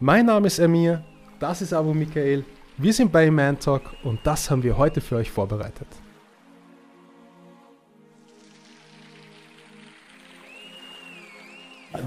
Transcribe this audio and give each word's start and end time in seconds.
Mein 0.00 0.26
Name 0.26 0.46
ist 0.46 0.60
Amir, 0.60 1.02
das 1.40 1.60
ist 1.60 1.72
Abu 1.72 1.92
Michael, 1.92 2.44
wir 2.76 2.92
sind 2.92 3.10
bei 3.10 3.28
Man 3.32 3.58
Talk 3.58 3.82
und 4.04 4.20
das 4.22 4.48
haben 4.48 4.62
wir 4.62 4.78
heute 4.78 5.00
für 5.00 5.16
euch 5.16 5.28
vorbereitet. 5.28 5.88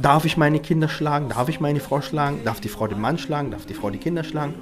Darf 0.01 0.23
ich 0.23 0.38
meine 0.38 0.62
Kinder 0.62 0.88
schlagen? 0.88 1.27
Darf 1.27 1.49
ich 1.49 1.59
meine 1.59 1.81
Frau 1.81 1.99
schlagen? 1.99 2.39
Darf 2.46 2.62
die 2.62 2.69
Frau 2.69 2.88
den 2.88 3.01
Mann 3.01 3.17
schlagen? 3.17 3.51
Darf 3.51 3.65
die 3.65 3.73
Frau 3.73 3.90
die 3.90 3.97
Kinder 3.97 4.23
schlagen? 4.23 4.53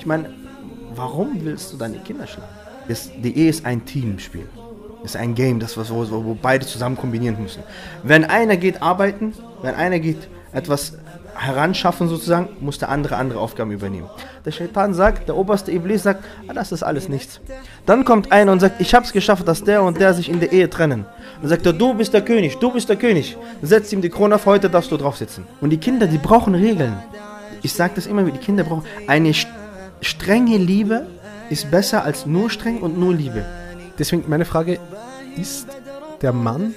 Ich 0.00 0.04
meine, 0.04 0.34
warum 0.96 1.44
willst 1.44 1.72
du 1.72 1.76
deine 1.76 1.98
Kinder 1.98 2.26
schlagen? 2.26 2.50
Das, 2.88 3.08
die 3.16 3.38
Ehe 3.38 3.50
ist 3.50 3.64
ein 3.64 3.84
Teamspiel. 3.84 4.48
Das 5.02 5.14
ist 5.14 5.16
ein 5.20 5.36
Game, 5.36 5.60
das 5.60 5.76
wo, 5.78 6.24
wo 6.24 6.34
beide 6.34 6.66
zusammen 6.66 6.96
kombinieren 6.96 7.40
müssen. 7.40 7.62
Wenn 8.02 8.24
einer 8.24 8.56
geht 8.56 8.82
arbeiten, 8.82 9.32
wenn 9.62 9.76
einer 9.76 10.00
geht 10.00 10.28
etwas 10.52 10.98
heranschaffen 11.36 12.08
sozusagen, 12.08 12.48
muss 12.60 12.78
der 12.78 12.88
andere 12.88 13.16
andere 13.16 13.38
Aufgaben 13.38 13.70
übernehmen. 13.70 14.08
Der 14.44 14.52
Shaitan 14.52 14.94
sagt, 14.94 15.28
der 15.28 15.36
oberste 15.36 15.72
Iblis 15.72 16.02
sagt, 16.02 16.24
ah, 16.48 16.52
das 16.52 16.72
ist 16.72 16.82
alles 16.82 17.08
nichts. 17.08 17.40
Dann 17.86 18.04
kommt 18.04 18.32
einer 18.32 18.52
und 18.52 18.60
sagt, 18.60 18.80
ich 18.80 18.94
habe 18.94 19.04
es 19.04 19.12
geschafft, 19.12 19.46
dass 19.46 19.64
der 19.64 19.82
und 19.82 20.00
der 20.00 20.14
sich 20.14 20.28
in 20.28 20.40
der 20.40 20.52
Ehe 20.52 20.68
trennen. 20.70 21.06
Dann 21.40 21.48
sagt 21.48 21.66
er, 21.66 21.72
du 21.72 21.94
bist 21.94 22.12
der 22.12 22.22
König, 22.22 22.58
du 22.58 22.70
bist 22.70 22.88
der 22.88 22.96
König. 22.96 23.36
Dann 23.60 23.68
setzt 23.68 23.92
ihm 23.92 24.02
die 24.02 24.10
Krone 24.10 24.34
auf, 24.36 24.46
heute 24.46 24.70
darfst 24.70 24.90
du 24.90 24.96
drauf 24.96 25.16
sitzen. 25.16 25.46
Und 25.60 25.70
die 25.70 25.78
Kinder, 25.78 26.06
die 26.06 26.18
brauchen 26.18 26.54
Regeln. 26.54 26.96
Ich 27.62 27.72
sage 27.72 27.92
das 27.96 28.06
immer 28.06 28.26
wieder, 28.26 28.36
die 28.36 28.44
Kinder 28.44 28.64
brauchen 28.64 28.84
eine 29.06 29.32
strenge 30.00 30.58
Liebe 30.58 31.06
ist 31.50 31.70
besser 31.70 32.04
als 32.04 32.26
nur 32.26 32.50
streng 32.50 32.80
und 32.80 32.98
nur 32.98 33.14
Liebe. 33.14 33.44
Deswegen 33.98 34.24
meine 34.28 34.44
Frage, 34.44 34.78
ist 35.36 35.66
der 36.22 36.32
Mann 36.32 36.74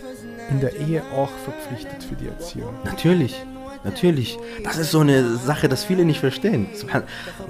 in 0.49 0.59
der 0.59 0.75
Ehe 0.75 1.03
auch 1.15 1.29
verpflichtet 1.29 2.03
für 2.03 2.15
die 2.15 2.27
Erziehung? 2.27 2.73
Natürlich. 2.83 3.43
Natürlich. 3.83 4.37
Das 4.63 4.77
ist 4.77 4.91
so 4.91 4.99
eine 4.99 5.35
Sache, 5.37 5.69
das 5.69 5.83
viele 5.83 6.05
nicht 6.05 6.19
verstehen. 6.19 6.67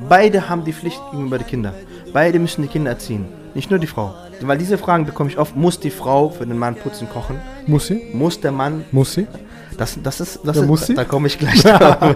Beide 0.09 0.49
haben 0.49 0.63
die 0.65 0.73
Pflicht 0.73 0.99
gegenüber 1.11 1.37
den 1.37 1.47
Kindern. 1.47 1.73
Beide 2.13 2.39
müssen 2.39 2.61
die 2.61 2.67
Kinder 2.67 2.91
erziehen. 2.91 3.25
Nicht 3.53 3.69
nur 3.69 3.79
die 3.79 3.87
Frau. 3.87 4.13
Weil 4.41 4.57
diese 4.57 4.77
Fragen 4.77 5.05
bekomme 5.05 5.29
ich 5.29 5.37
oft. 5.37 5.55
Muss 5.55 5.79
die 5.79 5.89
Frau 5.89 6.29
für 6.29 6.45
den 6.45 6.57
Mann 6.57 6.75
putzen, 6.75 7.09
kochen? 7.09 7.39
Muss 7.65 7.87
sie? 7.87 8.11
Muss 8.13 8.39
der 8.39 8.51
Mann? 8.51 8.85
Muss 8.91 9.13
sie? 9.13 9.27
Das, 9.77 9.97
das 10.01 10.19
ist, 10.19 10.39
das 10.43 10.57
ja, 10.57 10.61
ist, 10.63 10.67
muss 10.67 10.85
sie? 10.87 10.95
da 10.95 11.05
komme 11.05 11.27
ich 11.27 11.37
gleich 11.37 11.61
drauf. 11.63 12.15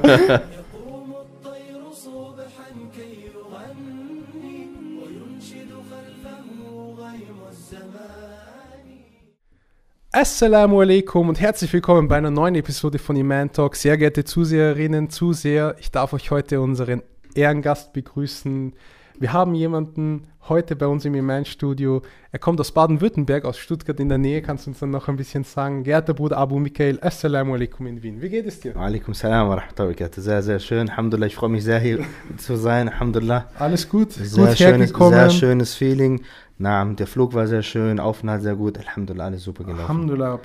Assalamu 10.13 10.81
alaikum 10.81 11.29
und 11.29 11.39
herzlich 11.39 11.71
willkommen 11.71 12.09
bei 12.09 12.17
einer 12.17 12.31
neuen 12.31 12.55
Episode 12.55 12.99
von 12.99 13.15
Iman 13.15 13.49
Talk. 13.53 13.77
Sehr 13.77 13.97
geehrte 13.97 14.25
Zuseherinnen, 14.25 15.09
Zuseher, 15.09 15.77
ich 15.79 15.89
darf 15.89 16.11
euch 16.11 16.31
heute 16.31 16.59
unseren 16.59 17.01
Ehrengast 17.33 17.93
begrüßen. 17.93 18.73
Wir 19.17 19.31
haben 19.31 19.55
jemanden 19.55 20.27
heute 20.49 20.75
bei 20.75 20.87
uns 20.87 21.05
im 21.05 21.15
Iman 21.15 21.45
Studio. 21.45 22.01
Er 22.33 22.39
kommt 22.39 22.59
aus 22.59 22.73
Baden-Württemberg, 22.73 23.45
aus 23.45 23.57
Stuttgart 23.57 23.97
in 24.01 24.09
der 24.09 24.17
Nähe. 24.17 24.41
Kannst 24.41 24.65
du 24.65 24.71
uns 24.71 24.79
dann 24.79 24.89
noch 24.89 25.07
ein 25.07 25.15
bisschen 25.15 25.45
sagen? 25.45 25.83
Geehrter 25.85 26.13
Bruder 26.13 26.39
Abu 26.39 26.59
Michael, 26.59 26.99
Assalamu 27.01 27.53
alaikum 27.53 27.87
in 27.87 28.03
Wien. 28.03 28.21
Wie 28.21 28.27
geht 28.27 28.45
es 28.47 28.59
dir? 28.59 28.75
Alaikum 28.75 29.13
salam 29.13 29.47
wa 29.47 29.55
rahmatullahi 29.55 30.09
Sehr, 30.13 30.41
sehr 30.41 30.59
schön. 30.59 30.89
Alhamdulillah, 30.89 31.27
ich 31.27 31.35
freue 31.35 31.51
mich 31.51 31.63
sehr 31.63 31.79
hier 31.79 31.99
zu 32.35 32.57
sein. 32.57 32.89
Alhamdulillah. 32.89 33.47
Alles 33.57 33.87
gut. 33.87 34.11
Sehr 34.11 34.47
gut 34.47 34.57
schönes, 34.57 34.89
sehr 34.89 35.29
schönes 35.29 35.73
Feeling. 35.73 36.21
Na, 36.61 36.85
der 36.85 37.07
Flug 37.07 37.33
war 37.33 37.47
sehr 37.47 37.63
schön, 37.63 37.99
Aufenthalt 37.99 38.43
sehr 38.43 38.55
gut. 38.55 38.77
Alhamdulillah, 38.77 39.25
alles 39.25 39.43
super 39.43 39.63
gelaufen. 39.63 39.81
Alhamdulillah. 39.81 40.39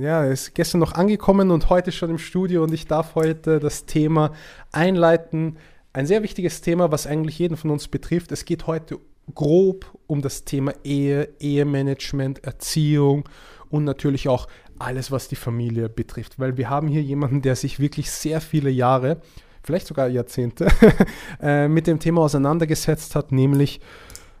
Ja, 0.00 0.24
er 0.24 0.30
ist 0.30 0.54
gestern 0.54 0.78
noch 0.78 0.92
angekommen 0.92 1.50
und 1.50 1.68
heute 1.68 1.92
schon 1.92 2.08
im 2.08 2.16
Studio 2.16 2.62
und 2.62 2.72
ich 2.72 2.86
darf 2.86 3.14
heute 3.14 3.60
das 3.60 3.84
Thema 3.84 4.32
einleiten. 4.72 5.58
Ein 5.92 6.06
sehr 6.06 6.22
wichtiges 6.22 6.62
Thema, 6.62 6.90
was 6.90 7.06
eigentlich 7.06 7.38
jeden 7.38 7.58
von 7.58 7.68
uns 7.68 7.86
betrifft. 7.86 8.32
Es 8.32 8.46
geht 8.46 8.66
heute 8.66 8.98
grob 9.34 9.84
um 10.06 10.22
das 10.22 10.44
Thema 10.44 10.72
Ehe, 10.84 11.28
Ehemanagement, 11.38 12.44
Erziehung 12.44 13.28
und 13.68 13.84
natürlich 13.84 14.26
auch 14.26 14.48
alles, 14.78 15.12
was 15.12 15.28
die 15.28 15.36
Familie 15.36 15.90
betrifft. 15.90 16.38
Weil 16.38 16.56
wir 16.56 16.70
haben 16.70 16.88
hier 16.88 17.02
jemanden, 17.02 17.42
der 17.42 17.56
sich 17.56 17.78
wirklich 17.78 18.10
sehr 18.10 18.40
viele 18.40 18.70
Jahre, 18.70 19.20
vielleicht 19.62 19.86
sogar 19.86 20.08
Jahrzehnte, 20.08 20.68
äh, 21.42 21.68
mit 21.68 21.86
dem 21.86 21.98
Thema 21.98 22.22
auseinandergesetzt 22.22 23.14
hat, 23.14 23.32
nämlich 23.32 23.80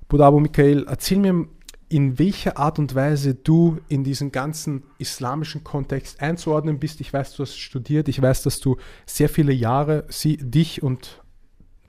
Budabu 0.08 0.40
Michael, 0.40 0.86
erzähl 0.88 1.18
mir, 1.18 1.46
in 1.90 2.18
welcher 2.18 2.58
Art 2.58 2.78
und 2.78 2.94
Weise 2.94 3.34
du 3.34 3.78
in 3.88 4.04
diesen 4.04 4.30
ganzen 4.30 4.84
islamischen 4.98 5.64
Kontext 5.64 6.20
einzuordnen 6.20 6.78
bist. 6.78 7.00
Ich 7.00 7.12
weiß, 7.12 7.34
du 7.34 7.42
hast 7.42 7.58
studiert, 7.58 8.08
ich 8.08 8.20
weiß, 8.20 8.42
dass 8.42 8.60
du 8.60 8.76
sehr 9.06 9.28
viele 9.28 9.52
Jahre 9.52 10.04
sie, 10.08 10.36
dich 10.36 10.82
und 10.82 11.22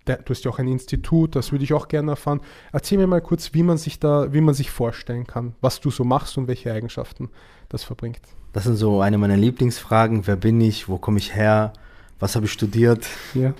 der, 0.07 0.17
du 0.17 0.33
hast 0.33 0.45
ja 0.45 0.51
auch 0.51 0.59
ein 0.59 0.67
Institut, 0.67 1.35
das 1.35 1.51
würde 1.51 1.63
ich 1.63 1.73
auch 1.73 1.87
gerne 1.87 2.11
erfahren. 2.11 2.41
Erzähl 2.71 2.97
mir 2.97 3.07
mal 3.07 3.21
kurz, 3.21 3.53
wie 3.53 3.63
man 3.63 3.77
sich 3.77 3.99
da, 3.99 4.33
wie 4.33 4.41
man 4.41 4.53
sich 4.53 4.71
vorstellen 4.71 5.27
kann, 5.27 5.55
was 5.61 5.81
du 5.81 5.91
so 5.91 6.03
machst 6.03 6.37
und 6.37 6.47
welche 6.47 6.73
Eigenschaften 6.73 7.29
das 7.67 7.83
verbringt. 7.83 8.21
Das 8.53 8.63
sind 8.63 8.77
so 8.77 9.01
eine 9.01 9.17
meiner 9.17 9.37
Lieblingsfragen. 9.37 10.25
Wer 10.27 10.37
bin 10.37 10.59
ich? 10.61 10.89
Wo 10.89 10.97
komme 10.97 11.19
ich 11.19 11.35
her? 11.35 11.73
Was 12.19 12.35
habe 12.35 12.47
ich 12.47 12.51
studiert? 12.51 13.05
Ja. 13.33 13.53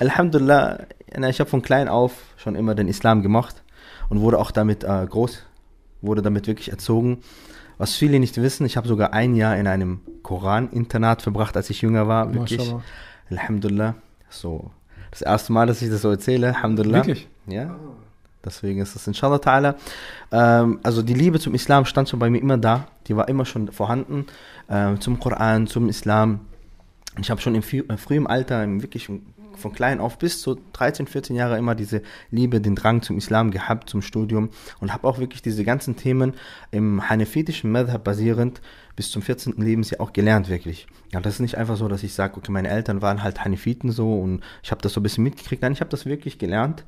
Alhamdulillah, 0.00 0.86
ich 1.28 1.40
habe 1.40 1.50
von 1.50 1.62
klein 1.62 1.88
auf 1.88 2.12
schon 2.36 2.54
immer 2.56 2.74
den 2.74 2.88
Islam 2.88 3.22
gemacht 3.22 3.62
und 4.08 4.20
wurde 4.20 4.38
auch 4.38 4.50
damit 4.50 4.82
äh, 4.82 5.06
groß, 5.06 5.42
wurde 6.00 6.22
damit 6.22 6.46
wirklich 6.46 6.70
erzogen. 6.70 7.18
Was 7.78 7.94
viele 7.94 8.18
nicht 8.18 8.36
wissen, 8.36 8.66
ich 8.66 8.76
habe 8.76 8.88
sogar 8.88 9.12
ein 9.12 9.34
Jahr 9.34 9.56
in 9.56 9.66
einem 9.66 10.00
Koran-Internat 10.22 11.22
verbracht, 11.22 11.56
als 11.56 11.70
ich 11.70 11.82
jünger 11.82 12.08
war. 12.08 12.34
Wirklich. 12.34 12.74
Alhamdulillah. 13.30 13.94
So, 14.28 14.70
das 15.10 15.22
erste 15.22 15.52
Mal, 15.52 15.66
dass 15.66 15.82
ich 15.82 15.90
das 15.90 16.02
so 16.02 16.10
erzähle, 16.10 16.48
Alhamdulillah. 16.48 16.98
Wirklich? 16.98 17.28
Ja. 17.46 17.76
Deswegen 18.44 18.80
ist 18.80 18.96
es 18.96 19.06
inshallah 19.06 19.36
ta'ala. 19.36 19.74
Ähm, 20.32 20.80
also 20.82 21.02
die 21.02 21.14
Liebe 21.14 21.38
zum 21.38 21.54
Islam 21.54 21.84
stand 21.84 22.08
schon 22.08 22.18
bei 22.18 22.30
mir 22.30 22.40
immer 22.40 22.56
da. 22.56 22.86
Die 23.06 23.14
war 23.16 23.28
immer 23.28 23.44
schon 23.44 23.70
vorhanden. 23.70 24.26
Ähm, 24.70 24.98
zum 25.00 25.20
Koran, 25.20 25.66
zum 25.66 25.90
Islam. 25.90 26.40
Ich 27.20 27.30
habe 27.30 27.40
schon 27.42 27.54
im 27.54 27.62
äh, 27.62 27.96
frühen 27.98 28.26
Alter, 28.26 28.66
wirklich 28.80 29.10
von 29.60 29.72
klein 29.72 30.00
auf 30.00 30.18
bis 30.18 30.40
zu 30.40 30.58
13, 30.72 31.06
14 31.06 31.36
Jahre 31.36 31.58
immer 31.58 31.74
diese 31.74 32.02
Liebe, 32.30 32.60
den 32.60 32.74
Drang 32.74 33.02
zum 33.02 33.16
Islam 33.18 33.50
gehabt, 33.50 33.88
zum 33.88 34.02
Studium 34.02 34.50
und 34.80 34.92
habe 34.92 35.06
auch 35.06 35.18
wirklich 35.18 35.42
diese 35.42 35.64
ganzen 35.64 35.96
Themen 35.96 36.34
im 36.70 37.08
hanefitischen 37.08 37.70
Madhab 37.70 38.02
basierend 38.02 38.60
bis 38.96 39.10
zum 39.10 39.22
14. 39.22 39.54
Lebensjahr 39.56 40.00
auch 40.00 40.12
gelernt, 40.12 40.48
wirklich. 40.48 40.86
Ja, 41.12 41.20
das 41.20 41.34
ist 41.34 41.40
nicht 41.40 41.56
einfach 41.56 41.76
so, 41.76 41.88
dass 41.88 42.02
ich 42.02 42.12
sage, 42.12 42.36
okay, 42.36 42.52
meine 42.52 42.68
Eltern 42.68 43.02
waren 43.02 43.22
halt 43.22 43.44
Hanefiten 43.44 43.92
so 43.92 44.20
und 44.20 44.42
ich 44.62 44.70
habe 44.70 44.82
das 44.82 44.92
so 44.92 45.00
ein 45.00 45.02
bisschen 45.02 45.24
mitgekriegt. 45.24 45.62
Nein, 45.62 45.72
ich 45.72 45.80
habe 45.80 45.90
das 45.90 46.06
wirklich 46.06 46.38
gelernt. 46.38 46.84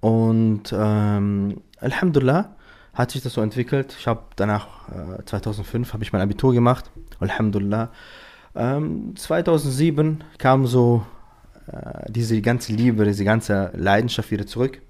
Und 0.00 0.72
ähm, 0.72 1.60
Alhamdulillah 1.80 2.56
hat 2.94 3.10
sich 3.12 3.22
das 3.22 3.34
so 3.34 3.40
entwickelt. 3.40 3.94
Ich 3.98 4.06
habe 4.06 4.22
danach, 4.36 4.88
äh, 4.88 5.24
2005, 5.24 5.92
habe 5.92 6.02
ich 6.02 6.12
mein 6.12 6.22
Abitur 6.22 6.52
gemacht. 6.52 6.90
Alhamdulillah. 7.20 7.90
Ähm, 8.54 9.14
2007 9.16 10.24
kam 10.38 10.66
so 10.66 11.06
diese 12.08 12.40
ganze 12.40 12.72
Liebe, 12.72 13.04
diese 13.04 13.24
ganze 13.24 13.70
Leidenschaft 13.74 14.30
wieder 14.30 14.46
zurück. 14.46 14.80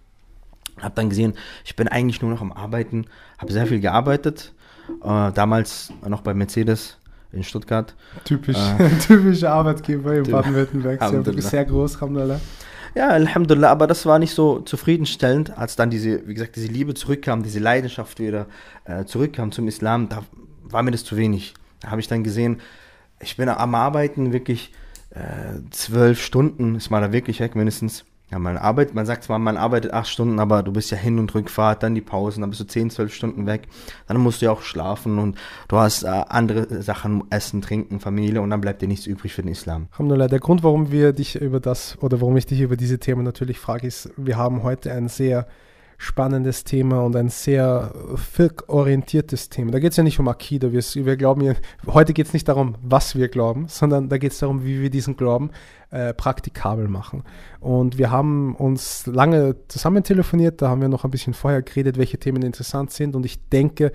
Habe 0.80 0.94
dann 0.94 1.08
gesehen, 1.08 1.34
ich 1.64 1.74
bin 1.76 1.88
eigentlich 1.88 2.22
nur 2.22 2.30
noch 2.30 2.40
am 2.40 2.52
Arbeiten, 2.52 3.06
habe 3.38 3.52
sehr 3.52 3.66
viel 3.66 3.80
gearbeitet. 3.80 4.52
Äh, 5.02 5.32
damals 5.32 5.92
noch 6.06 6.22
bei 6.22 6.34
Mercedes 6.34 6.98
in 7.32 7.42
Stuttgart. 7.42 7.94
Typisch, 8.24 8.56
äh, 8.56 8.88
typischer 9.06 9.52
Arbeitgeber 9.52 10.14
in 10.14 10.30
Baden-Württemberg. 10.30 11.02
Sehr 11.42 11.64
groß, 11.64 11.96
Alhamdulillah. 11.96 12.40
Ja, 12.94 13.08
Alhamdulillah, 13.08 13.70
aber 13.70 13.86
das 13.86 14.06
war 14.06 14.18
nicht 14.18 14.32
so 14.32 14.60
zufriedenstellend, 14.60 15.56
als 15.56 15.76
dann 15.76 15.90
diese, 15.90 16.26
wie 16.26 16.34
gesagt, 16.34 16.56
diese 16.56 16.68
Liebe 16.68 16.94
zurückkam, 16.94 17.42
diese 17.42 17.58
Leidenschaft 17.58 18.18
wieder 18.18 18.46
äh, 18.86 19.04
zurückkam 19.04 19.52
zum 19.52 19.68
Islam, 19.68 20.08
da 20.08 20.22
war 20.62 20.82
mir 20.82 20.90
das 20.90 21.04
zu 21.04 21.16
wenig. 21.16 21.54
Da 21.80 21.90
habe 21.90 22.00
ich 22.00 22.08
dann 22.08 22.24
gesehen, 22.24 22.60
ich 23.20 23.36
bin 23.36 23.48
am 23.48 23.74
Arbeiten 23.74 24.32
wirklich 24.32 24.72
äh, 24.72 24.87
zwölf 25.70 26.22
Stunden 26.22 26.74
ist 26.74 26.90
man 26.90 27.02
da 27.02 27.12
wirklich 27.12 27.40
weg, 27.40 27.56
mindestens. 27.56 28.04
Ja, 28.30 28.38
man 28.38 28.58
arbeitet, 28.58 28.94
man 28.94 29.06
sagt 29.06 29.24
zwar, 29.24 29.38
man 29.38 29.56
arbeitet 29.56 29.94
acht 29.94 30.06
Stunden, 30.08 30.38
aber 30.38 30.62
du 30.62 30.70
bist 30.70 30.90
ja 30.90 30.98
Hin- 30.98 31.18
und 31.18 31.34
Rückfahrt, 31.34 31.82
dann 31.82 31.94
die 31.94 32.02
Pausen, 32.02 32.42
dann 32.42 32.50
bist 32.50 32.60
du 32.60 32.66
zehn, 32.66 32.90
zwölf 32.90 33.14
Stunden 33.14 33.46
weg. 33.46 33.68
Dann 34.06 34.18
musst 34.18 34.42
du 34.42 34.46
ja 34.46 34.52
auch 34.52 34.60
schlafen 34.60 35.18
und 35.18 35.38
du 35.68 35.78
hast 35.78 36.02
äh, 36.02 36.08
andere 36.08 36.82
Sachen, 36.82 37.24
Essen, 37.30 37.62
Trinken, 37.62 38.00
Familie 38.00 38.42
und 38.42 38.50
dann 38.50 38.60
bleibt 38.60 38.82
dir 38.82 38.88
nichts 38.88 39.06
übrig 39.06 39.32
für 39.32 39.40
den 39.40 39.52
Islam. 39.52 39.88
Alhamdulillah, 39.92 40.28
der 40.28 40.40
Grund, 40.40 40.62
warum 40.62 40.92
wir 40.92 41.14
dich 41.14 41.36
über 41.40 41.58
das 41.58 41.96
oder 42.02 42.20
warum 42.20 42.36
ich 42.36 42.44
dich 42.44 42.60
über 42.60 42.76
diese 42.76 42.98
Themen 42.98 43.24
natürlich 43.24 43.58
frage, 43.58 43.86
ist, 43.86 44.10
wir 44.18 44.36
haben 44.36 44.62
heute 44.62 44.92
ein 44.92 45.08
sehr 45.08 45.46
spannendes 46.00 46.62
Thema 46.62 47.02
und 47.02 47.16
ein 47.16 47.28
sehr 47.28 47.92
fiqh-orientiertes 48.14 49.48
Thema. 49.48 49.72
Da 49.72 49.80
geht 49.80 49.90
es 49.90 49.96
ja 49.96 50.04
nicht 50.04 50.20
um 50.20 50.28
Akida. 50.28 50.70
Wir, 50.70 50.80
wir 50.80 51.16
glauben 51.16 51.42
ja, 51.42 51.54
heute 51.88 52.12
geht 52.12 52.28
es 52.28 52.32
nicht 52.32 52.46
darum, 52.46 52.76
was 52.82 53.16
wir 53.16 53.28
glauben, 53.28 53.66
sondern 53.66 54.08
da 54.08 54.16
geht 54.16 54.30
es 54.30 54.38
darum, 54.38 54.64
wie 54.64 54.80
wir 54.80 54.90
diesen 54.90 55.16
Glauben 55.16 55.50
äh, 55.90 56.14
praktikabel 56.14 56.86
machen. 56.86 57.24
Und 57.58 57.98
wir 57.98 58.12
haben 58.12 58.54
uns 58.54 59.06
lange 59.06 59.56
zusammen 59.66 60.04
telefoniert, 60.04 60.62
da 60.62 60.68
haben 60.68 60.80
wir 60.80 60.88
noch 60.88 61.04
ein 61.04 61.10
bisschen 61.10 61.34
vorher 61.34 61.62
geredet, 61.62 61.98
welche 61.98 62.18
Themen 62.18 62.42
interessant 62.42 62.92
sind. 62.92 63.16
Und 63.16 63.26
ich 63.26 63.48
denke, 63.48 63.90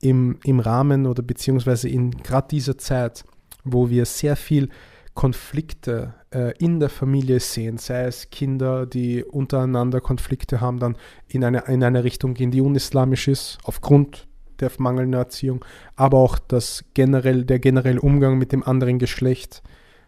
im, 0.00 0.38
im 0.44 0.60
Rahmen 0.60 1.06
oder 1.06 1.22
beziehungsweise 1.22 1.88
in 1.88 2.10
gerade 2.10 2.48
dieser 2.48 2.76
Zeit, 2.76 3.24
wo 3.64 3.88
wir 3.88 4.04
sehr 4.04 4.36
viel 4.36 4.68
Konflikte 5.16 6.14
äh, 6.30 6.52
in 6.58 6.78
der 6.78 6.90
Familie 6.90 7.40
sehen, 7.40 7.78
sei 7.78 8.04
es 8.04 8.30
Kinder, 8.30 8.86
die 8.86 9.24
untereinander 9.24 10.00
Konflikte 10.00 10.60
haben, 10.60 10.78
dann 10.78 10.96
in 11.26 11.42
eine, 11.42 11.64
in 11.66 11.82
eine 11.82 12.04
Richtung 12.04 12.34
gehen, 12.34 12.52
die 12.52 12.60
unislamisch 12.60 13.26
ist, 13.26 13.58
aufgrund 13.64 14.28
der 14.60 14.70
mangelnden 14.78 15.14
Erziehung, 15.14 15.64
aber 15.96 16.18
auch 16.18 16.38
das 16.38 16.84
generell, 16.94 17.44
der 17.44 17.58
generelle 17.58 18.00
Umgang 18.00 18.38
mit 18.38 18.52
dem 18.52 18.62
anderen 18.62 18.98
Geschlecht, 18.98 19.62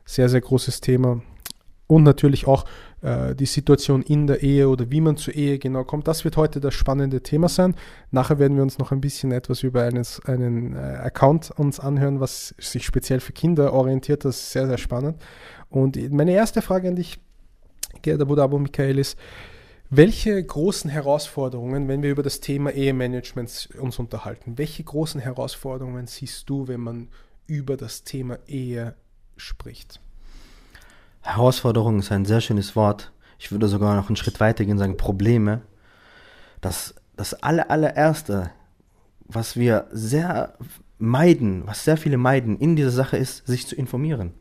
sehr, 0.04 0.28
sehr 0.28 0.40
großes 0.40 0.80
Thema. 0.80 1.22
Und 1.86 2.02
natürlich 2.02 2.46
auch 2.46 2.64
die 3.00 3.46
Situation 3.46 4.02
in 4.02 4.26
der 4.26 4.42
Ehe 4.42 4.68
oder 4.68 4.90
wie 4.90 5.00
man 5.00 5.16
zur 5.16 5.34
Ehe 5.34 5.58
genau 5.58 5.84
kommt. 5.84 6.08
Das 6.08 6.24
wird 6.24 6.36
heute 6.36 6.58
das 6.58 6.74
spannende 6.74 7.22
Thema 7.22 7.48
sein. 7.48 7.76
Nachher 8.10 8.40
werden 8.40 8.56
wir 8.56 8.64
uns 8.64 8.78
noch 8.78 8.90
ein 8.90 9.00
bisschen 9.00 9.30
etwas 9.30 9.62
über 9.62 9.84
eines, 9.84 10.20
einen 10.24 10.74
äh, 10.74 10.78
Account 10.78 11.52
uns 11.56 11.78
anhören, 11.78 12.18
was 12.18 12.54
sich 12.58 12.84
speziell 12.84 13.20
für 13.20 13.32
Kinder 13.32 13.72
orientiert. 13.72 14.24
Das 14.24 14.36
ist 14.36 14.50
sehr, 14.50 14.66
sehr 14.66 14.78
spannend. 14.78 15.22
Und 15.70 15.96
meine 16.12 16.32
erste 16.32 16.60
Frage 16.60 16.88
an 16.88 16.96
dich, 16.96 17.20
Gerda 18.02 18.24
Budabo 18.24 18.58
Michael, 18.58 18.98
ist, 18.98 19.16
welche 19.90 20.42
großen 20.42 20.90
Herausforderungen, 20.90 21.88
wenn 21.88 22.02
wir 22.02 22.10
über 22.10 22.22
das 22.22 22.40
Thema 22.40 22.72
Ehemanagement 22.72 23.70
uns 23.80 23.98
unterhalten, 23.98 24.58
welche 24.58 24.84
großen 24.84 25.20
Herausforderungen 25.20 26.06
siehst 26.06 26.50
du, 26.50 26.68
wenn 26.68 26.80
man 26.80 27.08
über 27.46 27.76
das 27.76 28.02
Thema 28.02 28.38
Ehe 28.46 28.94
spricht? 29.36 30.00
Herausforderung 31.34 31.98
ist 31.98 32.10
ein 32.10 32.24
sehr 32.24 32.40
schönes 32.40 32.74
Wort. 32.74 33.12
Ich 33.38 33.52
würde 33.52 33.68
sogar 33.68 33.94
noch 33.96 34.08
einen 34.08 34.16
Schritt 34.16 34.40
weiter 34.40 34.64
gehen 34.64 34.72
und 34.72 34.78
sagen 34.78 34.96
Probleme. 34.96 35.62
Das, 36.60 36.94
das 37.16 37.34
aller, 37.34 37.70
allererste, 37.70 38.50
was 39.20 39.56
wir 39.56 39.86
sehr 39.92 40.54
meiden, 40.98 41.66
was 41.66 41.84
sehr 41.84 41.96
viele 41.96 42.16
meiden 42.16 42.58
in 42.58 42.76
dieser 42.76 42.90
Sache 42.90 43.16
ist, 43.16 43.46
sich 43.46 43.66
zu 43.66 43.76
informieren 43.76 44.32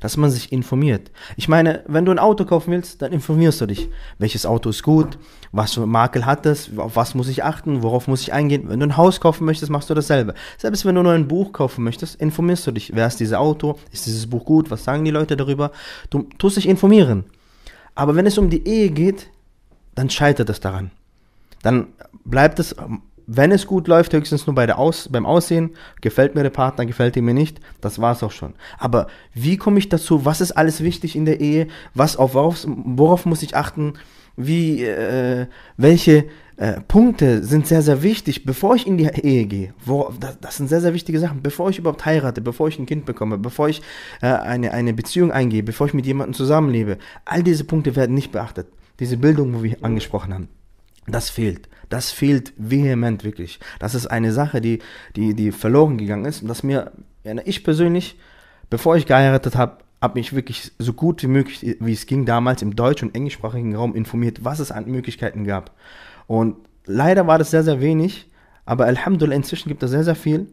dass 0.00 0.16
man 0.16 0.30
sich 0.30 0.52
informiert. 0.52 1.10
Ich 1.36 1.48
meine, 1.48 1.82
wenn 1.86 2.04
du 2.04 2.12
ein 2.12 2.18
Auto 2.18 2.44
kaufen 2.44 2.72
willst, 2.72 3.02
dann 3.02 3.12
informierst 3.12 3.60
du 3.60 3.66
dich. 3.66 3.88
Welches 4.18 4.46
Auto 4.46 4.70
ist 4.70 4.82
gut? 4.82 5.18
Was 5.52 5.74
für 5.74 5.86
Makel 5.86 6.26
hat 6.26 6.46
es? 6.46 6.70
Auf 6.76 6.96
was 6.96 7.14
muss 7.14 7.28
ich 7.28 7.44
achten? 7.44 7.82
Worauf 7.82 8.08
muss 8.08 8.22
ich 8.22 8.32
eingehen? 8.32 8.68
Wenn 8.68 8.80
du 8.80 8.86
ein 8.86 8.96
Haus 8.96 9.20
kaufen 9.20 9.44
möchtest, 9.44 9.70
machst 9.70 9.90
du 9.90 9.94
dasselbe. 9.94 10.34
Selbst 10.58 10.84
wenn 10.84 10.94
du 10.94 11.02
nur 11.02 11.12
ein 11.12 11.28
Buch 11.28 11.52
kaufen 11.52 11.84
möchtest, 11.84 12.20
informierst 12.20 12.66
du 12.66 12.72
dich. 12.72 12.92
Wer 12.94 13.06
ist 13.06 13.20
dieses 13.20 13.34
Auto? 13.34 13.78
Ist 13.92 14.06
dieses 14.06 14.28
Buch 14.28 14.44
gut? 14.44 14.70
Was 14.70 14.84
sagen 14.84 15.04
die 15.04 15.10
Leute 15.10 15.36
darüber? 15.36 15.70
Du 16.10 16.24
tust 16.38 16.56
dich 16.56 16.68
informieren. 16.68 17.24
Aber 17.94 18.16
wenn 18.16 18.26
es 18.26 18.38
um 18.38 18.50
die 18.50 18.66
Ehe 18.66 18.90
geht, 18.90 19.28
dann 19.94 20.10
scheitert 20.10 20.50
es 20.50 20.60
daran. 20.60 20.90
Dann 21.62 21.88
bleibt 22.24 22.58
es 22.58 22.74
wenn 23.26 23.52
es 23.52 23.66
gut 23.66 23.88
läuft, 23.88 24.12
höchstens 24.12 24.46
nur 24.46 24.54
bei 24.54 24.66
der 24.66 24.78
Aus, 24.78 25.08
beim 25.10 25.26
Aussehen, 25.26 25.70
gefällt 26.00 26.34
mir 26.34 26.42
der 26.42 26.50
Partner, 26.50 26.86
gefällt 26.86 27.16
er 27.16 27.22
mir 27.22 27.34
nicht, 27.34 27.60
das 27.80 27.98
war's 27.98 28.22
auch 28.22 28.30
schon. 28.30 28.54
Aber 28.78 29.06
wie 29.32 29.56
komme 29.56 29.78
ich 29.78 29.88
dazu? 29.88 30.24
Was 30.24 30.40
ist 30.40 30.52
alles 30.52 30.82
wichtig 30.82 31.16
in 31.16 31.24
der 31.24 31.40
Ehe? 31.40 31.68
Was 31.94 32.16
auf 32.16 32.34
worauf, 32.34 32.66
worauf 32.66 33.26
muss 33.26 33.42
ich 33.42 33.56
achten? 33.56 33.94
Wie 34.36 34.82
äh, 34.84 35.46
welche 35.76 36.24
äh, 36.56 36.80
Punkte 36.88 37.44
sind 37.44 37.66
sehr 37.68 37.82
sehr 37.82 38.02
wichtig, 38.02 38.44
bevor 38.44 38.74
ich 38.74 38.86
in 38.86 38.98
die 38.98 39.04
Ehe 39.04 39.46
gehe? 39.46 39.74
Wo, 39.84 40.12
das, 40.18 40.38
das, 40.40 40.56
sind 40.56 40.68
sehr 40.68 40.80
sehr 40.80 40.92
wichtige 40.92 41.20
Sachen, 41.20 41.40
bevor 41.40 41.70
ich 41.70 41.78
überhaupt 41.78 42.04
heirate, 42.04 42.40
bevor 42.40 42.68
ich 42.68 42.78
ein 42.78 42.86
Kind 42.86 43.06
bekomme, 43.06 43.38
bevor 43.38 43.68
ich 43.68 43.80
äh, 44.22 44.26
eine 44.26 44.72
eine 44.72 44.92
Beziehung 44.92 45.30
eingehe, 45.30 45.62
bevor 45.62 45.86
ich 45.86 45.94
mit 45.94 46.04
jemandem 46.04 46.34
zusammenlebe. 46.34 46.98
All 47.24 47.42
diese 47.42 47.64
Punkte 47.64 47.94
werden 47.94 48.14
nicht 48.14 48.32
beachtet. 48.32 48.66
Diese 48.98 49.16
Bildung, 49.16 49.54
wo 49.54 49.62
wir 49.62 49.76
angesprochen 49.82 50.34
haben, 50.34 50.48
das 51.06 51.30
fehlt. 51.30 51.68
Das 51.94 52.10
fehlt 52.10 52.52
vehement 52.56 53.22
wirklich. 53.22 53.60
Das 53.78 53.94
ist 53.94 54.08
eine 54.08 54.32
Sache, 54.32 54.60
die, 54.60 54.80
die, 55.14 55.34
die 55.34 55.52
verloren 55.52 55.96
gegangen 55.96 56.24
ist 56.24 56.42
und 56.42 56.48
das 56.48 56.64
mir, 56.64 56.90
ich 57.44 57.62
persönlich, 57.62 58.18
bevor 58.68 58.96
ich 58.96 59.06
geheiratet 59.06 59.54
habe, 59.54 59.78
habe 60.02 60.18
mich 60.18 60.34
wirklich 60.34 60.72
so 60.80 60.92
gut 60.92 61.22
wie 61.22 61.28
möglich, 61.28 61.76
wie 61.78 61.92
es 61.92 62.06
ging, 62.06 62.24
damals 62.24 62.62
im 62.62 62.74
deutsch- 62.74 63.04
und 63.04 63.14
englischsprachigen 63.14 63.76
Raum 63.76 63.94
informiert, 63.94 64.44
was 64.44 64.58
es 64.58 64.72
an 64.72 64.86
Möglichkeiten 64.86 65.44
gab. 65.44 65.70
Und 66.26 66.56
leider 66.84 67.28
war 67.28 67.38
das 67.38 67.52
sehr, 67.52 67.62
sehr 67.62 67.80
wenig, 67.80 68.28
aber 68.64 68.86
Alhamdulillah, 68.86 69.36
inzwischen 69.36 69.68
gibt 69.68 69.84
es 69.84 69.92
sehr, 69.92 70.02
sehr 70.02 70.16
viel. 70.16 70.48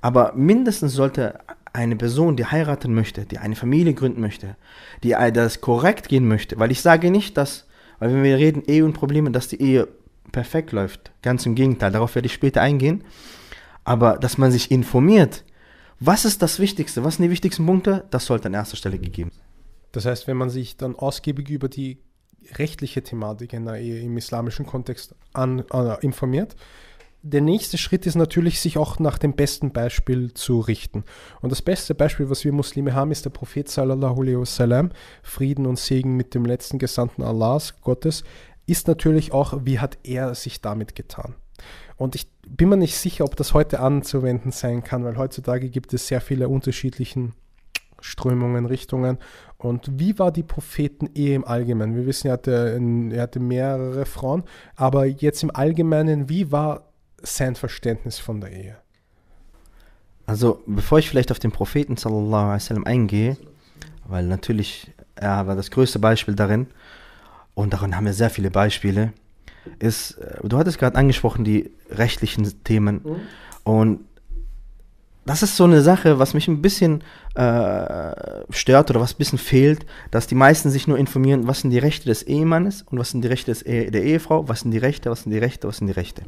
Aber 0.00 0.32
mindestens 0.36 0.94
sollte 0.94 1.38
eine 1.74 1.96
Person, 1.96 2.36
die 2.36 2.46
heiraten 2.46 2.94
möchte, 2.94 3.26
die 3.26 3.36
eine 3.36 3.56
Familie 3.56 3.92
gründen 3.92 4.22
möchte, 4.22 4.56
die 5.02 5.10
das 5.34 5.60
korrekt 5.60 6.08
gehen 6.08 6.26
möchte, 6.26 6.58
weil 6.58 6.70
ich 6.70 6.80
sage 6.80 7.10
nicht, 7.10 7.36
dass, 7.36 7.66
weil 7.98 8.14
wenn 8.14 8.22
wir 8.22 8.38
reden 8.38 8.62
Ehe 8.66 8.86
und 8.86 8.94
Probleme, 8.94 9.30
dass 9.30 9.48
die 9.48 9.60
Ehe 9.60 9.86
perfekt 10.32 10.72
läuft. 10.72 11.12
Ganz 11.22 11.46
im 11.46 11.54
Gegenteil, 11.54 11.92
darauf 11.92 12.14
werde 12.14 12.26
ich 12.26 12.32
später 12.32 12.60
eingehen. 12.60 13.04
Aber 13.84 14.18
dass 14.18 14.38
man 14.38 14.52
sich 14.52 14.70
informiert, 14.70 15.44
was 16.00 16.24
ist 16.24 16.42
das 16.42 16.58
Wichtigste, 16.58 17.04
was 17.04 17.16
sind 17.16 17.24
die 17.24 17.30
wichtigsten 17.30 17.66
Punkte, 17.66 18.04
das 18.10 18.26
sollte 18.26 18.48
an 18.48 18.54
erster 18.54 18.76
Stelle 18.76 18.98
gegeben 18.98 19.30
sein. 19.34 19.44
Das 19.92 20.04
heißt, 20.04 20.26
wenn 20.26 20.36
man 20.36 20.50
sich 20.50 20.76
dann 20.76 20.94
ausgiebig 20.94 21.48
über 21.48 21.68
die 21.68 21.98
rechtliche 22.54 23.02
Thematik 23.02 23.52
in 23.52 23.64
der 23.64 23.76
Ehe 23.76 24.00
im 24.00 24.16
islamischen 24.16 24.66
Kontext 24.66 25.14
an, 25.32 25.64
äh, 25.72 26.04
informiert, 26.04 26.54
der 27.22 27.40
nächste 27.40 27.78
Schritt 27.78 28.06
ist 28.06 28.14
natürlich, 28.14 28.60
sich 28.60 28.78
auch 28.78 29.00
nach 29.00 29.18
dem 29.18 29.34
besten 29.34 29.72
Beispiel 29.72 30.32
zu 30.34 30.60
richten. 30.60 31.04
Und 31.40 31.50
das 31.50 31.62
beste 31.62 31.94
Beispiel, 31.94 32.30
was 32.30 32.44
wir 32.44 32.52
Muslime 32.52 32.94
haben, 32.94 33.10
ist 33.10 33.24
der 33.24 33.30
Prophet 33.30 33.68
sallallahu 33.68 34.22
alaihi 34.22 34.38
wasallam, 34.38 34.90
Frieden 35.22 35.66
und 35.66 35.78
Segen 35.78 36.16
mit 36.16 36.34
dem 36.34 36.44
letzten 36.44 36.78
Gesandten 36.78 37.22
Allahs, 37.22 37.80
Gottes, 37.80 38.22
ist 38.68 38.86
natürlich 38.86 39.32
auch, 39.32 39.60
wie 39.64 39.78
hat 39.78 39.98
er 40.04 40.34
sich 40.34 40.60
damit 40.60 40.94
getan. 40.94 41.34
Und 41.96 42.14
ich 42.14 42.30
bin 42.46 42.68
mir 42.68 42.76
nicht 42.76 42.96
sicher, 42.96 43.24
ob 43.24 43.34
das 43.34 43.54
heute 43.54 43.80
anzuwenden 43.80 44.52
sein 44.52 44.84
kann, 44.84 45.04
weil 45.04 45.16
heutzutage 45.16 45.68
gibt 45.70 45.92
es 45.92 46.06
sehr 46.06 46.20
viele 46.20 46.48
unterschiedlichen 46.48 47.32
Strömungen, 48.00 48.66
Richtungen. 48.66 49.18
Und 49.56 49.98
wie 49.98 50.18
war 50.18 50.30
die 50.30 50.44
Propheten-Ehe 50.44 51.34
im 51.34 51.44
Allgemeinen? 51.44 51.96
Wir 51.96 52.06
wissen, 52.06 52.28
er 52.28 52.34
hatte, 52.34 52.80
er 53.12 53.22
hatte 53.22 53.40
mehrere 53.40 54.06
Frauen, 54.06 54.44
aber 54.76 55.06
jetzt 55.06 55.42
im 55.42 55.50
Allgemeinen, 55.54 56.28
wie 56.28 56.52
war 56.52 56.92
sein 57.20 57.56
Verständnis 57.56 58.18
von 58.18 58.40
der 58.40 58.52
Ehe? 58.52 58.76
Also, 60.26 60.62
bevor 60.66 60.98
ich 60.98 61.08
vielleicht 61.08 61.32
auf 61.32 61.38
den 61.38 61.50
Propheten 61.50 61.96
sallallahu 61.96 62.44
alaihi 62.44 62.54
wasallam 62.56 62.84
eingehe, 62.84 63.36
weil 64.06 64.26
natürlich 64.26 64.92
er 65.16 65.46
war 65.46 65.56
das 65.56 65.70
größte 65.70 65.98
Beispiel 65.98 66.34
darin, 66.34 66.68
und 67.58 67.72
daran 67.72 67.96
haben 67.96 68.06
wir 68.06 68.12
sehr 68.12 68.30
viele 68.30 68.52
Beispiele, 68.52 69.12
ist, 69.80 70.12
äh, 70.12 70.46
du 70.46 70.56
hattest 70.58 70.78
gerade 70.78 70.96
angesprochen, 70.96 71.44
die 71.44 71.72
rechtlichen 71.90 72.62
Themen. 72.62 73.00
Mhm. 73.02 73.16
Und 73.64 74.00
das 75.26 75.42
ist 75.42 75.56
so 75.56 75.64
eine 75.64 75.82
Sache, 75.82 76.20
was 76.20 76.34
mich 76.34 76.46
ein 76.46 76.62
bisschen 76.62 77.02
äh, 77.34 78.14
stört 78.50 78.90
oder 78.90 79.00
was 79.00 79.14
ein 79.14 79.18
bisschen 79.18 79.40
fehlt, 79.40 79.86
dass 80.12 80.28
die 80.28 80.36
meisten 80.36 80.70
sich 80.70 80.86
nur 80.86 80.98
informieren, 80.98 81.48
was 81.48 81.62
sind 81.62 81.70
die 81.70 81.80
Rechte 81.80 82.06
des 82.06 82.22
Ehemannes 82.22 82.82
und 82.82 82.96
was 82.96 83.10
sind 83.10 83.22
die 83.22 83.28
Rechte 83.28 83.50
e 83.64 83.90
der 83.90 84.04
Ehefrau, 84.04 84.48
was 84.48 84.60
sind 84.60 84.70
die 84.70 84.78
Rechte, 84.78 85.10
was 85.10 85.24
sind 85.24 85.32
die 85.32 85.38
Rechte, 85.38 85.66
was 85.66 85.78
sind 85.78 85.88
die 85.88 85.92
Rechte. 85.92 86.22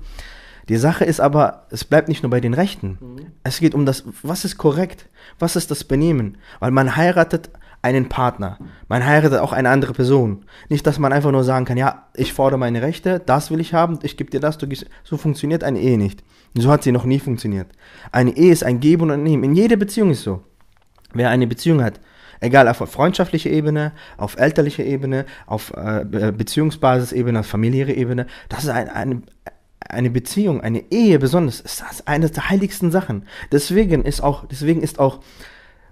Die 0.68 0.78
Sache 0.78 1.04
ist 1.04 1.20
aber, 1.20 1.66
es 1.70 1.84
bleibt 1.84 2.08
nicht 2.08 2.24
nur 2.24 2.30
bei 2.30 2.40
den 2.40 2.54
Rechten. 2.54 2.98
Mhm. 3.00 3.26
Es 3.44 3.60
geht 3.60 3.76
um 3.76 3.86
das, 3.86 4.02
was 4.24 4.44
ist 4.44 4.58
korrekt, 4.58 5.06
was 5.38 5.54
ist 5.54 5.70
das 5.70 5.84
Benehmen. 5.84 6.38
Weil 6.58 6.72
man 6.72 6.96
heiratet 6.96 7.50
einen 7.82 8.08
Partner. 8.08 8.58
Man 8.88 9.04
heiratet 9.04 9.40
auch 9.40 9.52
eine 9.52 9.70
andere 9.70 9.92
Person. 9.92 10.44
Nicht, 10.68 10.86
dass 10.86 10.98
man 10.98 11.12
einfach 11.12 11.32
nur 11.32 11.44
sagen 11.44 11.64
kann, 11.64 11.78
ja, 11.78 12.06
ich 12.14 12.32
fordere 12.32 12.58
meine 12.58 12.82
Rechte, 12.82 13.20
das 13.24 13.50
will 13.50 13.60
ich 13.60 13.72
haben, 13.72 13.98
ich 14.02 14.16
gebe 14.16 14.30
dir 14.30 14.40
das, 14.40 14.58
du 14.58 14.66
gibst. 14.66 14.86
So 15.02 15.16
funktioniert 15.16 15.64
eine 15.64 15.80
Ehe 15.80 15.96
nicht. 15.96 16.22
So 16.54 16.70
hat 16.70 16.82
sie 16.82 16.92
noch 16.92 17.04
nie 17.04 17.20
funktioniert. 17.20 17.68
Eine 18.12 18.36
Ehe 18.36 18.52
ist 18.52 18.64
ein 18.64 18.80
Geben 18.80 19.04
und 19.04 19.10
ein 19.12 19.22
Nehmen. 19.22 19.44
In 19.44 19.54
jeder 19.54 19.76
Beziehung 19.76 20.10
ist 20.10 20.22
so. 20.22 20.42
Wer 21.12 21.30
eine 21.30 21.46
Beziehung 21.46 21.82
hat, 21.82 22.00
egal 22.40 22.68
auf 22.68 22.78
freundschaftlicher 22.78 23.50
Ebene, 23.50 23.92
auf 24.16 24.36
elterlicher 24.38 24.84
Ebene, 24.84 25.26
auf 25.46 25.72
äh, 25.76 26.04
Beziehungsbasisebene, 26.04 27.40
auf 27.40 27.46
familiäre 27.46 27.92
Ebene, 27.92 28.26
das 28.48 28.64
ist 28.64 28.70
ein, 28.70 28.88
eine, 28.88 29.22
eine 29.80 30.10
Beziehung, 30.10 30.60
eine 30.60 30.84
Ehe 30.90 31.18
besonders, 31.18 31.60
ist 31.60 31.80
das 31.80 32.06
eine 32.06 32.30
der 32.30 32.48
heiligsten 32.48 32.90
Sachen. 32.90 33.24
Deswegen 33.50 34.04
ist 34.04 34.22
auch, 34.22 34.46
deswegen 34.46 34.82
ist 34.82 34.98
auch 34.98 35.20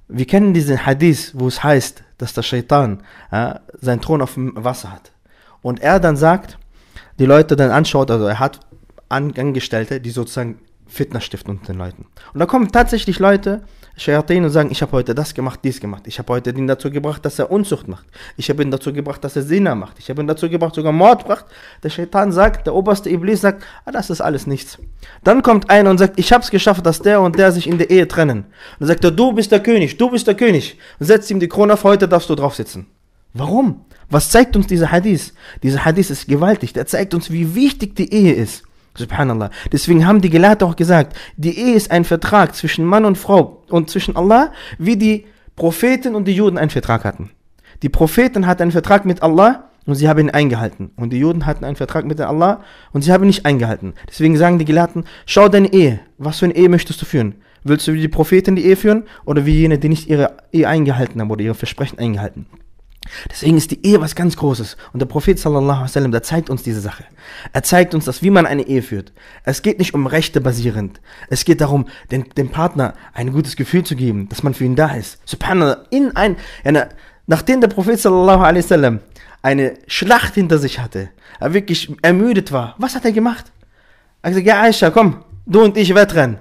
wir 0.09 0.27
kennen 0.27 0.55
diesen 0.55 0.85
Hadith, 0.85 1.33
wo 1.35 1.49
es 1.49 1.63
heißt, 1.63 2.03
dass 2.17 2.33
der 2.33 2.43
Shaitan 2.43 3.03
äh, 3.31 3.55
seinen 3.81 4.01
Thron 4.01 4.23
auf 4.23 4.35
dem 4.35 4.53
Wasser 4.57 4.93
hat. 4.93 5.13
Und 5.63 5.81
er 5.81 6.01
dann 6.01 6.17
sagt, 6.17 6.59
die 7.19 7.27
Leute 7.27 7.57
dann 7.57 7.71
anschaut, 7.71 8.11
also 8.11 8.27
er 8.27 8.39
hat 8.39 8.61
Angestellte, 9.09 10.01
die 10.01 10.11
sozusagen 10.11 10.59
Fitness 10.89 11.25
stiften 11.25 11.53
unter 11.53 11.73
den 11.73 11.79
Leuten. 11.79 12.07
Und 12.33 12.41
da 12.41 12.47
kommen 12.47 12.73
tatsächlich 12.73 13.19
Leute, 13.19 13.63
Shayatin, 13.97 14.45
und 14.45 14.51
sagen, 14.51 14.71
ich 14.71 14.81
habe 14.81 14.93
heute 14.93 15.15
das 15.15 15.35
gemacht, 15.35 15.61
dies 15.63 15.81
gemacht. 15.81 16.05
Ich 16.07 16.19
habe 16.19 16.33
heute 16.33 16.51
ihn 16.51 16.67
dazu 16.67 16.91
gebracht, 16.91 17.25
dass 17.25 17.39
er 17.39 17.51
Unzucht 17.51 17.89
macht. 17.89 18.07
Ich 18.37 18.49
habe 18.49 18.63
ihn 18.63 18.71
dazu 18.71 18.93
gebracht, 18.93 19.23
dass 19.23 19.37
er 19.37 19.43
Sinner 19.43 19.75
macht. 19.75 19.99
Ich 19.99 20.09
habe 20.09 20.23
ihn 20.23 20.27
dazu 20.27 20.49
gebracht, 20.49 20.75
sogar 20.75 20.93
Mord 20.93 21.29
macht. 21.29 21.47
Der 21.83 21.91
Shaitan 21.91 22.33
sagt, 22.33 22.67
der 22.67 22.75
oberste 22.75 23.11
Iblis 23.11 23.43
sagt, 23.43 23.65
ah, 23.85 23.91
das 23.91 24.09
ist 24.11 24.21
alles 24.21 24.47
nichts. 24.47 24.79
Dann 25.25 25.43
kommt 25.43 25.69
einer 25.69 25.91
und 25.91 25.99
sagt, 25.99 26.19
ich 26.19 26.33
habe 26.33 26.43
es 26.43 26.51
geschafft, 26.51 26.87
dass 26.87 27.01
der 27.01 27.21
und 27.21 27.39
der 27.39 27.53
sich 27.53 27.69
in 27.69 27.79
der 27.79 27.91
Ehe 27.91 28.09
trennen. 28.09 28.39
Und 28.39 28.81
dann 28.81 28.89
sagt 28.89 29.05
er, 29.05 29.11
du 29.11 29.33
bist 29.33 29.53
der 29.53 29.63
König, 29.63 29.99
du 29.99 30.11
bist 30.11 30.27
der 30.27 30.35
König. 30.35 30.79
Und 30.99 31.07
setzt 31.07 31.31
ihm 31.31 31.41
die 31.41 31.49
Krone 31.49 31.75
auf, 31.75 31.85
heute 31.85 32.09
darfst 32.09 32.31
du 32.31 32.35
drauf 32.35 32.55
sitzen. 32.55 32.87
Warum? 33.35 33.85
Was 34.11 34.31
zeigt 34.31 34.57
uns 34.57 34.67
dieser 34.67 34.91
Hadith? 34.91 35.35
Dieser 35.63 35.85
Hadith 35.85 36.11
ist 36.11 36.27
gewaltig. 36.27 36.73
Der 36.73 36.87
zeigt 36.87 37.15
uns, 37.15 37.31
wie 37.31 37.55
wichtig 37.55 37.95
die 37.95 38.13
Ehe 38.13 38.33
ist. 38.33 38.65
Subhanallah. 38.99 39.51
Deswegen 39.73 40.07
haben 40.07 40.21
die 40.21 40.31
Gelehrten 40.31 40.69
auch 40.69 40.77
gesagt, 40.77 41.17
die 41.37 41.59
Ehe 41.59 41.75
ist 41.75 41.91
ein 41.91 42.05
Vertrag 42.05 42.55
zwischen 42.55 42.85
Mann 42.85 43.05
und 43.05 43.17
Frau 43.17 43.63
und 43.69 43.89
zwischen 43.91 44.17
Allah, 44.17 44.53
wie 44.79 44.97
die 44.97 45.27
Propheten 45.57 46.15
und 46.15 46.27
die 46.27 46.35
Juden 46.35 46.59
einen 46.59 46.71
Vertrag 46.71 47.05
hatten. 47.05 47.31
Die 47.83 47.89
Propheten 47.89 48.47
hatten 48.47 48.63
einen 48.63 48.73
Vertrag 48.73 49.05
mit 49.05 49.23
Allah 49.23 49.71
und 49.87 49.95
sie 49.95 50.09
haben 50.09 50.21
ihn 50.21 50.31
eingehalten. 50.31 50.91
Und 50.97 51.13
die 51.13 51.19
Juden 51.19 51.47
hatten 51.47 51.65
einen 51.65 51.77
Vertrag 51.77 52.05
mit 52.05 52.21
Allah 52.21 52.63
und 52.93 53.03
sie 53.03 53.13
haben 53.13 53.25
ihn 53.25 53.29
nicht 53.29 53.47
eingehalten. 53.47 53.95
Deswegen 54.09 54.37
sagen 54.37 54.59
die 54.59 54.65
Gelehrten, 54.65 55.05
schau 55.27 55.49
deine 55.49 55.73
Ehe. 55.73 56.01
Was 56.19 56.41
für 56.41 56.47
eine 56.47 56.57
Ehe 56.57 56.69
möchtest 56.69 57.01
du 57.01 57.07
führen? 57.07 57.37
Willst 57.65 57.87
du 57.87 57.93
wie 57.93 58.01
die 58.01 58.09
Propheten 58.09 58.57
die 58.57 58.67
Ehe 58.67 58.77
führen 58.77 59.05
oder 59.25 59.47
wie 59.47 59.55
jene, 59.55 59.79
die 59.79 59.89
nicht 59.89 60.09
ihre 60.09 60.37
Ehe 60.53 60.69
eingehalten 60.69 61.21
haben 61.21 61.31
oder 61.31 61.43
ihre 61.43 61.55
Versprechen 61.55 61.99
eingehalten? 61.99 62.47
Deswegen 63.31 63.57
ist 63.57 63.71
die 63.71 63.85
Ehe 63.87 64.01
was 64.01 64.15
ganz 64.15 64.37
Großes. 64.37 64.77
Und 64.93 65.01
der 65.01 65.07
Prophet 65.07 65.39
sallallahu 65.39 65.83
wasallam, 65.83 66.13
der 66.13 66.23
zeigt 66.23 66.51
uns 66.51 66.63
diese 66.63 66.81
Sache. 66.81 67.05
Er 67.53 67.63
zeigt 67.63 67.95
uns 67.95 68.05
das, 68.05 68.23
wie 68.23 68.31
man 68.31 68.47
eine 68.47 68.67
Ehe 68.67 68.83
führt. 68.83 69.13
Es 69.45 69.63
geht 69.63 69.79
nicht 69.79 69.95
um 69.95 70.07
Rechte 70.07 70.41
basierend. 70.41 71.01
Es 71.31 71.45
geht 71.45 71.61
darum, 71.61 71.87
den, 72.11 72.29
dem 72.37 72.51
Partner 72.51 72.95
ein 73.15 73.33
gutes 73.33 73.57
Gefühl 73.57 73.85
zu 73.85 73.97
geben, 73.97 74.29
dass 74.29 74.43
man 74.43 74.55
für 74.55 74.65
ihn 74.65 74.77
da 74.77 74.95
ist. 74.95 75.19
Subhanallah, 75.25 75.85
in 75.91 76.15
ein, 76.17 76.37
eine, 76.65 76.89
nachdem 77.27 77.61
der 77.61 77.69
Prophet 77.69 77.99
sallallahu 77.99 78.43
alaihi 78.43 78.65
wasallam 78.65 79.01
eine 79.43 79.75
Schlacht 79.87 80.35
hinter 80.35 80.59
sich 80.59 80.79
hatte, 80.79 81.11
er 81.41 81.55
wirklich 81.55 81.95
ermüdet 82.03 82.53
war, 82.53 82.75
was 82.79 82.95
hat 82.95 83.05
er 83.05 83.13
gemacht? 83.13 83.47
Er 84.23 84.31
hat 84.31 84.31
gesagt, 84.33 84.47
ja 84.47 84.63
Aisha, 84.63 84.91
komm, 84.91 85.25
du 85.47 85.63
und 85.63 85.77
ich 85.77 85.95
wettrennen. 85.95 86.39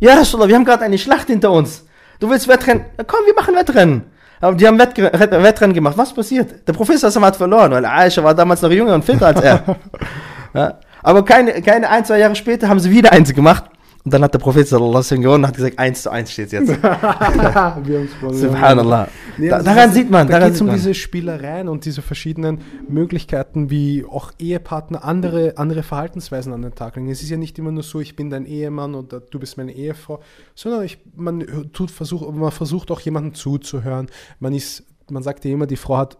Ja 0.00 0.14
Rasulallah, 0.14 0.48
wir 0.48 0.54
haben 0.56 0.64
gerade 0.64 0.84
eine 0.84 0.98
Schlacht 0.98 1.28
hinter 1.28 1.50
uns. 1.50 1.84
Du 2.20 2.28
willst 2.30 2.48
wettrennen? 2.48 2.84
Komm, 3.06 3.26
wir 3.26 3.34
machen 3.34 3.54
Wettrennen. 3.54 4.02
Aber 4.40 4.56
die 4.56 4.66
haben 4.66 4.78
Wettrennen 4.78 5.74
gemacht. 5.74 5.96
Was 5.96 6.12
passiert? 6.12 6.66
Der 6.66 6.72
Professor 6.72 7.10
hat 7.22 7.36
verloren, 7.36 7.72
weil 7.72 7.84
Aisha 7.84 8.22
war 8.22 8.34
damals 8.34 8.62
noch 8.62 8.70
jünger 8.70 8.94
und 8.94 9.04
fitter 9.04 9.26
als 9.26 9.40
er. 9.40 9.62
ja. 10.54 10.74
Aber 11.02 11.24
keine, 11.24 11.60
keine 11.62 11.88
ein, 11.88 12.04
zwei 12.04 12.18
Jahre 12.18 12.34
später 12.36 12.68
haben 12.68 12.80
sie 12.80 12.90
wieder 12.90 13.12
eins 13.12 13.32
gemacht. 13.34 13.64
Und 14.04 14.14
dann 14.14 14.22
hat 14.22 14.32
der 14.32 14.38
Prophet 14.38 14.66
sallallahu 14.66 15.04
alaihi 15.04 15.22
gewonnen 15.22 15.44
und 15.44 15.48
hat 15.48 15.56
gesagt, 15.56 15.78
1 15.78 16.02
zu 16.02 16.10
1 16.10 16.30
steht 16.30 16.52
jetzt. 16.52 16.68
Subhanallah. 18.30 19.08
Nee, 19.36 19.48
da, 19.48 19.62
daran 19.62 19.92
sieht 19.92 20.10
man. 20.10 20.28
Da 20.28 20.38
geht 20.38 20.54
es 20.54 20.60
um 20.60 20.70
diese 20.70 20.94
Spielereien 20.94 21.68
und 21.68 21.84
diese 21.84 22.00
verschiedenen 22.00 22.60
Möglichkeiten, 22.88 23.70
wie 23.70 24.04
auch 24.04 24.32
Ehepartner 24.38 25.04
andere, 25.04 25.58
andere 25.58 25.82
Verhaltensweisen 25.82 26.52
an 26.52 26.62
den 26.62 26.74
Tag 26.74 26.96
legen. 26.96 27.10
Es 27.10 27.22
ist 27.22 27.30
ja 27.30 27.36
nicht 27.36 27.58
immer 27.58 27.72
nur 27.72 27.82
so, 27.82 28.00
ich 28.00 28.16
bin 28.16 28.30
dein 28.30 28.46
Ehemann 28.46 28.94
oder 28.94 29.20
du 29.20 29.38
bist 29.38 29.56
meine 29.56 29.72
Ehefrau, 29.72 30.20
sondern 30.54 30.84
ich, 30.84 30.98
man, 31.16 31.44
tut, 31.72 31.90
versuch, 31.90 32.30
man 32.32 32.52
versucht 32.52 32.90
auch 32.90 33.00
jemandem 33.00 33.34
zuzuhören. 33.34 34.08
Man, 34.38 34.54
ist, 34.54 34.84
man 35.10 35.22
sagt 35.22 35.44
ja 35.44 35.50
immer, 35.50 35.66
die 35.66 35.76
Frau 35.76 35.98
hat 35.98 36.18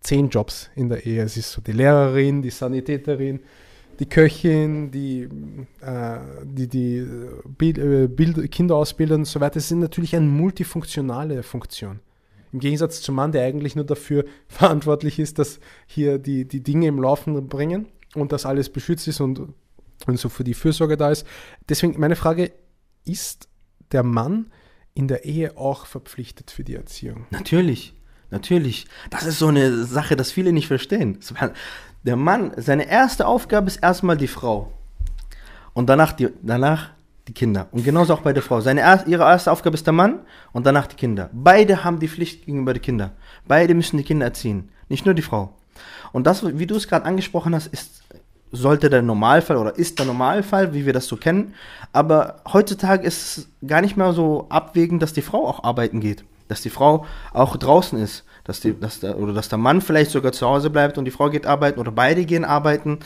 zehn 0.00 0.28
Jobs 0.28 0.70
in 0.74 0.88
der 0.88 1.06
Ehe. 1.06 1.22
Es 1.22 1.36
ist 1.36 1.52
so 1.52 1.60
die 1.60 1.72
Lehrerin, 1.72 2.42
die 2.42 2.50
Sanitäterin, 2.50 3.40
die 4.00 4.06
Köchin, 4.06 4.90
die, 4.90 5.28
äh, 5.82 6.18
die, 6.42 6.68
die 6.68 7.06
Bild, 7.58 7.78
äh, 7.78 8.08
Bild, 8.08 8.50
Kinder 8.50 8.76
ausbilden 8.76 9.20
und 9.20 9.24
so 9.26 9.40
weiter, 9.40 9.60
sind 9.60 9.80
natürlich 9.80 10.16
eine 10.16 10.26
multifunktionale 10.26 11.42
Funktion. 11.42 12.00
Im 12.52 12.60
Gegensatz 12.60 13.02
zum 13.02 13.14
Mann, 13.14 13.30
der 13.30 13.44
eigentlich 13.44 13.76
nur 13.76 13.84
dafür 13.84 14.24
verantwortlich 14.48 15.18
ist, 15.18 15.38
dass 15.38 15.60
hier 15.86 16.18
die, 16.18 16.46
die 16.46 16.62
Dinge 16.62 16.88
im 16.88 17.00
Laufen 17.00 17.46
bringen 17.46 17.86
und 18.14 18.32
dass 18.32 18.46
alles 18.46 18.70
beschützt 18.70 19.06
ist 19.06 19.20
und, 19.20 19.40
und 20.06 20.18
so 20.18 20.30
für 20.30 20.44
die 20.44 20.54
Fürsorge 20.54 20.96
da 20.96 21.10
ist. 21.10 21.26
Deswegen 21.68 22.00
meine 22.00 22.16
Frage, 22.16 22.52
ist 23.04 23.48
der 23.92 24.02
Mann 24.02 24.50
in 24.94 25.08
der 25.08 25.24
Ehe 25.24 25.56
auch 25.58 25.84
verpflichtet 25.84 26.50
für 26.50 26.64
die 26.64 26.74
Erziehung? 26.74 27.26
Natürlich, 27.30 27.94
natürlich. 28.30 28.86
Das 29.10 29.24
ist 29.24 29.38
so 29.38 29.48
eine 29.48 29.84
Sache, 29.84 30.16
das 30.16 30.32
viele 30.32 30.52
nicht 30.52 30.68
verstehen. 30.68 31.18
Der 32.04 32.16
Mann, 32.16 32.52
seine 32.56 32.88
erste 32.88 33.26
Aufgabe 33.26 33.66
ist 33.66 33.76
erstmal 33.76 34.16
die 34.16 34.28
Frau. 34.28 34.72
Und 35.74 35.88
danach 35.88 36.12
die, 36.12 36.28
danach 36.42 36.90
die 37.28 37.34
Kinder. 37.34 37.68
Und 37.72 37.84
genauso 37.84 38.14
auch 38.14 38.22
bei 38.22 38.32
der 38.32 38.42
Frau. 38.42 38.60
Seine, 38.60 39.04
ihre 39.06 39.24
erste 39.24 39.52
Aufgabe 39.52 39.74
ist 39.74 39.86
der 39.86 39.92
Mann 39.92 40.20
und 40.52 40.66
danach 40.66 40.86
die 40.86 40.96
Kinder. 40.96 41.30
Beide 41.32 41.84
haben 41.84 42.00
die 42.00 42.08
Pflicht 42.08 42.46
gegenüber 42.46 42.72
den 42.72 42.82
Kindern. 42.82 43.10
Beide 43.46 43.74
müssen 43.74 43.98
die 43.98 44.02
Kinder 44.02 44.26
erziehen. 44.26 44.70
Nicht 44.88 45.04
nur 45.04 45.14
die 45.14 45.22
Frau. 45.22 45.54
Und 46.12 46.26
das, 46.26 46.44
wie 46.58 46.66
du 46.66 46.74
es 46.74 46.88
gerade 46.88 47.04
angesprochen 47.04 47.54
hast, 47.54 47.68
ist, 47.68 48.02
sollte 48.52 48.90
der 48.90 49.02
Normalfall 49.02 49.58
oder 49.58 49.76
ist 49.76 49.98
der 49.98 50.06
Normalfall, 50.06 50.74
wie 50.74 50.86
wir 50.86 50.92
das 50.92 51.06
so 51.06 51.16
kennen. 51.16 51.54
Aber 51.92 52.42
heutzutage 52.52 53.06
ist 53.06 53.38
es 53.38 53.48
gar 53.66 53.80
nicht 53.80 53.96
mehr 53.96 54.12
so 54.12 54.46
abwägend, 54.48 55.02
dass 55.02 55.12
die 55.12 55.22
Frau 55.22 55.46
auch 55.46 55.62
arbeiten 55.62 56.00
geht. 56.00 56.24
Dass 56.50 56.60
die 56.60 56.70
Frau 56.70 57.06
auch 57.32 57.56
draußen 57.56 57.98
ist 57.98 58.24
dass, 58.44 58.60
die, 58.60 58.78
dass 58.78 58.98
der, 59.00 59.18
oder 59.18 59.32
dass 59.32 59.48
der 59.48 59.58
Mann 59.58 59.80
vielleicht 59.80 60.10
sogar 60.10 60.32
zu 60.32 60.46
Hause 60.46 60.70
bleibt 60.70 60.98
und 60.98 61.04
die 61.04 61.10
Frau 61.10 61.30
geht 61.30 61.46
arbeiten 61.46 61.78
oder 61.78 61.92
beide 61.92 62.24
gehen 62.24 62.44
arbeiten. 62.44 62.98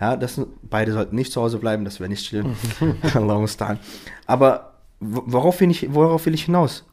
Ja, 0.00 0.16
das, 0.16 0.40
beide 0.62 0.92
sollten 0.92 1.16
nicht 1.16 1.32
zu 1.32 1.40
Hause 1.40 1.58
bleiben, 1.58 1.84
das 1.84 2.00
wäre 2.00 2.08
nicht 2.08 2.26
schlimm. 2.26 2.56
Aber 4.26 4.74
worauf 4.98 5.60
will, 5.60 5.70
ich, 5.70 5.94
worauf 5.94 6.26
will 6.26 6.34
ich 6.34 6.44
hinaus? 6.44 6.84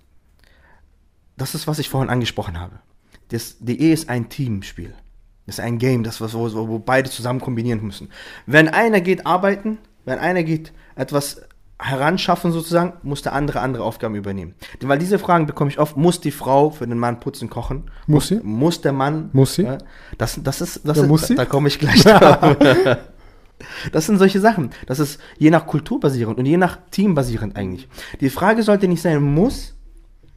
Das 1.37 1.55
ist, 1.55 1.67
was 1.67 1.79
ich 1.79 1.89
vorhin 1.89 2.09
angesprochen 2.09 2.59
habe. 2.59 2.79
Das, 3.29 3.57
die 3.59 3.79
Ehe 3.79 3.93
ist 3.93 4.09
ein 4.09 4.29
Teamspiel. 4.29 4.93
Das 5.45 5.55
ist 5.55 5.63
ein 5.63 5.77
Game, 5.77 6.03
das 6.03 6.21
was, 6.21 6.33
wo, 6.33 6.49
wo 6.67 6.79
beide 6.79 7.09
zusammen 7.09 7.39
kombinieren 7.39 7.83
müssen. 7.83 8.09
Wenn 8.45 8.67
einer 8.67 9.01
geht 9.01 9.25
arbeiten, 9.25 9.77
wenn 10.05 10.17
einer 10.17 10.43
geht 10.43 10.73
etwas 10.95 11.41
heranschaffen 11.77 12.51
sozusagen, 12.51 12.93
muss 13.03 13.21
der 13.21 13.33
andere 13.33 13.59
andere 13.59 13.83
Aufgaben 13.83 14.15
übernehmen. 14.15 14.55
Weil 14.81 14.97
diese 14.97 15.19
Fragen 15.19 15.45
bekomme 15.45 15.69
ich 15.69 15.79
oft, 15.79 15.97
muss 15.97 16.21
die 16.21 16.31
Frau 16.31 16.69
für 16.69 16.87
den 16.87 16.97
Mann 16.97 17.19
putzen, 17.19 17.49
kochen? 17.49 17.91
Muss 18.07 18.29
sie? 18.29 18.39
Muss 18.41 18.81
der 18.81 18.93
Mann? 18.93 19.29
Muss 19.33 19.55
sie? 19.55 19.67
das, 20.17 20.39
das 20.41 20.61
ist, 20.61 20.81
das 20.85 20.97
ja, 20.97 21.03
ist, 21.03 21.09
muss 21.09 21.27
sie? 21.27 21.35
da 21.35 21.45
komme 21.45 21.67
ich 21.67 21.77
gleich 21.77 22.03
drauf. 22.03 22.55
das 23.91 24.05
sind 24.05 24.19
solche 24.19 24.39
Sachen. 24.39 24.69
Das 24.85 24.99
ist 24.99 25.19
je 25.37 25.49
nach 25.49 25.65
Kultur 25.65 25.99
basierend 25.99 26.37
und 26.37 26.45
je 26.45 26.57
nach 26.57 26.77
Team 26.91 27.13
basierend 27.13 27.57
eigentlich. 27.57 27.89
Die 28.21 28.29
Frage 28.29 28.63
sollte 28.63 28.87
nicht 28.87 29.01
sein, 29.01 29.21
muss, 29.21 29.75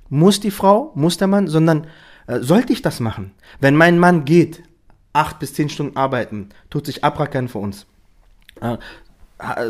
muss 0.09 0.41
die 0.41 0.51
Frau, 0.51 0.91
muss 0.97 1.19
der 1.19 1.29
Mann, 1.29 1.47
sondern 1.47 1.87
äh, 2.27 2.41
sollte 2.41 2.73
ich 2.73 2.83
das 2.83 2.99
machen? 2.99 3.31
Wenn 3.61 3.77
mein 3.77 3.99
Mann 3.99 4.25
geht, 4.25 4.65
acht 5.13 5.39
bis 5.39 5.55
zehn 5.55 5.69
Stunden 5.69 5.97
arbeiten, 5.97 6.49
tut 6.69 6.87
sich 6.87 7.05
abrackern 7.05 7.49
für 7.49 7.59
uns. 7.59 7.87
Äh, 8.61 8.79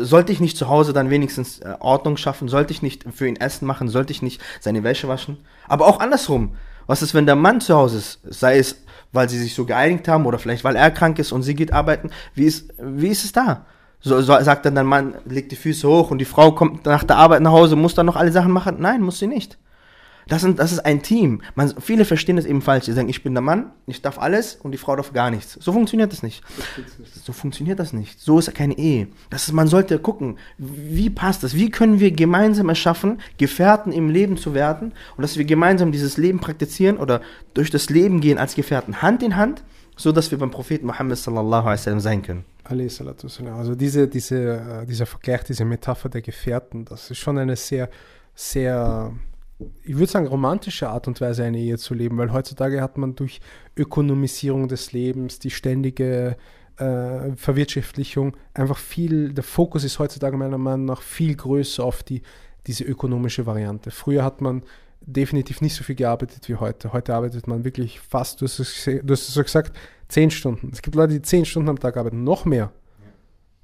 sollte 0.01 0.31
ich 0.31 0.39
nicht 0.39 0.57
zu 0.57 0.67
Hause 0.67 0.93
dann 0.93 1.09
wenigstens 1.09 1.59
äh, 1.59 1.75
Ordnung 1.79 2.17
schaffen? 2.17 2.47
Sollte 2.47 2.73
ich 2.73 2.81
nicht 2.81 3.05
für 3.13 3.27
ihn 3.27 3.35
Essen 3.35 3.67
machen? 3.67 3.87
Sollte 3.87 4.11
ich 4.11 4.21
nicht 4.21 4.41
seine 4.59 4.83
Wäsche 4.83 5.07
waschen? 5.07 5.37
Aber 5.67 5.87
auch 5.87 5.99
andersrum. 5.99 6.55
Was 6.87 7.03
ist, 7.03 7.13
wenn 7.13 7.27
der 7.27 7.35
Mann 7.35 7.61
zu 7.61 7.75
Hause 7.75 7.99
ist? 7.99 8.19
Sei 8.23 8.57
es, 8.57 8.83
weil 9.11 9.29
sie 9.29 9.37
sich 9.37 9.53
so 9.53 9.65
geeinigt 9.65 10.07
haben 10.07 10.25
oder 10.25 10.39
vielleicht, 10.39 10.63
weil 10.63 10.75
er 10.75 10.89
krank 10.89 11.19
ist 11.19 11.31
und 11.31 11.43
sie 11.43 11.53
geht 11.53 11.71
arbeiten. 11.71 12.09
Wie 12.33 12.45
ist, 12.45 12.73
wie 12.79 13.09
ist 13.09 13.25
es 13.25 13.31
da? 13.31 13.65
So, 14.01 14.21
so 14.21 14.39
sagt 14.41 14.65
dann 14.65 14.75
der 14.75 14.83
Mann, 14.83 15.15
legt 15.25 15.51
die 15.51 15.55
Füße 15.55 15.87
hoch 15.87 16.09
und 16.09 16.19
die 16.19 16.25
Frau 16.25 16.53
kommt 16.53 16.85
nach 16.85 17.03
der 17.03 17.17
Arbeit 17.17 17.41
nach 17.41 17.51
Hause, 17.51 17.75
muss 17.75 17.95
dann 17.95 18.05
noch 18.05 18.15
alle 18.15 18.31
Sachen 18.31 18.51
machen? 18.51 18.77
Nein, 18.79 19.01
muss 19.01 19.19
sie 19.19 19.27
nicht. 19.27 19.57
Das, 20.29 20.41
sind, 20.41 20.59
das 20.59 20.71
ist 20.71 20.79
ein 20.79 21.01
Team. 21.01 21.41
Man, 21.55 21.73
viele 21.79 22.05
verstehen 22.05 22.35
das 22.35 22.45
eben 22.45 22.61
falsch. 22.61 22.85
Sie 22.85 22.93
sagen, 22.93 23.09
ich 23.09 23.23
bin 23.23 23.33
der 23.33 23.41
Mann, 23.41 23.71
ich 23.87 24.01
darf 24.01 24.19
alles 24.19 24.55
und 24.55 24.71
die 24.71 24.77
Frau 24.77 24.95
darf 24.95 25.11
gar 25.11 25.31
nichts. 25.31 25.57
So 25.59 25.73
funktioniert 25.73 26.11
das 26.11 26.23
nicht. 26.23 26.43
So 27.23 27.33
funktioniert 27.33 27.79
das 27.79 27.93
nicht. 27.93 28.19
So 28.19 28.39
ist 28.39 28.53
keine 28.53 28.77
Ehe. 28.77 29.07
Das 29.29 29.47
ist, 29.47 29.53
man 29.53 29.67
sollte 29.67 29.97
gucken, 29.99 30.37
wie 30.57 31.09
passt 31.09 31.43
das? 31.43 31.55
Wie 31.55 31.69
können 31.71 31.99
wir 31.99 32.11
gemeinsam 32.11 32.69
erschaffen, 32.69 33.19
Gefährten 33.37 33.91
im 33.91 34.09
Leben 34.09 34.37
zu 34.37 34.53
werden 34.53 34.93
und 35.17 35.23
dass 35.23 35.37
wir 35.37 35.45
gemeinsam 35.45 35.91
dieses 35.91 36.17
Leben 36.17 36.39
praktizieren 36.39 36.97
oder 36.97 37.21
durch 37.53 37.71
das 37.71 37.89
Leben 37.89 38.21
gehen 38.21 38.37
als 38.37 38.55
Gefährten 38.55 39.01
Hand 39.01 39.23
in 39.23 39.35
Hand, 39.35 39.63
so 39.97 40.11
dass 40.11 40.29
wir 40.31 40.37
beim 40.37 40.51
Propheten 40.51 40.85
Muhammad 40.85 41.17
sallallahu 41.17 41.67
alaihi 41.67 41.79
wasallam 41.79 41.99
sein 41.99 42.21
können. 42.21 42.45
Also 42.63 43.73
diese, 43.73 44.07
diese, 44.07 44.83
äh, 44.83 44.85
dieser 44.85 45.07
Vergleich, 45.07 45.43
diese 45.43 45.65
Metapher 45.65 46.07
der 46.07 46.21
Gefährten, 46.21 46.85
das 46.85 47.09
ist 47.09 47.17
schon 47.17 47.39
eine 47.39 47.55
sehr, 47.55 47.89
sehr 48.35 49.11
ich 49.83 49.95
würde 49.95 50.11
sagen, 50.11 50.27
romantische 50.27 50.89
Art 50.89 51.07
und 51.07 51.19
Weise 51.19 51.43
eine 51.43 51.59
Ehe 51.59 51.77
zu 51.77 51.93
leben, 51.93 52.17
weil 52.17 52.31
heutzutage 52.31 52.81
hat 52.81 52.97
man 52.97 53.15
durch 53.15 53.41
Ökonomisierung 53.75 54.67
des 54.67 54.93
Lebens, 54.93 55.39
die 55.39 55.51
ständige 55.51 56.37
äh, 56.77 57.35
Verwirtschaftlichung 57.35 58.37
einfach 58.53 58.77
viel, 58.77 59.33
der 59.33 59.43
Fokus 59.43 59.83
ist 59.83 59.99
heutzutage 59.99 60.37
meiner 60.37 60.57
Meinung 60.57 60.85
nach 60.85 61.01
viel 61.01 61.35
größer 61.35 61.83
auf 61.83 62.03
die, 62.03 62.21
diese 62.67 62.85
ökonomische 62.85 63.45
Variante. 63.45 63.91
Früher 63.91 64.23
hat 64.23 64.41
man 64.41 64.63
definitiv 65.01 65.61
nicht 65.61 65.75
so 65.75 65.83
viel 65.83 65.95
gearbeitet 65.95 66.47
wie 66.47 66.55
heute. 66.55 66.93
Heute 66.93 67.13
arbeitet 67.13 67.47
man 67.47 67.63
wirklich 67.63 67.99
fast, 67.99 68.41
du 68.41 68.45
hast 68.45 68.59
es, 68.59 68.85
du 68.85 69.11
hast 69.11 69.27
es 69.27 69.33
so 69.33 69.43
gesagt, 69.43 69.75
zehn 70.07 70.31
Stunden. 70.31 70.69
Es 70.71 70.81
gibt 70.81 70.95
Leute, 70.95 71.13
die 71.13 71.21
zehn 71.21 71.45
Stunden 71.45 71.69
am 71.69 71.79
Tag 71.79 71.97
arbeiten, 71.97 72.23
noch 72.23 72.45
mehr. 72.45 72.71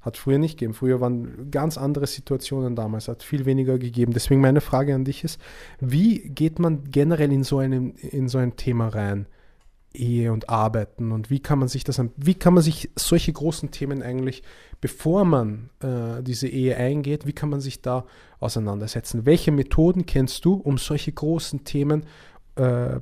Hat 0.05 0.17
früher 0.17 0.37
nicht 0.37 0.59
gegeben. 0.59 0.75
Früher 0.75 1.01
waren 1.01 1.49
ganz 1.49 1.79
andere 1.79 2.05
Situationen 2.05 2.75
damals, 2.75 3.07
hat 3.07 3.23
viel 3.23 3.45
weniger 3.45 3.79
gegeben. 3.79 4.13
Deswegen 4.13 4.39
meine 4.39 4.61
Frage 4.61 4.93
an 4.93 5.03
dich 5.03 5.23
ist, 5.23 5.41
wie 5.79 6.19
geht 6.29 6.59
man 6.59 6.83
generell 6.91 7.31
in 7.31 7.43
so, 7.43 7.57
einem, 7.57 7.95
in 7.95 8.29
so 8.29 8.37
ein 8.37 8.55
Thema 8.55 8.89
rein? 8.89 9.25
Ehe 9.95 10.31
und 10.31 10.49
Arbeiten 10.49 11.11
und 11.11 11.29
wie 11.29 11.39
kann 11.39 11.57
man 11.57 11.67
sich 11.67 11.83
das, 11.83 12.01
wie 12.17 12.33
kann 12.33 12.53
man 12.53 12.61
sich 12.61 12.91
solche 12.95 13.31
großen 13.31 13.71
Themen 13.71 14.03
eigentlich, 14.03 14.43
bevor 14.81 15.25
man 15.25 15.69
äh, 15.79 16.21
diese 16.21 16.47
Ehe 16.47 16.75
eingeht, 16.75 17.25
wie 17.25 17.33
kann 17.33 17.49
man 17.49 17.61
sich 17.61 17.81
da 17.81 18.05
auseinandersetzen? 18.39 19.25
Welche 19.25 19.51
Methoden 19.51 20.05
kennst 20.05 20.45
du, 20.45 20.55
um 20.55 20.77
solche 20.77 21.13
großen 21.13 21.63
Themen 21.63 22.05
äh, 22.55 22.99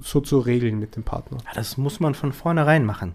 so 0.00 0.20
zu 0.20 0.38
regeln 0.38 0.78
mit 0.78 0.96
dem 0.96 1.04
Partner? 1.04 1.38
Ja, 1.44 1.50
das 1.54 1.76
muss 1.76 2.00
man 2.00 2.14
von 2.14 2.32
vornherein 2.32 2.84
machen. 2.84 3.14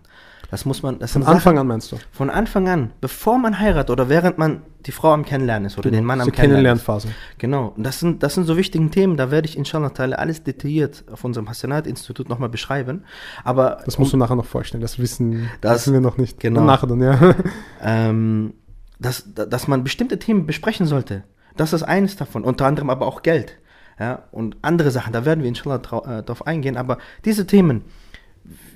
Das 0.54 0.66
muss 0.66 0.84
man. 0.84 1.00
Das 1.00 1.14
Von 1.14 1.24
sind 1.24 1.26
Sachen- 1.26 1.36
Anfang 1.38 1.58
an 1.58 1.66
meinst 1.66 1.92
du? 1.92 1.98
Von 2.12 2.30
Anfang 2.30 2.70
an, 2.70 2.92
bevor 3.02 3.40
man 3.40 3.58
heiratet 3.60 3.90
oder 3.90 4.08
während 4.08 4.38
man 4.38 4.62
die 4.86 4.92
Frau 4.92 5.12
am 5.12 5.26
Kennenlernen 5.26 5.66
ist 5.66 5.80
oder 5.80 5.90
den 5.90 6.06
Mann 6.06 6.22
am 6.22 6.32
Kennenlernen 6.32 6.78
ist. 6.78 6.86
Kennenlernphase. 6.86 7.08
Genau, 7.40 7.74
und 7.76 7.82
das 7.84 8.00
sind, 8.00 8.22
das 8.22 8.36
sind 8.36 8.44
so 8.44 8.56
wichtige 8.56 8.88
Themen, 8.92 9.18
da 9.18 9.32
werde 9.32 9.48
ich 9.48 9.58
inshallah 9.58 9.88
ta'ala 9.88 10.14
alles 10.14 10.44
detailliert 10.44 11.06
auf 11.12 11.24
unserem 11.24 11.50
Hassanat-Institut 11.50 12.30
nochmal 12.30 12.50
beschreiben. 12.50 13.04
Aber 13.44 13.80
Das 13.86 13.98
musst 13.98 14.14
du 14.14 14.18
nachher 14.18 14.36
noch 14.36 14.46
vorstellen, 14.46 14.82
das 14.82 15.00
wissen, 15.00 15.50
Das- 15.62 15.74
wissen 15.88 15.94
wir 15.94 16.02
noch 16.02 16.18
nicht. 16.18 16.40
genau. 16.40 16.60
Und 16.60 16.68
nachher 16.68 16.86
dann, 16.86 17.02
ja. 17.02 17.34
ähm, 17.82 18.54
dass, 19.00 19.34
dass 19.34 19.68
man 19.68 19.84
bestimmte 19.84 20.20
Themen 20.20 20.46
besprechen 20.46 20.86
sollte. 20.86 21.24
Das 21.58 21.74
ist 21.74 21.82
eines 21.82 22.16
davon, 22.16 22.44
unter 22.44 22.68
anderem 22.68 22.92
aber 22.92 23.08
auch 23.08 23.24
Geld. 23.24 23.58
Ja, 24.00 24.24
und 24.32 24.58
andere 24.62 24.92
Sachen, 24.92 25.14
da 25.14 25.26
werden 25.26 25.42
wir 25.42 25.48
inshallah 25.50 25.78
äh, 26.20 26.22
drauf 26.22 26.46
eingehen. 26.46 26.78
Aber 26.78 27.00
diese 27.26 27.48
Themen, 27.48 27.82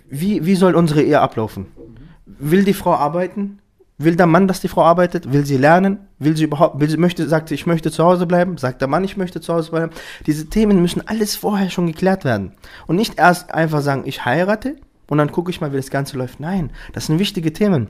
wie, 0.10 0.46
wie 0.46 0.56
soll 0.56 0.76
unsere 0.76 1.02
Ehe 1.04 1.20
ablaufen? 1.20 1.68
Will 2.26 2.64
die 2.64 2.74
Frau 2.74 2.94
arbeiten? 2.94 3.60
Will 4.00 4.16
der 4.16 4.28
Mann, 4.28 4.48
dass 4.48 4.62
die 4.62 4.68
Frau 4.68 4.84
arbeitet? 4.84 5.34
Will 5.34 5.46
sie 5.46 5.58
lernen? 5.58 6.00
Will 6.20 6.38
sie 6.38 6.44
überhaupt, 6.44 6.80
will 6.80 6.90
sie, 6.90 6.98
möchte, 6.98 7.28
sagt 7.28 7.50
sie, 7.50 7.56
ich 7.56 7.66
möchte 7.66 7.92
zu 7.92 8.04
Hause 8.04 8.28
bleiben? 8.28 8.58
Sagt 8.58 8.82
der 8.82 8.88
Mann, 8.88 9.04
ich 9.04 9.18
möchte 9.18 9.42
zu 9.42 9.54
Hause 9.54 9.72
bleiben? 9.72 9.92
Diese 10.28 10.46
Themen 10.48 10.82
müssen 10.82 11.08
alles 11.08 11.36
vorher 11.36 11.72
schon 11.72 11.88
geklärt 11.88 12.24
werden. 12.24 12.52
Und 12.86 12.96
nicht 12.96 13.18
erst 13.18 13.54
einfach 13.54 13.82
sagen, 13.82 14.04
ich 14.06 14.24
heirate 14.24 14.76
und 15.08 15.18
dann 15.18 15.32
gucke 15.32 15.50
ich 15.50 15.62
mal, 15.62 15.72
wie 15.72 15.78
das 15.78 15.90
Ganze 15.90 16.18
läuft. 16.18 16.40
Nein, 16.40 16.72
das 16.94 17.08
sind 17.08 17.18
wichtige 17.18 17.54
Themen. 17.54 17.88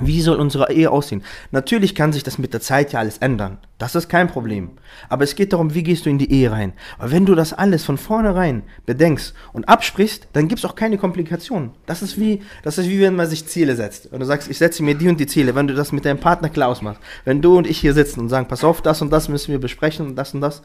Wie 0.00 0.20
soll 0.20 0.40
unsere 0.40 0.70
Ehe 0.72 0.90
aussehen? 0.90 1.22
Natürlich 1.52 1.94
kann 1.94 2.12
sich 2.12 2.22
das 2.22 2.36
mit 2.36 2.52
der 2.52 2.60
Zeit 2.60 2.92
ja 2.92 3.00
alles 3.00 3.18
ändern. 3.18 3.58
Das 3.78 3.94
ist 3.94 4.08
kein 4.08 4.28
Problem. 4.28 4.72
Aber 5.08 5.24
es 5.24 5.36
geht 5.36 5.52
darum, 5.52 5.74
wie 5.74 5.82
gehst 5.82 6.04
du 6.04 6.10
in 6.10 6.18
die 6.18 6.30
Ehe 6.30 6.50
rein? 6.50 6.74
Weil 6.98 7.12
wenn 7.12 7.26
du 7.26 7.34
das 7.34 7.54
alles 7.54 7.84
von 7.84 7.96
vornherein 7.96 8.62
bedenkst 8.84 9.34
und 9.54 9.68
absprichst, 9.68 10.28
dann 10.34 10.48
gibt 10.48 10.58
es 10.58 10.64
auch 10.66 10.74
keine 10.74 10.98
Komplikationen. 10.98 11.70
Das 11.86 12.02
ist 12.02 12.20
wie, 12.20 12.42
das 12.62 12.76
ist 12.76 12.90
wie 12.90 13.00
wenn 13.00 13.16
man 13.16 13.28
sich 13.28 13.46
Ziele 13.46 13.74
setzt. 13.74 14.12
Und 14.12 14.20
du 14.20 14.26
sagst, 14.26 14.50
ich 14.50 14.58
setze 14.58 14.82
mir 14.82 14.94
die 14.94 15.08
und 15.08 15.18
die 15.18 15.26
Ziele. 15.26 15.54
Wenn 15.54 15.66
du 15.66 15.74
das 15.74 15.92
mit 15.92 16.04
deinem 16.04 16.20
Partner 16.20 16.50
klar 16.50 16.68
ausmachst, 16.68 17.00
wenn 17.24 17.40
du 17.40 17.56
und 17.56 17.66
ich 17.66 17.78
hier 17.78 17.94
sitzen 17.94 18.20
und 18.20 18.28
sagen, 18.28 18.48
pass 18.48 18.64
auf, 18.64 18.82
das 18.82 19.00
und 19.00 19.10
das 19.10 19.28
müssen 19.30 19.52
wir 19.52 19.60
besprechen 19.60 20.06
und 20.06 20.16
das 20.16 20.34
und 20.34 20.42
das, 20.42 20.62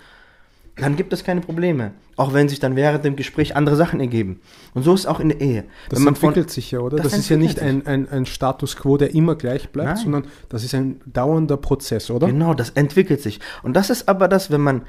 dann 0.77 0.95
gibt 0.95 1.11
es 1.13 1.23
keine 1.23 1.41
Probleme. 1.41 1.91
Auch 2.15 2.33
wenn 2.33 2.47
sich 2.49 2.59
dann 2.59 2.75
während 2.75 3.03
dem 3.03 3.15
Gespräch 3.15 3.55
andere 3.55 3.75
Sachen 3.75 3.99
ergeben. 3.99 4.39
Und 4.73 4.83
so 4.83 4.93
ist 4.93 5.01
es 5.01 5.05
auch 5.05 5.19
in 5.19 5.29
der 5.29 5.41
Ehe. 5.41 5.63
Das 5.89 5.99
man 5.99 6.15
von- 6.15 6.29
entwickelt 6.29 6.51
sich 6.51 6.71
ja, 6.71 6.79
oder? 6.79 6.97
Das 6.97 7.11
Das, 7.11 7.19
ist 7.19 7.29
ja 7.29 7.37
nicht 7.37 7.57
entwickelt 7.59 7.87
ein, 7.87 8.05
ein, 8.07 8.09
ein 8.19 8.25
Status 8.25 8.75
quo, 8.75 8.97
der 8.97 9.13
immer 9.13 9.35
gleich 9.35 9.69
bleibt, 9.69 9.89
Nein. 9.95 9.97
sondern 10.03 10.23
das 10.49 10.63
ist 10.63 10.73
ein 10.75 11.01
dauernder 11.05 11.57
Prozess, 11.57 12.09
oder? 12.09 12.27
Genau, 12.27 12.53
das 12.53 12.71
entwickelt 12.71 13.21
sich. 13.21 13.39
Und 13.63 13.73
das 13.75 13.89
ist 13.89 14.07
aber 14.07 14.27
das, 14.27 14.51
wenn 14.51 14.61
man, 14.61 14.83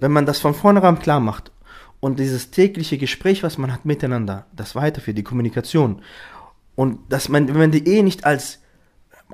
wenn 0.00 0.12
man 0.12 0.26
das 0.26 0.38
von 0.40 0.54
vornherein 0.54 0.98
klar 0.98 1.20
macht 1.20 1.50
und 2.00 2.18
dieses 2.18 2.50
tägliche 2.50 2.98
Gespräch, 2.98 3.42
was 3.42 3.58
man 3.58 3.72
hat 3.72 3.84
miteinander, 3.84 4.46
das 4.54 4.74
weiterführt, 4.74 5.16
die 5.18 5.24
Kommunikation. 5.24 6.02
Und 6.74 6.98
dass 7.08 7.28
man, 7.28 7.48
wenn 7.48 7.56
man 7.58 7.70
die 7.70 7.86
Ehe 7.88 8.02
nicht 8.04 8.24
als 8.24 8.60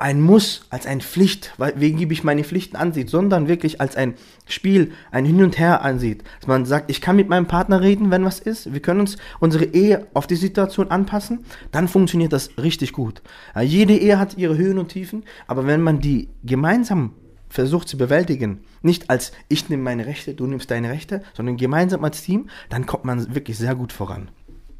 ein 0.01 0.21
Muss, 0.21 0.63
als 0.71 0.87
eine 0.87 1.03
Pflicht, 1.03 1.53
wegen 1.77 1.99
gebe 1.99 2.13
ich 2.13 2.25
meine 2.25 2.43
Pflichten 2.43 2.77
ansieht, 2.77 3.11
sondern 3.11 3.49
wirklich 3.49 3.81
als 3.81 3.97
ein 3.97 4.15
Spiel, 4.47 4.93
ein 5.11 5.27
Hin 5.27 5.43
und 5.43 5.59
Her 5.59 5.83
ansieht. 5.83 6.25
Dass 6.41 6.49
man 6.49 6.65
sagt, 6.65 6.91
ich 6.91 7.01
kann 7.01 7.17
mit 7.17 7.29
meinem 7.29 7.47
Partner 7.47 7.83
reden, 7.83 8.11
wenn 8.11 8.25
was 8.25 8.41
ist. 8.41 8.73
Wir 8.73 8.81
können 8.81 9.01
uns 9.01 9.19
unsere 9.41 9.65
Ehe 9.65 10.07
auf 10.15 10.27
die 10.27 10.37
Situation 10.37 10.91
anpassen. 10.91 11.45
Dann 11.71 11.87
funktioniert 11.87 12.33
das 12.33 12.51
richtig 12.57 12.93
gut. 12.93 13.23
Jede 13.61 13.95
Ehe 13.95 14.19
hat 14.19 14.39
ihre 14.39 14.57
Höhen 14.57 14.79
und 14.79 14.89
Tiefen, 14.89 15.25
aber 15.47 15.67
wenn 15.67 15.83
man 15.83 16.01
die 16.01 16.29
gemeinsam 16.45 17.13
versucht 17.51 17.89
zu 17.89 17.99
bewältigen, 17.99 18.61
nicht 18.81 19.11
als 19.11 19.33
ich 19.49 19.69
nehme 19.69 19.83
meine 19.83 20.07
Rechte, 20.07 20.35
du 20.35 20.47
nimmst 20.47 20.71
deine 20.71 20.89
Rechte, 20.89 21.23
sondern 21.35 21.57
gemeinsam 21.57 22.03
als 22.05 22.23
Team, 22.23 22.49
dann 22.71 22.87
kommt 22.87 23.05
man 23.05 23.35
wirklich 23.35 23.59
sehr 23.59 23.75
gut 23.75 23.93
voran. 23.93 24.31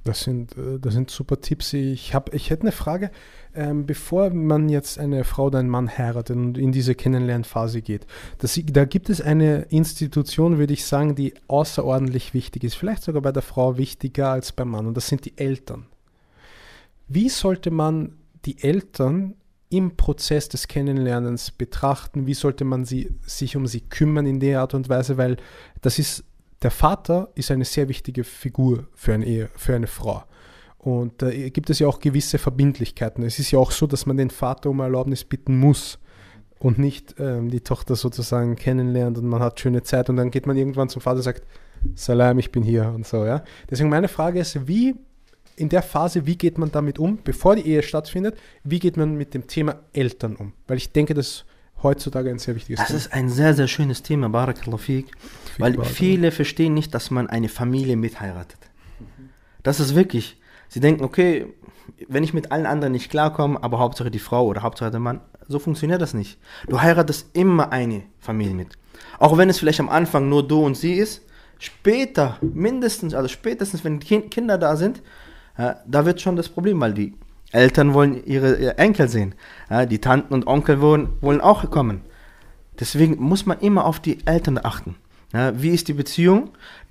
Das 0.05 0.21
sind, 0.21 0.57
äh, 0.57 0.79
das 0.81 0.95
sind 0.95 1.11
super 1.11 1.41
Tipps. 1.41 1.73
Ich, 1.73 2.15
hab, 2.15 2.33
ich 2.33 2.51
hätte 2.51 2.63
eine 2.63 2.73
Frage. 2.73 3.11
Ähm, 3.53 3.85
bevor 3.85 4.31
man 4.31 4.69
jetzt 4.69 4.99
eine 4.99 5.25
Frau 5.25 5.47
oder 5.47 5.59
einen 5.59 5.69
Mann 5.69 5.99
heiratet 5.99 6.37
und 6.37 6.57
in 6.57 6.71
diese 6.71 6.95
Kennenlernphase 6.95 7.83
geht, 7.83 8.07
das, 8.39 8.61
da 8.65 8.85
gibt 8.85 9.11
es 9.11 9.21
eine 9.21 9.63
Institution, 9.71 10.59
würde 10.59 10.73
ich 10.73 10.85
sagen, 10.85 11.17
die 11.17 11.35
außerordentlich 11.49 12.33
wichtig 12.33 12.63
ist. 12.63 12.77
Vielleicht 12.77 13.03
sogar 13.03 13.23
bei 13.23 13.33
der 13.33 13.43
Frau 13.43 13.77
wichtiger 13.77 14.31
als 14.31 14.53
beim 14.53 14.71
Mann. 14.71 14.87
Und 14.87 14.97
das 14.97 15.09
sind 15.09 15.25
die 15.25 15.37
Eltern. 15.37 15.87
Wie 17.09 17.29
sollte 17.29 17.73
man 17.73 18.19
die 18.45 18.63
Eltern 18.63 19.35
im 19.69 19.97
Prozess 19.97 20.49
des 20.49 20.69
Kennenlernens 20.69 21.51
betrachten? 21.51 22.27
Wie 22.27 22.35
sollte 22.35 22.65
man 22.65 22.85
sie, 22.85 23.13
sich 23.27 23.57
um 23.57 23.67
sie 23.67 23.81
kümmern 23.81 24.27
in 24.27 24.39
der 24.39 24.61
Art 24.61 24.75
und 24.75 24.89
Weise? 24.89 25.17
Weil 25.17 25.39
das 25.81 25.99
ist, 25.99 26.25
der 26.63 26.71
Vater 26.71 27.31
ist 27.35 27.51
eine 27.51 27.65
sehr 27.65 27.89
wichtige 27.89 28.23
Figur 28.23 28.87
für 28.95 29.15
eine 29.15 29.27
Ehe, 29.27 29.51
für 29.57 29.75
eine 29.75 29.89
Frau. 29.89 30.25
Und 30.83 31.21
da 31.21 31.31
gibt 31.31 31.69
es 31.69 31.79
ja 31.79 31.87
auch 31.87 32.01
gewisse 32.01 32.39
Verbindlichkeiten. 32.39 33.23
Es 33.23 33.39
ist 33.39 33.51
ja 33.51 33.59
auch 33.59 33.71
so, 33.71 33.87
dass 33.87 34.07
man 34.07 34.17
den 34.17 34.31
Vater 34.31 34.71
um 34.71 34.81
Erlaubnis 34.81 35.25
bitten 35.25 35.59
muss 35.59 35.99
und 36.59 36.79
nicht 36.79 37.17
ähm, 37.19 37.51
die 37.51 37.61
Tochter 37.61 37.97
sozusagen 37.97 38.57
kennenlernt 38.57 39.19
und 39.19 39.27
man 39.27 39.43
hat 39.43 39.61
schöne 39.61 39.83
Zeit 39.83 40.09
und 40.09 40.17
dann 40.17 40.31
geht 40.31 40.47
man 40.47 40.57
irgendwann 40.57 40.89
zum 40.89 41.03
Vater 41.03 41.17
und 41.17 41.23
sagt, 41.23 41.43
Salam, 41.95 42.39
ich 42.39 42.51
bin 42.51 42.63
hier 42.63 42.93
und 42.95 43.07
so, 43.07 43.25
ja. 43.25 43.43
Deswegen 43.71 43.91
meine 43.91 44.09
Frage 44.09 44.41
ist, 44.41 44.67
wie 44.67 44.95
in 45.57 45.69
der 45.69 45.83
Phase, 45.83 46.25
wie 46.25 46.37
geht 46.37 46.57
man 46.57 46.73
damit 46.73 46.99
um, 46.99 47.19
bevor 47.23 47.57
die 47.57 47.67
Ehe 47.67 47.83
stattfindet, 47.83 48.39
wie 48.65 48.79
geht 48.79 48.97
man 48.97 49.17
mit 49.17 49.35
dem 49.35 49.47
Thema 49.47 49.81
Eltern 49.93 50.37
um? 50.37 50.55
Weil 50.67 50.79
ich 50.79 50.93
denke, 50.93 51.13
das 51.13 51.27
ist 51.27 51.45
heutzutage 51.83 52.31
ein 52.31 52.39
sehr 52.39 52.55
wichtiges 52.55 52.79
Das 52.79 52.89
Thema. 52.89 52.99
ist 52.99 53.13
ein 53.13 53.29
sehr, 53.29 53.55
sehr 53.55 53.69
schönes 53.69 54.03
Thema, 54.03 54.29
Barakallahu 54.31 54.79
fik. 54.79 55.13
Weil 55.59 55.83
viele 55.85 56.31
verstehen 56.31 56.73
nicht, 56.73 56.95
dass 56.95 57.11
man 57.11 57.29
eine 57.29 57.49
Familie 57.51 57.97
mitheiratet. 57.97 58.59
Das 59.63 59.81
ist 59.81 59.95
wirklich. 59.95 60.40
Sie 60.71 60.81
denken, 60.81 61.05
okay, 61.05 61.53
wenn 62.09 62.23
ich 62.25 62.33
mit 62.33 62.53
allen 62.53 62.65
anderen 62.65 62.93
nicht 62.93 63.11
klarkomme, 63.11 63.63
aber 63.63 63.79
Hauptsache 63.81 64.11
die 64.11 64.19
Frau 64.21 64.47
oder 64.47 64.63
Hauptsache 64.63 64.91
der 64.91 65.01
Mann, 65.01 65.21
so 65.49 65.59
funktioniert 65.59 66.01
das 66.01 66.15
nicht. 66.15 66.39
Du 66.69 66.81
heiratest 66.81 67.37
immer 67.37 67.73
eine 67.73 68.05
Familie 68.21 68.55
mit. 68.55 68.79
Auch 69.19 69.37
wenn 69.37 69.51
es 69.51 69.59
vielleicht 69.59 69.81
am 69.81 69.89
Anfang 69.89 70.29
nur 70.29 70.47
du 70.47 70.65
und 70.65 70.77
sie 70.77 70.95
ist, 70.95 71.23
später, 71.59 72.39
mindestens, 72.41 73.15
also 73.15 73.29
spätestens, 73.29 73.85
wenn 73.85 73.99
Kin- 74.01 74.31
Kinder 74.31 74.57
da 74.59 74.77
sind, 74.77 75.03
äh, 75.57 75.75
da 75.87 76.07
wird 76.07 76.21
schon 76.21 76.37
das 76.37 76.49
Problem, 76.49 76.81
weil 76.81 76.95
die 76.95 77.15
Eltern 77.53 77.93
wollen 77.93 78.25
ihre, 78.25 78.55
ihre 78.57 78.79
Enkel 78.79 79.09
sehen. 79.09 79.35
Ja, 79.69 79.85
die 79.85 79.99
Tanten 80.01 80.33
und 80.33 80.47
Onkel 80.47 80.81
wollen, 80.81 81.09
wollen 81.21 81.41
auch 81.41 81.69
kommen. 81.69 82.03
Deswegen 82.79 83.17
muss 83.21 83.45
man 83.45 83.59
immer 83.59 83.85
auf 83.85 83.99
die 83.99 84.25
Eltern 84.25 84.59
achten. 84.63 84.95
Ja, 85.33 85.61
wie 85.61 85.71
ist 85.71 85.89
die 85.89 85.93
Beziehung? 85.93 86.51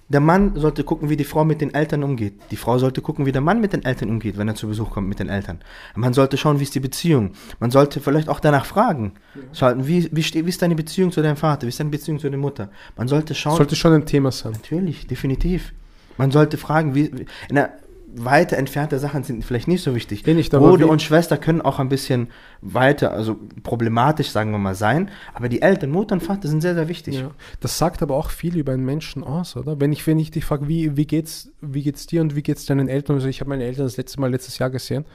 Der 0.10 0.20
Mann 0.20 0.56
sollte 0.56 0.84
gucken, 0.84 1.10
wie 1.10 1.18
die 1.18 1.24
Frau 1.24 1.46
mit 1.46 1.62
den 1.62 1.72
Eltern 1.74 2.04
umgeht. 2.04 2.34
Die 2.50 2.56
Frau 2.56 2.80
sollte 2.80 3.00
gucken, 3.02 3.28
wie 3.28 3.32
der 3.32 3.42
Mann 3.42 3.62
mit 3.62 3.74
den 3.74 3.86
Eltern 3.86 4.10
umgeht, 4.10 4.40
wenn 4.40 4.48
er 4.48 4.56
zu 4.56 4.68
Besuch 4.68 4.90
kommt 4.90 5.08
mit 5.08 5.20
den 5.20 5.30
Eltern. 5.30 5.60
Man 5.96 6.14
sollte 6.14 6.36
schauen, 6.36 6.60
wie 6.60 6.64
ist 6.64 6.74
die 6.74 6.80
Beziehung. 6.80 7.34
Man 7.60 7.70
sollte 7.70 8.00
vielleicht 8.00 8.28
auch 8.28 8.40
danach 8.40 8.66
fragen. 8.66 9.14
Schauen, 9.54 9.88
wie, 9.88 10.10
wie, 10.12 10.46
wie 10.46 10.50
ist 10.50 10.62
deine 10.64 10.76
Beziehung 10.76 11.12
zu 11.12 11.22
deinem 11.22 11.38
Vater? 11.38 11.68
Wie 11.68 11.70
ist 11.70 11.80
deine 11.80 11.92
Beziehung 11.92 12.18
zu 12.18 12.28
deiner 12.28 12.42
Mutter? 12.42 12.70
Man 12.98 13.08
sollte 13.08 13.36
schauen. 13.36 13.58
Sollte 13.58 13.76
schon 13.76 13.94
ein 13.94 14.06
Thema 14.08 14.32
sein. 14.32 14.54
Natürlich, 14.54 15.06
definitiv. 15.06 15.74
Man 16.18 16.32
sollte 16.32 16.58
fragen, 16.58 16.96
wie. 16.96 17.12
wie 17.16 17.26
na, 17.52 17.70
weiter 18.16 18.58
entfernte 18.58 19.00
Sachen 19.00 19.24
sind 19.24 19.44
vielleicht 19.46 19.68
nicht 19.68 19.84
so 19.84 19.96
wichtig. 19.96 20.26
Nicht, 20.26 20.52
Bruder 20.52 20.90
und 20.90 21.02
Schwester 21.02 21.38
können 21.38 21.62
auch 21.62 21.80
ein 21.80 21.90
bisschen 21.90 22.30
weiter, 22.62 23.12
also 23.12 23.38
problematisch, 23.64 24.30
sagen 24.30 24.52
wir 24.52 24.58
mal, 24.58 24.76
sein. 24.76 25.10
Aber 25.34 25.50
die 25.50 25.62
Eltern, 25.62 25.92
Mutter 25.92 26.14
und 26.14 26.22
Vater 26.22 26.48
sind 26.48 26.62
sehr, 26.62 26.76
sehr 26.76 26.88
wichtig. 26.88 27.16
Ja. 27.20 27.32
Das 27.60 27.78
sagt 27.78 28.02
aber 28.02 28.16
auch 28.16 28.30
viel 28.30 28.58
über 28.58 28.74
einen 28.74 28.86
Menschen 28.86 29.24
aus, 29.24 29.56
oder? 29.56 29.80
Wenn 29.80 29.92
ich, 29.92 30.06
wenn 30.08 30.20
ich 30.20 30.32
dich 30.32 30.46
frage, 30.46 30.68
wie, 30.68 30.98
wie, 30.98 31.06
geht's, 31.06 31.52
wie 31.62 31.84
geht's 31.84 32.08
dir 32.08 32.22
und 32.22 32.36
wie 32.36 32.42
geht's 32.42 32.66
deinen 32.66 32.88
Eltern? 32.88 33.18
Also 33.18 33.28
ich 33.28 33.42
habe 33.42 33.50
meine 33.50 33.64
Eltern 33.64 33.86
das 33.86 33.98
letzte 33.98 34.20
Mal 34.20 34.32
letztes 34.32 34.58
Jahr 34.58 34.70
gesehen. 34.70 35.06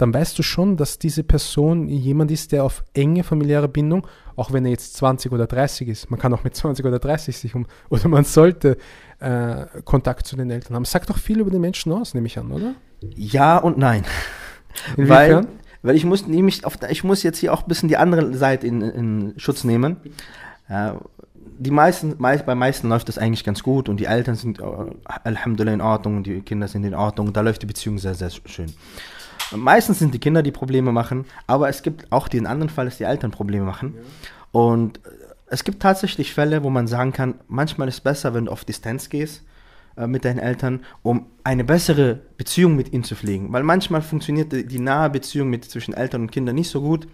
Dann 0.00 0.14
weißt 0.14 0.38
du 0.38 0.42
schon, 0.42 0.78
dass 0.78 0.98
diese 0.98 1.22
Person 1.22 1.86
jemand 1.86 2.30
ist, 2.30 2.52
der 2.52 2.64
auf 2.64 2.84
enge 2.94 3.22
familiäre 3.22 3.68
Bindung, 3.68 4.06
auch 4.34 4.50
wenn 4.50 4.64
er 4.64 4.70
jetzt 4.70 4.94
20 4.94 5.30
oder 5.30 5.46
30 5.46 5.88
ist, 5.88 6.10
man 6.10 6.18
kann 6.18 6.32
auch 6.32 6.42
mit 6.42 6.56
20 6.56 6.86
oder 6.86 6.98
30 6.98 7.36
sich 7.36 7.54
um, 7.54 7.66
oder 7.90 8.08
man 8.08 8.24
sollte 8.24 8.78
äh, 9.18 9.66
Kontakt 9.84 10.26
zu 10.26 10.36
den 10.36 10.50
Eltern 10.50 10.74
haben. 10.74 10.86
Sagt 10.86 11.10
doch 11.10 11.18
viel 11.18 11.40
über 11.40 11.50
den 11.50 11.60
Menschen 11.60 11.92
aus, 11.92 12.14
nehme 12.14 12.28
ich 12.28 12.38
an, 12.38 12.50
oder? 12.50 12.74
Ja 13.14 13.58
und 13.58 13.76
nein. 13.76 14.04
Inwiefern? 14.96 15.44
Weil, 15.44 15.46
weil 15.82 15.96
ich 15.96 16.06
muss 16.06 16.26
nämlich 16.26 16.64
auf, 16.64 16.78
ich 16.88 17.04
muss 17.04 17.22
jetzt 17.22 17.36
hier 17.36 17.52
auch 17.52 17.64
ein 17.64 17.68
bisschen 17.68 17.90
die 17.90 17.98
andere 17.98 18.32
Seite 18.32 18.66
in, 18.66 18.80
in 18.80 19.34
Schutz 19.36 19.64
nehmen. 19.64 19.98
Ja, 20.70 20.98
die 21.58 21.70
meisten, 21.70 22.14
meist, 22.16 22.46
bei 22.46 22.54
meisten 22.54 22.88
läuft 22.88 23.10
das 23.10 23.18
eigentlich 23.18 23.44
ganz 23.44 23.62
gut 23.62 23.90
und 23.90 24.00
die 24.00 24.06
Eltern 24.06 24.34
sind 24.34 24.60
äh, 24.60 24.64
Alhamdulillah 25.24 25.74
in 25.74 25.82
Ordnung 25.82 26.16
und 26.16 26.26
die 26.26 26.40
Kinder 26.40 26.68
sind 26.68 26.84
in 26.84 26.94
Ordnung. 26.94 27.34
Da 27.34 27.42
läuft 27.42 27.60
die 27.60 27.66
Beziehung 27.66 27.98
sehr, 27.98 28.14
sehr 28.14 28.30
schön. 28.30 28.72
Meistens 29.54 29.98
sind 29.98 30.14
die 30.14 30.18
Kinder, 30.18 30.42
die 30.42 30.52
Probleme 30.52 30.92
machen, 30.92 31.24
aber 31.46 31.68
es 31.68 31.82
gibt 31.82 32.10
auch 32.10 32.28
den 32.28 32.46
anderen 32.46 32.70
Fall, 32.70 32.84
dass 32.84 32.98
die 32.98 33.04
Eltern 33.04 33.30
Probleme 33.30 33.64
machen. 33.64 33.94
Und 34.52 34.98
äh, 34.98 35.10
es 35.46 35.64
gibt 35.64 35.82
tatsächlich 35.82 36.32
Fälle, 36.32 36.62
wo 36.62 36.70
man 36.70 36.86
sagen 36.86 37.12
kann, 37.12 37.34
manchmal 37.48 37.88
ist 37.88 37.94
es 37.94 38.00
besser, 38.00 38.34
wenn 38.34 38.46
du 38.46 38.52
auf 38.52 38.64
Distanz 38.64 39.08
gehst 39.08 39.42
äh, 39.96 40.06
mit 40.06 40.24
deinen 40.24 40.38
Eltern, 40.38 40.80
um 41.02 41.26
eine 41.44 41.64
bessere 41.64 42.20
Beziehung 42.36 42.76
mit 42.76 42.92
ihnen 42.92 43.04
zu 43.04 43.16
pflegen. 43.16 43.52
Weil 43.52 43.64
manchmal 43.64 44.02
funktioniert 44.02 44.52
die, 44.52 44.66
die 44.66 44.78
nahe 44.78 45.10
Beziehung 45.10 45.50
mit, 45.50 45.64
zwischen 45.64 45.94
Eltern 45.94 46.22
und 46.22 46.32
Kindern 46.32 46.54
nicht 46.54 46.70
so 46.70 46.80
gut, 46.80 47.08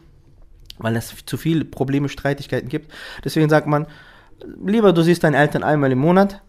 weil 0.79 0.97
es 0.97 1.15
zu 1.25 1.37
viele 1.37 1.65
Probleme, 1.65 2.09
Streitigkeiten 2.09 2.69
gibt. 2.69 2.93
Deswegen 3.25 3.49
sagt 3.49 3.67
man, 3.67 3.87
lieber 4.65 4.93
du 4.93 5.03
siehst 5.03 5.25
deine 5.25 5.39
Eltern 5.39 5.63
einmal 5.63 5.91
im 5.93 5.99
Monat, 5.99 6.43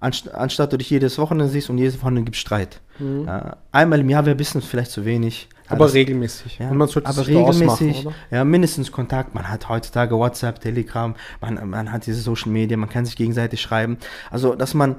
anst 0.00 0.32
anstatt 0.32 0.72
du 0.72 0.76
dich 0.76 0.90
jedes 0.90 1.18
Wochenende 1.18 1.50
siehst 1.50 1.70
und 1.70 1.78
jedes 1.78 1.98
Wochenende 2.00 2.24
gibt 2.24 2.36
Streit. 2.36 2.80
Mhm. 2.98 3.24
Ja, 3.26 3.56
einmal 3.72 4.00
im 4.00 4.08
Jahr 4.08 4.24
wäre 4.26 4.34
ein 4.34 4.38
bisschen 4.38 4.62
vielleicht 4.62 4.90
zu 4.90 5.04
wenig. 5.04 5.48
Ja, 5.66 5.72
Aber 5.72 5.84
das- 5.86 5.94
regelmäßig. 5.94 6.58
ja, 6.58 6.70
Und 6.70 6.76
man 6.78 6.88
sollte 6.88 7.08
aber 7.08 7.24
sich 7.24 7.36
regelmäßig, 7.36 8.06
oder? 8.06 8.14
ja, 8.30 8.44
mindestens 8.44 8.90
Kontakt. 8.92 9.34
Man 9.34 9.48
hat 9.48 9.68
heutzutage 9.68 10.16
WhatsApp, 10.16 10.60
Telegram, 10.60 11.14
man, 11.40 11.68
man 11.68 11.92
hat 11.92 12.06
diese 12.06 12.20
Social 12.20 12.50
Media, 12.50 12.76
man 12.76 12.88
kann 12.88 13.04
sich 13.06 13.16
gegenseitig 13.16 13.60
schreiben. 13.60 13.98
Also, 14.30 14.54
dass 14.54 14.74
man 14.74 14.96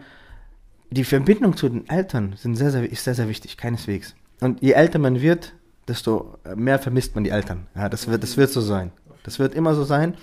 die 0.92 1.04
Verbindung 1.04 1.56
zu 1.56 1.70
den 1.70 1.88
Eltern 1.90 2.34
sind 2.38 2.56
sehr, 2.56 2.72
sehr, 2.72 2.90
ist 2.90 3.04
sehr, 3.04 3.16
sehr 3.16 3.30
wichtig, 3.30 3.58
keineswegs. 3.58 4.16
Und 4.42 4.62
je 4.62 4.72
älter 4.72 5.00
man 5.00 5.22
wird, 5.22 5.54
desto 5.88 6.38
mehr 6.56 6.78
vermisst 6.80 7.16
man 7.16 7.24
die 7.24 7.30
Eltern. 7.32 7.68
Ja, 7.76 7.90
das 7.90 8.08
wird, 8.08 8.22
das 8.24 8.38
wird 8.38 8.52
so 8.52 8.62
sein. 8.62 8.92
Das 9.24 9.40
wird 9.40 9.54
immer 9.56 9.74
so 9.76 9.84
sein. 9.84 10.16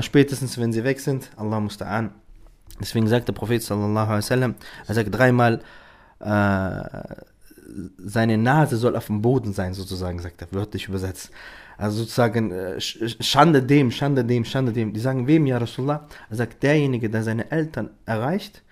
Spätestens, 0.00 0.58
wenn 0.58 0.72
sie 0.72 0.84
weg 0.84 1.00
sind, 1.00 1.30
Allah 1.36 1.58
musta'an. 1.58 2.10
Deswegen 2.80 3.08
sagt 3.08 3.28
der 3.28 3.32
Prophet 3.32 3.62
sallallahu 3.62 4.06
alaihi 4.06 4.18
wasallam, 4.18 4.54
er 4.86 4.94
sagt 4.94 5.14
dreimal, 5.14 5.60
äh, 6.20 7.24
seine 7.98 8.38
Nase 8.38 8.76
soll 8.76 8.96
auf 8.96 9.06
dem 9.06 9.22
Boden 9.22 9.52
sein, 9.52 9.74
sozusagen, 9.74 10.18
sagt 10.20 10.40
er, 10.42 10.48
wörtlich 10.52 10.88
übersetzt. 10.88 11.30
Also 11.78 11.98
sozusagen, 11.98 12.52
äh, 12.52 12.76
Sch- 12.78 13.22
Schande 13.22 13.62
dem, 13.62 13.90
Schande 13.90 14.24
dem, 14.24 14.44
Schande 14.44 14.72
dem. 14.72 14.92
Die 14.92 15.00
sagen, 15.00 15.26
wem, 15.26 15.46
ja 15.46 15.58
Rasulullah? 15.58 16.06
Er 16.30 16.36
sagt, 16.36 16.62
derjenige, 16.62 17.10
der 17.10 17.22
seine 17.22 17.50
Eltern 17.50 17.90
erreicht, 18.06 18.62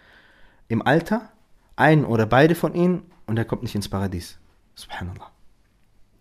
im 0.69 0.81
Alter, 0.81 1.29
ein 1.77 2.05
oder 2.05 2.25
beide 2.27 2.55
von 2.55 2.75
ihnen, 2.75 3.03
und 3.27 3.39
er 3.39 3.45
kommt 3.45 3.63
nicht 3.63 3.75
ins 3.75 3.89
Paradies. 3.89 4.39
Subhanallah. 4.75 5.31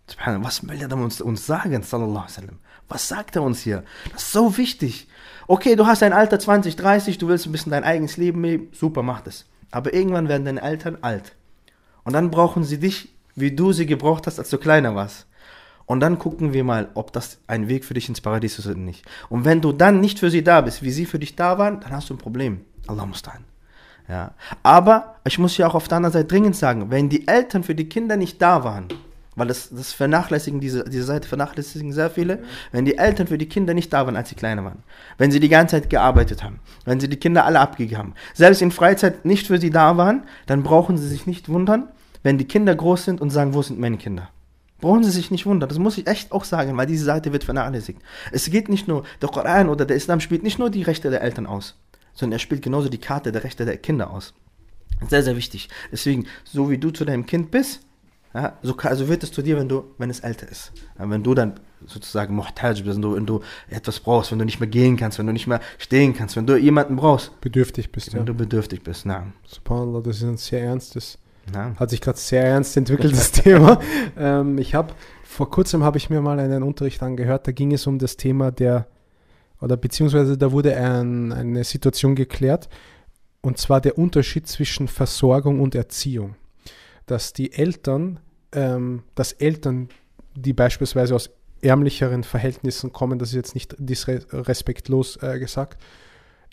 Subhanallah. 0.08 0.44
Was 0.44 0.66
will 0.66 0.80
er 0.80 0.92
uns, 0.96 1.20
uns 1.20 1.46
sagen, 1.46 1.82
sallallahu 1.82 2.10
alaihi 2.18 2.36
wasallam? 2.36 2.58
Was 2.88 3.08
sagt 3.08 3.36
er 3.36 3.42
uns 3.42 3.60
hier? 3.60 3.84
Das 4.12 4.24
ist 4.24 4.32
so 4.32 4.56
wichtig. 4.58 5.08
Okay, 5.46 5.76
du 5.76 5.86
hast 5.86 6.02
ein 6.02 6.12
Alter 6.12 6.38
20, 6.38 6.76
30, 6.76 7.18
du 7.18 7.28
willst 7.28 7.46
ein 7.46 7.52
bisschen 7.52 7.72
dein 7.72 7.84
eigenes 7.84 8.16
Leben 8.16 8.42
leben, 8.42 8.68
super, 8.72 9.02
mach 9.02 9.20
das. 9.20 9.44
Aber 9.70 9.92
irgendwann 9.92 10.28
werden 10.28 10.44
deine 10.44 10.62
Eltern 10.62 10.98
alt. 11.02 11.34
Und 12.04 12.14
dann 12.14 12.30
brauchen 12.30 12.64
sie 12.64 12.78
dich, 12.78 13.14
wie 13.34 13.50
du 13.50 13.72
sie 13.72 13.86
gebraucht 13.86 14.26
hast, 14.26 14.38
als 14.38 14.50
du 14.50 14.58
kleiner 14.58 14.94
warst. 14.94 15.26
Und 15.86 16.00
dann 16.00 16.18
gucken 16.18 16.52
wir 16.54 16.64
mal, 16.64 16.88
ob 16.94 17.12
das 17.12 17.38
ein 17.46 17.68
Weg 17.68 17.84
für 17.84 17.94
dich 17.94 18.08
ins 18.08 18.20
Paradies 18.20 18.58
ist 18.58 18.66
oder 18.66 18.76
nicht. 18.76 19.04
Und 19.28 19.44
wenn 19.44 19.60
du 19.60 19.72
dann 19.72 20.00
nicht 20.00 20.18
für 20.18 20.30
sie 20.30 20.42
da 20.42 20.62
bist, 20.62 20.82
wie 20.82 20.90
sie 20.90 21.04
für 21.04 21.18
dich 21.18 21.36
da 21.36 21.58
waren, 21.58 21.80
dann 21.80 21.92
hast 21.92 22.08
du 22.08 22.14
ein 22.14 22.18
Problem. 22.18 22.64
Allah 22.86 23.04
muss 23.04 23.22
Ja. 24.08 24.34
Aber 24.62 25.16
ich 25.26 25.38
muss 25.38 25.56
ja 25.58 25.66
auch 25.66 25.74
auf 25.74 25.88
der 25.88 25.98
anderen 25.98 26.12
Seite 26.14 26.28
dringend 26.28 26.56
sagen, 26.56 26.90
wenn 26.90 27.10
die 27.10 27.28
Eltern 27.28 27.64
für 27.64 27.74
die 27.74 27.88
Kinder 27.88 28.16
nicht 28.16 28.40
da 28.40 28.64
waren, 28.64 28.88
weil 29.36 29.48
das, 29.48 29.70
das 29.70 29.92
vernachlässigen, 29.92 30.60
diese, 30.60 30.84
diese 30.84 31.04
Seite 31.04 31.28
vernachlässigen 31.28 31.92
sehr 31.92 32.10
viele, 32.10 32.40
wenn 32.72 32.84
die 32.84 32.98
Eltern 32.98 33.26
für 33.26 33.38
die 33.38 33.48
Kinder 33.48 33.74
nicht 33.74 33.92
da 33.92 34.06
waren, 34.06 34.16
als 34.16 34.28
sie 34.28 34.34
kleiner 34.34 34.64
waren, 34.64 34.82
wenn 35.18 35.30
sie 35.30 35.40
die 35.40 35.48
ganze 35.48 35.76
Zeit 35.76 35.90
gearbeitet 35.90 36.42
haben, 36.42 36.60
wenn 36.84 37.00
sie 37.00 37.08
die 37.08 37.16
Kinder 37.16 37.44
alle 37.44 37.60
abgegeben 37.60 37.98
haben, 37.98 38.14
selbst 38.34 38.62
in 38.62 38.70
Freizeit 38.70 39.24
nicht 39.24 39.46
für 39.46 39.58
sie 39.58 39.70
da 39.70 39.96
waren, 39.96 40.24
dann 40.46 40.62
brauchen 40.62 40.96
sie 40.96 41.08
sich 41.08 41.26
nicht 41.26 41.48
wundern, 41.48 41.88
wenn 42.22 42.38
die 42.38 42.46
Kinder 42.46 42.74
groß 42.74 43.04
sind 43.04 43.20
und 43.20 43.30
sagen, 43.30 43.54
wo 43.54 43.62
sind 43.62 43.78
meine 43.78 43.98
Kinder? 43.98 44.30
Brauchen 44.80 45.04
Sie 45.04 45.10
sich 45.10 45.30
nicht 45.30 45.46
wundern, 45.46 45.68
das 45.68 45.78
muss 45.78 45.96
ich 45.96 46.06
echt 46.06 46.30
auch 46.32 46.44
sagen, 46.44 46.76
weil 46.76 46.86
diese 46.86 47.06
Seite 47.06 47.32
wird 47.32 47.44
vernachlässigt. 47.44 48.02
Es 48.32 48.50
geht 48.50 48.68
nicht 48.68 48.86
nur, 48.86 49.04
der 49.22 49.30
Koran 49.30 49.70
oder 49.70 49.86
der 49.86 49.96
Islam 49.96 50.20
spielt 50.20 50.42
nicht 50.42 50.58
nur 50.58 50.68
die 50.68 50.82
Rechte 50.82 51.10
der 51.10 51.22
Eltern 51.22 51.46
aus, 51.46 51.76
sondern 52.12 52.36
er 52.36 52.40
spielt 52.40 52.60
genauso 52.60 52.90
die 52.90 52.98
Karte 52.98 53.32
der 53.32 53.44
Rechte 53.44 53.64
der 53.64 53.78
Kinder 53.78 54.10
aus. 54.10 54.34
Sehr, 55.08 55.22
sehr 55.22 55.36
wichtig. 55.36 55.68
Deswegen, 55.90 56.26
so 56.44 56.70
wie 56.70 56.78
du 56.78 56.90
zu 56.90 57.04
deinem 57.04 57.24
Kind 57.24 57.50
bist, 57.50 57.83
ja, 58.34 58.58
so, 58.62 58.74
ka- 58.74 58.94
so 58.96 59.08
wird 59.08 59.22
es 59.22 59.30
zu 59.32 59.42
dir, 59.42 59.56
wenn 59.56 59.68
du, 59.68 59.84
wenn 59.98 60.10
es 60.10 60.20
älter 60.20 60.48
ist. 60.50 60.72
Ja, 60.98 61.08
wenn 61.08 61.22
du 61.22 61.34
dann 61.34 61.60
sozusagen 61.86 62.34
muhtaj 62.34 62.82
bist, 62.82 62.96
wenn 62.96 63.02
du, 63.02 63.14
wenn 63.14 63.26
du 63.26 63.40
etwas 63.68 64.00
brauchst, 64.00 64.32
wenn 64.32 64.38
du 64.38 64.44
nicht 64.44 64.58
mehr 64.58 64.68
gehen 64.68 64.96
kannst, 64.96 65.18
wenn 65.18 65.26
du 65.26 65.32
nicht 65.32 65.46
mehr 65.46 65.60
stehen 65.78 66.14
kannst, 66.14 66.34
wenn 66.36 66.46
du 66.46 66.56
jemanden 66.56 66.96
brauchst, 66.96 67.40
Bedürftig 67.40 67.92
bist 67.92 68.12
wenn 68.12 68.20
ja. 68.20 68.24
du 68.24 68.34
bedürftig 68.34 68.82
bist. 68.82 69.06
Na, 69.06 69.26
Subhanallah, 69.46 70.00
das 70.00 70.16
ist 70.16 70.22
ein 70.24 70.36
sehr 70.36 70.62
ernstes, 70.62 71.18
na. 71.52 71.74
hat 71.76 71.90
sich 71.90 72.00
gerade 72.00 72.18
sehr 72.18 72.44
ernst 72.44 72.76
entwickeltes 72.76 73.32
Thema. 73.32 73.80
Ähm, 74.16 74.58
ich 74.58 74.74
habe, 74.74 74.94
vor 75.22 75.50
kurzem 75.50 75.82
habe 75.84 75.98
ich 75.98 76.08
mir 76.10 76.20
mal 76.20 76.38
einen 76.38 76.62
Unterricht 76.62 77.02
angehört, 77.02 77.46
da 77.46 77.52
ging 77.52 77.72
es 77.72 77.86
um 77.86 77.98
das 77.98 78.16
Thema 78.16 78.50
der, 78.50 78.86
oder 79.60 79.76
beziehungsweise 79.76 80.38
da 80.38 80.52
wurde 80.52 80.76
ein, 80.76 81.32
eine 81.32 81.64
Situation 81.64 82.14
geklärt, 82.14 82.68
und 83.42 83.58
zwar 83.58 83.80
der 83.80 83.98
Unterschied 83.98 84.46
zwischen 84.48 84.88
Versorgung 84.88 85.60
und 85.60 85.74
Erziehung. 85.74 86.36
Dass 87.06 87.34
die 87.34 87.52
Eltern, 87.52 88.20
ähm, 88.54 89.02
dass 89.14 89.32
Eltern, 89.32 89.88
die 90.34 90.52
beispielsweise 90.52 91.14
aus 91.14 91.30
ärmlicheren 91.60 92.24
Verhältnissen 92.24 92.92
kommen, 92.92 93.18
das 93.18 93.30
ist 93.30 93.36
jetzt 93.36 93.54
nicht 93.54 93.74
disrespektlos 93.78 95.16
äh, 95.22 95.38
gesagt, 95.38 95.82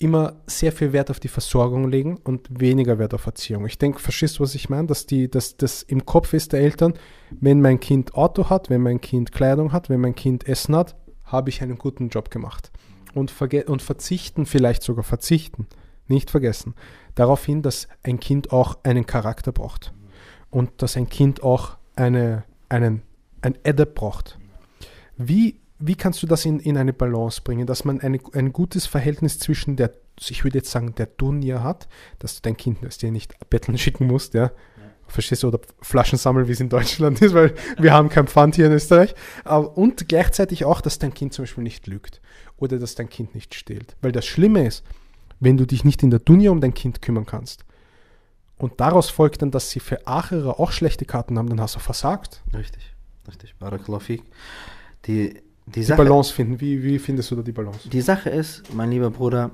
immer 0.01 0.41
sehr 0.47 0.71
viel 0.71 0.93
Wert 0.93 1.11
auf 1.11 1.19
die 1.19 1.27
Versorgung 1.27 1.87
legen 1.87 2.17
und 2.23 2.47
weniger 2.49 2.97
Wert 2.97 3.13
auf 3.13 3.27
Erziehung. 3.27 3.67
Ich 3.67 3.77
denke, 3.77 3.99
verstehst 3.99 4.39
du, 4.39 4.43
was 4.43 4.55
ich 4.55 4.69
meine? 4.69 4.87
Dass, 4.87 5.05
die, 5.05 5.29
dass 5.29 5.57
das 5.57 5.83
im 5.83 6.05
Kopf 6.05 6.33
ist 6.33 6.53
der 6.53 6.61
Eltern, 6.61 6.95
wenn 7.39 7.61
mein 7.61 7.79
Kind 7.79 8.15
Auto 8.15 8.49
hat, 8.49 8.69
wenn 8.69 8.81
mein 8.81 8.99
Kind 8.99 9.31
Kleidung 9.31 9.71
hat, 9.71 9.89
wenn 9.89 10.01
mein 10.01 10.15
Kind 10.15 10.47
Essen 10.47 10.75
hat, 10.75 10.95
habe 11.23 11.49
ich 11.49 11.61
einen 11.61 11.77
guten 11.77 12.09
Job 12.09 12.31
gemacht. 12.31 12.71
Und, 13.13 13.33
und 13.67 13.81
verzichten, 13.81 14.45
vielleicht 14.45 14.81
sogar 14.81 15.03
verzichten, 15.03 15.67
nicht 16.07 16.31
vergessen, 16.31 16.73
darauf 17.13 17.45
hin, 17.45 17.61
dass 17.61 17.87
ein 18.03 18.19
Kind 18.19 18.51
auch 18.51 18.79
einen 18.83 19.05
Charakter 19.05 19.51
braucht. 19.51 19.93
Und 20.49 20.81
dass 20.81 20.97
ein 20.97 21.09
Kind 21.09 21.43
auch 21.43 21.77
eine, 22.01 22.43
einen, 22.69 23.03
ein 23.41 23.57
Adab 23.65 23.95
braucht. 23.95 24.37
Wie, 25.17 25.59
wie 25.79 25.95
kannst 25.95 26.21
du 26.23 26.27
das 26.27 26.45
in, 26.45 26.59
in 26.59 26.77
eine 26.77 26.93
Balance 26.93 27.41
bringen, 27.43 27.67
dass 27.67 27.85
man 27.85 28.01
eine, 28.01 28.19
ein 28.33 28.51
gutes 28.53 28.85
Verhältnis 28.85 29.39
zwischen 29.39 29.75
der, 29.75 29.91
ich 30.19 30.43
würde 30.43 30.59
jetzt 30.59 30.71
sagen, 30.71 30.95
der 30.95 31.05
Dunja 31.05 31.63
hat, 31.63 31.87
dass 32.19 32.35
du 32.35 32.41
dein 32.41 32.57
Kind 32.57 32.83
dass 32.83 32.97
dir 32.97 33.11
nicht 33.11 33.35
betteln 33.49 33.77
schicken 33.77 34.07
musst, 34.07 34.33
ja. 34.33 34.51
Verstehst 35.07 35.43
du? 35.43 35.49
Oder 35.49 35.59
Flaschen 35.81 36.17
sammeln, 36.17 36.47
wie 36.47 36.53
es 36.53 36.61
in 36.61 36.69
Deutschland 36.69 37.21
ist, 37.21 37.33
weil 37.33 37.53
wir 37.77 37.91
haben 37.91 38.07
kein 38.07 38.27
Pfand 38.27 38.55
hier 38.55 38.67
in 38.67 38.71
Österreich. 38.71 39.13
Und 39.43 40.07
gleichzeitig 40.07 40.63
auch, 40.63 40.79
dass 40.79 40.99
dein 40.99 41.13
Kind 41.13 41.33
zum 41.33 41.43
Beispiel 41.43 41.65
nicht 41.65 41.85
lügt 41.85 42.21
oder 42.55 42.79
dass 42.79 42.95
dein 42.95 43.09
Kind 43.09 43.35
nicht 43.35 43.53
stehlt. 43.53 43.97
Weil 44.01 44.13
das 44.13 44.25
Schlimme 44.25 44.65
ist, 44.65 44.85
wenn 45.41 45.57
du 45.57 45.67
dich 45.67 45.83
nicht 45.83 46.01
in 46.01 46.11
der 46.11 46.19
Dunja 46.19 46.49
um 46.49 46.61
dein 46.61 46.73
Kind 46.73 47.01
kümmern 47.01 47.25
kannst 47.25 47.65
und 48.61 48.79
daraus 48.79 49.09
folgt 49.09 49.41
dann, 49.41 49.49
dass 49.49 49.71
sie 49.71 49.79
für 49.79 50.05
Achere 50.05 50.59
auch 50.59 50.71
schlechte 50.71 51.03
Karten 51.03 51.39
haben, 51.39 51.49
dann 51.49 51.59
hast 51.59 51.75
du 51.75 51.79
versagt. 51.79 52.43
Richtig, 52.53 52.93
richtig. 53.27 53.55
Barakallahu 53.57 53.99
fik. 53.99 54.21
Die, 55.05 55.33
die, 55.65 55.71
Die 55.71 55.83
Sache, 55.83 56.03
Balance 56.03 56.31
finden. 56.31 56.61
Wie, 56.61 56.83
wie 56.83 56.99
findest 56.99 57.31
du 57.31 57.35
da 57.37 57.41
die 57.41 57.53
Balance? 57.53 57.89
die 57.89 58.01
Sache 58.01 58.29
ist, 58.29 58.71
mein 58.73 58.91
lieber 58.91 59.09
Bruder, 59.09 59.49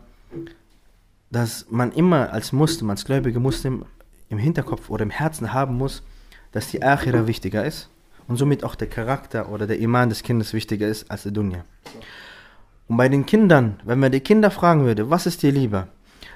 dass 1.31 1.67
man 1.69 1.93
immer 1.93 2.33
als 2.33 2.51
Muslim, 2.51 2.89
als 2.89 3.05
gläubiger 3.05 3.39
Muslim 3.39 3.85
im 4.27 4.39
Hinterkopf 4.39 4.89
oder 4.89 5.03
im 5.03 5.09
Herzen 5.09 5.53
haben 5.53 5.77
muss, 5.77 6.03
dass 6.51 6.69
die 6.69 6.83
Akhira 6.83 7.27
wichtiger 7.27 7.63
ist 7.63 7.89
und 8.27 8.35
somit 8.35 8.65
auch 8.65 8.75
der 8.75 8.89
Charakter 8.89 9.49
oder 9.49 9.67
der 9.67 9.79
Iman 9.79 10.09
des 10.09 10.21
Kindes 10.21 10.53
wichtiger 10.53 10.87
ist 10.87 11.09
als 11.09 11.23
der 11.23 11.31
Dunya. 11.31 11.63
Und 12.89 12.97
bei 12.97 13.07
den 13.07 13.25
Kindern, 13.25 13.79
wenn 13.85 13.99
man 13.99 14.11
die 14.11 14.19
Kinder 14.19 14.51
fragen 14.51 14.83
würde, 14.83 15.09
was 15.09 15.25
ist 15.25 15.43
dir 15.43 15.53
lieber, 15.53 15.87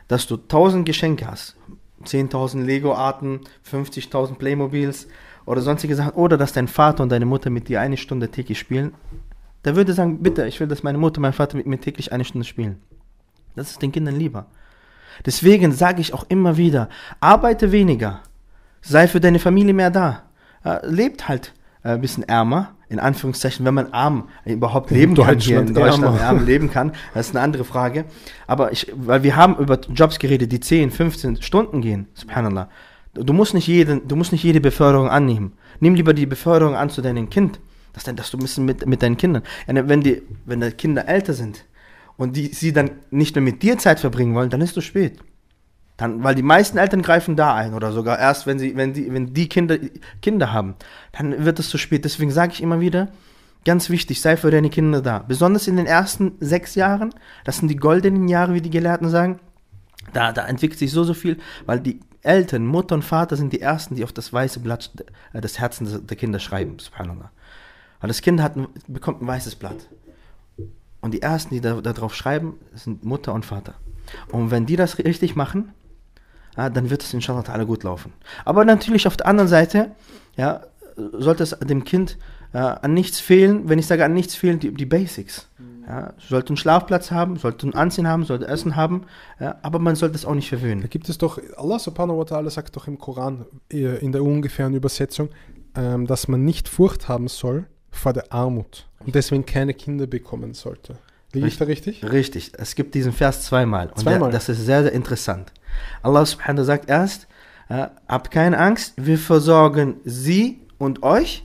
dass 0.07 0.25
du 0.25 0.35
1000 0.35 0.85
Geschenke 0.85 1.27
hast, 1.27 1.57
10.000 2.03 2.63
Lego-Arten, 2.63 3.41
50.000 3.69 4.35
Playmobils 4.35 5.07
oder 5.45 5.61
sonstige 5.61 5.95
Sachen, 5.95 6.13
oder 6.13 6.37
dass 6.37 6.53
dein 6.53 6.67
Vater 6.67 7.03
und 7.03 7.11
deine 7.11 7.25
Mutter 7.25 7.49
mit 7.49 7.67
dir 7.67 7.81
eine 7.81 7.97
Stunde 7.97 8.29
täglich 8.29 8.59
spielen, 8.59 8.93
der 9.65 9.75
würde 9.75 9.93
sagen, 9.93 10.21
bitte, 10.21 10.47
ich 10.47 10.59
will, 10.59 10.67
dass 10.67 10.83
meine 10.83 10.97
Mutter 10.97 11.17
und 11.17 11.23
mein 11.23 11.33
Vater 11.33 11.57
mit 11.57 11.67
mir 11.67 11.79
täglich 11.79 12.11
eine 12.11 12.25
Stunde 12.25 12.47
spielen. 12.47 12.81
Das 13.55 13.71
ist 13.71 13.81
den 13.81 13.91
Kindern 13.91 14.15
lieber. 14.15 14.47
Deswegen 15.25 15.71
sage 15.71 16.01
ich 16.01 16.13
auch 16.13 16.25
immer 16.29 16.57
wieder, 16.57 16.89
arbeite 17.19 17.71
weniger, 17.71 18.21
sei 18.81 19.07
für 19.07 19.19
deine 19.19 19.39
Familie 19.39 19.73
mehr 19.73 19.91
da, 19.91 20.23
äh, 20.63 20.85
lebt 20.87 21.27
halt 21.27 21.53
äh, 21.83 21.89
ein 21.89 22.01
bisschen 22.01 22.23
ärmer, 22.23 22.75
in 22.91 22.99
Anführungszeichen, 22.99 23.65
wenn 23.65 23.73
man 23.73 23.93
arm 23.93 24.27
überhaupt 24.43 24.91
leben 24.91 25.15
kann 25.15 25.39
hier 25.39 25.61
in 25.61 25.73
Deutschland 25.73 26.19
arm 26.19 26.45
leben 26.45 26.69
kann, 26.69 26.91
das 27.13 27.27
ist 27.29 27.35
eine 27.35 27.43
andere 27.43 27.63
Frage. 27.63 28.03
Aber 28.47 28.73
ich, 28.73 28.91
weil 28.93 29.23
wir 29.23 29.37
haben 29.37 29.55
über 29.57 29.79
Jobs 29.95 30.19
geredet, 30.19 30.51
die 30.51 30.59
10, 30.59 30.91
15 30.91 31.41
Stunden 31.41 31.81
gehen, 31.81 32.07
subhanallah. 32.13 32.69
Du 33.13 33.31
musst 33.31 33.53
nicht 33.53 33.67
jeden, 33.67 34.07
du 34.09 34.17
musst 34.17 34.33
nicht 34.33 34.43
jede 34.43 34.59
Beförderung 34.59 35.09
annehmen. 35.09 35.53
Nimm 35.79 35.95
lieber 35.95 36.13
die 36.13 36.25
Beförderung 36.25 36.75
an 36.75 36.89
zu 36.89 37.01
deinem 37.01 37.29
Kind, 37.29 37.61
dass, 37.93 38.03
dann, 38.03 38.17
dass 38.17 38.29
du 38.29 38.37
ein 38.37 38.41
bisschen 38.41 38.65
mit, 38.65 38.85
mit 38.85 39.01
deinen 39.01 39.15
Kindern, 39.15 39.43
Ja, 39.67 39.87
wenn 39.87 40.01
die, 40.01 40.21
wenn 40.45 40.59
die 40.59 40.71
Kinder 40.71 41.07
älter 41.07 41.33
sind 41.33 41.63
und 42.17 42.35
die, 42.35 42.47
sie 42.47 42.73
dann 42.73 42.91
nicht 43.09 43.35
mehr 43.35 43.41
mit 43.41 43.63
dir 43.63 43.77
Zeit 43.77 44.01
verbringen 44.01 44.35
wollen, 44.35 44.49
dann 44.49 44.59
ist 44.59 44.69
es 44.69 44.75
zu 44.75 44.81
spät. 44.81 45.17
Dann, 46.01 46.23
weil 46.23 46.33
die 46.33 46.41
meisten 46.41 46.79
Eltern 46.79 47.03
greifen 47.03 47.35
da 47.35 47.53
ein 47.53 47.75
oder 47.75 47.91
sogar 47.91 48.17
erst, 48.17 48.47
wenn 48.47 48.57
sie, 48.57 48.75
wenn 48.75 48.91
die, 48.91 49.13
wenn 49.13 49.35
die 49.35 49.47
Kinder 49.47 49.77
Kinder 50.19 50.51
haben, 50.51 50.73
dann 51.11 51.45
wird 51.45 51.59
es 51.59 51.69
zu 51.69 51.77
spät. 51.77 52.05
Deswegen 52.05 52.31
sage 52.31 52.53
ich 52.53 52.63
immer 52.63 52.79
wieder, 52.79 53.09
ganz 53.65 53.87
wichtig, 53.91 54.19
sei 54.19 54.35
für 54.35 54.49
deine 54.49 54.71
Kinder 54.71 55.03
da. 55.03 55.19
Besonders 55.19 55.67
in 55.67 55.77
den 55.77 55.85
ersten 55.85 56.31
sechs 56.39 56.73
Jahren, 56.73 57.13
das 57.43 57.57
sind 57.57 57.67
die 57.67 57.75
goldenen 57.75 58.27
Jahre, 58.27 58.55
wie 58.55 58.61
die 58.61 58.71
Gelehrten 58.71 59.09
sagen. 59.09 59.39
Da, 60.11 60.31
da 60.31 60.47
entwickelt 60.47 60.79
sich 60.79 60.89
so, 60.89 61.03
so 61.03 61.13
viel, 61.13 61.37
weil 61.67 61.79
die 61.79 61.99
Eltern, 62.23 62.65
Mutter 62.65 62.95
und 62.95 63.03
Vater 63.03 63.35
sind 63.35 63.53
die 63.53 63.61
ersten, 63.61 63.93
die 63.93 64.03
auf 64.03 64.11
das 64.11 64.33
weiße 64.33 64.59
Blatt 64.59 64.89
äh, 65.33 65.39
des 65.39 65.59
Herzens 65.59 66.03
der 66.03 66.17
Kinder 66.17 66.39
schreiben, 66.39 66.79
subhanallah. 66.79 67.29
Weil 67.99 68.07
das 68.07 68.23
Kind 68.23 68.41
hat, 68.41 68.55
bekommt 68.87 69.21
ein 69.21 69.27
weißes 69.27 69.53
Blatt. 69.53 69.87
Und 71.01 71.13
die 71.13 71.21
ersten, 71.21 71.53
die 71.53 71.61
da, 71.61 71.79
da 71.79 72.09
schreiben, 72.09 72.55
sind 72.73 73.03
Mutter 73.03 73.35
und 73.35 73.45
Vater. 73.45 73.75
Und 74.31 74.49
wenn 74.49 74.65
die 74.65 74.77
das 74.77 74.97
richtig 74.97 75.35
machen, 75.35 75.73
ja, 76.57 76.69
dann 76.69 76.89
wird 76.89 77.03
es 77.03 77.13
inshallah 77.13 77.41
ta'ala 77.41 77.65
gut 77.65 77.83
laufen. 77.83 78.13
Aber 78.45 78.65
natürlich 78.65 79.07
auf 79.07 79.17
der 79.17 79.27
anderen 79.27 79.47
Seite, 79.47 79.91
ja, 80.35 80.61
sollte 80.95 81.43
es 81.43 81.51
dem 81.51 81.83
Kind 81.83 82.17
äh, 82.53 82.57
an 82.57 82.93
nichts 82.93 83.19
fehlen, 83.19 83.69
wenn 83.69 83.79
ich 83.79 83.87
sage 83.87 84.03
an 84.03 84.13
nichts 84.13 84.35
fehlen, 84.35 84.59
die, 84.59 84.73
die 84.73 84.85
Basics. 84.85 85.47
Ja, 85.87 86.13
sollte 86.19 86.49
einen 86.49 86.57
Schlafplatz 86.57 87.11
haben, 87.11 87.37
sollte 87.37 87.67
ein 87.67 87.73
Anziehen 87.73 88.07
haben, 88.07 88.23
sollte 88.23 88.47
Essen 88.47 88.75
haben, 88.75 89.05
ja, 89.39 89.55
aber 89.61 89.79
man 89.79 89.95
sollte 89.95 90.15
es 90.15 90.25
auch 90.25 90.35
nicht 90.35 90.47
verwöhnen. 90.47 90.81
Da 90.81 90.87
gibt 90.87 91.09
es 91.09 91.17
doch, 91.17 91.39
Allah 91.57 91.79
subhanahu 91.79 92.19
wa 92.19 92.23
ta'ala 92.23 92.49
sagt 92.49 92.75
doch 92.75 92.87
im 92.87 92.99
Koran, 92.99 93.45
äh, 93.71 93.97
in 93.97 94.11
der 94.11 94.23
ungefähren 94.23 94.73
Übersetzung, 94.73 95.29
ähm, 95.75 96.05
dass 96.05 96.27
man 96.27 96.45
nicht 96.45 96.69
Furcht 96.69 97.07
haben 97.07 97.27
soll 97.27 97.65
vor 97.89 98.13
der 98.13 98.31
Armut 98.31 98.87
und 99.05 99.15
deswegen 99.15 99.45
keine 99.45 99.73
Kinder 99.73 100.07
bekommen 100.07 100.53
sollte. 100.53 100.97
Liege 101.33 101.47
ich 101.47 101.57
da 101.57 101.65
richtig? 101.65 102.03
Richtig. 102.03 102.51
Es 102.57 102.75
gibt 102.75 102.93
diesen 102.93 103.13
Vers 103.13 103.43
zweimal. 103.43 103.87
Und 103.87 103.99
Zweimal? 103.99 104.29
Der, 104.29 104.39
das 104.39 104.49
ist 104.49 104.65
sehr, 104.65 104.83
sehr 104.83 104.91
interessant. 104.91 105.51
Allah 106.03 106.25
subhanahu 106.25 106.57
wa 106.57 106.61
ta'ala 106.61 106.65
sagt 106.65 106.89
erst, 106.89 107.27
äh, 107.69 107.87
habt 108.07 108.31
keine 108.31 108.57
Angst, 108.57 108.93
wir 108.97 109.17
versorgen 109.17 109.95
sie 110.03 110.61
und 110.77 111.03
euch. 111.03 111.43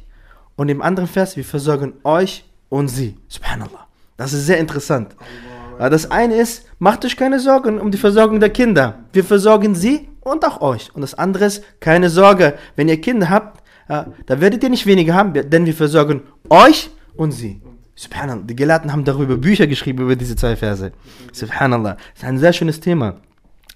Und 0.57 0.71
im 0.71 0.81
anderen 0.81 1.09
Vers, 1.09 1.37
wir 1.37 1.45
versorgen 1.45 1.93
euch 2.03 2.45
und 2.69 2.89
sie. 2.89 3.17
Subhanallah. 3.29 3.87
Das 4.17 4.33
ist 4.33 4.47
sehr 4.47 4.59
interessant. 4.59 5.15
Das 5.79 6.11
eine 6.11 6.37
ist, 6.37 6.65
macht 6.79 7.05
euch 7.05 7.17
keine 7.17 7.39
Sorgen 7.39 7.79
um 7.79 7.91
die 7.91 7.99
Versorgung 7.99 8.41
der 8.41 8.49
Kinder. 8.49 9.01
Wir 9.13 9.25
versorgen 9.25 9.75
sie 9.75 10.09
und 10.21 10.45
auch 10.45 10.63
euch. 10.63 10.95
Und 10.95 11.03
das 11.03 11.15
andere 11.15 11.45
ist, 11.45 11.63
keine 11.81 12.09
Sorge, 12.09 12.55
wenn 12.77 12.89
ihr 12.89 13.01
Kinder 13.01 13.29
habt, 13.29 13.63
äh, 13.89 14.05
da 14.25 14.41
werdet 14.41 14.63
ihr 14.63 14.71
nicht 14.71 14.87
weniger 14.87 15.15
haben, 15.15 15.33
denn 15.35 15.67
wir 15.67 15.75
versorgen 15.75 16.23
euch 16.49 16.91
und 17.15 17.33
sie. 17.33 17.61
Subhanallah. 17.95 18.43
Die 18.45 18.57
Gelehrten 18.57 18.93
haben 18.93 19.05
darüber 19.05 19.37
Bücher 19.37 19.67
geschrieben, 19.67 20.03
über 20.03 20.17
diese 20.17 20.37
zwei 20.37 20.57
Verse. 20.57 20.93
Subhanallah. 21.33 21.95
Das 21.95 22.23
ist 22.23 22.25
ein 22.25 22.39
sehr 22.39 22.53
schönes 22.53 22.81
Thema. 22.81 23.17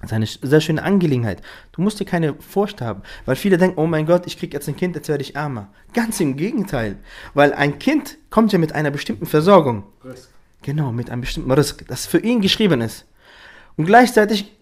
Das 0.00 0.12
ist 0.12 0.14
eine 0.14 0.26
sehr 0.26 0.60
schöne 0.60 0.82
Angelegenheit. 0.82 1.42
Du 1.72 1.82
musst 1.82 2.00
dir 2.00 2.04
keine 2.04 2.34
Furcht 2.34 2.80
haben, 2.80 3.02
weil 3.26 3.36
viele 3.36 3.58
denken, 3.58 3.78
oh 3.78 3.86
mein 3.86 4.06
Gott, 4.06 4.26
ich 4.26 4.38
krieg 4.38 4.54
jetzt 4.54 4.68
ein 4.68 4.76
Kind, 4.76 4.96
jetzt 4.96 5.08
werde 5.08 5.22
ich 5.22 5.34
ärmer. 5.34 5.68
Ganz 5.92 6.20
im 6.20 6.36
Gegenteil. 6.36 6.96
Weil 7.34 7.52
ein 7.52 7.78
Kind 7.78 8.16
kommt 8.30 8.52
ja 8.52 8.58
mit 8.58 8.74
einer 8.74 8.90
bestimmten 8.90 9.26
Versorgung. 9.26 9.84
Genau, 10.62 10.92
mit 10.92 11.10
einem 11.10 11.20
bestimmten 11.20 11.50
Risk, 11.50 11.86
das 11.88 12.06
für 12.06 12.18
ihn 12.18 12.40
geschrieben 12.40 12.80
ist. 12.80 13.06
Und 13.76 13.86
gleichzeitig 13.86 14.52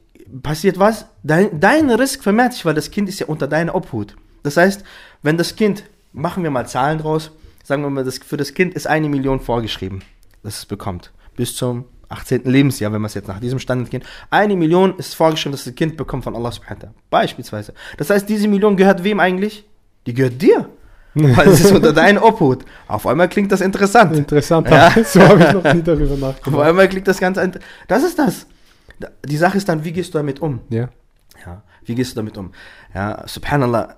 passiert 0.42 0.78
was? 0.78 1.06
Dein, 1.22 1.60
dein 1.60 1.90
Risk 1.90 2.22
vermehrt 2.22 2.54
sich, 2.54 2.64
weil 2.64 2.74
das 2.74 2.90
Kind 2.90 3.08
ist 3.08 3.20
ja 3.20 3.26
unter 3.26 3.46
deiner 3.46 3.74
Obhut. 3.74 4.16
Das 4.42 4.56
heißt, 4.56 4.84
wenn 5.22 5.36
das 5.36 5.56
Kind, 5.56 5.84
machen 6.12 6.42
wir 6.42 6.50
mal 6.50 6.66
Zahlen 6.66 6.98
draus, 6.98 7.30
sagen 7.64 7.82
wir 7.82 7.90
mal, 7.90 8.04
das, 8.04 8.18
für 8.18 8.36
das 8.36 8.54
Kind 8.54 8.74
ist 8.74 8.86
eine 8.86 9.08
Million 9.08 9.40
vorgeschrieben, 9.40 10.02
dass 10.42 10.58
es 10.58 10.66
bekommt. 10.66 11.12
Bis 11.36 11.54
zum 11.54 11.84
18. 12.08 12.42
Lebensjahr, 12.44 12.92
wenn 12.92 13.00
wir 13.02 13.06
es 13.06 13.14
jetzt 13.14 13.28
nach 13.28 13.40
diesem 13.40 13.58
Standard 13.58 13.90
gehen. 13.90 14.02
Eine 14.30 14.56
Million 14.56 14.94
ist 14.98 15.14
vorgeschrieben, 15.14 15.52
dass 15.52 15.64
das 15.64 15.74
Kind 15.74 15.96
bekommt 15.96 16.24
von 16.24 16.34
Allah 16.34 16.50
subhanahu 16.52 16.82
wa 16.82 16.86
ta'ala. 16.88 16.92
Beispielsweise. 17.10 17.74
Das 17.96 18.10
heißt, 18.10 18.28
diese 18.28 18.48
Million 18.48 18.76
gehört 18.76 19.04
wem 19.04 19.20
eigentlich? 19.20 19.64
Die 20.06 20.14
gehört 20.14 20.40
dir. 20.40 20.68
Weil 21.14 21.48
es 21.48 21.60
ist 21.60 21.72
unter 21.72 21.92
deiner 21.92 22.22
Obhut. 22.24 22.64
Auf 22.86 23.06
einmal 23.06 23.28
klingt 23.28 23.50
das 23.50 23.60
interessant. 23.60 24.14
Interessant, 24.16 24.68
Ja. 24.70 24.90
so 25.04 25.20
habe 25.22 25.42
ich 25.42 25.52
noch 25.52 25.74
nie 25.74 25.82
darüber 25.82 26.12
Auf 26.14 26.20
nachgedacht. 26.20 26.60
einmal 26.62 26.88
klingt 26.88 27.08
das 27.08 27.18
Ganze. 27.18 27.40
int- 27.42 27.58
Das 27.88 28.04
ist 28.04 28.18
das. 28.18 28.46
Da- 29.00 29.08
Die 29.26 29.36
Sache 29.36 29.56
ist 29.58 29.68
dann, 29.68 29.84
wie 29.84 29.92
gehst 29.92 30.14
du 30.14 30.18
damit 30.18 30.40
um? 30.40 30.60
Ja. 30.70 30.88
Ja, 31.44 31.62
wie 31.84 31.94
gehst 31.94 32.12
du 32.12 32.16
damit 32.16 32.36
um? 32.38 32.52
Ja, 32.94 33.22
subhanallah. 33.26 33.96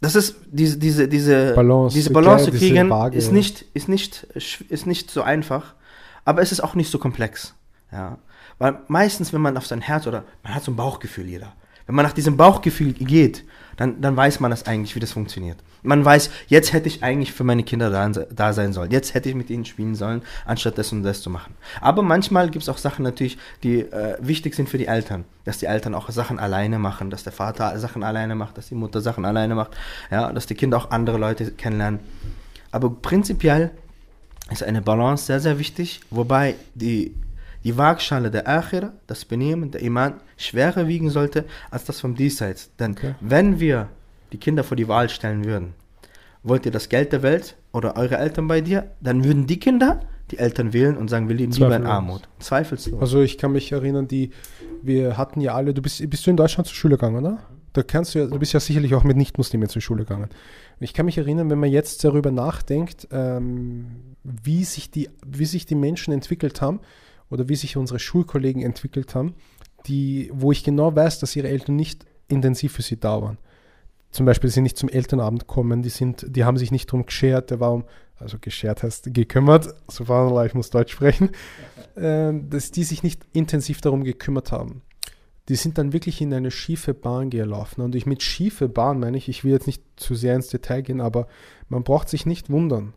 Das 0.00 0.16
ist 0.16 0.36
diese, 0.50 0.78
diese, 0.78 1.06
diese 1.06 1.54
Balance, 1.54 1.94
diese 1.94 2.10
Balance 2.10 2.46
zu 2.46 2.50
kriegen, 2.52 2.90
ist 3.12 3.30
nicht, 3.32 3.64
ist, 3.74 3.88
nicht, 3.88 4.26
sch- 4.36 4.68
ist 4.68 4.86
nicht 4.86 5.10
so 5.10 5.22
einfach, 5.22 5.74
aber 6.24 6.42
es 6.42 6.52
ist 6.52 6.60
auch 6.60 6.74
nicht 6.74 6.90
so 6.90 6.98
komplex. 6.98 7.54
Ja. 7.90 8.18
Weil 8.58 8.78
meistens, 8.88 9.32
wenn 9.32 9.40
man 9.40 9.56
auf 9.56 9.66
sein 9.66 9.80
Herz 9.80 10.06
oder 10.06 10.24
man 10.42 10.54
hat 10.54 10.62
so 10.62 10.72
ein 10.72 10.76
Bauchgefühl, 10.76 11.28
jeder. 11.28 11.52
Wenn 11.86 11.96
man 11.96 12.04
nach 12.04 12.12
diesem 12.12 12.36
Bauchgefühl 12.36 12.92
geht, 12.92 13.44
dann, 13.76 14.00
dann 14.00 14.16
weiß 14.16 14.40
man 14.40 14.50
das 14.50 14.66
eigentlich, 14.66 14.94
wie 14.94 15.00
das 15.00 15.12
funktioniert. 15.12 15.58
Man 15.82 16.04
weiß, 16.04 16.30
jetzt 16.46 16.72
hätte 16.72 16.86
ich 16.86 17.02
eigentlich 17.02 17.32
für 17.32 17.42
meine 17.42 17.64
Kinder 17.64 17.90
da, 17.90 18.08
da 18.08 18.52
sein 18.52 18.72
sollen. 18.72 18.92
Jetzt 18.92 19.14
hätte 19.14 19.28
ich 19.28 19.34
mit 19.34 19.50
ihnen 19.50 19.64
spielen 19.64 19.96
sollen, 19.96 20.22
anstatt 20.46 20.78
das 20.78 20.92
und 20.92 21.02
das 21.02 21.22
zu 21.22 21.30
machen. 21.30 21.54
Aber 21.80 22.02
manchmal 22.02 22.50
gibt 22.50 22.62
es 22.62 22.68
auch 22.68 22.78
Sachen 22.78 23.02
natürlich, 23.02 23.36
die 23.64 23.80
äh, 23.80 24.16
wichtig 24.20 24.54
sind 24.54 24.68
für 24.68 24.78
die 24.78 24.86
Eltern. 24.86 25.24
Dass 25.44 25.58
die 25.58 25.66
Eltern 25.66 25.94
auch 25.94 26.08
Sachen 26.10 26.38
alleine 26.38 26.78
machen, 26.78 27.10
dass 27.10 27.24
der 27.24 27.32
Vater 27.32 27.76
Sachen 27.80 28.04
alleine 28.04 28.36
macht, 28.36 28.58
dass 28.58 28.68
die 28.68 28.76
Mutter 28.76 29.00
Sachen 29.00 29.24
alleine 29.24 29.56
macht, 29.56 29.72
ja, 30.10 30.32
dass 30.32 30.46
die 30.46 30.54
Kinder 30.54 30.76
auch 30.76 30.90
andere 30.92 31.18
Leute 31.18 31.50
kennenlernen. 31.50 31.98
Aber 32.70 32.90
prinzipiell 32.90 33.72
ist 34.50 34.62
eine 34.62 34.82
Balance 34.82 35.26
sehr, 35.26 35.40
sehr 35.40 35.58
wichtig, 35.58 36.00
wobei 36.10 36.54
die, 36.74 37.14
die 37.64 37.76
Waagschale 37.76 38.30
der 38.30 38.48
Akhira, 38.48 38.92
das 39.06 39.24
Benehmen, 39.24 39.70
der 39.70 39.82
Iman, 39.82 40.14
schwerer 40.36 40.88
wiegen 40.88 41.10
sollte 41.10 41.44
als 41.70 41.84
das 41.84 42.00
vom 42.00 42.14
Diesseits. 42.14 42.70
Denn 42.78 42.92
Okay. 42.92 43.14
wenn 43.20 43.60
wir 43.60 43.88
die 44.32 44.38
Kinder 44.38 44.64
vor 44.64 44.76
die 44.76 44.88
Wahl 44.88 45.08
stellen 45.08 45.44
würden, 45.44 45.74
wollt 46.42 46.66
ihr 46.66 46.72
das 46.72 46.88
Geld 46.88 47.12
der 47.12 47.22
Welt 47.22 47.56
oder 47.72 47.96
eure 47.96 48.18
Eltern 48.18 48.48
bei 48.48 48.60
dir, 48.60 48.90
dann 49.00 49.24
würden 49.24 49.46
die 49.46 49.60
Kinder 49.60 50.00
die 50.30 50.38
Eltern 50.38 50.72
wählen 50.72 50.96
und 50.96 51.08
sagen, 51.08 51.28
wir 51.28 51.36
leben 51.36 51.52
lieber 51.52 51.76
in. 51.76 51.84
Armut. 51.86 52.22
Zweifellos. 52.38 52.90
Also 53.00 53.20
ich 53.20 53.36
kann 53.38 53.52
mich 53.52 53.70
erinnern, 53.70 54.08
die, 54.08 54.30
wir 54.82 55.16
hatten 55.18 55.40
ja 55.40 55.54
alle, 55.54 55.74
du 55.74 55.82
bist, 55.82 56.08
bist 56.08 56.26
du 56.26 56.30
in 56.30 56.36
Deutschland 56.36 56.66
zur 56.66 56.74
Schule 56.74 56.96
gegangen, 56.96 57.16
oder? 57.16 57.38
Da 57.74 57.82
kannst 57.82 58.14
du 58.14 58.20
ja, 58.20 58.26
du 58.26 58.38
bist 58.38 58.52
ja 58.52 58.60
sicherlich 58.60 58.94
auch 58.94 59.04
mit 59.04 59.16
Nichtmuslimen 59.16 59.68
zur 59.68 59.80
Schule 59.82 60.04
gegangen. 60.04 60.28
Ich 60.80 60.94
kann 60.94 61.06
mich 61.06 61.16
erinnern, 61.18 61.48
wenn 61.50 61.58
man 61.58 61.70
jetzt 61.70 62.02
darüber 62.04 62.30
nachdenkt, 62.30 63.08
ähm, 63.12 64.11
wie, 64.24 64.64
sich 64.64 64.90
die, 64.90 65.10
wie 65.26 65.44
sich 65.44 65.66
die 65.66 65.74
Menschen 65.74 66.12
entwickelt 66.12 66.60
haben 66.60 66.80
oder 67.30 67.48
wie 67.48 67.56
sich 67.56 67.76
unsere 67.76 67.98
Schulkollegen 67.98 68.62
entwickelt 68.62 69.14
haben, 69.14 69.34
die, 69.86 70.30
wo 70.32 70.52
ich 70.52 70.64
genau 70.64 70.94
weiß, 70.94 71.18
dass 71.18 71.36
ihre 71.36 71.48
Eltern 71.48 71.76
nicht 71.76 72.04
intensiv 72.28 72.72
für 72.72 72.82
sie 72.82 72.98
da 72.98 73.20
waren. 73.20 73.38
Zum 74.10 74.26
Beispiel, 74.26 74.50
sie 74.50 74.54
sind 74.54 74.64
nicht 74.64 74.76
zum 74.76 74.90
Elternabend 74.90 75.46
kommen, 75.46 75.82
die, 75.82 75.88
sind, 75.88 76.26
die 76.28 76.44
haben 76.44 76.58
sich 76.58 76.70
nicht 76.70 76.92
drum 76.92 77.06
geschert, 77.06 77.50
der 77.50 77.60
war 77.60 77.72
um, 77.72 77.84
also 78.18 78.36
geschert 78.38 78.82
heißt 78.82 79.12
gekümmert, 79.14 79.74
subhanallah, 79.88 80.44
ich 80.44 80.54
muss 80.54 80.70
Deutsch 80.70 80.92
sprechen, 80.92 81.30
ähm, 81.96 82.50
dass 82.50 82.70
die 82.70 82.84
sich 82.84 83.02
nicht 83.02 83.22
intensiv 83.32 83.80
darum 83.80 84.04
gekümmert 84.04 84.52
haben. 84.52 84.82
Die 85.48 85.56
sind 85.56 85.78
dann 85.78 85.92
wirklich 85.92 86.20
in 86.20 86.32
eine 86.32 86.50
schiefe 86.50 86.94
Bahn 86.94 87.30
gelaufen. 87.30 87.80
Und 87.80 87.96
ich 87.96 88.06
mit 88.06 88.22
schiefe 88.22 88.68
Bahn 88.68 89.00
meine 89.00 89.16
ich, 89.16 89.28
ich 89.28 89.42
will 89.42 89.52
jetzt 89.52 89.66
nicht 89.66 89.82
zu 89.96 90.14
sehr 90.14 90.36
ins 90.36 90.48
Detail 90.48 90.82
gehen, 90.82 91.00
aber 91.00 91.26
man 91.68 91.82
braucht 91.82 92.08
sich 92.08 92.26
nicht 92.26 92.48
wundern, 92.48 92.92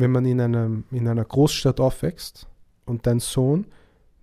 wenn 0.00 0.12
man 0.12 0.24
in, 0.26 0.40
einem, 0.40 0.84
in 0.90 1.08
einer 1.08 1.24
Großstadt 1.24 1.80
aufwächst 1.80 2.46
und 2.86 3.06
dein 3.06 3.18
Sohn 3.18 3.66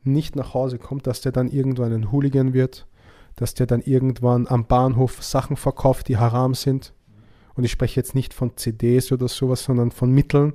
nicht 0.03 0.35
nach 0.35 0.53
Hause 0.53 0.77
kommt, 0.77 1.05
dass 1.05 1.21
der 1.21 1.31
dann 1.31 1.49
irgendwann 1.49 1.91
ein 1.91 2.11
Hooligan 2.11 2.53
wird, 2.53 2.87
dass 3.35 3.55
der 3.55 3.67
dann 3.67 3.81
irgendwann 3.81 4.47
am 4.47 4.65
Bahnhof 4.67 5.21
Sachen 5.21 5.57
verkauft, 5.57 6.07
die 6.07 6.17
haram 6.17 6.53
sind. 6.53 6.93
Und 7.55 7.65
ich 7.65 7.71
spreche 7.71 7.99
jetzt 7.99 8.15
nicht 8.15 8.33
von 8.33 8.55
CDs 8.55 9.11
oder 9.11 9.27
sowas, 9.27 9.63
sondern 9.63 9.91
von 9.91 10.11
Mitteln, 10.11 10.53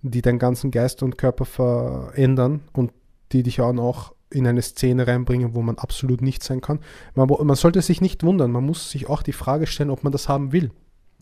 die 0.00 0.22
deinen 0.22 0.38
ganzen 0.38 0.70
Geist 0.70 1.02
und 1.02 1.18
Körper 1.18 1.44
verändern 1.44 2.62
und 2.72 2.92
die 3.32 3.42
dich 3.42 3.60
auch 3.60 3.72
noch 3.72 4.14
in 4.30 4.46
eine 4.46 4.62
Szene 4.62 5.06
reinbringen, 5.06 5.54
wo 5.54 5.62
man 5.62 5.76
absolut 5.76 6.22
nicht 6.22 6.42
sein 6.42 6.60
kann. 6.60 6.80
Man, 7.14 7.28
man 7.28 7.56
sollte 7.56 7.82
sich 7.82 8.00
nicht 8.00 8.22
wundern, 8.22 8.50
man 8.52 8.64
muss 8.64 8.90
sich 8.90 9.08
auch 9.08 9.22
die 9.22 9.32
Frage 9.32 9.66
stellen, 9.66 9.90
ob 9.90 10.04
man 10.04 10.12
das 10.12 10.28
haben 10.28 10.52
will. 10.52 10.70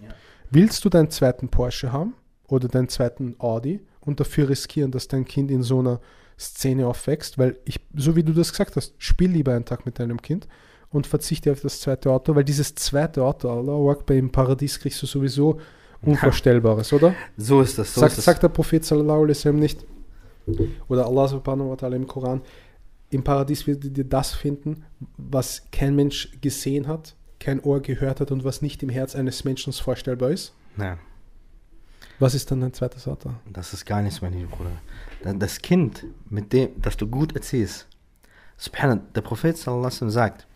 Ja. 0.00 0.08
Willst 0.50 0.84
du 0.84 0.88
deinen 0.88 1.10
zweiten 1.10 1.48
Porsche 1.48 1.92
haben 1.92 2.14
oder 2.48 2.68
deinen 2.68 2.88
zweiten 2.88 3.36
Audi 3.38 3.80
und 4.00 4.20
dafür 4.20 4.48
riskieren, 4.48 4.90
dass 4.90 5.08
dein 5.08 5.24
Kind 5.24 5.50
in 5.50 5.62
so 5.62 5.80
einer 5.80 6.00
Szene 6.38 6.86
aufwächst? 6.86 7.38
Weil 7.38 7.58
ich, 7.64 7.80
so 7.94 8.16
wie 8.16 8.22
du 8.22 8.32
das 8.32 8.50
gesagt 8.50 8.76
hast, 8.76 8.94
spiel 8.98 9.30
lieber 9.30 9.54
einen 9.54 9.64
Tag 9.64 9.86
mit 9.86 9.98
deinem 9.98 10.20
Kind 10.20 10.46
und 10.90 11.06
verzichte 11.06 11.52
auf 11.52 11.60
das 11.60 11.80
zweite 11.80 12.10
Auto, 12.10 12.34
weil 12.34 12.44
dieses 12.44 12.74
zweite 12.74 13.22
Auto, 13.22 13.48
Allah 13.50 13.90
Akbar, 13.90 14.16
im 14.16 14.30
Paradies 14.30 14.78
kriegst 14.78 15.02
du 15.02 15.06
sowieso 15.06 15.58
Unvorstellbares, 16.02 16.92
oder? 16.92 17.14
So 17.36 17.60
ist 17.60 17.78
das. 17.78 17.94
So 17.94 18.00
sagt, 18.00 18.12
ist 18.12 18.18
das. 18.18 18.24
sagt 18.26 18.42
der 18.42 18.48
Prophet 18.48 18.84
sallallahu 18.84 19.24
alaihi 19.24 19.30
wasallam 19.30 19.58
nicht, 19.58 19.86
oder 20.88 21.06
Allah 21.06 21.28
subhanahu 21.28 21.70
wa 21.70 21.74
ta'ala 21.74 21.96
im 21.96 22.06
Koran, 22.06 22.42
im 23.10 23.24
Paradies 23.24 23.66
werdet 23.66 23.96
ihr 23.96 24.04
das 24.04 24.32
finden, 24.32 24.84
was 25.16 25.62
kein 25.72 25.96
Mensch 25.96 26.38
gesehen 26.40 26.86
hat, 26.86 27.16
kein 27.40 27.60
Ohr 27.60 27.80
gehört 27.80 28.20
hat 28.20 28.30
und 28.30 28.44
was 28.44 28.62
nicht 28.62 28.82
im 28.82 28.88
Herz 28.88 29.16
eines 29.16 29.44
Menschen 29.44 29.72
vorstellbar 29.72 30.30
ist. 30.30 30.52
Ja, 30.76 30.98
Was 32.18 32.34
ist 32.34 32.50
dann 32.50 32.60
dein 32.60 32.72
zweites 32.72 33.06
Auto? 33.06 33.30
das 33.52 33.72
ist 33.72 33.84
gar 33.84 34.00
nichts, 34.00 34.22
mein 34.22 34.32
lieber 34.32 34.56
Bruder. 34.56 35.38
Das 35.38 35.60
Kind, 35.60 36.04
mit 36.30 36.52
dem, 36.52 36.70
das 36.80 36.96
du 36.96 37.06
gut 37.06 37.34
erziehst, 37.34 37.86
Subhanallah, 38.56 39.02
der 39.14 39.20
Prophet 39.20 39.56
sallallahu 39.56 40.08
sagt, 40.08 40.46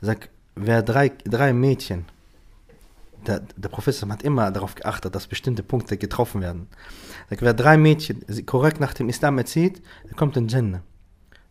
sagt, 0.00 0.28
wer 0.54 0.82
drei, 0.82 1.12
drei 1.24 1.52
Mädchen, 1.52 2.04
der, 3.26 3.42
der 3.56 3.68
Prophet 3.68 4.00
hat 4.08 4.22
immer 4.22 4.50
darauf 4.50 4.74
geachtet, 4.74 5.14
dass 5.14 5.26
bestimmte 5.26 5.62
Punkte 5.62 5.96
getroffen 5.96 6.42
werden. 6.42 6.68
Sagt, 7.30 7.42
wer 7.42 7.54
drei 7.54 7.76
Mädchen 7.76 8.24
korrekt 8.44 8.78
nach 8.78 8.94
dem 8.94 9.08
Islam 9.08 9.38
erzieht, 9.38 9.82
der 10.04 10.14
kommt 10.16 10.36
in 10.36 10.48
Jannah. 10.48 10.82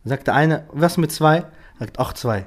Sagt 0.04 0.28
der 0.28 0.34
eine, 0.34 0.64
was 0.72 0.96
mit 0.96 1.10
zwei? 1.10 1.44
Sagt 1.78 1.98
auch 1.98 2.12
zwei. 2.12 2.46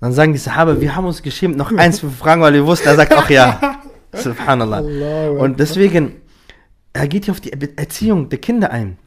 Dann 0.00 0.12
sagen 0.12 0.32
die 0.32 0.38
Sahaba, 0.38 0.80
wir 0.80 0.94
haben 0.94 1.06
uns 1.06 1.22
geschämt, 1.22 1.56
noch 1.56 1.72
eins 1.72 1.98
zu 1.98 2.10
fragen, 2.10 2.40
weil 2.40 2.54
wir 2.54 2.66
wussten, 2.66 2.88
er 2.88 2.96
sagt 2.96 3.14
auch 3.14 3.28
ja. 3.28 3.80
Subhanallah. 4.12 4.80
Und 5.30 5.58
deswegen, 5.58 6.21
er 6.92 7.08
geht 7.08 7.24
hier 7.24 7.32
auf 7.32 7.40
die 7.40 7.52
Erziehung 7.76 8.28
der 8.28 8.38
Kinder 8.38 8.70
ein. 8.70 8.98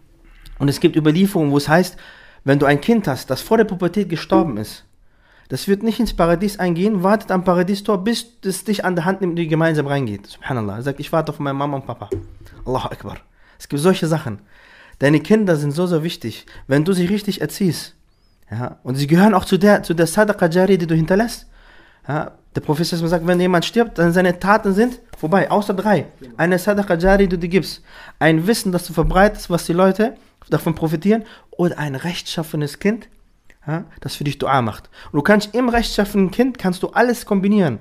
Und 0.58 0.70
es 0.70 0.80
gibt 0.80 0.96
Überlieferungen, 0.96 1.52
wo 1.52 1.58
es 1.58 1.68
heißt, 1.68 1.98
wenn 2.44 2.60
du 2.60 2.66
ein 2.66 2.82
Kind 2.82 3.08
hast, 3.08 3.30
das 3.30 3.42
vor 3.42 3.58
der 3.58 3.66
Pubertät 3.66 4.10
gestorben 4.10 4.58
ist, 4.58 4.86
Das 5.48 5.68
wird 5.68 5.84
nicht 5.84 6.00
ins 6.00 6.14
Paradies 6.14 6.58
eingehen, 6.58 7.04
wartet 7.04 7.32
am 7.32 7.44
Paradiestor, 7.44 8.04
bis 8.04 8.26
es 8.44 8.64
dich 8.64 8.84
an 8.84 8.96
der 8.96 9.06
Hand 9.06 9.22
nimmt 9.22 9.34
und 9.34 9.38
ihr 9.38 9.48
gemeinsam 9.48 9.86
reingeht. 9.86 10.26
Subhanallah. 10.26 10.78
Er 10.78 10.82
sagt, 10.82 11.00
ich 11.00 11.12
warte 11.12 11.32
auf 11.32 11.40
meine 11.40 11.54
Mama 11.54 11.78
und 11.78 11.86
Papa. 11.86 12.10
Allahu 12.66 12.88
Akbar. 12.88 13.18
Es 13.60 13.70
gibt 13.70 13.82
solche 13.82 14.08
Sachen. 14.08 14.40
Deine 15.00 15.20
Kinder 15.20 15.56
sind 15.56 15.72
so, 15.72 15.86
so 15.86 16.04
wichtig. 16.04 16.46
Wenn 16.68 16.84
du 16.84 16.94
sie 16.94 17.06
richtig 17.06 17.42
erziehst, 17.42 17.96
ja, 18.50 18.80
und 18.84 18.96
sie 18.96 19.08
gehören 19.08 19.34
auch 19.34 19.46
zu 19.46 19.58
der, 19.58 19.84
zu 19.84 19.94
der 19.94 20.08
Sadaqa 20.08 20.48
Jari, 20.48 20.78
die 20.78 20.88
du 20.88 20.96
hinterlässt. 20.96 21.48
Ja, 22.08 22.32
der 22.56 22.62
Prophet 22.62 22.88
sagt, 22.88 23.28
wenn 23.28 23.40
jemand 23.40 23.66
stirbt, 23.66 23.98
dann 23.98 24.14
seine 24.14 24.40
Taten 24.40 24.74
sind 24.74 25.00
vorbei, 25.18 25.52
außer 25.52 25.74
drei. 25.74 26.08
Eine 26.38 26.58
Sadaqa 26.58 26.96
Jari, 26.96 27.28
die 27.28 27.38
du 27.38 27.48
gibst. 27.50 27.84
Ein 28.18 28.48
Wissen, 28.48 28.72
das 28.72 28.88
du 28.88 28.94
verbreitest, 28.94 29.50
was 29.50 29.66
die 29.66 29.74
Leute 29.74 30.16
davon 30.50 30.74
profitieren. 30.74 31.24
Oder 31.52 31.78
ein 31.78 31.96
rechtschaffenes 31.96 32.80
Kind, 32.80 33.10
das 34.00 34.16
für 34.16 34.24
dich 34.24 34.38
Dua 34.38 34.62
macht. 34.62 34.90
Und 35.12 35.18
du 35.18 35.22
kannst 35.22 35.54
im 35.54 35.70
rechtschaffenen 35.70 36.32
Kind, 36.32 36.58
kannst 36.58 36.82
du 36.84 36.90
alles 36.90 37.26
kombinieren. 37.26 37.80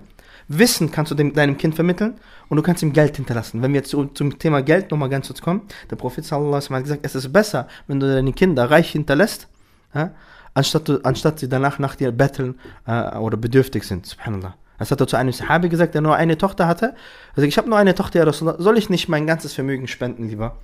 Wissen 0.48 0.90
kannst 0.90 1.10
du 1.10 1.14
dem, 1.14 1.32
deinem 1.32 1.56
Kind 1.56 1.74
vermitteln 1.74 2.14
und 2.48 2.56
du 2.56 2.62
kannst 2.62 2.82
ihm 2.82 2.92
Geld 2.92 3.16
hinterlassen. 3.16 3.62
Wenn 3.62 3.72
wir 3.72 3.80
jetzt 3.80 3.90
zu, 3.90 4.04
zum 4.06 4.38
Thema 4.38 4.62
Geld 4.62 4.90
nochmal 4.90 5.08
ganz 5.08 5.28
kurz 5.28 5.40
kommen, 5.40 5.62
der 5.90 5.96
Prophet 5.96 6.24
sallallahu 6.24 6.74
hat 6.74 6.82
gesagt, 6.82 7.00
es 7.02 7.14
ist 7.14 7.32
besser, 7.32 7.66
wenn 7.86 7.98
du 7.98 8.12
deine 8.12 8.32
Kinder 8.32 8.70
reich 8.70 8.90
hinterlässt, 8.90 9.48
ja, 9.94 10.10
anstatt, 10.52 10.88
du, 10.88 11.00
anstatt 11.02 11.38
sie 11.38 11.48
danach 11.48 11.78
nach 11.78 11.94
dir 11.94 12.12
betteln 12.12 12.58
äh, 12.86 13.16
oder 13.16 13.38
bedürftig 13.38 13.84
sind. 13.84 14.04
Subhanallah. 14.04 14.54
Das 14.84 14.90
hat 14.90 15.00
er 15.00 15.06
zu 15.06 15.16
einem 15.16 15.32
Sahabi 15.32 15.70
gesagt, 15.70 15.94
der 15.94 16.02
nur 16.02 16.14
eine 16.14 16.36
Tochter 16.36 16.68
hatte. 16.68 16.94
Also 17.34 17.48
ich 17.48 17.56
habe 17.56 17.70
nur 17.70 17.78
eine 17.78 17.94
Tochter, 17.94 18.30
soll 18.34 18.76
ich 18.76 18.90
nicht 18.90 19.08
mein 19.08 19.26
ganzes 19.26 19.54
Vermögen 19.54 19.88
spenden 19.88 20.28
lieber? 20.28 20.58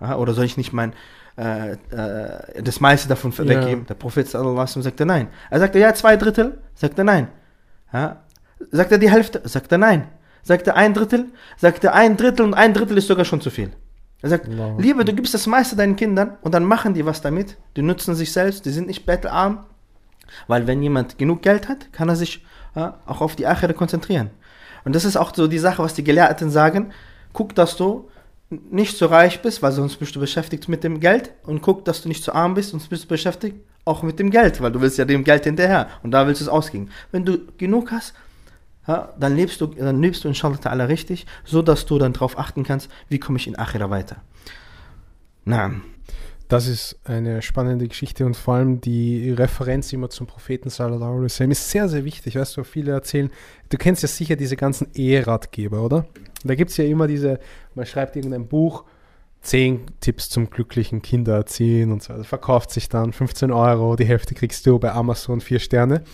Ja, 0.00 0.16
oder 0.16 0.34
soll 0.34 0.46
ich 0.46 0.56
nicht 0.56 0.72
mein, 0.72 0.94
äh, 1.38 1.74
äh, 1.74 2.60
das 2.60 2.80
meiste 2.80 3.08
davon 3.08 3.30
ja. 3.30 3.44
weggeben? 3.46 3.86
Der 3.86 3.94
Prophet 3.94 4.28
sallallahu 4.28 4.82
sagte 4.82 5.06
nein. 5.06 5.28
Er 5.48 5.60
sagte, 5.60 5.78
ja, 5.78 5.94
zwei 5.94 6.16
Drittel? 6.16 6.58
Sagte 6.74 7.04
nein. 7.04 7.28
Ja, 7.92 8.22
Sagt 8.72 8.90
er 8.90 8.98
die 8.98 9.10
Hälfte? 9.12 9.40
Sagt 9.44 9.70
er 9.70 9.78
nein. 9.78 10.08
Sagt 10.42 10.66
er 10.66 10.74
ein 10.74 10.92
Drittel? 10.92 11.26
Sagt 11.56 11.84
er 11.84 11.94
ein 11.94 12.16
Drittel 12.16 12.44
und 12.44 12.54
ein 12.54 12.74
Drittel 12.74 12.98
ist 12.98 13.06
sogar 13.06 13.24
schon 13.24 13.40
zu 13.40 13.50
viel. 13.50 13.70
Er 14.22 14.30
sagt, 14.30 14.48
wow. 14.56 14.76
Liebe, 14.76 15.04
du 15.04 15.12
gibst 15.12 15.34
das 15.34 15.46
meiste 15.46 15.76
deinen 15.76 15.94
Kindern 15.94 16.36
und 16.42 16.52
dann 16.52 16.64
machen 16.64 16.94
die 16.94 17.06
was 17.06 17.20
damit. 17.20 17.58
Die 17.76 17.82
nutzen 17.82 18.16
sich 18.16 18.32
selbst, 18.32 18.66
die 18.66 18.70
sind 18.70 18.88
nicht 18.88 19.06
bettelarm. 19.06 19.66
Weil 20.48 20.66
wenn 20.66 20.82
jemand 20.82 21.16
genug 21.16 21.42
Geld 21.42 21.68
hat, 21.68 21.92
kann 21.92 22.08
er 22.08 22.16
sich 22.16 22.38
ja, 22.38 22.48
auch 22.74 23.20
auf 23.20 23.36
die 23.36 23.46
Achere 23.46 23.74
konzentrieren. 23.74 24.30
Und 24.84 24.94
das 24.94 25.04
ist 25.04 25.16
auch 25.16 25.34
so 25.34 25.46
die 25.46 25.58
Sache, 25.58 25.82
was 25.82 25.94
die 25.94 26.04
Gelehrten 26.04 26.50
sagen. 26.50 26.92
Guck, 27.32 27.54
dass 27.54 27.76
du 27.76 28.08
nicht 28.50 28.98
so 28.98 29.06
reich 29.06 29.42
bist, 29.42 29.62
weil 29.62 29.72
sonst 29.72 29.96
bist 29.96 30.14
du 30.16 30.20
beschäftigt 30.20 30.68
mit 30.68 30.84
dem 30.84 31.00
Geld. 31.00 31.32
Und 31.44 31.62
guck, 31.62 31.84
dass 31.84 32.02
du 32.02 32.08
nicht 32.08 32.24
zu 32.24 32.34
arm 32.34 32.54
bist, 32.54 32.70
sonst 32.70 32.88
bist 32.88 33.04
du 33.04 33.08
beschäftigt 33.08 33.56
auch 33.84 34.02
mit 34.02 34.18
dem 34.18 34.30
Geld, 34.30 34.60
weil 34.60 34.70
du 34.70 34.80
willst 34.80 34.98
ja 34.98 35.04
dem 35.04 35.24
Geld 35.24 35.44
hinterher. 35.44 35.88
Und 36.02 36.12
da 36.12 36.26
willst 36.26 36.40
du 36.40 36.44
es 36.44 36.48
ausgeben. 36.48 36.90
Wenn 37.10 37.24
du 37.24 37.38
genug 37.58 37.90
hast, 37.90 38.14
dann 38.86 39.36
lebst 39.36 39.60
du, 39.60 39.66
dann 39.66 40.00
lebst 40.00 40.24
du 40.24 40.28
inshallah 40.28 40.56
ta'ala 40.56 40.88
richtig, 40.88 41.26
so 41.44 41.62
dass 41.62 41.86
du 41.86 41.98
dann 41.98 42.12
darauf 42.12 42.38
achten 42.38 42.64
kannst, 42.64 42.90
wie 43.08 43.20
komme 43.20 43.38
ich 43.38 43.46
in 43.46 43.56
Akhira 43.56 43.90
weiter. 43.90 44.16
Na. 45.44 45.72
Das 46.52 46.66
ist 46.66 47.00
eine 47.04 47.40
spannende 47.40 47.88
Geschichte 47.88 48.26
und 48.26 48.36
vor 48.36 48.56
allem 48.56 48.82
die 48.82 49.30
Referenz 49.30 49.90
immer 49.94 50.10
zum 50.10 50.26
Propheten 50.26 50.68
sallallahu 50.68 51.12
alaihi 51.12 51.24
wasallam 51.24 51.50
ist 51.52 51.70
sehr, 51.70 51.88
sehr 51.88 52.04
wichtig. 52.04 52.36
Weißt 52.36 52.54
du, 52.58 52.62
viele 52.62 52.92
erzählen, 52.92 53.30
du 53.70 53.78
kennst 53.78 54.02
ja 54.02 54.08
sicher 54.08 54.36
diese 54.36 54.56
ganzen 54.56 54.88
Eheratgeber, 54.92 55.80
oder? 55.80 56.04
Da 56.44 56.54
gibt 56.54 56.70
es 56.70 56.76
ja 56.76 56.84
immer 56.84 57.06
diese, 57.06 57.40
man 57.74 57.86
schreibt 57.86 58.16
irgendein 58.16 58.48
Buch, 58.48 58.84
10 59.40 59.92
Tipps 60.00 60.28
zum 60.28 60.50
glücklichen 60.50 61.00
Kindererziehen 61.00 61.90
und 61.90 62.02
so. 62.02 62.12
Also 62.12 62.24
verkauft 62.24 62.70
sich 62.70 62.90
dann 62.90 63.14
15 63.14 63.50
Euro, 63.50 63.96
die 63.96 64.04
Hälfte 64.04 64.34
kriegst 64.34 64.66
du 64.66 64.78
bei 64.78 64.92
Amazon, 64.92 65.40
4 65.40 65.58
Sterne. 65.58 66.04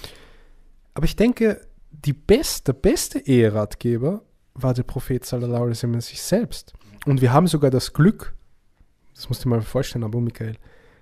Aber 0.94 1.06
ich 1.06 1.16
denke, 1.16 1.62
die 1.90 2.12
best, 2.12 2.68
der 2.68 2.74
beste 2.74 3.18
Eheratgeber 3.18 4.22
war 4.54 4.72
der 4.72 4.84
Prophet 4.84 5.24
sallallahu 5.24 5.62
alaihi 5.62 5.70
wasallam 5.70 6.00
sich 6.00 6.22
selbst. 6.22 6.74
Und 7.06 7.22
wir 7.22 7.32
haben 7.32 7.48
sogar 7.48 7.72
das 7.72 7.92
Glück, 7.92 8.34
das 9.18 9.28
musst 9.28 9.44
du 9.44 9.48
dir 9.48 9.56
mal 9.56 9.62
vorstellen, 9.62 10.04
Abu 10.04 10.20
Michael, 10.20 10.56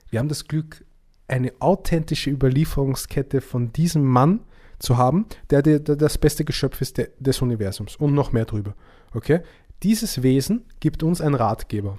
wir 0.08 0.18
haben 0.18 0.28
das 0.28 0.48
Glück, 0.48 0.84
eine 1.28 1.52
authentische 1.58 2.30
Überlieferungskette 2.30 3.42
von 3.42 3.72
diesem 3.72 4.04
Mann 4.04 4.40
zu 4.78 4.96
haben, 4.96 5.26
der, 5.50 5.60
der, 5.60 5.80
der 5.80 5.96
das 5.96 6.16
beste 6.16 6.44
Geschöpf 6.44 6.80
ist 6.80 6.96
der, 6.96 7.08
des 7.18 7.42
Universums 7.42 7.96
und 7.96 8.14
noch 8.14 8.32
mehr 8.32 8.46
drüber. 8.46 8.74
Okay? 9.12 9.40
Dieses 9.82 10.22
Wesen 10.22 10.64
gibt 10.80 11.02
uns 11.02 11.20
einen 11.20 11.34
Ratgeber, 11.34 11.98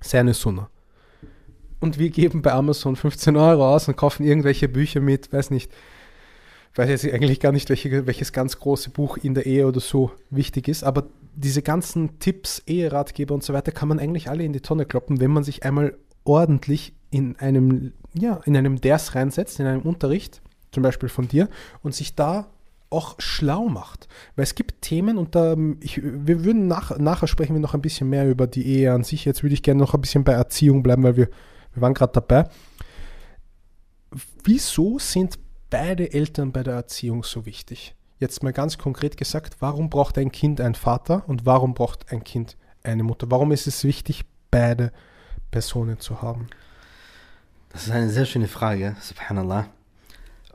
seine 0.00 0.32
Sunna. 0.32 0.70
Und 1.80 1.98
wir 1.98 2.10
geben 2.10 2.42
bei 2.42 2.52
Amazon 2.52 2.94
15 2.94 3.36
Euro 3.36 3.74
aus 3.74 3.88
und 3.88 3.96
kaufen 3.96 4.24
irgendwelche 4.24 4.68
Bücher 4.68 5.00
mit, 5.00 5.32
weiß 5.32 5.50
nicht, 5.50 5.72
weiß 6.78 6.88
jetzt 6.88 7.12
eigentlich 7.12 7.40
gar 7.40 7.52
nicht, 7.52 7.68
welche, 7.68 8.06
welches 8.06 8.32
ganz 8.32 8.58
große 8.58 8.90
Buch 8.90 9.16
in 9.18 9.34
der 9.34 9.46
Ehe 9.46 9.66
oder 9.66 9.80
so 9.80 10.12
wichtig 10.30 10.68
ist, 10.68 10.84
aber 10.84 11.08
diese 11.34 11.62
ganzen 11.62 12.18
Tipps, 12.18 12.62
Eheratgeber 12.66 13.34
und 13.34 13.42
so 13.42 13.52
weiter 13.52 13.72
kann 13.72 13.88
man 13.88 13.98
eigentlich 13.98 14.28
alle 14.28 14.44
in 14.44 14.52
die 14.52 14.60
Tonne 14.60 14.86
kloppen, 14.86 15.20
wenn 15.20 15.30
man 15.30 15.44
sich 15.44 15.64
einmal 15.64 15.96
ordentlich 16.24 16.94
in 17.10 17.36
einem, 17.36 17.92
ja, 18.14 18.40
in 18.44 18.56
einem 18.56 18.80
Ders 18.80 19.14
reinsetzt, 19.14 19.60
in 19.60 19.66
einem 19.66 19.82
Unterricht, 19.82 20.40
zum 20.70 20.82
Beispiel 20.82 21.08
von 21.08 21.28
dir, 21.28 21.48
und 21.82 21.94
sich 21.94 22.14
da 22.14 22.48
auch 22.90 23.16
schlau 23.18 23.68
macht. 23.68 24.08
Weil 24.36 24.44
es 24.44 24.54
gibt 24.54 24.82
Themen 24.82 25.18
und 25.18 25.34
da, 25.34 25.56
ich, 25.80 26.00
wir 26.02 26.44
würden 26.44 26.68
nach, 26.68 26.98
nachher 26.98 27.26
sprechen 27.26 27.54
wir 27.54 27.60
noch 27.60 27.74
ein 27.74 27.82
bisschen 27.82 28.08
mehr 28.08 28.28
über 28.28 28.46
die 28.46 28.66
Ehe 28.66 28.92
an 28.92 29.04
sich. 29.04 29.24
Jetzt 29.24 29.42
würde 29.42 29.54
ich 29.54 29.62
gerne 29.62 29.80
noch 29.80 29.94
ein 29.94 30.00
bisschen 30.00 30.24
bei 30.24 30.32
Erziehung 30.32 30.82
bleiben, 30.82 31.02
weil 31.02 31.16
wir, 31.16 31.28
wir 31.72 31.82
waren 31.82 31.94
gerade 31.94 32.12
dabei. 32.12 32.48
Wieso 34.44 34.98
sind 34.98 35.38
beide 35.72 36.12
Eltern 36.12 36.52
bei 36.52 36.62
der 36.62 36.74
Erziehung 36.74 37.24
so 37.24 37.46
wichtig? 37.46 37.94
Jetzt 38.20 38.42
mal 38.42 38.52
ganz 38.52 38.76
konkret 38.76 39.16
gesagt, 39.16 39.56
warum 39.60 39.88
braucht 39.88 40.18
ein 40.18 40.30
Kind 40.30 40.60
einen 40.60 40.74
Vater 40.74 41.24
und 41.26 41.46
warum 41.46 41.72
braucht 41.74 42.12
ein 42.12 42.22
Kind 42.22 42.56
eine 42.84 43.02
Mutter? 43.02 43.30
Warum 43.30 43.50
ist 43.52 43.66
es 43.66 43.82
wichtig, 43.82 44.24
beide 44.50 44.92
Personen 45.50 45.98
zu 45.98 46.20
haben? 46.20 46.46
Das 47.70 47.86
ist 47.86 47.90
eine 47.90 48.10
sehr 48.10 48.26
schöne 48.26 48.48
Frage, 48.48 48.96
subhanallah. 49.00 49.66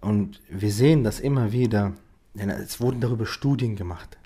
Und 0.01 0.39
wir 0.49 0.71
sehen 0.71 1.03
das 1.03 1.19
immer 1.19 1.51
wieder, 1.51 1.93
es 2.35 2.79
wurden 2.79 3.01
darüber 3.01 3.25
Studien 3.25 3.75
gemacht. 3.75 4.17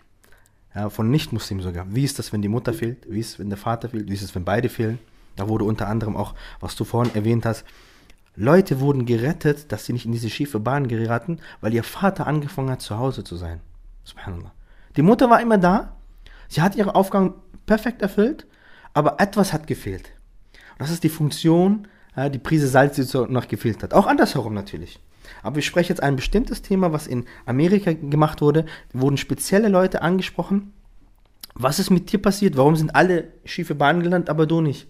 Ja, 0.75 0.89
von 0.89 1.10
Nicht-Muslimen 1.10 1.63
sogar. 1.63 1.86
Wie 1.95 2.04
ist 2.04 2.19
das, 2.19 2.34
wenn 2.34 2.41
die 2.41 2.49
Mutter 2.49 2.73
fehlt? 2.73 3.10
Wie 3.10 3.21
ist 3.21 3.30
es, 3.30 3.39
wenn 3.39 3.49
der 3.49 3.58
Vater 3.58 3.89
fehlt? 3.89 4.10
Wie 4.10 4.13
ist 4.13 4.23
es, 4.23 4.36
wenn 4.36 4.43
beide 4.43 4.67
fehlen? 4.67 4.99
Da 5.38 5.47
wurde 5.47 5.63
unter 5.63 5.88
anderem 5.88 6.17
auch, 6.17 6.36
was 6.60 6.75
du 6.75 6.84
vorhin 6.84 7.15
erwähnt 7.15 7.45
hast, 7.45 7.63
Leute 8.35 8.79
wurden 8.79 9.05
gerettet, 9.05 9.71
dass 9.71 9.85
sie 9.85 9.93
nicht 9.93 10.05
in 10.05 10.11
diese 10.11 10.29
schiefe 10.29 10.59
Bahn 10.59 10.87
geraten, 10.87 11.39
weil 11.59 11.73
ihr 11.73 11.83
Vater 11.83 12.27
angefangen 12.27 12.69
hat, 12.71 12.81
zu 12.81 12.97
Hause 12.97 13.23
zu 13.23 13.35
sein. 13.35 13.59
Subhanallah. 14.03 14.51
Die 14.95 15.01
Mutter 15.01 15.29
war 15.29 15.41
immer 15.41 15.57
da, 15.57 15.95
sie 16.47 16.61
hat 16.61 16.75
ihre 16.75 16.95
Aufgaben 16.95 17.35
perfekt 17.65 18.01
erfüllt, 18.01 18.47
aber 18.93 19.19
etwas 19.19 19.53
hat 19.53 19.67
gefehlt. 19.67 20.11
Und 20.71 20.81
das 20.81 20.91
ist 20.91 21.03
die 21.03 21.09
Funktion, 21.09 21.87
die 22.33 22.39
Prise 22.39 22.67
Salz, 22.67 22.95
die 22.95 23.17
noch 23.29 23.47
gefehlt 23.47 23.83
hat. 23.83 23.93
Auch 23.93 24.07
andersherum 24.07 24.53
natürlich. 24.53 24.99
Aber 25.43 25.59
ich 25.59 25.65
spreche 25.65 25.89
jetzt 25.89 26.03
ein 26.03 26.15
bestimmtes 26.17 26.61
Thema, 26.61 26.91
was 26.91 27.07
in 27.07 27.25
Amerika 27.45 27.93
gemacht 27.93 28.41
wurde. 28.41 28.65
Da 28.91 29.01
wurden 29.01 29.17
spezielle 29.17 29.69
Leute 29.69 30.01
angesprochen. 30.01 30.73
Was 31.53 31.79
ist 31.79 31.89
mit 31.89 32.11
dir 32.11 32.21
passiert? 32.21 32.57
Warum 32.57 32.75
sind 32.75 32.95
alle 32.95 33.27
schiefe 33.45 33.75
Bahnen 33.75 34.03
gelandet, 34.03 34.29
aber 34.29 34.45
du 34.45 34.61
nicht? 34.61 34.87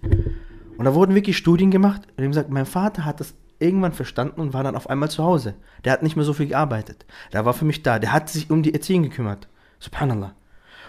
Und 0.82 0.86
da 0.86 0.96
wurden 0.96 1.14
wirklich 1.14 1.38
Studien 1.38 1.70
gemacht. 1.70 2.02
Und 2.18 2.24
ihm 2.24 2.32
gesagt, 2.32 2.50
mein 2.50 2.66
Vater 2.66 3.06
hat 3.06 3.20
das 3.20 3.36
irgendwann 3.60 3.94
verstanden 3.94 4.42
und 4.42 4.56
war 4.56 4.64
dann 4.64 4.76
auf 4.76 4.90
einmal 4.90 5.12
zu 5.12 5.24
Hause. 5.24 5.54
Der 5.86 5.94
hat 5.94 6.02
nicht 6.02 6.16
mehr 6.16 6.26
so 6.26 6.34
viel 6.34 6.48
gearbeitet. 6.48 7.06
Der 7.32 7.46
war 7.46 7.54
für 7.54 7.66
mich 7.66 7.84
da. 7.84 8.00
Der 8.00 8.12
hat 8.12 8.30
sich 8.30 8.50
um 8.50 8.64
die 8.64 8.74
Erziehung 8.74 9.04
gekümmert. 9.04 9.48
Subhanallah. 9.78 10.34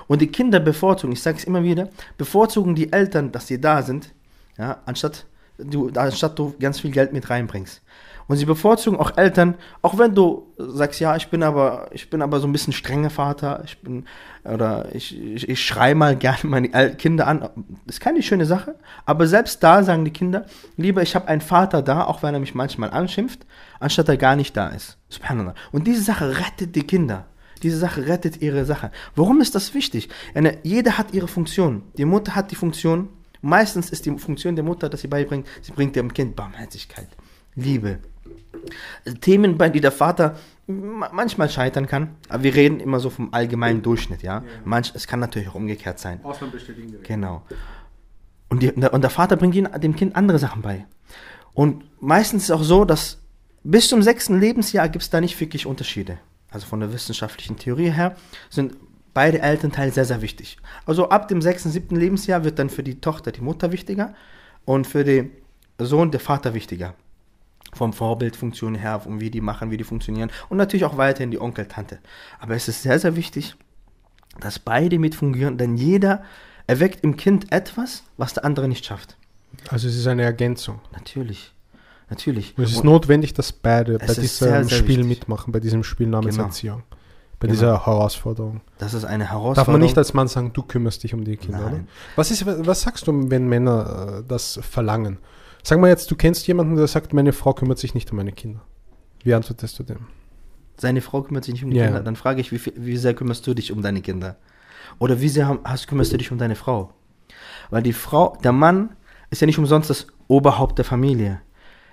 Und 0.06 0.22
die 0.22 0.28
Kinder 0.28 0.60
bevorzugen, 0.60 1.12
ich 1.12 1.20
sage 1.20 1.36
es 1.36 1.44
immer 1.44 1.62
wieder, 1.62 1.90
bevorzugen 2.16 2.74
die 2.74 2.90
Eltern, 2.90 3.32
dass 3.32 3.48
sie 3.48 3.60
da 3.60 3.82
sind, 3.82 4.14
ja, 4.56 4.80
anstatt 4.86 5.26
du, 5.58 5.90
anstatt 5.90 6.38
du 6.38 6.54
ganz 6.58 6.80
viel 6.80 6.90
Geld 6.90 7.12
mit 7.12 7.28
reinbringst. 7.28 7.82
Und 8.28 8.36
sie 8.36 8.44
bevorzugen 8.44 8.98
auch 8.98 9.16
Eltern, 9.16 9.54
auch 9.82 9.98
wenn 9.98 10.14
du 10.14 10.46
sagst, 10.56 11.00
ja, 11.00 11.16
ich 11.16 11.28
bin 11.28 11.42
aber, 11.42 11.88
ich 11.92 12.08
bin 12.10 12.22
aber 12.22 12.40
so 12.40 12.46
ein 12.46 12.52
bisschen 12.52 12.72
strenger 12.72 13.10
Vater, 13.10 13.62
ich 13.64 13.80
bin, 13.80 14.04
oder 14.44 14.94
ich, 14.94 15.20
ich, 15.20 15.48
ich 15.48 15.64
schreie 15.64 15.94
mal 15.94 16.16
gerne 16.16 16.38
meine 16.44 16.68
Kinder 16.96 17.26
an. 17.26 17.40
Das 17.40 17.96
ist 17.96 18.00
keine 18.00 18.22
schöne 18.22 18.46
Sache, 18.46 18.76
aber 19.04 19.26
selbst 19.26 19.62
da 19.62 19.82
sagen 19.82 20.04
die 20.04 20.12
Kinder, 20.12 20.46
lieber 20.76 21.02
ich 21.02 21.14
habe 21.14 21.28
einen 21.28 21.40
Vater 21.40 21.82
da, 21.82 22.04
auch 22.04 22.22
wenn 22.22 22.34
er 22.34 22.40
mich 22.40 22.54
manchmal 22.54 22.90
anschimpft, 22.90 23.46
anstatt 23.80 24.08
er 24.08 24.16
gar 24.16 24.36
nicht 24.36 24.56
da 24.56 24.68
ist. 24.68 24.98
Subhanallah. 25.08 25.54
Und 25.72 25.86
diese 25.86 26.02
Sache 26.02 26.38
rettet 26.38 26.74
die 26.76 26.84
Kinder. 26.84 27.26
Diese 27.62 27.78
Sache 27.78 28.06
rettet 28.06 28.42
ihre 28.42 28.64
Sache. 28.64 28.90
Warum 29.14 29.40
ist 29.40 29.54
das 29.54 29.72
wichtig? 29.74 30.08
Eine, 30.34 30.58
jeder 30.64 30.98
hat 30.98 31.14
ihre 31.14 31.28
Funktion. 31.28 31.82
Die 31.96 32.04
Mutter 32.04 32.34
hat 32.34 32.50
die 32.50 32.56
Funktion. 32.56 33.08
Meistens 33.40 33.90
ist 33.90 34.06
die 34.06 34.18
Funktion 34.18 34.56
der 34.56 34.64
Mutter, 34.64 34.88
dass 34.88 35.00
sie 35.00 35.08
beibringt, 35.08 35.46
sie 35.62 35.72
bringt 35.72 35.96
dem 35.96 36.12
Kind 36.12 36.36
Barmherzigkeit, 36.36 37.08
Liebe, 37.56 37.98
Themen, 39.20 39.58
bei 39.58 39.68
denen 39.68 39.82
der 39.82 39.92
Vater 39.92 40.36
manchmal 40.66 41.50
scheitern 41.50 41.86
kann, 41.86 42.16
aber 42.28 42.42
wir 42.44 42.54
reden 42.54 42.80
immer 42.80 43.00
so 43.00 43.10
vom 43.10 43.32
allgemeinen 43.34 43.82
Durchschnitt, 43.82 44.22
ja. 44.22 44.38
ja. 44.38 44.42
Manch, 44.64 44.92
es 44.94 45.06
kann 45.06 45.20
natürlich 45.20 45.48
auch 45.48 45.54
umgekehrt 45.54 45.98
sein. 45.98 46.20
Ausland 46.22 46.52
bestätigen 46.52 46.96
Genau. 47.02 47.42
Und, 48.48 48.62
die, 48.62 48.70
und 48.70 49.00
der 49.00 49.10
Vater 49.10 49.36
bringt 49.36 49.54
dem 49.56 49.96
Kind 49.96 50.14
andere 50.14 50.38
Sachen 50.38 50.62
bei. 50.62 50.86
Und 51.54 51.84
meistens 52.00 52.44
ist 52.44 52.50
es 52.50 52.54
auch 52.54 52.62
so, 52.62 52.84
dass 52.84 53.18
bis 53.64 53.88
zum 53.88 54.02
sechsten 54.02 54.38
Lebensjahr 54.38 54.88
gibt 54.88 55.02
es 55.02 55.10
da 55.10 55.20
nicht 55.20 55.38
wirklich 55.40 55.66
Unterschiede. 55.66 56.18
Also 56.50 56.66
von 56.66 56.80
der 56.80 56.92
wissenschaftlichen 56.92 57.56
Theorie 57.56 57.90
her 57.90 58.16
sind 58.50 58.76
beide 59.14 59.40
Elternteile 59.40 59.92
sehr, 59.92 60.04
sehr 60.04 60.22
wichtig. 60.22 60.58
Also 60.86 61.08
ab 61.08 61.28
dem 61.28 61.42
sechsten, 61.42 61.70
siebten 61.70 61.96
Lebensjahr 61.96 62.44
wird 62.44 62.58
dann 62.58 62.70
für 62.70 62.82
die 62.82 63.00
Tochter 63.00 63.32
die 63.32 63.40
Mutter 63.40 63.72
wichtiger 63.72 64.14
und 64.64 64.86
für 64.86 65.04
den 65.04 65.30
Sohn 65.78 66.10
der 66.10 66.20
Vater 66.20 66.54
wichtiger. 66.54 66.94
Vom 67.74 67.92
Vorbildfunktion 67.94 68.74
her, 68.74 69.00
um 69.06 69.20
wie 69.20 69.30
die 69.30 69.40
machen, 69.40 69.70
wie 69.70 69.78
die 69.78 69.84
funktionieren 69.84 70.30
und 70.50 70.58
natürlich 70.58 70.84
auch 70.84 70.98
weiterhin 70.98 71.30
die 71.30 71.40
Onkel, 71.40 71.66
Tante. 71.66 71.98
Aber 72.38 72.54
es 72.54 72.68
ist 72.68 72.82
sehr, 72.82 72.98
sehr 72.98 73.16
wichtig, 73.16 73.54
dass 74.40 74.58
beide 74.58 74.98
mit 74.98 75.14
fungieren, 75.14 75.56
denn 75.56 75.76
jeder 75.76 76.22
erweckt 76.66 77.02
im 77.02 77.16
Kind 77.16 77.50
etwas, 77.50 78.02
was 78.18 78.34
der 78.34 78.44
andere 78.44 78.68
nicht 78.68 78.84
schafft. 78.84 79.16
Also 79.70 79.88
es 79.88 79.96
ist 79.96 80.06
eine 80.06 80.22
Ergänzung. 80.22 80.80
Natürlich. 80.92 81.52
Natürlich. 82.10 82.54
Es 82.58 82.72
ist 82.72 82.78
Und- 82.78 82.84
notwendig, 82.84 83.32
dass 83.32 83.52
beide 83.52 83.98
bei 83.98 84.06
diesem 84.06 84.24
sehr, 84.26 84.64
sehr 84.64 84.78
Spiel 84.78 84.88
wichtig. 84.98 85.06
mitmachen, 85.06 85.50
bei 85.52 85.60
diesem 85.60 85.82
Spiel 85.82 86.08
namens 86.08 86.34
Genau. 86.36 86.48
Erziehung. 86.48 86.82
Bei 87.40 87.46
Genau. 87.48 87.52
dieser 87.58 87.86
Herausforderung. 87.86 88.60
Das 88.78 88.92
ist 88.92 89.04
eine 89.04 89.24
Herausforderung. 89.30 89.54
Darf 89.54 89.68
man 89.68 89.80
nicht 89.80 89.96
als 89.96 90.12
Mann 90.12 90.28
sagen, 90.28 90.52
du 90.52 90.62
kümmerst 90.62 91.02
dich 91.02 91.14
um 91.14 91.24
die 91.24 91.36
Kinder, 91.38 91.60
Nein. 91.60 91.72
oder? 91.74 91.82
Was, 92.16 92.30
ist, 92.30 92.44
was 92.46 92.82
sagst 92.82 93.06
du, 93.06 93.30
wenn 93.30 93.48
Männer 93.48 94.18
äh, 94.20 94.24
das 94.28 94.60
verlangen? 94.62 95.18
Sag 95.62 95.78
mal 95.80 95.88
jetzt, 95.88 96.10
du 96.10 96.16
kennst 96.16 96.46
jemanden, 96.46 96.76
der 96.76 96.86
sagt, 96.86 97.12
meine 97.12 97.32
Frau 97.32 97.52
kümmert 97.52 97.78
sich 97.78 97.94
nicht 97.94 98.10
um 98.10 98.16
meine 98.16 98.32
Kinder. 98.32 98.60
Wie 99.22 99.32
antwortest 99.34 99.78
du 99.78 99.84
dem? 99.84 100.06
Seine 100.76 101.00
Frau 101.00 101.22
kümmert 101.22 101.44
sich 101.44 101.54
nicht 101.54 101.64
um 101.64 101.70
die 101.70 101.76
Ja. 101.76 101.86
Kinder. 101.86 102.00
Dann 102.02 102.16
frage 102.16 102.40
ich, 102.40 102.50
wie, 102.50 102.58
viel, 102.58 102.72
wie 102.76 102.96
sehr 102.96 103.14
kümmerst 103.14 103.46
du 103.46 103.54
dich 103.54 103.70
um 103.70 103.82
deine 103.82 104.00
Kinder? 104.00 104.36
Oder 104.98 105.20
wie 105.20 105.28
sehr 105.28 105.58
hast, 105.64 105.86
kümmerst 105.86 106.12
du 106.12 106.16
dich 106.16 106.32
um 106.32 106.38
deine 106.38 106.56
Frau? 106.56 106.92
Weil 107.70 107.82
die 107.82 107.92
Frau, 107.92 108.36
der 108.42 108.52
Mann 108.52 108.90
ist 109.30 109.40
ja 109.40 109.46
nicht 109.46 109.58
umsonst 109.58 109.88
das 109.90 110.08
Oberhaupt 110.28 110.78
der 110.78 110.84
Familie. 110.84 111.40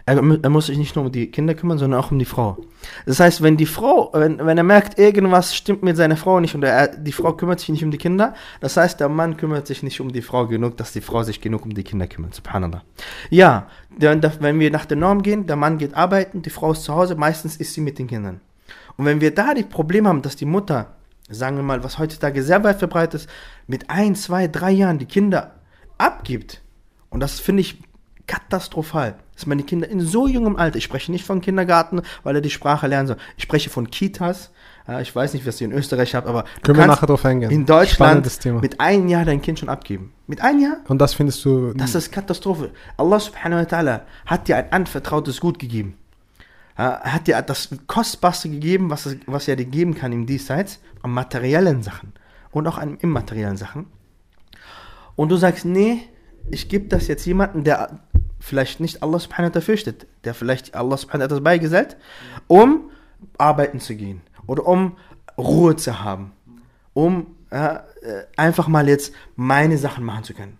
Er, 0.10 0.18
er 0.41 0.49
muss 0.49 0.66
sich 0.66 0.78
nicht 0.80 0.95
nur 0.95 1.05
um 1.05 1.12
die 1.12 1.30
Kinder 1.30 1.53
kümmern, 1.53 1.78
sondern 1.78 1.99
auch 1.99 2.10
um 2.10 2.18
die 2.18 2.26
Frau. 2.26 2.57
Das 3.05 3.20
heißt, 3.20 3.43
wenn 3.43 3.57
die 3.57 3.68
Frau, 3.68 4.10
wenn, 4.14 4.43
wenn 4.43 4.57
er 4.57 4.64
merkt, 4.64 4.97
irgendwas 4.97 5.55
stimmt 5.55 5.84
mit 5.84 5.97
seiner 5.97 6.18
Frau 6.18 6.39
nicht 6.39 6.55
und 6.55 6.64
er, 6.64 6.88
die 6.88 7.12
Frau 7.12 7.34
kümmert 7.34 7.60
sich 7.60 7.70
nicht 7.70 7.84
um 7.84 7.91
die 7.91 7.99
Kinder, 7.99 8.34
das 8.60 8.76
heißt, 8.76 8.99
der 8.99 9.07
Mann 9.07 9.38
kümmert 9.38 9.68
sich 9.68 9.84
nicht 9.84 10.01
um 10.01 10.12
die 10.12 10.24
Frau 10.24 10.47
genug, 10.47 10.78
dass 10.78 10.93
die 10.93 11.01
Frau 11.01 11.22
sich 11.22 11.41
genug 11.41 11.64
um 11.64 11.76
die 11.76 11.84
Kinder 11.84 12.07
kümmert. 12.07 12.34
Subhanallah. 12.34 12.82
Ja, 13.30 13.68
wenn 13.99 14.60
wir 14.60 14.72
nach 14.72 14.86
der 14.86 14.97
Norm 14.97 15.22
gehen, 15.22 15.45
der 15.45 15.57
Mann 15.57 15.78
geht 15.78 15.93
arbeiten, 15.93 16.41
die 16.41 16.49
Frau 16.49 16.72
ist 16.72 16.86
zu 16.86 16.95
Hause, 16.95 17.14
meistens 17.14 17.57
ist 17.57 17.76
sie 17.76 17.82
mit 17.82 17.99
den 17.99 18.07
Kindern. 18.07 18.41
Und 18.97 19.05
wenn 19.05 19.22
wir 19.22 19.36
da 19.36 19.53
die 19.53 19.64
Probleme 19.64 20.10
haben, 20.10 20.24
dass 20.24 20.36
die 20.36 20.45
Mutter, 20.45 20.95
sagen 21.30 21.55
wir 21.55 21.64
mal, 21.64 21.84
was 21.84 21.99
heutzutage 21.99 22.41
sehr 22.41 22.64
weit 22.64 22.80
verbreitet 22.80 23.22
ist, 23.22 23.30
mit 23.68 23.91
ein, 23.91 24.16
zwei, 24.16 24.47
drei 24.47 24.72
Jahren 24.72 24.97
die 24.97 25.05
Kinder 25.05 25.51
abgibt, 25.99 26.62
und 27.12 27.20
das 27.20 27.39
finde 27.39 27.62
ich 27.62 27.80
katastrophal, 28.26 29.20
dass 29.46 29.58
die 29.58 29.64
Kinder 29.64 29.88
in 29.90 30.02
so 30.02 30.28
jungem 30.28 30.56
Alter, 30.56 30.78
ich 30.78 30.84
spreche 30.84 31.12
nicht 31.12 31.26
von 31.26 31.42
Kindergarten, 31.42 32.02
weil 32.24 32.36
er 32.36 32.42
die 32.42 32.50
Sprache 32.50 32.88
lernen 32.88 33.08
soll, 33.08 33.18
ich 33.38 33.44
spreche 33.44 33.70
von 33.70 33.90
Kitas, 33.90 34.52
ich 35.02 35.16
weiß 35.16 35.34
nicht, 35.34 35.46
was 35.46 35.62
ihr 35.62 35.66
in 35.66 35.74
Österreich 35.74 36.16
habt, 36.16 36.28
aber 36.28 36.46
Können 36.64 36.80
wir 36.80 36.88
nachher 36.88 37.06
drauf 37.06 37.24
eingehen. 37.24 37.52
in 37.52 37.66
Deutschland 37.66 38.28
mit 38.62 38.80
einem 38.80 39.08
Jahr 39.08 39.24
dein 39.24 39.42
Kind 39.42 39.60
schon 39.60 39.70
abgeben. 39.70 40.14
Mit 40.26 40.42
einem 40.42 40.62
Jahr? 40.62 40.78
Und 40.88 41.00
das 41.00 41.14
findest 41.14 41.46
du. 41.46 41.74
Das 41.74 41.94
ist 41.94 42.12
Katastrophe. 42.12 42.72
Allah 42.98 43.20
subhanahu 43.20 43.62
wa 43.62 43.66
ta'ala 43.66 44.02
hat 44.26 44.48
dir 44.48 44.58
ein 44.58 44.72
anvertrautes 44.72 45.40
Gut 45.40 45.60
gegeben. 45.60 45.96
Er 46.76 47.02
hat 47.04 47.28
dir 47.28 47.40
das 47.42 47.70
Kostbarste 47.88 48.50
gegeben, 48.50 48.90
was, 48.90 49.16
was 49.28 49.48
er 49.48 49.58
dir 49.58 49.66
geben 49.66 49.96
kann 49.96 50.12
im 50.12 50.26
Diesseits, 50.26 50.80
an 51.04 51.12
materiellen 51.12 51.84
Sachen 51.84 52.14
und 52.52 52.66
auch 52.68 52.78
an 52.78 52.98
immateriellen 53.02 53.58
Sachen. 53.58 53.86
Und 55.16 55.30
du 55.30 55.36
sagst, 55.36 55.66
nee, 55.66 56.04
ich 56.50 56.70
gebe 56.70 56.88
das 56.88 57.08
jetzt 57.08 57.26
jemandem, 57.26 57.64
der 57.64 58.00
vielleicht 58.40 58.80
nicht 58.80 59.04
Allah 59.04 59.20
subhanahu 59.20 59.54
wa 59.56 59.62
fürchtet, 59.62 60.08
der 60.24 60.34
vielleicht 60.34 60.76
Allah 60.76 60.98
subhanahu 60.98 61.30
wa 61.30 61.52
ta'ala 61.52 61.96
um 62.48 62.90
arbeiten 63.38 63.80
zu 63.80 63.96
gehen 63.96 64.22
oder 64.48 64.66
um 64.66 64.98
Ruhe 65.38 65.76
zu 65.76 66.02
haben, 66.02 66.32
um 66.94 67.28
ja, 67.52 67.84
äh, 68.02 68.24
einfach 68.38 68.68
mal 68.68 68.88
jetzt 68.88 69.14
meine 69.36 69.78
Sachen 69.78 70.04
machen 70.04 70.24
zu 70.24 70.34
können. 70.34 70.58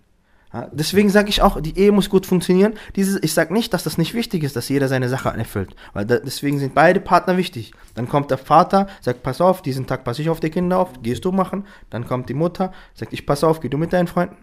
Ja, 0.52 0.68
deswegen 0.72 1.10
sage 1.10 1.28
ich 1.28 1.42
auch, 1.42 1.60
die 1.60 1.78
Ehe 1.78 1.92
muss 1.92 2.10
gut 2.10 2.26
funktionieren. 2.26 2.74
Dieses, 2.96 3.22
ich 3.22 3.32
sage 3.32 3.52
nicht, 3.52 3.72
dass 3.72 3.84
das 3.84 3.98
nicht 3.98 4.14
wichtig 4.14 4.42
ist, 4.42 4.56
dass 4.56 4.68
jeder 4.68 4.88
seine 4.88 5.08
Sache 5.08 5.28
erfüllt. 5.28 5.76
Weil 5.92 6.06
da, 6.06 6.18
deswegen 6.18 6.58
sind 6.58 6.74
beide 6.74 6.98
Partner 6.98 7.36
wichtig. 7.36 7.72
Dann 7.94 8.08
kommt 8.08 8.32
der 8.32 8.38
Vater, 8.38 8.88
sagt, 9.00 9.22
pass 9.22 9.40
auf, 9.40 9.62
diesen 9.62 9.86
Tag 9.86 10.02
passe 10.02 10.22
ich 10.22 10.28
auf 10.28 10.40
die 10.40 10.50
Kinder 10.50 10.78
auf, 10.78 11.02
gehst 11.02 11.24
du 11.24 11.30
machen. 11.30 11.66
Dann 11.88 12.04
kommt 12.04 12.28
die 12.28 12.34
Mutter, 12.34 12.72
sagt, 12.94 13.12
ich 13.12 13.26
passe 13.26 13.46
auf, 13.46 13.60
geh 13.60 13.68
du 13.68 13.78
mit 13.78 13.92
deinen 13.92 14.08
Freunden. 14.08 14.36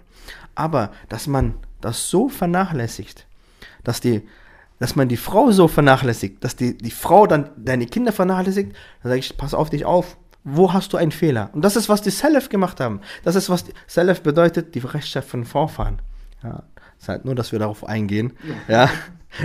Aber, 0.56 0.92
dass 1.10 1.28
man 1.28 1.56
das 1.82 2.10
so 2.10 2.30
vernachlässigt, 2.30 3.27
dass 3.88 4.02
die, 4.02 4.22
dass 4.80 4.98
man 4.98 5.08
die 5.08 5.18
Frau 5.18 5.50
so 5.52 5.70
vernachlässigt, 5.70 6.44
dass 6.44 6.58
die, 6.58 6.78
die 6.78 6.92
Frau 6.92 7.26
dann 7.26 7.50
deine 7.56 7.86
Kinder 7.86 8.12
vernachlässigt, 8.12 8.74
dann 9.02 9.10
sage 9.10 9.20
ich, 9.20 9.38
pass 9.38 9.54
auf 9.54 9.70
dich 9.70 9.86
auf. 9.86 10.18
Wo 10.44 10.74
hast 10.74 10.92
du 10.92 10.98
einen 10.98 11.12
Fehler? 11.12 11.50
Und 11.54 11.64
das 11.64 11.78
ist, 11.78 11.88
was 11.88 12.02
die 12.02 12.10
Salaf 12.10 12.50
gemacht 12.50 12.82
haben. 12.82 13.00
Das 13.24 13.36
ist, 13.36 13.50
was 13.50 13.64
die 13.64 13.72
Salaf 13.88 14.22
bedeutet, 14.22 14.76
die 14.76 14.80
Rechtschaft 14.80 15.30
von 15.30 15.46
Vorfahren. 15.46 16.02
Ja, 16.44 16.64
ist 17.00 17.08
halt 17.08 17.24
nur, 17.24 17.34
dass 17.34 17.54
wir 17.54 17.60
darauf 17.60 17.86
eingehen. 17.86 18.34
Ja, 18.68 18.90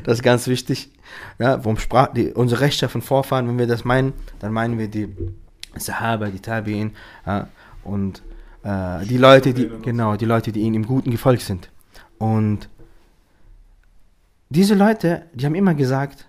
das 0.04 0.18
ist 0.18 0.22
ganz 0.24 0.48
wichtig. 0.48 0.90
Ja, 1.38 1.64
warum 1.64 1.78
sprach 1.78 2.12
die, 2.12 2.32
unsere 2.32 2.60
Rechtschaft 2.60 2.92
von 2.92 3.02
Vorfahren, 3.02 3.46
wenn 3.46 3.58
wir 3.58 3.68
das 3.68 3.84
meinen, 3.84 4.12
dann 4.40 4.52
meinen 4.52 4.76
wir 4.76 4.88
die 4.88 5.08
Sahaba, 5.76 6.26
die 6.26 6.40
Tabi'in 6.40 6.90
ja, 7.26 7.46
und 7.84 8.22
äh, 8.64 9.04
die 9.06 9.18
Leute, 9.18 9.54
die, 9.54 9.70
genau, 9.82 10.16
die 10.16 10.24
Leute, 10.24 10.50
die 10.50 10.60
ihnen 10.60 10.74
im 10.74 10.86
Guten 10.86 11.12
gefolgt 11.12 11.42
sind. 11.42 11.70
Und 12.18 12.68
diese 14.52 14.74
Leute, 14.74 15.26
die 15.32 15.46
haben 15.46 15.54
immer 15.54 15.74
gesagt, 15.74 16.28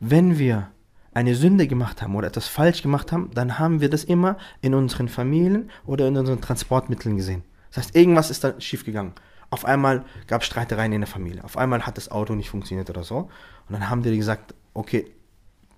wenn 0.00 0.38
wir 0.38 0.70
eine 1.14 1.36
Sünde 1.36 1.68
gemacht 1.68 2.02
haben 2.02 2.16
oder 2.16 2.26
etwas 2.26 2.48
falsch 2.48 2.82
gemacht 2.82 3.12
haben, 3.12 3.30
dann 3.34 3.58
haben 3.58 3.80
wir 3.80 3.88
das 3.88 4.02
immer 4.02 4.36
in 4.62 4.74
unseren 4.74 5.08
Familien 5.08 5.70
oder 5.86 6.08
in 6.08 6.16
unseren 6.16 6.40
Transportmitteln 6.40 7.16
gesehen. 7.16 7.44
Das 7.70 7.84
heißt, 7.84 7.96
irgendwas 7.96 8.30
ist 8.30 8.42
da 8.42 8.60
schiefgegangen. 8.60 9.12
Auf 9.50 9.64
einmal 9.64 10.04
gab 10.26 10.40
es 10.40 10.46
Streitereien 10.48 10.92
in 10.92 11.02
der 11.02 11.08
Familie. 11.08 11.44
Auf 11.44 11.56
einmal 11.56 11.86
hat 11.86 11.98
das 11.98 12.10
Auto 12.10 12.34
nicht 12.34 12.50
funktioniert 12.50 12.90
oder 12.90 13.04
so. 13.04 13.28
Und 13.68 13.72
dann 13.72 13.88
haben 13.88 14.02
die 14.02 14.16
gesagt, 14.16 14.54
okay, 14.74 15.12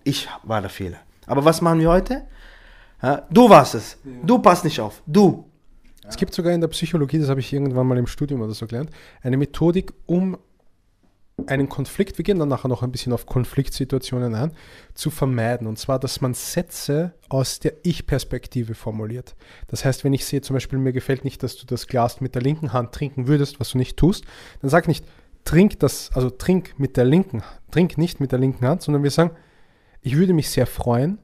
ich 0.04 0.28
war 0.42 0.60
der 0.60 0.70
Fehler. 0.70 0.98
Aber 1.26 1.44
was 1.44 1.60
machen 1.60 1.80
wir 1.80 1.90
heute? 1.90 2.26
Ja, 3.02 3.26
du 3.30 3.50
warst 3.50 3.74
es. 3.74 3.98
Du 4.22 4.38
passt 4.38 4.64
nicht 4.64 4.80
auf. 4.80 5.02
Du. 5.06 5.50
Es 6.06 6.16
gibt 6.16 6.32
sogar 6.32 6.52
in 6.52 6.60
der 6.60 6.68
Psychologie, 6.68 7.18
das 7.18 7.28
habe 7.28 7.40
ich 7.40 7.52
irgendwann 7.52 7.86
mal 7.86 7.98
im 7.98 8.06
Studium 8.06 8.40
oder 8.42 8.52
so 8.52 8.66
gelernt, 8.66 8.90
eine 9.22 9.36
Methodik, 9.36 9.92
um 10.06 10.38
einen 11.46 11.68
Konflikt, 11.68 12.16
wir 12.16 12.22
gehen 12.24 12.38
dann 12.38 12.48
nachher 12.48 12.68
noch 12.68 12.82
ein 12.82 12.92
bisschen 12.92 13.12
auf 13.12 13.26
Konfliktsituationen 13.26 14.34
ein, 14.34 14.52
zu 14.94 15.10
vermeiden. 15.10 15.66
Und 15.66 15.78
zwar, 15.78 15.98
dass 15.98 16.20
man 16.20 16.34
Sätze 16.34 17.12
aus 17.28 17.58
der 17.58 17.74
Ich-Perspektive 17.82 18.74
formuliert. 18.74 19.34
Das 19.68 19.84
heißt, 19.84 20.04
wenn 20.04 20.12
ich 20.12 20.24
sehe, 20.24 20.42
zum 20.42 20.54
Beispiel, 20.54 20.78
mir 20.78 20.92
gefällt 20.92 21.24
nicht, 21.24 21.42
dass 21.42 21.56
du 21.56 21.66
das 21.66 21.86
Glas 21.86 22.20
mit 22.20 22.34
der 22.34 22.42
linken 22.42 22.72
Hand 22.72 22.92
trinken 22.92 23.26
würdest, 23.26 23.60
was 23.60 23.70
du 23.70 23.78
nicht 23.78 23.96
tust, 23.96 24.24
dann 24.62 24.70
sag 24.70 24.86
nicht, 24.86 25.04
trink 25.44 25.78
das, 25.80 26.10
also 26.14 26.30
trink 26.30 26.78
mit 26.78 26.96
der 26.96 27.04
linken, 27.04 27.42
trink 27.70 27.98
nicht 27.98 28.20
mit 28.20 28.32
der 28.32 28.38
linken 28.38 28.66
Hand, 28.66 28.82
sondern 28.82 29.02
wir 29.02 29.10
sagen, 29.10 29.32
ich 30.00 30.16
würde 30.16 30.34
mich 30.34 30.50
sehr 30.50 30.66
freuen, 30.66 31.18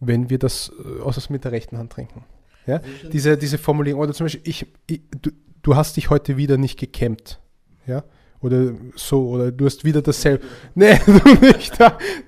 wenn 0.00 0.30
wir 0.30 0.38
das 0.38 0.72
äh, 0.84 1.02
aus 1.02 1.30
mit 1.30 1.44
der 1.44 1.52
rechten 1.52 1.78
Hand 1.78 1.92
trinken. 1.92 2.24
Ja? 2.66 2.80
Diese, 3.12 3.36
diese 3.36 3.58
Formulierung, 3.58 4.02
oder 4.02 4.12
zum 4.12 4.26
Beispiel, 4.26 4.42
ich, 4.44 4.66
ich, 4.86 5.02
du, 5.20 5.30
du 5.62 5.76
hast 5.76 5.96
dich 5.96 6.10
heute 6.10 6.36
wieder 6.36 6.58
nicht 6.58 6.78
gekämmt. 6.78 7.40
Ja? 7.86 8.04
Oder 8.42 8.72
so, 8.96 9.28
oder 9.28 9.52
du 9.52 9.66
hast 9.66 9.84
wieder 9.84 10.02
dasselbe. 10.02 10.44
Nee, 10.74 10.98
du 11.06 11.34
nicht. 11.40 11.78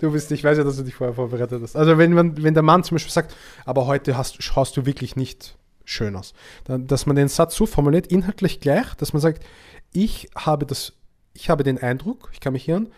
Du 0.00 0.12
bist, 0.12 0.30
ich 0.30 0.44
weiß 0.44 0.56
ja, 0.58 0.64
dass 0.64 0.76
du 0.76 0.84
dich 0.84 0.94
vorher 0.94 1.14
vorbereitet 1.14 1.60
hast. 1.60 1.76
Also 1.76 1.98
wenn 1.98 2.12
man, 2.12 2.42
wenn 2.42 2.54
der 2.54 2.62
Mann 2.62 2.84
zum 2.84 2.94
Beispiel 2.94 3.12
sagt, 3.12 3.34
aber 3.64 3.86
heute 3.86 4.16
hast, 4.16 4.42
schaust 4.42 4.76
du 4.76 4.86
wirklich 4.86 5.16
nicht 5.16 5.56
schön 5.84 6.16
aus. 6.16 6.32
Dann, 6.64 6.86
dass 6.86 7.06
man 7.06 7.16
den 7.16 7.28
Satz 7.28 7.56
so 7.56 7.66
formuliert, 7.66 8.06
inhaltlich 8.06 8.60
gleich, 8.60 8.94
dass 8.94 9.12
man 9.12 9.20
sagt, 9.20 9.44
ich 9.92 10.28
habe 10.36 10.66
das, 10.66 10.92
ich 11.34 11.50
habe 11.50 11.64
den 11.64 11.78
Eindruck, 11.78 12.30
ich 12.32 12.40
kann 12.40 12.52
mich 12.52 12.68
irren, 12.68 12.88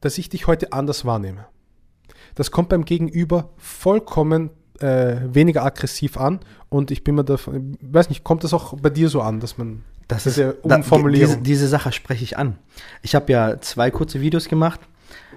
dass 0.00 0.18
ich 0.18 0.28
dich 0.28 0.46
heute 0.46 0.72
anders 0.72 1.04
wahrnehme. 1.04 1.46
Das 2.34 2.50
kommt 2.50 2.68
beim 2.68 2.84
Gegenüber 2.84 3.50
vollkommen 3.56 4.50
äh, 4.80 5.16
weniger 5.24 5.64
aggressiv 5.64 6.16
an 6.16 6.40
und 6.68 6.90
ich 6.90 7.04
bin 7.04 7.14
mir 7.14 7.24
davon, 7.24 7.76
weiß 7.80 8.10
nicht, 8.10 8.22
kommt 8.22 8.44
das 8.44 8.54
auch 8.54 8.78
bei 8.80 8.90
dir 8.90 9.08
so 9.08 9.20
an, 9.20 9.40
dass 9.40 9.58
man 9.58 9.84
Das 10.08 10.24
diese 10.24 10.56
da- 10.64 10.76
Umformulierung. 10.76 11.26
Diese, 11.34 11.42
diese 11.42 11.68
Sache 11.68 11.92
spreche 11.92 12.24
ich 12.24 12.36
an. 12.38 12.56
Ich 13.02 13.14
habe 13.14 13.30
ja 13.32 13.60
zwei 13.60 13.90
kurze 13.90 14.20
Videos 14.20 14.48
gemacht 14.48 14.80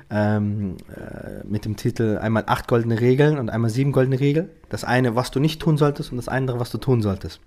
ähm, 0.10 0.78
äh, 0.96 1.46
mit 1.46 1.66
dem 1.66 1.76
Titel 1.76 2.18
einmal 2.22 2.44
acht 2.48 2.68
goldene 2.68 3.00
Regeln 3.02 3.38
und 3.38 3.50
einmal 3.50 3.70
sieben 3.70 3.92
goldene 3.92 4.20
Regeln. 4.20 4.50
Das 4.70 4.84
eine, 4.84 5.16
was 5.16 5.32
du 5.32 5.40
nicht 5.40 5.62
tun 5.62 5.78
solltest 5.78 6.12
und 6.12 6.18
das 6.18 6.28
andere, 6.30 6.60
was 6.60 6.70
du 6.72 6.78
tun 6.78 7.02
solltest. 7.02 7.40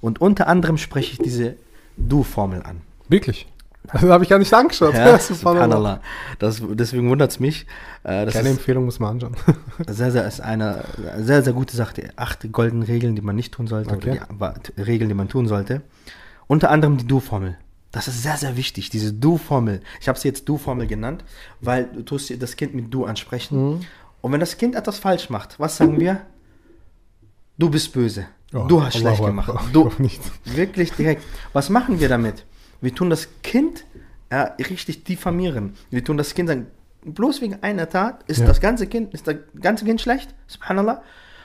Und 0.00 0.20
unter 0.20 0.46
anderem 0.48 0.78
spreche 0.78 1.12
ich 1.12 1.18
diese 1.18 1.56
Du-Formel 1.96 2.62
an. 2.62 2.80
Wirklich? 3.08 3.46
Das 3.92 4.00
habe 4.02 4.22
ich 4.24 4.30
gar 4.30 4.38
nicht 4.38 4.54
angeschaut. 4.54 4.94
Ja, 4.94 5.18
Subhanallah. 5.18 5.64
Subhanallah. 5.66 6.00
Das, 6.38 6.62
deswegen 6.70 7.10
wundert 7.10 7.32
es 7.32 7.40
mich. 7.40 7.66
Äh, 8.04 8.24
das 8.24 8.34
Keine 8.34 8.48
ist 8.50 8.56
Empfehlung 8.58 8.84
muss 8.86 9.00
man 9.00 9.14
anschauen. 9.14 9.36
sehr, 9.88 10.10
sehr, 10.12 10.26
ist 10.26 10.40
eine 10.40 10.84
sehr, 11.18 11.42
sehr 11.42 11.52
gute 11.52 11.76
Sache. 11.76 11.94
Die 12.00 12.04
acht 12.16 12.50
goldenen 12.52 12.84
Regeln, 12.84 13.14
die 13.16 13.22
man 13.22 13.36
nicht 13.36 13.52
tun 13.52 13.66
sollte, 13.66 13.94
Okay. 13.94 14.20
oder 14.34 14.54
die 14.76 14.80
Regeln, 14.82 15.08
die 15.08 15.14
man 15.14 15.28
tun 15.28 15.48
sollte. 15.48 15.82
Unter 16.52 16.70
anderem 16.70 16.98
die 16.98 17.06
Du-Formel. 17.06 17.56
Das 17.92 18.08
ist 18.08 18.22
sehr, 18.22 18.36
sehr 18.36 18.58
wichtig, 18.58 18.90
diese 18.90 19.10
Du-Formel. 19.14 19.80
Ich 20.02 20.06
habe 20.06 20.18
sie 20.18 20.28
jetzt 20.28 20.46
Du-Formel 20.46 20.86
genannt, 20.86 21.24
weil 21.62 21.86
du 21.86 22.02
tust 22.02 22.30
das 22.42 22.56
Kind 22.56 22.74
mit 22.74 22.92
Du 22.92 23.06
ansprechen. 23.06 23.56
Mhm. 23.56 23.80
Und 24.20 24.32
wenn 24.32 24.40
das 24.40 24.58
Kind 24.58 24.74
etwas 24.74 24.98
falsch 24.98 25.30
macht, 25.30 25.58
was 25.58 25.78
sagen 25.78 25.98
wir? 25.98 26.20
Du 27.56 27.70
bist 27.70 27.94
böse. 27.94 28.26
Oh, 28.52 28.66
du 28.68 28.82
hast 28.82 28.98
schlecht 28.98 29.24
gemacht. 29.24 29.50
Du. 29.72 29.90
Wirklich 30.44 30.92
direkt. 30.92 31.22
Was 31.54 31.70
machen 31.70 32.00
wir 32.00 32.10
damit? 32.10 32.44
Wir 32.82 32.94
tun 32.94 33.08
das 33.08 33.28
Kind 33.42 33.86
ja, 34.30 34.42
richtig 34.58 35.04
diffamieren. 35.04 35.72
Wir 35.88 36.04
tun 36.04 36.18
das 36.18 36.34
Kind 36.34 36.50
sagen, 36.50 36.66
bloß 37.02 37.40
wegen 37.40 37.62
einer 37.62 37.88
Tat 37.88 38.24
ist 38.26 38.40
Ja. 38.40 38.46
das 38.46 38.60
ganze 38.60 38.86
Kind, 38.86 39.14
ist 39.14 39.26
das 39.26 39.36
ganze 39.58 39.86
Kind 39.86 40.02
schlecht, 40.02 40.34
subhanallah. 40.48 41.02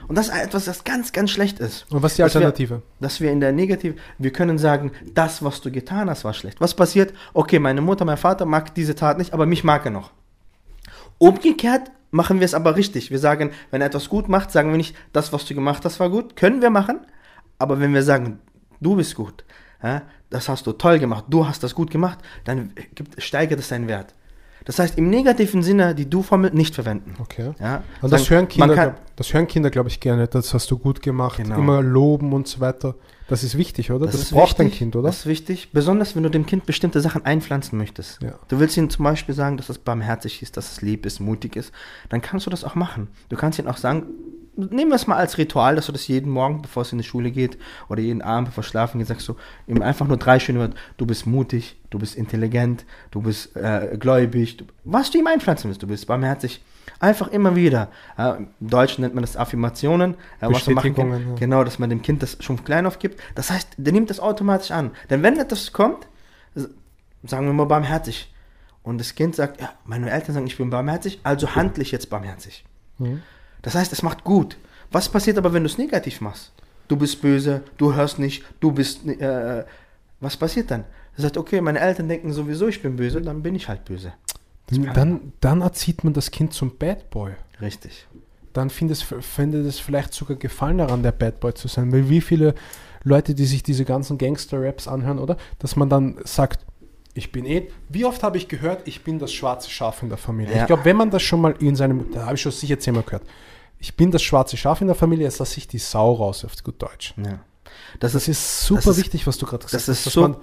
Und 0.08 0.18
das 0.18 0.28
ist 0.30 0.36
etwas, 0.36 0.66
das 0.66 0.84
ganz, 0.84 1.12
ganz 1.12 1.32
schlecht 1.32 1.60
ist. 1.60 1.86
Und 1.92 2.02
was 2.04 2.14
ist 2.14 2.18
die 2.18 2.22
Dass 2.24 2.34
wir- 2.36 2.40
Alternative? 2.42 2.82
Dass 3.00 3.20
wir 3.22 3.32
in 3.32 3.40
der 3.40 3.52
Negativ, 3.52 3.96
wir 4.18 4.32
können 4.32 4.58
sagen, 4.58 4.92
das, 5.14 5.44
was 5.44 5.62
du 5.62 5.72
getan 5.72 6.10
hast, 6.10 6.24
war 6.24 6.34
schlecht. 6.34 6.62
Was 6.62 6.74
passiert? 6.76 7.14
Okay, 7.34 7.60
meine 7.60 7.82
Mutter, 7.82 8.06
mein 8.06 8.18
Vater 8.18 8.46
mag 8.46 8.74
diese 8.76 8.96
Tat 8.96 9.18
nicht, 9.18 9.34
aber 9.34 9.46
mich 9.46 9.64
mag 9.64 9.84
er 9.86 9.92
noch. 9.92 10.12
Umgekehrt 11.18 11.92
machen 12.12 12.40
wir 12.40 12.46
es 12.46 12.54
aber 12.54 12.76
richtig. 12.76 13.12
Wir 13.12 13.20
sagen, 13.20 13.52
wenn 13.72 13.82
er 13.82 13.88
etwas 13.88 14.10
gut 14.10 14.30
macht, 14.30 14.52
sagen 14.52 14.70
wir 14.72 14.78
nicht, 14.78 14.96
das, 15.14 15.34
was 15.34 15.46
du 15.46 15.56
gemacht 15.56 15.84
hast, 15.86 16.00
war 16.00 16.10
gut. 16.10 16.36
Können 16.36 16.62
wir 16.62 16.70
machen. 16.70 17.00
Aber 17.60 17.80
wenn 17.80 17.94
wir 17.94 18.04
sagen, 18.04 18.40
du 18.80 18.96
bist 18.96 19.16
gut, 19.16 19.44
das 20.30 20.48
hast 20.50 20.68
du 20.68 20.74
toll 20.74 21.00
gemacht, 21.00 21.26
du 21.30 21.48
hast 21.48 21.64
das 21.64 21.74
gut 21.76 21.90
gemacht, 21.92 22.20
dann 22.44 22.72
steigert 23.18 23.60
es 23.60 23.70
seinen 23.70 23.88
Wert. 23.88 24.14
Das 24.66 24.80
heißt, 24.80 24.98
im 24.98 25.10
negativen 25.10 25.64
Sinne 25.64 25.96
die 25.96 26.10
Du-Formel 26.10 26.52
nicht 26.52 26.76
verwenden. 26.76 27.14
Okay. 27.20 27.54
Ja? 27.60 27.84
Und 28.02 28.12
das 28.12 28.24
Sagen, 28.26 28.36
hören 28.36 28.48
Kinder, 28.48 28.76
kann- 28.76 28.96
das 29.16 29.34
hören 29.34 29.48
Kinder, 29.48 29.70
glaube 29.70 29.90
ich, 29.90 30.00
gerne. 30.00 30.28
Das 30.28 30.54
hast 30.54 30.70
du 30.72 30.78
gut 30.78 31.02
gemacht. 31.02 31.38
Genau. 31.38 31.58
Immer 31.58 31.82
loben 31.82 32.34
und 32.34 32.48
so 32.48 32.60
weiter. 32.60 32.96
Das 33.30 33.44
ist 33.44 33.58
wichtig, 33.58 33.92
oder? 33.92 34.06
Das, 34.06 34.16
ist 34.16 34.32
braucht 34.32 34.60
ein 34.60 34.68
wichtig, 34.68 34.80
Kind, 34.80 34.96
oder? 34.96 35.08
Das 35.08 35.20
ist 35.20 35.26
wichtig, 35.26 35.70
besonders 35.74 36.16
wenn 36.16 36.24
du 36.24 36.30
dem 36.30 36.46
Kind 36.46 36.66
bestimmte 36.66 37.02
Sachen 37.02 37.26
einpflanzen 37.26 37.78
möchtest. 37.78 38.22
Ja. 38.22 38.36
Du 38.48 38.60
willst 38.60 38.78
ihm 38.78 38.90
zum 38.90 39.04
Beispiel 39.04 39.36
sagen, 39.36 39.58
dass 39.58 39.68
es 39.70 39.78
barmherzig 39.80 40.42
ist, 40.42 40.56
dass 40.56 40.72
es 40.72 40.82
lieb 40.82 41.06
ist, 41.06 41.20
mutig 41.20 41.56
ist. 41.58 41.74
Dann 42.10 42.22
kannst 42.22 42.46
du 42.46 42.50
das 42.50 42.64
auch 42.64 42.76
machen. 42.76 43.10
Du 43.30 43.36
kannst 43.36 43.60
ihm 43.60 43.68
auch 43.68 43.78
sagen, 43.78 44.04
nehmen 44.58 44.92
wir 44.92 44.96
es 44.96 45.08
mal 45.08 45.16
als 45.16 45.38
Ritual, 45.38 45.76
dass 45.76 45.86
du 45.86 45.92
das 45.92 46.08
jeden 46.08 46.32
Morgen, 46.32 46.62
bevor 46.62 46.82
es 46.82 46.92
in 46.92 46.98
die 46.98 47.04
Schule 47.04 47.32
geht, 47.32 47.58
oder 47.88 48.02
jeden 48.02 48.22
Abend, 48.22 48.50
bevor 48.50 48.64
es 48.64 48.68
schlafen 48.68 49.00
geht, 49.00 49.08
sagst 49.08 49.28
du 49.28 49.36
ihm 49.68 49.82
einfach 49.82 50.08
nur 50.08 50.18
drei 50.18 50.40
schöne 50.40 50.60
Worte. 50.60 50.76
Du 50.98 51.06
bist 51.06 51.26
mutig, 51.26 51.78
du 51.90 52.00
bist 52.00 52.16
intelligent, 52.16 52.86
du 53.12 53.22
bist 53.22 53.56
äh, 53.56 53.98
gläubig. 54.00 54.58
Du, 54.58 54.66
was 54.84 55.12
du 55.12 55.20
ihm 55.20 55.28
einpflanzen 55.28 55.70
willst, 55.70 55.84
du 55.84 55.88
bist 55.88 56.08
barmherzig. 56.08 56.62
Einfach 57.00 57.28
immer 57.28 57.56
wieder. 57.56 57.90
Ja, 58.18 58.36
Im 58.36 58.48
Deutschen 58.60 59.04
nennt 59.04 59.14
man 59.14 59.22
das 59.22 59.38
Affirmationen. 59.38 60.16
Ja, 60.42 60.52
was 60.52 60.68
machen 60.68 60.96
kann. 60.96 61.12
Ja. 61.12 61.36
Genau, 61.36 61.64
dass 61.64 61.80
man 61.80 61.90
dem 61.90 62.02
Kind 62.02 62.24
das 62.24 62.38
schon 62.40 62.64
klein 62.64 62.86
auf 62.86 62.98
gibt. 62.98 63.22
Das 63.36 63.52
heißt, 63.52 63.70
der 63.78 63.94
nimmt 63.94 64.10
das 64.10 64.20
automatisch 64.20 64.72
an. 64.72 64.92
Denn 65.10 65.22
wenn 65.22 65.38
etwas 65.38 65.72
kommt, 65.74 66.08
sagen 67.24 67.46
wir 67.46 67.54
mal 67.54 67.66
barmherzig. 67.66 68.34
Und 68.84 69.00
das 69.00 69.16
Kind 69.16 69.36
sagt, 69.36 69.60
ja, 69.60 69.74
meine 69.86 70.10
Eltern 70.10 70.34
sagen, 70.34 70.48
ich 70.48 70.58
bin 70.58 70.70
barmherzig, 70.70 71.20
also 71.24 71.56
handle 71.56 71.84
ich 71.84 71.92
jetzt 71.92 72.10
barmherzig. 72.10 72.64
Mhm. 72.98 73.22
Das 73.62 73.76
heißt, 73.76 73.92
es 73.94 74.04
macht 74.04 74.24
gut. 74.24 74.58
Was 74.92 75.10
passiert 75.10 75.38
aber, 75.38 75.54
wenn 75.54 75.64
du 75.64 75.70
es 75.70 75.78
negativ 75.78 76.22
machst? 76.22 76.52
Du 76.88 76.96
bist 76.96 77.22
böse, 77.22 77.62
du 77.78 77.94
hörst 77.94 78.20
nicht, 78.20 78.44
du 78.60 78.72
bist. 78.72 79.06
ni- 79.06 79.14
Äh, 79.14 79.66
was 80.20 80.38
passiert 80.38 80.72
dann? 80.72 80.84
Er 81.18 81.24
sagt, 81.24 81.38
okay, 81.38 81.60
meine 81.62 81.80
Eltern 81.80 82.08
denken 82.08 82.32
sowieso, 82.34 82.68
ich 82.68 82.82
bin 82.82 82.96
böse, 82.96 83.22
dann 83.22 83.42
bin 83.44 83.56
ich 83.56 83.68
halt 83.68 83.86
böse. 83.86 84.14
Dann, 84.70 85.34
dann 85.42 85.62
erzieht 85.62 86.04
man 86.04 86.14
das 86.14 86.32
Kind 86.32 86.54
zum 86.54 86.78
Bad 86.78 87.10
Boy. 87.10 87.32
Richtig. 87.62 88.06
Dann 88.54 88.70
findet 88.70 88.98
es, 88.98 89.04
findet 89.26 89.66
es 89.66 89.80
vielleicht 89.80 90.14
sogar 90.14 90.38
Gefallen 90.38 90.80
daran, 90.80 91.04
der 91.04 91.12
Bad 91.12 91.40
Boy 91.40 91.54
zu 91.54 91.68
sein. 91.68 91.92
Weil 91.92 92.10
wie 92.10 92.22
viele 92.22 92.56
Leute, 93.04 93.34
die 93.36 93.46
sich 93.46 93.64
diese 93.64 93.86
ganzen 93.86 94.18
Gangster-Raps 94.18 94.88
anhören, 94.88 95.20
oder? 95.20 95.38
Dass 95.60 95.76
man 95.76 95.90
dann 95.90 96.18
sagt, 96.26 96.66
ich 97.18 97.32
bin 97.32 97.46
eh. 97.46 97.68
Wie 97.90 98.06
oft 98.06 98.22
habe 98.24 98.38
ich 98.38 98.48
gehört, 98.48 98.88
ich 98.88 99.04
bin 99.04 99.20
das 99.20 99.34
schwarze 99.34 99.70
Schaf 99.70 100.04
in 100.04 100.10
der 100.10 100.18
Familie? 100.18 100.56
Ja. 100.56 100.62
Ich 100.62 100.68
glaube, 100.68 100.86
wenn 100.86 100.96
man 100.96 101.10
das 101.10 101.24
schon 101.24 101.42
mal 101.42 101.56
in 101.60 101.76
seinem, 101.76 102.12
da 102.12 102.26
habe 102.26 102.36
ich 102.36 102.42
schon 102.42 102.52
sicher 102.52 102.80
zehnmal 102.80 103.04
gehört, 103.04 103.24
ich 103.80 103.96
bin 103.96 104.12
das 104.12 104.24
schwarze 104.24 104.56
Schaf 104.58 104.82
in 104.82 104.88
der 104.88 104.96
Familie, 104.96 105.26
jetzt 105.26 105.40
lasse 105.40 105.58
ich 105.58 105.68
die 105.68 105.78
Sau 105.80 106.14
raus, 106.14 106.46
auf 106.46 106.52
gut 106.64 106.82
Deutsch. 106.82 107.14
Ja. 107.18 107.40
Das, 108.00 108.14
Das 108.14 108.24
ist, 108.24 108.28
ist 108.30 108.66
super 108.66 108.82
das 108.82 108.98
ist- 108.98 109.04
wichtig, 109.06 109.28
was 109.28 109.38
du 109.38 109.46
gerade 109.46 109.66
gesagt 109.66 109.74
das 109.74 109.88
hast. 109.88 109.98
ist 110.00 110.06
dass 110.08 110.14
so- 110.14 110.22
man 110.22 110.38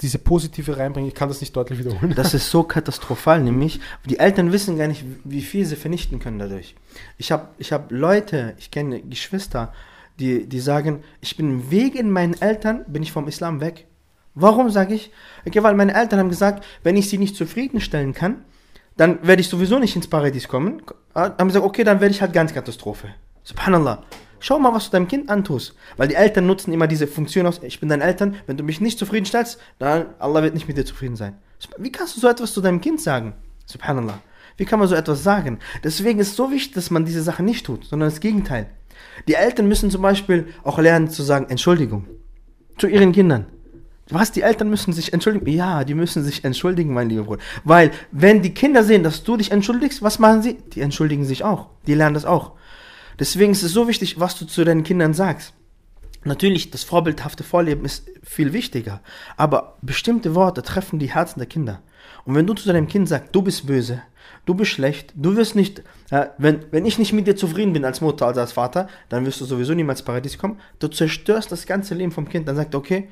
diese 0.00 0.18
positive 0.20 0.76
reinbringt. 0.76 1.08
Ich 1.08 1.14
kann 1.14 1.28
das 1.28 1.40
nicht 1.40 1.56
deutlich 1.56 1.76
wiederholen. 1.80 2.14
das 2.14 2.32
ist 2.32 2.50
so 2.50 2.62
katastrophal, 2.62 3.42
nämlich 3.42 3.80
die 4.08 4.20
Eltern 4.20 4.52
wissen 4.52 4.78
gar 4.78 4.86
nicht, 4.86 5.04
wie 5.24 5.42
viel 5.42 5.66
sie 5.66 5.74
vernichten 5.74 6.20
können 6.20 6.38
dadurch. 6.38 6.76
Ich 7.16 7.32
habe 7.32 7.48
ich 7.58 7.72
hab 7.72 7.90
Leute, 7.90 8.54
ich 8.58 8.70
kenne 8.70 9.00
Geschwister, 9.02 9.72
die, 10.20 10.46
die 10.48 10.60
sagen, 10.60 11.02
ich 11.20 11.36
bin 11.36 11.72
wegen 11.72 12.12
meinen 12.12 12.40
Eltern, 12.40 12.84
bin 12.86 13.02
ich 13.02 13.10
vom 13.10 13.26
Islam 13.26 13.60
weg. 13.60 13.87
Warum 14.40 14.70
sage 14.70 14.94
ich? 14.94 15.10
Okay, 15.46 15.62
weil 15.62 15.74
meine 15.74 15.94
Eltern 15.94 16.20
haben 16.20 16.28
gesagt, 16.28 16.64
wenn 16.84 16.96
ich 16.96 17.08
sie 17.08 17.18
nicht 17.18 17.34
zufriedenstellen 17.34 18.14
kann, 18.14 18.44
dann 18.96 19.18
werde 19.26 19.40
ich 19.40 19.48
sowieso 19.48 19.78
nicht 19.78 19.96
ins 19.96 20.08
Paradies 20.08 20.46
kommen. 20.48 20.82
Ah, 21.14 21.30
Haben 21.38 21.48
gesagt, 21.48 21.64
okay, 21.64 21.82
dann 21.82 22.00
werde 22.00 22.14
ich 22.14 22.20
halt 22.20 22.32
ganz 22.32 22.54
Katastrophe. 22.54 23.08
Subhanallah. 23.42 24.04
Schau 24.40 24.60
mal, 24.60 24.72
was 24.72 24.86
du 24.86 24.90
deinem 24.92 25.08
Kind 25.08 25.28
antust. 25.28 25.74
Weil 25.96 26.06
die 26.06 26.14
Eltern 26.14 26.46
nutzen 26.46 26.72
immer 26.72 26.86
diese 26.86 27.08
Funktion 27.08 27.46
aus, 27.46 27.60
ich 27.62 27.80
bin 27.80 27.88
dein 27.88 28.00
Eltern, 28.00 28.36
wenn 28.46 28.56
du 28.56 28.62
mich 28.62 28.80
nicht 28.80 28.98
zufriedenstellst, 28.98 29.58
dann 29.80 30.06
Allah 30.20 30.42
wird 30.42 30.54
nicht 30.54 30.68
mit 30.68 30.76
dir 30.76 30.84
zufrieden 30.84 31.16
sein. 31.16 31.36
Wie 31.76 31.90
kannst 31.90 32.16
du 32.16 32.20
so 32.20 32.28
etwas 32.28 32.52
zu 32.52 32.60
deinem 32.60 32.80
Kind 32.80 33.00
sagen? 33.00 33.34
Subhanallah. 33.66 34.20
Wie 34.56 34.64
kann 34.64 34.78
man 34.78 34.86
so 34.86 34.94
etwas 34.94 35.24
sagen? 35.24 35.58
Deswegen 35.82 36.20
ist 36.20 36.28
es 36.28 36.36
so 36.36 36.50
wichtig, 36.50 36.74
dass 36.74 36.90
man 36.90 37.04
diese 37.04 37.22
Sache 37.22 37.42
nicht 37.42 37.66
tut, 37.66 37.84
sondern 37.84 38.08
das 38.08 38.20
Gegenteil. 38.20 38.68
Die 39.26 39.34
Eltern 39.34 39.66
müssen 39.66 39.90
zum 39.90 40.02
Beispiel 40.02 40.48
auch 40.62 40.78
lernen 40.78 41.10
zu 41.10 41.22
sagen, 41.22 41.46
Entschuldigung. 41.48 42.06
Zu 42.76 42.86
ihren 42.86 43.12
Kindern. 43.12 43.46
Was, 44.10 44.32
die 44.32 44.42
Eltern 44.42 44.70
müssen 44.70 44.92
sich 44.92 45.12
entschuldigen? 45.12 45.46
Ja, 45.50 45.84
die 45.84 45.94
müssen 45.94 46.24
sich 46.24 46.44
entschuldigen, 46.44 46.94
mein 46.94 47.10
lieber 47.10 47.24
Bruder. 47.24 47.42
Weil, 47.64 47.90
wenn 48.10 48.40
die 48.40 48.54
Kinder 48.54 48.82
sehen, 48.82 49.02
dass 49.02 49.22
du 49.22 49.36
dich 49.36 49.50
entschuldigst, 49.50 50.02
was 50.02 50.18
machen 50.18 50.42
sie? 50.42 50.58
Die 50.72 50.80
entschuldigen 50.80 51.24
sich 51.24 51.44
auch. 51.44 51.68
Die 51.86 51.94
lernen 51.94 52.14
das 52.14 52.24
auch. 52.24 52.52
Deswegen 53.18 53.52
ist 53.52 53.62
es 53.62 53.72
so 53.72 53.88
wichtig, 53.88 54.18
was 54.18 54.38
du 54.38 54.46
zu 54.46 54.64
deinen 54.64 54.84
Kindern 54.84 55.12
sagst. 55.12 55.52
Natürlich, 56.24 56.70
das 56.70 56.84
vorbildhafte 56.84 57.44
Vorleben 57.44 57.84
ist 57.84 58.10
viel 58.22 58.52
wichtiger, 58.52 59.00
aber 59.36 59.78
bestimmte 59.82 60.34
Worte 60.34 60.62
treffen 60.62 60.98
die 60.98 61.12
Herzen 61.14 61.38
der 61.38 61.48
Kinder. 61.48 61.80
Und 62.24 62.34
wenn 62.34 62.46
du 62.46 62.54
zu 62.54 62.68
deinem 62.68 62.88
Kind 62.88 63.08
sagst, 63.08 63.34
du 63.34 63.42
bist 63.42 63.66
böse, 63.66 64.02
du 64.44 64.54
bist 64.54 64.72
schlecht, 64.72 65.12
du 65.14 65.36
wirst 65.36 65.54
nicht, 65.54 65.82
äh, 66.10 66.26
wenn, 66.36 66.64
wenn 66.70 66.84
ich 66.86 66.98
nicht 66.98 67.12
mit 67.12 67.26
dir 67.26 67.36
zufrieden 67.36 67.72
bin 67.72 67.84
als 67.84 68.00
Mutter, 68.00 68.26
also 68.26 68.40
als 68.40 68.52
Vater, 68.52 68.88
dann 69.08 69.24
wirst 69.26 69.40
du 69.40 69.44
sowieso 69.44 69.74
niemals 69.74 70.02
Paradies 70.02 70.38
kommen. 70.38 70.60
Du 70.78 70.88
zerstörst 70.88 71.52
das 71.52 71.66
ganze 71.66 71.94
Leben 71.94 72.12
vom 72.12 72.28
Kind. 72.28 72.48
Dann 72.48 72.56
sagt 72.56 72.74
okay, 72.74 73.08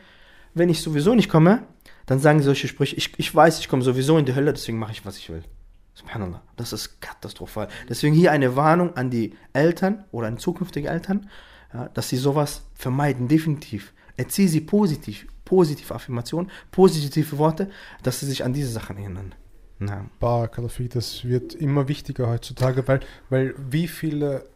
wenn 0.56 0.68
ich 0.68 0.80
sowieso 0.80 1.14
nicht 1.14 1.28
komme, 1.28 1.62
dann 2.06 2.18
sagen 2.18 2.42
solche 2.42 2.68
Sprüche, 2.68 2.96
ich, 2.96 3.18
ich 3.18 3.34
weiß, 3.34 3.60
ich 3.60 3.68
komme 3.68 3.82
sowieso 3.82 4.16
in 4.16 4.24
die 4.24 4.34
Hölle, 4.34 4.52
deswegen 4.52 4.78
mache 4.78 4.92
ich, 4.92 5.04
was 5.04 5.18
ich 5.18 5.28
will. 5.28 5.42
Subhanallah. 5.94 6.42
Das 6.56 6.72
ist 6.72 7.00
katastrophal. 7.00 7.68
Deswegen 7.88 8.14
hier 8.14 8.32
eine 8.32 8.56
Warnung 8.56 8.96
an 8.96 9.10
die 9.10 9.34
Eltern 9.52 10.04
oder 10.12 10.28
an 10.28 10.38
zukünftige 10.38 10.88
Eltern, 10.88 11.28
ja, 11.72 11.88
dass 11.88 12.08
sie 12.08 12.16
sowas 12.16 12.62
vermeiden, 12.74 13.28
definitiv. 13.28 13.92
Erziehe 14.16 14.48
sie 14.48 14.60
positiv, 14.60 15.26
positive 15.44 15.94
Affirmationen, 15.94 16.50
positive 16.70 17.38
Worte, 17.38 17.70
dass 18.02 18.20
sie 18.20 18.26
sich 18.26 18.44
an 18.44 18.52
diese 18.52 18.70
Sachen 18.70 18.96
erinnern. 18.98 19.34
Ja. 19.80 20.06
Das 20.20 21.24
wird 21.24 21.54
immer 21.54 21.88
wichtiger 21.88 22.28
heutzutage, 22.28 22.86
weil, 22.88 23.00
weil 23.28 23.54
wie 23.58 23.88
viele 23.88 24.46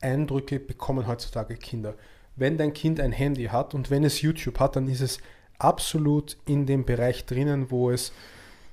Eindrücke 0.00 0.58
bekommen 0.58 1.06
heutzutage 1.06 1.56
Kinder? 1.56 1.94
Wenn 2.36 2.58
dein 2.58 2.72
Kind 2.72 2.98
ein 2.98 3.12
Handy 3.12 3.44
hat 3.44 3.74
und 3.74 3.90
wenn 3.90 4.02
es 4.02 4.20
YouTube 4.20 4.58
hat, 4.58 4.74
dann 4.74 4.88
ist 4.88 5.00
es 5.00 5.18
absolut 5.58 6.36
in 6.46 6.66
dem 6.66 6.84
Bereich 6.84 7.24
drinnen, 7.26 7.70
wo 7.70 7.90
es 7.90 8.12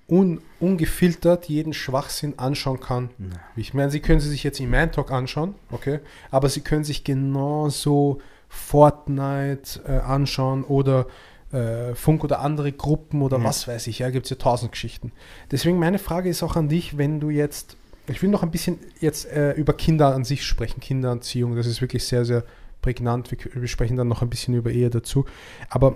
un, 0.10 0.42
ungefiltert 0.60 1.46
jeden 1.46 1.74
Schwachsinn 1.74 2.38
anschauen 2.38 2.80
kann. 2.80 3.10
Ich 3.56 3.74
meine, 3.74 3.92
Sie 3.92 4.00
können 4.02 4.20
sie 4.20 4.30
sich 4.30 4.44
jetzt 4.44 4.60
im 4.60 4.70
Man 4.70 4.92
Talk 4.92 5.12
anschauen, 5.12 5.56
okay, 5.72 6.00
aber 6.32 6.50
Sie 6.50 6.62
können 6.62 6.84
sich 6.84 7.04
genauso 7.04 8.20
Fortnite 8.50 9.82
äh, 9.88 10.00
anschauen 10.00 10.64
oder 10.64 11.06
äh, 11.54 11.94
Funk 11.96 12.24
oder 12.24 12.40
andere 12.40 12.72
Gruppen 12.72 13.22
oder 13.22 13.38
Mhm. 13.40 13.44
was 13.44 13.68
weiß 13.68 13.88
ich, 13.88 14.00
ja, 14.00 14.10
gibt 14.10 14.26
es 14.26 14.30
ja 14.30 14.36
tausend 14.38 14.72
Geschichten. 14.72 15.12
Deswegen 15.52 15.80
meine 15.80 16.00
Frage 16.00 16.30
ist 16.30 16.44
auch 16.44 16.56
an 16.56 16.68
dich, 16.70 16.98
wenn 16.98 17.20
du 17.20 17.30
jetzt, 17.30 17.78
ich 18.08 18.22
will 18.22 18.30
noch 18.30 18.44
ein 18.44 18.52
bisschen 18.52 18.80
jetzt 19.00 19.26
äh, 19.32 19.52
über 19.54 19.74
Kinder 19.74 20.14
an 20.14 20.24
sich 20.26 20.44
sprechen, 20.46 20.80
Kindererziehung, 20.82 21.56
das 21.56 21.68
ist 21.68 21.82
wirklich 21.82 22.06
sehr, 22.06 22.26
sehr 22.26 22.44
prägnant. 22.82 23.32
Wir, 23.32 23.38
wir 23.54 23.68
sprechen 23.68 23.98
dann 23.98 24.08
noch 24.08 24.22
ein 24.22 24.30
bisschen 24.30 24.54
über 24.54 24.72
Ehe 24.72 24.90
dazu. 24.90 25.26
Aber 25.70 25.96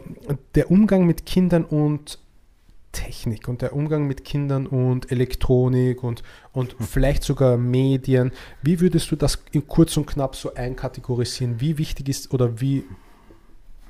der 0.55 0.71
Umgang 0.71 1.05
mit 1.05 1.25
Kindern 1.25 1.65
und 1.65 2.19
Technik 2.95 3.49
und 3.49 3.61
der 3.61 3.75
Umgang 3.75 4.07
mit 4.07 4.23
Kindern 4.23 4.67
und 4.67 5.11
Elektronik 5.11 6.01
und, 6.01 6.23
und 6.53 6.75
vielleicht 6.79 7.23
sogar 7.23 7.57
Medien, 7.57 8.31
wie 8.61 8.79
würdest 8.79 9.11
du 9.11 9.17
das 9.17 9.43
in 9.51 9.67
kurz 9.67 9.97
und 9.97 10.07
knapp 10.07 10.35
so 10.35 10.53
einkategorisieren? 10.53 11.59
Wie 11.59 11.77
wichtig 11.77 12.07
ist 12.07 12.33
oder 12.33 12.61
wie 12.61 12.85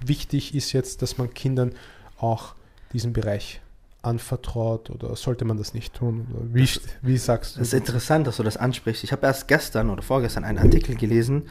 wichtig 0.04 0.56
ist 0.56 0.74
jetzt, 0.74 1.04
dass 1.04 1.20
man 1.20 1.34
Kindern 1.34 1.74
auch 2.18 2.56
diesen 2.94 3.14
Bereich 3.14 3.62
anvertraut 4.02 4.90
oder 4.90 5.16
sollte 5.16 5.46
man 5.46 5.58
das 5.58 5.76
nicht 5.76 5.94
tun? 5.94 6.28
Wie, 6.52 6.68
wie 7.04 7.18
sagst 7.18 7.56
du? 7.58 7.62
Es 7.62 7.68
ist 7.68 7.74
interessant, 7.74 8.26
dass 8.26 8.38
du 8.38 8.44
das 8.44 8.58
ansprichst. 8.58 9.04
Ich 9.04 9.12
habe 9.12 9.28
erst 9.28 9.48
gestern 9.48 9.92
oder 9.92 10.02
vorgestern 10.02 10.44
einen 10.44 10.58
Artikel 10.58 10.96
gelesen 10.96 11.44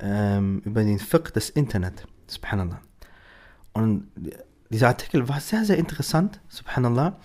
ähm, 0.00 0.60
über 0.64 0.82
den 0.82 0.98
Fiqh 0.98 1.32
des 1.32 1.50
Internet. 1.50 2.06
Subhanallah. 2.26 2.80
Und 3.72 4.08
dieser 4.70 4.88
Artikel 4.88 5.28
war 5.28 5.40
sehr, 5.40 5.64
sehr 5.64 5.76
interessant, 5.76 6.40
subhanallah. 6.48 7.18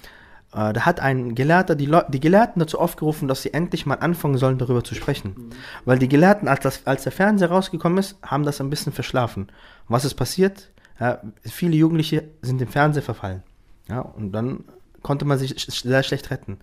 Äh, 0.53 0.73
da 0.73 0.81
hat 0.85 0.99
ein 0.99 1.33
Gelehrter 1.35 1.75
die, 1.75 1.85
Leu 1.85 2.03
die 2.09 2.19
Gelehrten 2.19 2.59
dazu 2.59 2.79
aufgerufen, 2.79 3.27
dass 3.27 3.41
sie 3.41 3.53
endlich 3.53 3.85
mal 3.85 3.95
anfangen 3.95 4.37
sollen, 4.37 4.57
darüber 4.57 4.83
zu 4.83 4.95
sprechen. 4.95 5.35
Mhm. 5.35 5.49
Weil 5.85 5.99
die 5.99 6.09
Gelehrten, 6.09 6.47
als, 6.47 6.61
das, 6.61 6.85
als 6.87 7.03
der 7.03 7.11
Fernseher 7.11 7.49
rausgekommen 7.49 7.97
ist, 7.97 8.17
haben 8.21 8.43
das 8.43 8.61
ein 8.61 8.69
bisschen 8.69 8.93
verschlafen. 8.93 9.47
was 9.87 10.05
ist 10.05 10.15
passiert? 10.15 10.71
Ja, 10.99 11.21
viele 11.43 11.75
Jugendliche 11.75 12.25
sind 12.41 12.61
dem 12.61 12.67
Fernseher 12.67 13.01
verfallen. 13.01 13.43
Ja, 13.89 14.01
und 14.01 14.33
dann 14.33 14.65
konnte 15.01 15.25
man 15.25 15.39
sich 15.39 15.55
sehr 15.57 16.03
schlecht 16.03 16.29
retten. 16.29 16.59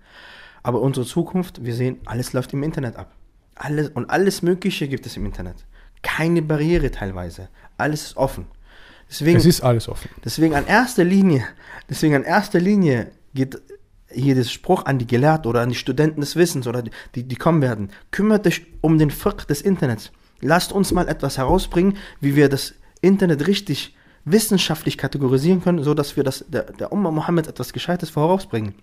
Aber 0.63 0.81
unsere 0.81 1.07
Zukunft, 1.07 1.65
wir 1.65 1.75
sehen, 1.75 1.99
alles 2.05 2.33
läuft 2.33 2.53
im 2.53 2.63
Internet 2.63 2.97
ab. 2.97 3.13
Alles, 3.57 3.89
und 3.89 4.11
alles 4.11 4.43
Mögliche 4.43 4.87
gibt 4.87 5.07
es 5.07 5.17
im 5.17 5.27
Internet. 5.27 5.65
Keine 6.17 6.41
Barriere 6.43 6.91
teilweise. 6.91 7.49
Alles 7.77 8.03
ist 8.03 8.17
offen. 8.17 8.47
Deswegen, 9.11 9.39
es 9.39 9.45
ist 9.45 9.61
alles 9.61 9.89
offen. 9.89 10.09
Deswegen 10.25 10.55
an 10.55 10.67
erster 10.67 11.05
Linie, 11.05 11.45
deswegen 11.89 12.15
an 12.15 12.25
erster 12.25 12.61
Linie 12.61 13.11
geht 13.35 13.61
hier 14.11 14.35
der 14.35 14.45
Spruch 14.45 14.87
an 14.87 14.99
die 14.99 15.07
Gelehrten 15.07 15.49
oder 15.49 15.61
an 15.61 15.69
die 15.69 15.75
Studenten 15.75 16.23
des 16.23 16.35
Wissens 16.35 16.67
oder 16.67 16.83
die, 16.83 16.91
die, 17.15 17.25
die 17.25 17.37
kommen 17.37 17.61
werden. 17.61 17.91
Kümmert 18.11 18.47
euch 18.47 18.67
um 18.81 18.99
den 18.99 19.11
Fiqh 19.11 19.47
des 19.47 19.61
Internets. 19.61 20.11
Lasst 20.41 20.73
uns 20.73 20.93
mal 20.93 21.09
etwas 21.09 21.37
herausbringen, 21.37 21.99
wie 22.21 22.37
wir 22.37 22.49
das 22.49 22.75
Internet 23.03 23.47
richtig 23.47 23.95
wissenschaftlich 24.25 24.97
kategorisieren 24.97 25.63
können, 25.63 25.83
so 25.83 25.93
dass 25.95 26.17
wir 26.17 26.25
das, 26.25 26.45
der, 26.49 26.65
der 26.73 26.91
Umma 26.91 27.11
Mohammed 27.11 27.47
etwas 27.49 27.73
Gescheites 27.75 28.11
vorausbringen. 28.11 28.75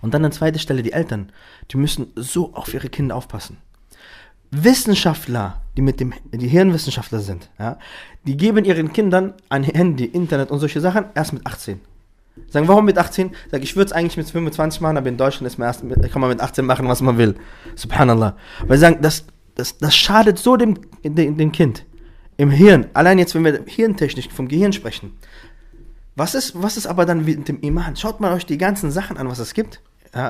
Und 0.00 0.12
dann 0.12 0.24
an 0.24 0.32
zweiter 0.32 0.58
Stelle 0.58 0.82
die 0.82 0.92
Eltern. 0.92 1.32
Die 1.70 1.76
müssen 1.76 2.12
so 2.14 2.54
auf 2.54 2.72
ihre 2.72 2.88
Kinder 2.88 3.16
aufpassen. 3.16 3.58
Wissenschaftler, 4.50 5.62
die 5.76 5.82
mit 5.82 6.00
dem, 6.00 6.12
die 6.32 6.48
Hirnwissenschaftler 6.48 7.20
sind, 7.20 7.50
ja, 7.58 7.78
die 8.26 8.36
geben 8.36 8.64
ihren 8.64 8.92
Kindern 8.92 9.34
ein 9.48 9.64
Handy, 9.64 10.04
Internet 10.04 10.50
und 10.50 10.58
solche 10.58 10.80
Sachen 10.80 11.06
erst 11.14 11.32
mit 11.32 11.46
18. 11.46 11.80
Sagen, 12.48 12.68
warum 12.68 12.84
mit 12.84 12.98
18? 12.98 13.30
Sag, 13.50 13.62
ich 13.62 13.76
würde 13.76 13.86
es 13.86 13.92
eigentlich 13.92 14.16
mit 14.16 14.30
25 14.30 14.80
machen, 14.80 14.96
aber 14.96 15.08
in 15.08 15.16
Deutschland 15.16 15.46
ist 15.46 15.58
man 15.58 15.68
erst 15.68 15.82
mit, 15.82 16.10
kann 16.12 16.20
man 16.20 16.30
mit 16.30 16.40
18 16.40 16.64
machen, 16.64 16.86
was 16.86 17.00
man 17.00 17.18
will. 17.18 17.34
Subhanallah. 17.74 18.36
Weil 18.66 18.76
sie 18.76 18.82
sagen, 18.82 18.98
das, 19.00 19.24
das, 19.54 19.78
das 19.78 19.96
schadet 19.96 20.38
so 20.38 20.56
dem, 20.56 20.78
dem, 21.02 21.36
dem 21.36 21.52
Kind. 21.52 21.84
Im 22.36 22.50
Hirn. 22.50 22.86
Allein 22.92 23.18
jetzt, 23.18 23.34
wenn 23.34 23.44
wir 23.44 23.62
hirntechnisch 23.66 24.28
vom 24.28 24.48
Gehirn 24.48 24.72
sprechen. 24.72 25.12
Was 26.14 26.34
ist, 26.34 26.60
was 26.60 26.76
ist 26.76 26.86
aber 26.86 27.06
dann 27.06 27.24
mit 27.24 27.48
dem 27.48 27.60
Iman? 27.60 27.96
Schaut 27.96 28.20
mal 28.20 28.32
euch 28.32 28.46
die 28.46 28.58
ganzen 28.58 28.90
Sachen 28.90 29.16
an, 29.16 29.28
was 29.28 29.38
es 29.38 29.54
gibt. 29.54 29.80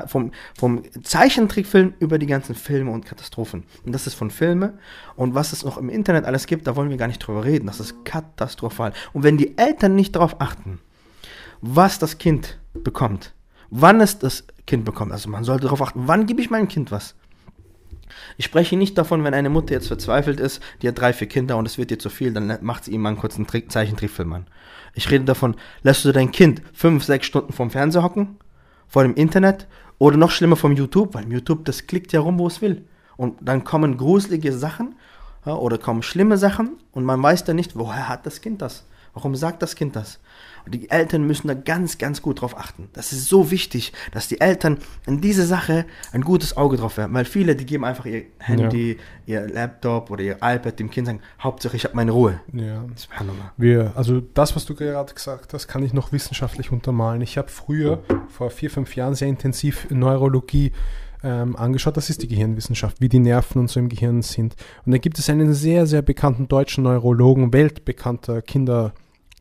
Vom, 0.07 0.31
vom 0.57 0.83
Zeichentrickfilm 1.03 1.93
über 1.99 2.19
die 2.19 2.27
ganzen 2.27 2.55
Filme 2.55 2.91
und 2.91 3.05
Katastrophen. 3.05 3.63
Und 3.85 3.93
das 3.93 4.07
ist 4.07 4.15
von 4.15 4.31
Filme. 4.31 4.77
Und 5.15 5.33
was 5.33 5.53
es 5.53 5.63
noch 5.63 5.77
im 5.77 5.89
Internet 5.89 6.25
alles 6.25 6.45
gibt, 6.45 6.67
da 6.67 6.75
wollen 6.75 6.89
wir 6.89 6.97
gar 6.97 7.07
nicht 7.07 7.19
drüber 7.19 7.45
reden. 7.45 7.67
Das 7.67 7.79
ist 7.79 8.05
katastrophal. 8.05 8.93
Und 9.13 9.23
wenn 9.23 9.37
die 9.37 9.57
Eltern 9.57 9.95
nicht 9.95 10.15
darauf 10.15 10.41
achten, 10.41 10.79
was 11.61 11.99
das 11.99 12.17
Kind 12.17 12.59
bekommt, 12.73 13.33
wann 13.69 14.01
es 14.01 14.19
das 14.19 14.45
Kind 14.65 14.85
bekommt, 14.85 15.11
also 15.11 15.29
man 15.29 15.43
sollte 15.43 15.63
darauf 15.63 15.81
achten, 15.81 16.03
wann 16.05 16.25
gebe 16.25 16.41
ich 16.41 16.49
meinem 16.49 16.67
Kind 16.67 16.91
was? 16.91 17.15
Ich 18.37 18.45
spreche 18.45 18.77
nicht 18.77 18.97
davon, 18.97 19.23
wenn 19.23 19.33
eine 19.33 19.49
Mutter 19.49 19.73
jetzt 19.73 19.87
verzweifelt 19.87 20.39
ist, 20.39 20.61
die 20.81 20.87
hat 20.87 20.99
drei, 20.99 21.13
vier 21.13 21.27
Kinder 21.27 21.57
und 21.57 21.65
es 21.65 21.77
wird 21.77 21.91
ihr 21.91 21.99
zu 21.99 22.09
viel, 22.09 22.33
dann 22.33 22.57
macht 22.61 22.85
sie 22.85 22.91
ihm 22.91 23.01
mal 23.01 23.09
einen 23.09 23.17
kurzen 23.17 23.47
Zeichentrickfilm 23.47 24.33
an. 24.33 24.47
Ich 24.93 25.09
rede 25.11 25.25
davon, 25.25 25.55
lässt 25.83 26.05
du 26.05 26.11
dein 26.11 26.31
Kind 26.31 26.61
fünf, 26.73 27.03
sechs 27.03 27.27
Stunden 27.27 27.53
vorm 27.53 27.69
Fernseher 27.69 28.03
hocken 28.03 28.37
vor 28.87 29.03
dem 29.03 29.15
Internet 29.15 29.67
oder 29.97 30.17
noch 30.17 30.31
schlimmer 30.31 30.55
vom 30.55 30.73
YouTube, 30.73 31.13
weil 31.13 31.31
YouTube, 31.31 31.65
das 31.65 31.87
klickt 31.87 32.13
ja 32.13 32.19
rum, 32.19 32.39
wo 32.39 32.47
es 32.47 32.61
will. 32.61 32.85
Und 33.15 33.37
dann 33.41 33.63
kommen 33.63 33.97
gruselige 33.97 34.53
Sachen 34.53 34.95
ja, 35.45 35.55
oder 35.55 35.77
kommen 35.77 36.03
schlimme 36.03 36.37
Sachen 36.37 36.77
und 36.91 37.03
man 37.03 37.21
weiß 37.21 37.43
dann 37.45 37.55
nicht, 37.55 37.75
woher 37.75 38.09
hat 38.09 38.25
das 38.25 38.41
Kind 38.41 38.61
das? 38.61 38.85
Warum 39.13 39.35
sagt 39.35 39.61
das 39.61 39.75
Kind 39.75 39.95
das? 39.95 40.19
Die 40.67 40.89
Eltern 40.89 41.25
müssen 41.25 41.47
da 41.47 41.53
ganz, 41.53 41.97
ganz 41.97 42.21
gut 42.21 42.41
drauf 42.41 42.57
achten. 42.57 42.89
Das 42.93 43.11
ist 43.11 43.25
so 43.25 43.51
wichtig, 43.51 43.93
dass 44.11 44.27
die 44.27 44.41
Eltern 44.41 44.77
in 45.05 45.21
diese 45.21 45.45
Sache 45.45 45.85
ein 46.11 46.21
gutes 46.21 46.57
Auge 46.57 46.77
drauf 46.77 46.97
werfen. 46.97 47.13
Weil 47.13 47.25
viele, 47.25 47.55
die 47.55 47.65
geben 47.65 47.85
einfach 47.85 48.05
ihr 48.05 48.23
Handy, 48.39 48.97
ja. 49.25 49.41
ihr 49.41 49.47
Laptop 49.47 50.11
oder 50.11 50.23
ihr 50.23 50.35
iPad 50.35 50.79
dem 50.79 50.89
Kind 50.89 51.07
sagen, 51.07 51.21
Hauptsache 51.41 51.75
ich 51.75 51.83
habe 51.85 51.95
meine 51.95 52.11
Ruhe. 52.11 52.39
Ja. 52.53 52.85
Wir, 53.57 53.93
also 53.95 54.21
das, 54.33 54.55
was 54.55 54.65
du 54.65 54.75
gerade 54.75 55.13
gesagt 55.13 55.53
hast, 55.53 55.67
kann 55.67 55.83
ich 55.83 55.93
noch 55.93 56.11
wissenschaftlich 56.11 56.71
untermalen. 56.71 57.21
Ich 57.21 57.37
habe 57.37 57.49
früher, 57.49 58.03
vor 58.29 58.49
vier, 58.49 58.69
fünf 58.69 58.95
Jahren, 58.95 59.15
sehr 59.15 59.27
intensiv 59.27 59.87
Neurologie 59.89 60.71
ähm, 61.23 61.55
angeschaut. 61.55 61.97
Das 61.97 62.09
ist 62.09 62.21
die 62.21 62.27
Gehirnwissenschaft, 62.27 63.01
wie 63.01 63.09
die 63.09 63.19
Nerven 63.19 63.59
und 63.59 63.69
so 63.69 63.79
im 63.79 63.89
Gehirn 63.89 64.21
sind. 64.21 64.55
Und 64.85 64.91
da 64.91 64.97
gibt 64.97 65.19
es 65.19 65.29
einen 65.29 65.53
sehr, 65.53 65.87
sehr 65.87 66.01
bekannten 66.01 66.47
deutschen 66.47 66.83
Neurologen, 66.83 67.53
weltbekannter 67.53 68.41
Kinder- 68.41 68.93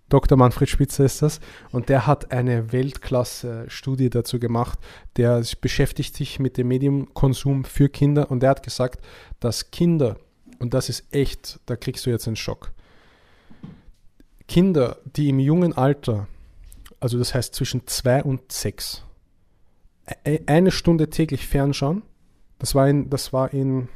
Dr. 0.08 0.38
Manfred 0.38 0.68
Spitzer 0.68 1.04
ist 1.04 1.22
das. 1.22 1.40
Und 1.72 1.88
der 1.88 2.06
hat 2.06 2.30
eine 2.32 2.72
Weltklasse-Studie 2.72 4.10
dazu 4.10 4.38
gemacht. 4.38 4.78
Der 5.16 5.42
beschäftigt 5.60 6.14
sich 6.14 6.38
mit 6.38 6.56
dem 6.56 6.68
Medienkonsum 6.68 7.64
für 7.64 7.88
Kinder 7.88 8.30
und 8.30 8.40
der 8.40 8.50
hat 8.50 8.62
gesagt, 8.62 9.04
dass 9.40 9.70
Kinder, 9.70 10.16
und 10.58 10.74
das 10.74 10.88
ist 10.88 11.12
echt, 11.12 11.60
da 11.66 11.76
kriegst 11.76 12.06
du 12.06 12.10
jetzt 12.10 12.26
einen 12.26 12.36
Schock, 12.36 12.72
Kinder, 14.48 14.98
die 15.04 15.28
im 15.28 15.40
jungen 15.40 15.72
Alter, 15.72 16.28
also 17.00 17.18
das 17.18 17.34
heißt 17.34 17.54
zwischen 17.54 17.86
zwei 17.86 18.22
und 18.22 18.52
sechs, 18.52 19.04
e-, 20.24 20.40
eine 20.46 20.70
Stunde 20.70 21.10
täglich 21.10 21.46
fernschauen, 21.46 22.02
das 22.58 22.74
war 22.74 22.88
in, 22.88 23.10
das 23.10 23.32
war 23.32 23.52
in 23.52 23.88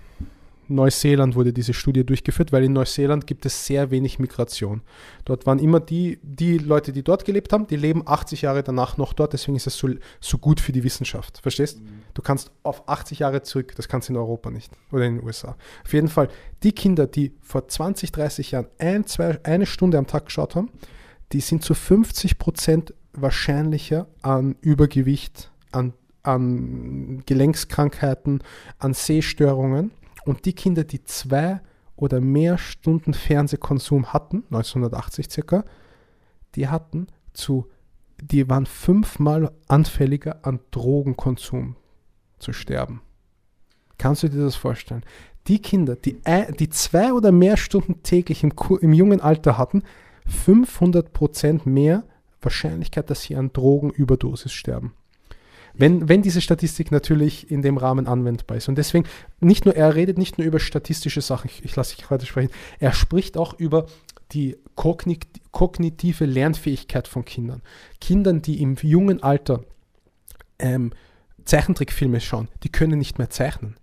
Neuseeland 0.71 1.35
wurde 1.35 1.53
diese 1.53 1.75
Studie 1.75 2.05
durchgeführt, 2.05 2.53
weil 2.53 2.65
in 2.65 2.73
Neuseeland 2.73 3.27
gibt 3.27 3.45
es 3.45 3.67
sehr 3.67 3.91
wenig 3.91 4.19
Migration. 4.19 4.83
Dort 5.25 5.45
waren 5.45 5.59
immer 5.59 5.81
die, 5.81 6.19
die 6.23 6.59
Leute, 6.59 6.93
die 6.93 7.03
dort 7.03 7.25
gelebt 7.25 7.53
haben, 7.53 7.67
die 7.67 7.77
leben 7.77 8.03
80 8.07 8.43
Jahre 8.43 8.63
danach 8.63 8.97
noch 8.97 9.13
dort, 9.13 9.33
deswegen 9.33 9.57
ist 9.57 9.67
es 9.67 9.77
so, 9.77 9.89
so 10.21 10.39
gut 10.39 10.61
für 10.61 10.73
die 10.73 10.85
Wissenschaft. 10.85 11.39
Verstehst? 11.39 11.81
Mhm. 11.81 12.03
Du 12.15 12.23
kannst 12.23 12.53
auf 12.63 12.89
80 12.89 13.19
Jahre 13.19 13.43
zurück, 13.43 13.75
das 13.77 13.89
kannst 13.89 14.09
du 14.09 14.13
in 14.13 14.17
Europa 14.17 14.51
nicht 14.51 14.73
oder 14.93 15.05
in 15.05 15.17
den 15.17 15.25
USA. 15.25 15.57
Auf 15.85 15.93
jeden 15.93 16.09
Fall, 16.09 16.29
die 16.63 16.73
Kinder, 16.73 17.07
die 17.07 17.33
vor 17.43 17.67
20, 17.67 18.13
30 18.13 18.53
Jahren 18.53 18.67
ein, 18.79 19.07
zwei, 19.07 19.39
eine 19.45 19.67
Stunde 19.67 19.99
am 19.99 20.07
Tag 20.07 20.27
geschaut 20.27 20.55
haben, 20.55 20.71
die 21.33 21.41
sind 21.41 21.65
zu 21.65 21.75
50 21.75 22.39
Prozent 22.39 22.95
wahrscheinlicher 23.13 24.07
an 24.23 24.57
Übergewicht, 24.61 25.51
an, 25.73 25.95
an 26.23 27.23
Gelenkskrankheiten, 27.27 28.43
an 28.79 28.95
Sehstörungen 28.95 29.93
und 30.31 30.45
die 30.45 30.53
Kinder, 30.53 30.85
die 30.85 31.03
zwei 31.03 31.61
oder 31.97 32.21
mehr 32.21 32.57
Stunden 32.57 33.15
Fernsehkonsum 33.15 34.13
hatten, 34.13 34.45
1980 34.51 35.29
circa, 35.29 35.65
die 36.55 36.69
hatten 36.69 37.09
zu, 37.33 37.67
die 38.23 38.49
waren 38.49 38.65
fünfmal 38.65 39.51
anfälliger 39.67 40.47
an 40.47 40.61
Drogenkonsum 40.71 41.75
zu 42.39 42.53
sterben. 42.53 43.03
Kannst 43.99 44.23
du 44.23 44.29
dir 44.29 44.41
das 44.41 44.55
vorstellen? 44.55 45.05
Die 45.49 45.61
Kinder, 45.61 45.97
die, 45.97 46.21
die 46.61 46.69
zwei 46.69 47.13
oder 47.13 47.33
mehr 47.33 47.57
Stunden 47.57 48.05
täglich 48.05 48.45
im, 48.45 48.53
im 48.81 48.93
jungen 48.93 49.21
Alter 49.21 49.59
hatten, 49.59 49.83
500% 50.29 51.69
mehr 51.69 52.05
Wahrscheinlichkeit, 52.41 53.11
dass 53.11 53.23
sie 53.23 53.35
an 53.35 53.53
Drogenüberdosis 53.53 54.53
sterben. 54.53 54.95
Wenn, 55.81 56.11
wenn 56.11 56.21
diese 56.21 56.43
Statistik 56.43 56.93
natürlich 56.93 57.51
in 57.51 57.63
dem 57.63 57.79
Rahmen 57.79 58.07
anwendbar 58.07 58.59
ist. 58.59 58.69
Und 58.69 58.77
deswegen, 58.77 59.07
nicht 59.41 59.65
nur, 59.65 59.75
er 59.75 59.95
redet 59.95 60.19
nicht 60.19 60.37
nur 60.37 60.47
über 60.47 60.61
statistische 60.61 61.23
Sachen, 61.23 61.49
ich, 61.49 61.65
ich 61.65 61.75
lasse 61.75 61.97
dich 61.97 62.05
gerade 62.05 62.27
sprechen, 62.27 62.51
er 62.79 62.93
spricht 62.93 63.39
auch 63.39 63.59
über 63.59 63.87
die 64.33 64.59
kognit 64.75 65.27
kognitive 65.53 66.27
Lernfähigkeit 66.27 67.09
von 67.09 67.25
Kindern. 67.25 67.63
Kindern, 68.01 68.43
die 68.43 68.61
im 68.61 68.77
jungen 68.83 69.23
Alter 69.23 69.65
ähm, 70.59 70.93
Zeichentrickfilme 71.47 72.21
schauen, 72.21 72.49
die 72.63 72.69
können 72.69 72.99
nicht 72.99 73.19
mehr 73.19 73.31
zeichnen. 73.31 73.77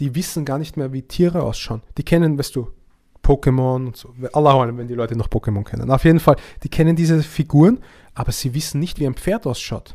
Die 0.00 0.14
wissen 0.14 0.46
gar 0.46 0.58
nicht 0.58 0.78
mehr, 0.78 0.94
wie 0.94 1.02
Tiere 1.02 1.42
ausschauen. 1.42 1.82
Die 1.98 2.04
kennen, 2.04 2.38
weißt 2.38 2.56
du, 2.56 2.68
Pokémon 3.22 3.86
und 3.86 3.96
so. 3.96 4.14
Allah, 4.32 4.74
wenn 4.74 4.88
die 4.88 4.94
Leute 4.94 5.14
noch 5.14 5.28
Pokémon 5.28 5.62
kennen. 5.62 5.90
Auf 5.90 6.04
jeden 6.04 6.20
Fall, 6.20 6.36
die 6.62 6.70
kennen 6.70 6.96
diese 6.96 7.22
Figuren, 7.22 7.80
aber 8.14 8.32
sie 8.32 8.54
wissen 8.54 8.80
nicht, 8.80 8.98
wie 8.98 9.06
ein 9.06 9.14
Pferd 9.14 9.46
ausschaut. 9.46 9.94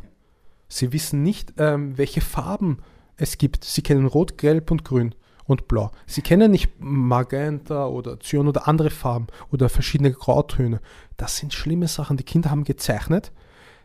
Sie 0.68 0.94
wissen 0.94 1.24
nicht, 1.24 1.54
ähm, 1.58 1.98
welche 1.98 2.22
Farben 2.22 2.80
es 3.18 3.38
gibt. 3.38 3.64
Sie 3.64 3.82
kennen 3.82 4.06
Rot, 4.06 4.38
Gelb 4.38 4.72
und 4.72 4.84
Grün 4.84 5.16
und 5.46 5.68
Blau. 5.68 5.92
Sie 6.08 6.22
kennen 6.22 6.52
nicht 6.52 6.72
Magenta 6.80 7.88
oder 7.88 8.20
Cyan 8.20 8.48
oder 8.48 8.68
andere 8.68 8.90
Farben 8.90 9.28
oder 9.52 9.70
verschiedene 9.70 10.12
Grautöne. 10.12 10.82
Das 11.18 11.38
sind 11.38 11.54
schlimme 11.54 11.88
Sachen. 11.88 12.18
Die 12.18 12.24
Kinder 12.24 12.50
haben 12.50 12.64
gezeichnet. 12.64 13.32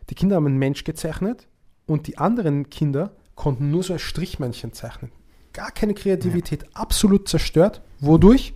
Die 0.09 0.15
Kinder 0.15 0.37
haben 0.37 0.47
einen 0.47 0.57
Mensch 0.57 0.83
gezeichnet 0.83 1.47
und 1.85 2.07
die 2.07 2.17
anderen 2.17 2.69
Kinder 2.69 3.15
konnten 3.35 3.71
nur 3.71 3.83
so 3.83 3.93
ein 3.93 3.99
Strichmännchen 3.99 4.73
zeichnen. 4.73 5.11
Gar 5.53 5.71
keine 5.71 5.93
Kreativität, 5.93 6.65
absolut 6.73 7.27
zerstört. 7.27 7.81
Wodurch? 7.99 8.53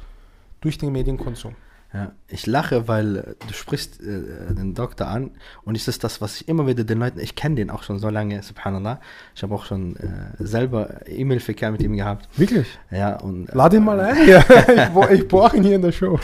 Durch 0.61 0.77
den 0.77 0.91
Medienkonsum. 0.91 1.55
Ja, 1.95 2.11
ich 2.27 2.45
lache, 2.45 2.89
weil 2.89 3.15
äh, 3.15 3.23
du 3.47 3.53
sprichst 3.53 4.01
äh, 4.01 4.53
den 4.53 4.73
Doktor 4.73 5.07
an 5.07 5.31
und 5.63 5.77
es 5.77 5.87
ist 5.87 6.03
das, 6.03 6.19
was 6.19 6.41
ich 6.41 6.49
immer 6.49 6.67
wieder 6.67 6.83
den 6.83 6.99
Leuten, 6.99 7.21
ich 7.21 7.35
kenne 7.35 7.55
den 7.55 7.69
auch 7.69 7.83
schon 7.83 7.99
so 7.99 8.09
lange, 8.09 8.43
subhanallah. 8.43 8.99
Ich 9.33 9.43
habe 9.43 9.55
auch 9.55 9.63
schon 9.63 9.95
äh, 9.95 10.43
selber 10.43 11.07
E-Mail-Verkehr 11.07 11.71
mit 11.71 11.81
ihm 11.81 11.95
gehabt. 11.95 12.27
Wirklich? 12.37 12.67
Ja, 12.91 13.15
und. 13.15 13.47
Lad 13.53 13.73
ihn 13.73 13.85
mal 13.85 13.97
ein, 14.01 14.17
ich, 14.27 15.19
ich 15.19 15.27
brauche 15.29 15.55
ihn 15.55 15.63
hier 15.63 15.75
in 15.75 15.83
der 15.83 15.93
Show. 15.93 16.19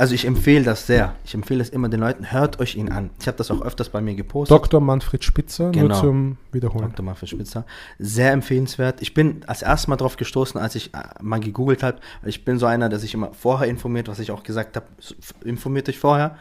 Also 0.00 0.14
ich 0.14 0.24
empfehle 0.24 0.64
das 0.64 0.86
sehr. 0.86 1.14
Ich 1.26 1.34
empfehle 1.34 1.58
das 1.58 1.68
immer 1.68 1.90
den 1.90 2.00
Leuten, 2.00 2.32
hört 2.32 2.58
euch 2.58 2.74
ihn 2.74 2.90
an. 2.90 3.10
Ich 3.20 3.26
habe 3.26 3.36
das 3.36 3.50
auch 3.50 3.60
öfters 3.60 3.90
bei 3.90 4.00
mir 4.00 4.14
gepostet. 4.14 4.56
Dr. 4.56 4.80
Manfred 4.80 5.22
Spitzer, 5.22 5.72
Genau. 5.72 5.88
nur 5.88 6.00
zum 6.00 6.36
Wiederholen. 6.52 6.88
Dr. 6.88 7.04
Manfred 7.04 7.28
Spitzer. 7.28 7.66
Sehr 7.98 8.32
empfehlenswert. 8.32 9.02
Ich 9.02 9.12
bin 9.12 9.42
als 9.46 9.60
erstes 9.60 9.88
Mal 9.88 9.96
drauf 9.96 10.16
gestoßen, 10.16 10.58
als 10.58 10.74
ich 10.74 10.94
äh, 10.94 11.00
mal 11.20 11.38
gegoogelt 11.38 11.82
habe. 11.82 11.98
Ich 12.24 12.46
bin 12.46 12.58
so 12.58 12.64
einer, 12.64 12.88
der 12.88 12.98
sich 12.98 13.12
immer 13.12 13.34
vorher 13.34 13.68
informiert, 13.68 14.08
was 14.08 14.20
ich 14.20 14.30
auch 14.30 14.42
gesagt 14.42 14.76
habe, 14.76 14.86
informiert 15.44 15.86
euch 15.90 15.98
vorher. 15.98 16.38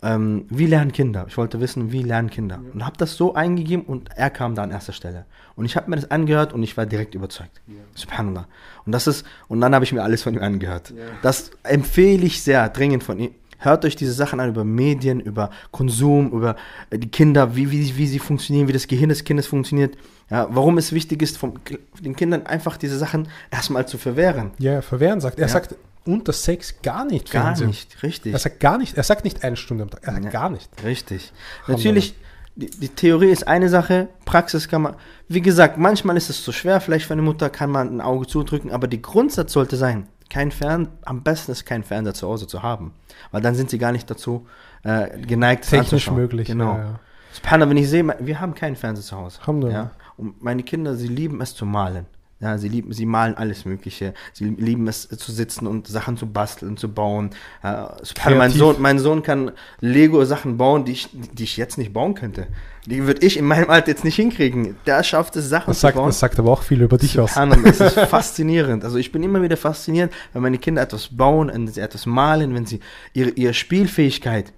Ähm, 0.00 0.46
wie 0.48 0.66
lernen 0.66 0.92
Kinder? 0.92 1.26
Ich 1.28 1.36
wollte 1.36 1.60
wissen, 1.60 1.90
wie 1.90 2.02
lernen 2.02 2.30
Kinder? 2.30 2.60
Und 2.72 2.86
habe 2.86 2.96
das 2.96 3.16
so 3.16 3.34
eingegeben 3.34 3.84
und 3.84 4.10
er 4.14 4.30
kam 4.30 4.54
da 4.54 4.62
an 4.62 4.70
erster 4.70 4.92
Stelle. 4.92 5.24
Und 5.56 5.64
ich 5.64 5.76
habe 5.76 5.90
mir 5.90 5.96
das 5.96 6.10
angehört 6.10 6.52
und 6.52 6.62
ich 6.62 6.76
war 6.76 6.86
direkt 6.86 7.16
überzeugt. 7.16 7.60
Subhanallah. 7.94 8.46
Und 8.86 8.92
das 8.92 9.08
ist, 9.08 9.26
und 9.48 9.60
dann 9.60 9.74
habe 9.74 9.84
ich 9.84 9.92
mir 9.92 10.02
alles 10.04 10.22
von 10.22 10.34
ihm 10.34 10.42
angehört. 10.42 10.94
Das 11.22 11.50
empfehle 11.64 12.24
ich 12.26 12.42
sehr 12.42 12.68
dringend 12.68 13.02
von 13.02 13.18
ihm. 13.18 13.30
Hört 13.60 13.84
euch 13.84 13.96
diese 13.96 14.12
Sachen 14.12 14.38
an 14.38 14.50
über 14.50 14.62
Medien, 14.62 15.18
über 15.18 15.50
Konsum, 15.72 16.30
über 16.30 16.54
äh, 16.90 16.98
die 17.00 17.10
Kinder, 17.10 17.56
wie, 17.56 17.72
wie, 17.72 17.96
wie 17.96 18.06
sie 18.06 18.20
funktionieren, 18.20 18.68
wie 18.68 18.72
das 18.72 18.86
Gehirn 18.86 19.08
des 19.08 19.24
Kindes 19.24 19.48
funktioniert. 19.48 19.98
Ja, 20.30 20.46
warum 20.48 20.78
es 20.78 20.92
wichtig 20.92 21.22
ist, 21.22 21.36
vom, 21.38 21.54
den 22.00 22.14
Kindern 22.14 22.46
einfach 22.46 22.76
diese 22.76 22.96
Sachen 22.96 23.26
erstmal 23.50 23.88
zu 23.88 23.98
verwehren. 23.98 24.52
Ja, 24.58 24.80
verwehren 24.80 25.20
sagt. 25.20 25.38
Er 25.40 25.46
Ja. 25.46 25.48
sagt 25.48 25.74
unter 26.08 26.32
sechs 26.32 26.80
gar 26.82 27.04
nicht 27.04 27.30
Gar 27.30 27.44
Fernsehen. 27.44 27.68
nicht, 27.68 28.02
richtig. 28.02 28.32
Er 28.32 28.38
sagt 28.38 28.60
gar 28.60 28.78
nicht, 28.78 28.96
er 28.96 29.02
sagt 29.02 29.24
nicht 29.24 29.44
eine 29.44 29.56
Stunde 29.56 29.84
am 29.84 29.90
Tag, 29.90 30.00
er 30.04 30.12
sagt 30.12 30.24
Ja. 30.24 30.30
gar 30.30 30.50
nicht. 30.50 30.68
Richtig. 30.82 31.32
Natürlich, 31.66 32.14
die, 32.56 32.70
die 32.70 32.88
Theorie 32.88 33.28
ist 33.30 33.46
eine 33.46 33.68
Sache, 33.68 34.08
Praxis 34.24 34.68
kann 34.68 34.82
man, 34.82 34.94
wie 35.28 35.42
gesagt, 35.42 35.76
manchmal 35.78 36.16
ist 36.16 36.30
es 36.30 36.42
zu 36.42 36.50
schwer, 36.52 36.80
vielleicht 36.80 37.06
für 37.06 37.12
eine 37.12 37.22
Mutter 37.22 37.50
kann 37.50 37.70
man 37.70 37.88
ein 37.96 38.00
Auge 38.00 38.26
zudrücken, 38.26 38.72
aber 38.72 38.88
die 38.88 39.02
Grundsatz 39.02 39.52
sollte 39.52 39.76
sein, 39.76 40.08
kein 40.30 40.50
Fern, 40.50 40.88
am 41.04 41.22
besten 41.22 41.52
ist 41.52 41.64
kein 41.66 41.84
Fernseher 41.84 42.14
zu 42.14 42.26
Hause 42.26 42.46
zu 42.46 42.62
haben, 42.62 42.92
weil 43.30 43.40
dann 43.42 43.54
sind 43.54 43.70
sie 43.70 43.78
gar 43.78 43.92
nicht 43.92 44.10
dazu 44.10 44.46
äh, 44.82 45.18
geneigt, 45.20 45.68
Technisch 45.68 46.10
möglich. 46.10 46.48
Genau. 46.48 46.76
Ja, 46.76 46.82
ja. 46.84 47.00
Subhanallah, 47.32 47.70
wenn 47.70 47.76
ich 47.76 47.88
sehe, 47.88 48.06
wir 48.20 48.40
haben 48.40 48.54
keinen 48.54 48.76
Fernseher 48.76 49.04
zu 49.04 49.16
Hause. 49.16 49.38
Alhamdulillah. 49.40 49.78
Ja? 49.78 49.90
Und 50.16 50.42
meine 50.42 50.62
Kinder, 50.62 50.96
sie 50.96 51.08
lieben 51.08 51.40
es 51.40 51.54
zu 51.54 51.64
malen. 51.66 52.06
Ja, 52.40 52.56
sie 52.56 52.68
lieben, 52.68 52.92
sie 52.92 53.04
malen 53.04 53.34
alles 53.34 53.64
Mögliche. 53.64 54.14
Sie 54.32 54.44
lieben 54.44 54.86
es 54.86 55.08
zu 55.08 55.32
sitzen 55.32 55.66
und 55.66 55.88
Sachen 55.88 56.16
zu 56.16 56.26
basteln, 56.26 56.76
zu 56.76 56.88
bauen. 56.88 57.30
Äh, 57.64 57.86
mein. 58.30 58.50
Sohn, 58.52 58.76
mein 58.78 59.00
Sohn 59.00 59.24
kann 59.24 59.50
Lego-Sachen 59.80 60.56
bauen, 60.56 60.84
die 60.84 60.92
ich, 60.92 61.08
die 61.12 61.42
ich 61.42 61.56
jetzt 61.56 61.78
nicht 61.78 61.92
bauen 61.92 62.14
könnte. 62.14 62.46
Die 62.86 63.04
würde 63.06 63.26
ich 63.26 63.38
in 63.38 63.44
meinem 63.44 63.68
Alter 63.70 63.88
jetzt 63.88 64.04
nicht 64.04 64.14
hinkriegen. 64.14 64.76
Der 64.86 65.02
schafft 65.02 65.34
es, 65.34 65.48
Sachen 65.48 65.66
Das 65.70 65.80
sagt, 65.80 65.94
zu 65.94 65.98
bauen. 65.98 66.08
das 66.10 66.20
sagt 66.20 66.38
aber 66.38 66.52
auch 66.52 66.62
viel 66.62 66.80
über 66.80 66.96
dich 66.96 67.18
aus. 67.18 67.34
Das 67.34 67.80
ist 67.80 67.98
faszinierend. 68.08 68.84
Also 68.84 68.98
ich 68.98 69.10
bin 69.10 69.24
immer 69.24 69.42
wieder 69.42 69.56
fasziniert, 69.56 70.12
wenn 70.32 70.42
meine 70.42 70.58
Kinder 70.58 70.82
etwas 70.82 71.08
bauen, 71.08 71.50
wenn 71.52 71.66
sie 71.66 71.80
etwas 71.80 72.06
malen, 72.06 72.54
wenn 72.54 72.66
sie 72.66 72.78
ihre, 73.14 73.30
ihre 73.30 73.52
Spielfähigkeit, 73.52 74.52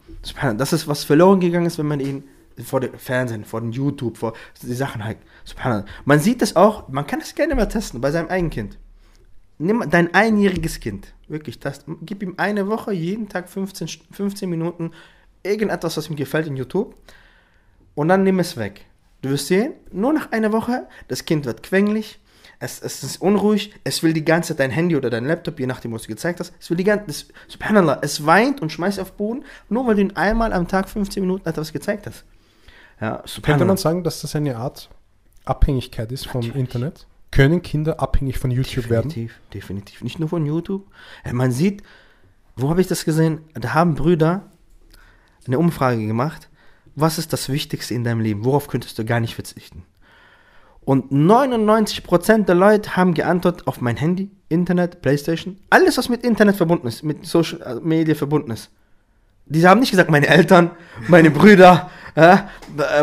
das 0.57 0.75
ist 0.75 0.87
was 0.87 1.05
verloren 1.05 1.41
gegangen 1.41 1.65
ist, 1.65 1.79
wenn 1.79 1.87
man 1.87 2.01
ihnen 2.01 2.25
vor 2.63 2.81
dem 2.81 2.93
Fernsehen, 2.99 3.45
vor 3.45 3.61
dem 3.61 3.73
YouTube, 3.73 4.19
vor 4.19 4.35
die 4.63 4.75
Sachen 4.75 5.05
halt, 5.05 5.17
Subhanallah. 5.45 5.85
Man 6.05 6.19
sieht 6.21 6.43
das 6.43 6.57
auch, 6.57 6.89
man 6.89 7.07
kann 7.07 7.21
das 7.21 7.35
gerne 7.35 7.55
mal 7.55 7.67
testen 7.67 8.01
bei 8.01 8.11
seinem 8.11 8.29
eigenen 8.29 8.51
Kind. 8.51 8.79
Nimm 9.59 9.85
dein 9.91 10.15
einjähriges 10.15 10.81
Kind, 10.81 11.13
wirklich, 11.29 11.59
das, 11.61 11.85
gib 12.03 12.23
ihm 12.23 12.35
eine 12.39 12.69
Woche, 12.69 12.93
jeden 12.93 13.29
Tag 13.29 13.49
15, 13.51 13.89
St- 13.89 14.01
15 14.11 14.49
Minuten, 14.49 14.93
irgendetwas, 15.43 15.97
was 15.99 16.09
ihm 16.09 16.17
gefällt 16.17 16.47
in 16.47 16.57
YouTube 16.57 16.95
und 17.95 18.09
dann 18.09 18.23
nimm 18.23 18.39
es 18.39 18.57
weg. 18.57 18.87
Du 19.23 19.29
wirst 19.29 19.49
sehen, 19.49 19.75
nur 19.93 20.15
nach 20.15 20.33
einer 20.33 20.53
Woche, 20.53 20.87
das 21.09 21.27
Kind 21.27 21.45
wird 21.45 21.63
quengelig, 21.63 22.21
es, 22.59 22.81
es 22.81 23.03
ist 23.03 23.21
unruhig, 23.21 23.75
es 23.85 24.03
will 24.03 24.15
die 24.15 24.25
ganze 24.25 24.49
Zeit 24.55 24.61
dein 24.61 24.71
Handy 24.71 24.97
oder 24.97 25.11
dein 25.11 25.27
Laptop, 25.27 25.61
je 25.61 25.67
nachdem, 25.67 25.93
was 25.93 26.03
du 26.03 26.09
gezeigt 26.09 26.41
hast, 26.41 26.55
es 26.59 26.71
will 26.71 26.77
die 26.79 26.85
ganze 26.85 27.11
es, 27.11 27.29
Subhanallah, 27.49 27.99
es 28.03 28.25
weint 28.25 28.63
und 28.63 28.73
schmeißt 28.73 28.99
auf 28.99 29.11
den 29.11 29.17
Boden, 29.19 29.45
nur 29.69 29.87
weil 29.87 29.95
du 29.95 30.01
ihm 30.03 30.13
einmal 30.15 30.55
am 30.55 30.69
Tag 30.69 30.89
15 30.89 31.23
Minuten 31.23 31.47
etwas 31.47 31.71
gezeigt 31.73 32.07
hast. 32.07 32.25
Ja, 32.99 33.17
Könnte 33.17 33.29
Subhanallah. 33.29 33.65
man 33.67 33.77
sagen, 33.77 34.05
dass 34.05 34.23
das 34.23 34.35
eine 34.37 34.57
Art 34.57 34.89
Abhängigkeit 35.51 36.11
ist 36.13 36.27
vom 36.27 36.51
Internet? 36.53 37.07
Können 37.31 37.63
Kinder 37.63 38.01
abhängig 38.01 38.39
von 38.39 38.51
YouTube 38.51 38.89
werden? 38.89 39.09
Definitiv, 39.09 39.41
definitiv. 39.53 40.03
Nicht 40.03 40.19
nur 40.19 40.29
von 40.29 40.47
YouTube. 40.47 40.87
Ja, 41.25 41.33
man 41.33 41.53
sieht, 41.53 41.83
wo 42.57 42.71
habe 42.71 42.81
ich 42.81 42.87
das 42.87 43.05
gesehen? 43.05 43.41
Da 43.55 43.75
haben 43.75 43.95
Brüder 43.95 44.51
eine 45.47 45.59
Umfrage 45.59 46.07
gemacht. 46.07 46.49
Was 46.95 47.19
ist 47.19 47.33
das 47.33 47.49
Wichtigste 47.49 47.95
in 47.95 48.05
deinem 48.05 48.21
Leben? 48.21 48.45
Worauf 48.45 48.69
könntest 48.69 48.99
du 48.99 49.05
gar 49.05 49.21
nicht 49.21 49.35
verzichten? 49.35 49.85
Und 50.83 51.13
99% 51.13 52.45
der 52.47 52.55
Leute 52.55 52.97
haben 52.97 53.15
geantwortet 53.15 53.67
auf 53.67 53.81
mein 53.81 53.97
Handy, 53.97 54.31
Internet, 54.49 55.03
Playstation, 55.03 55.59
alles, 55.69 55.99
was 55.99 56.09
mit 56.09 56.25
Internet 56.25 56.57
verbunden 56.57 56.89
ist, 56.89 57.03
mit 57.03 57.27
Social 57.27 57.61
äh, 57.63 57.75
Media 57.77 58.15
verbunden 58.15 58.51
ist. 58.51 58.71
Die 59.47 59.67
haben 59.67 59.81
nicht 59.81 59.91
gesagt, 59.91 60.11
meine 60.11 60.29
Eltern, 60.29 60.71
meine 61.09 61.31
Brüder 61.31 61.91
äh, 61.95 62.00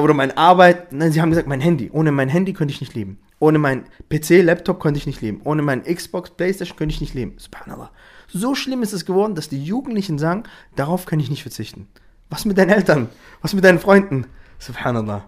oder 0.02 0.14
meine 0.14 0.38
Arbeit. 0.38 0.92
Nein, 0.94 1.12
sie 1.12 1.22
haben 1.22 1.30
gesagt, 1.30 1.48
mein 1.48 1.62
Handy. 1.62 1.90
Ohne 1.92 2.12
mein 2.12 2.30
Handy 2.30 2.54
könnte 2.54 2.74
ich 2.74 2.82
nicht 2.82 2.94
leben. 2.94 3.20
Ohne 3.40 3.60
mein 3.60 3.86
PC, 4.10 4.42
Laptop 4.42 4.80
könnte 4.80 4.98
ich 4.98 5.06
nicht 5.06 5.22
leben. 5.22 5.42
Ohne 5.44 5.62
mein 5.62 5.84
Xbox, 5.84 6.32
Playstation 6.32 6.78
könnte 6.78 6.94
ich 6.94 7.02
nicht 7.02 7.14
leben. 7.14 7.34
Subhanallah. 7.38 7.92
So 8.28 8.56
schlimm 8.56 8.82
ist 8.82 8.94
es 8.94 9.06
geworden, 9.06 9.36
dass 9.36 9.50
die 9.50 9.64
Jugendlichen 9.64 10.18
sagen, 10.18 10.44
darauf 10.76 11.06
kann 11.06 11.20
ich 11.20 11.30
nicht 11.30 11.44
verzichten. 11.44 11.88
Was 12.30 12.46
mit 12.46 12.58
deinen 12.58 12.70
Eltern? 12.70 13.10
Was 13.42 13.54
mit 13.54 13.64
deinen 13.64 13.80
Freunden? 13.80 14.26
Subhanallah. 14.60 15.24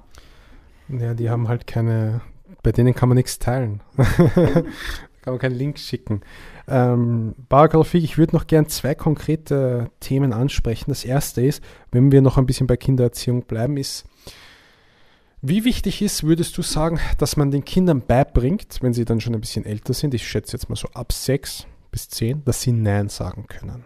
Ja, 0.90 1.14
die 1.14 1.30
haben 1.30 1.48
halt 1.48 1.68
keine, 1.68 2.22
bei 2.64 2.72
denen 2.72 2.96
kann 2.96 3.10
man 3.10 3.16
nichts 3.16 3.40
teilen. 3.40 3.82
kann 3.96 5.34
man 5.34 5.40
keinen 5.40 5.56
Link 5.56 5.78
schicken. 5.78 6.22
Ähm, 6.70 7.34
Barakalafik, 7.50 8.04
ich 8.04 8.18
würde 8.18 8.36
noch 8.36 8.46
gern 8.46 8.68
zwei 8.68 8.94
konkrete 8.94 9.90
Themen 10.00 10.34
ansprechen. 10.34 10.92
Das 10.92 11.04
erste 11.04 11.42
ist, 11.42 11.64
wenn 11.92 12.12
wir 12.12 12.22
noch 12.22 12.38
ein 12.38 12.46
bisschen 12.46 12.68
bei 12.68 12.78
Kindererziehung 12.78 13.44
bleiben, 13.44 13.76
ist, 13.78 14.06
wie 15.42 15.64
wichtig 15.64 16.02
ist, 16.02 16.24
würdest 16.24 16.58
du 16.58 16.62
sagen, 16.62 17.00
dass 17.18 17.38
man 17.38 17.50
den 17.50 17.66
Kindern 17.66 18.02
beibringt, 18.06 18.80
wenn 18.82 18.94
sie 18.94 19.06
dann 19.06 19.22
schon 19.22 19.34
ein 19.34 19.42
bisschen 19.42 19.66
älter 19.66 19.94
sind, 19.94 20.14
ich 20.14 20.28
schätze 20.28 20.58
jetzt 20.58 20.70
mal 20.70 20.76
so 20.76 20.90
ab 20.94 21.14
sechs 21.14 21.66
bis 21.92 22.10
zehn, 22.10 22.44
dass 22.46 22.62
sie 22.62 22.74
Nein 22.74 23.10
sagen 23.10 23.46
können? 23.48 23.86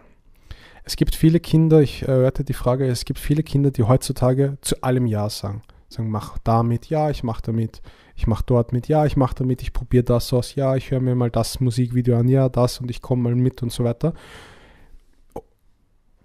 Es 0.82 0.96
gibt 0.96 1.14
viele 1.14 1.40
Kinder, 1.40 1.80
ich 1.80 2.02
erörte 2.02 2.44
die 2.44 2.52
Frage, 2.52 2.86
es 2.86 3.06
gibt 3.06 3.18
viele 3.18 3.42
Kinder, 3.42 3.70
die 3.70 3.84
heutzutage 3.84 4.58
zu 4.60 4.82
allem 4.82 5.06
Ja 5.06 5.30
sagen. 5.30 5.62
Sagen, 5.88 6.10
mach 6.10 6.36
damit, 6.38 6.86
ja, 6.86 7.08
ich 7.08 7.22
mach 7.22 7.40
damit, 7.40 7.80
ich 8.16 8.26
mach 8.26 8.42
dort 8.42 8.72
mit, 8.72 8.88
ja, 8.88 9.04
ich 9.06 9.16
mach 9.16 9.34
damit, 9.34 9.62
ich 9.62 9.72
probiere 9.72 10.04
das 10.04 10.32
aus, 10.32 10.54
ja, 10.54 10.76
ich 10.76 10.90
höre 10.90 11.00
mir 11.00 11.14
mal 11.14 11.30
das 11.30 11.60
Musikvideo 11.60 12.16
an, 12.16 12.28
ja, 12.28 12.48
das 12.48 12.80
und 12.80 12.90
ich 12.90 13.02
komme 13.02 13.22
mal 13.24 13.34
mit 13.34 13.62
und 13.62 13.72
so 13.72 13.84
weiter. 13.84 14.14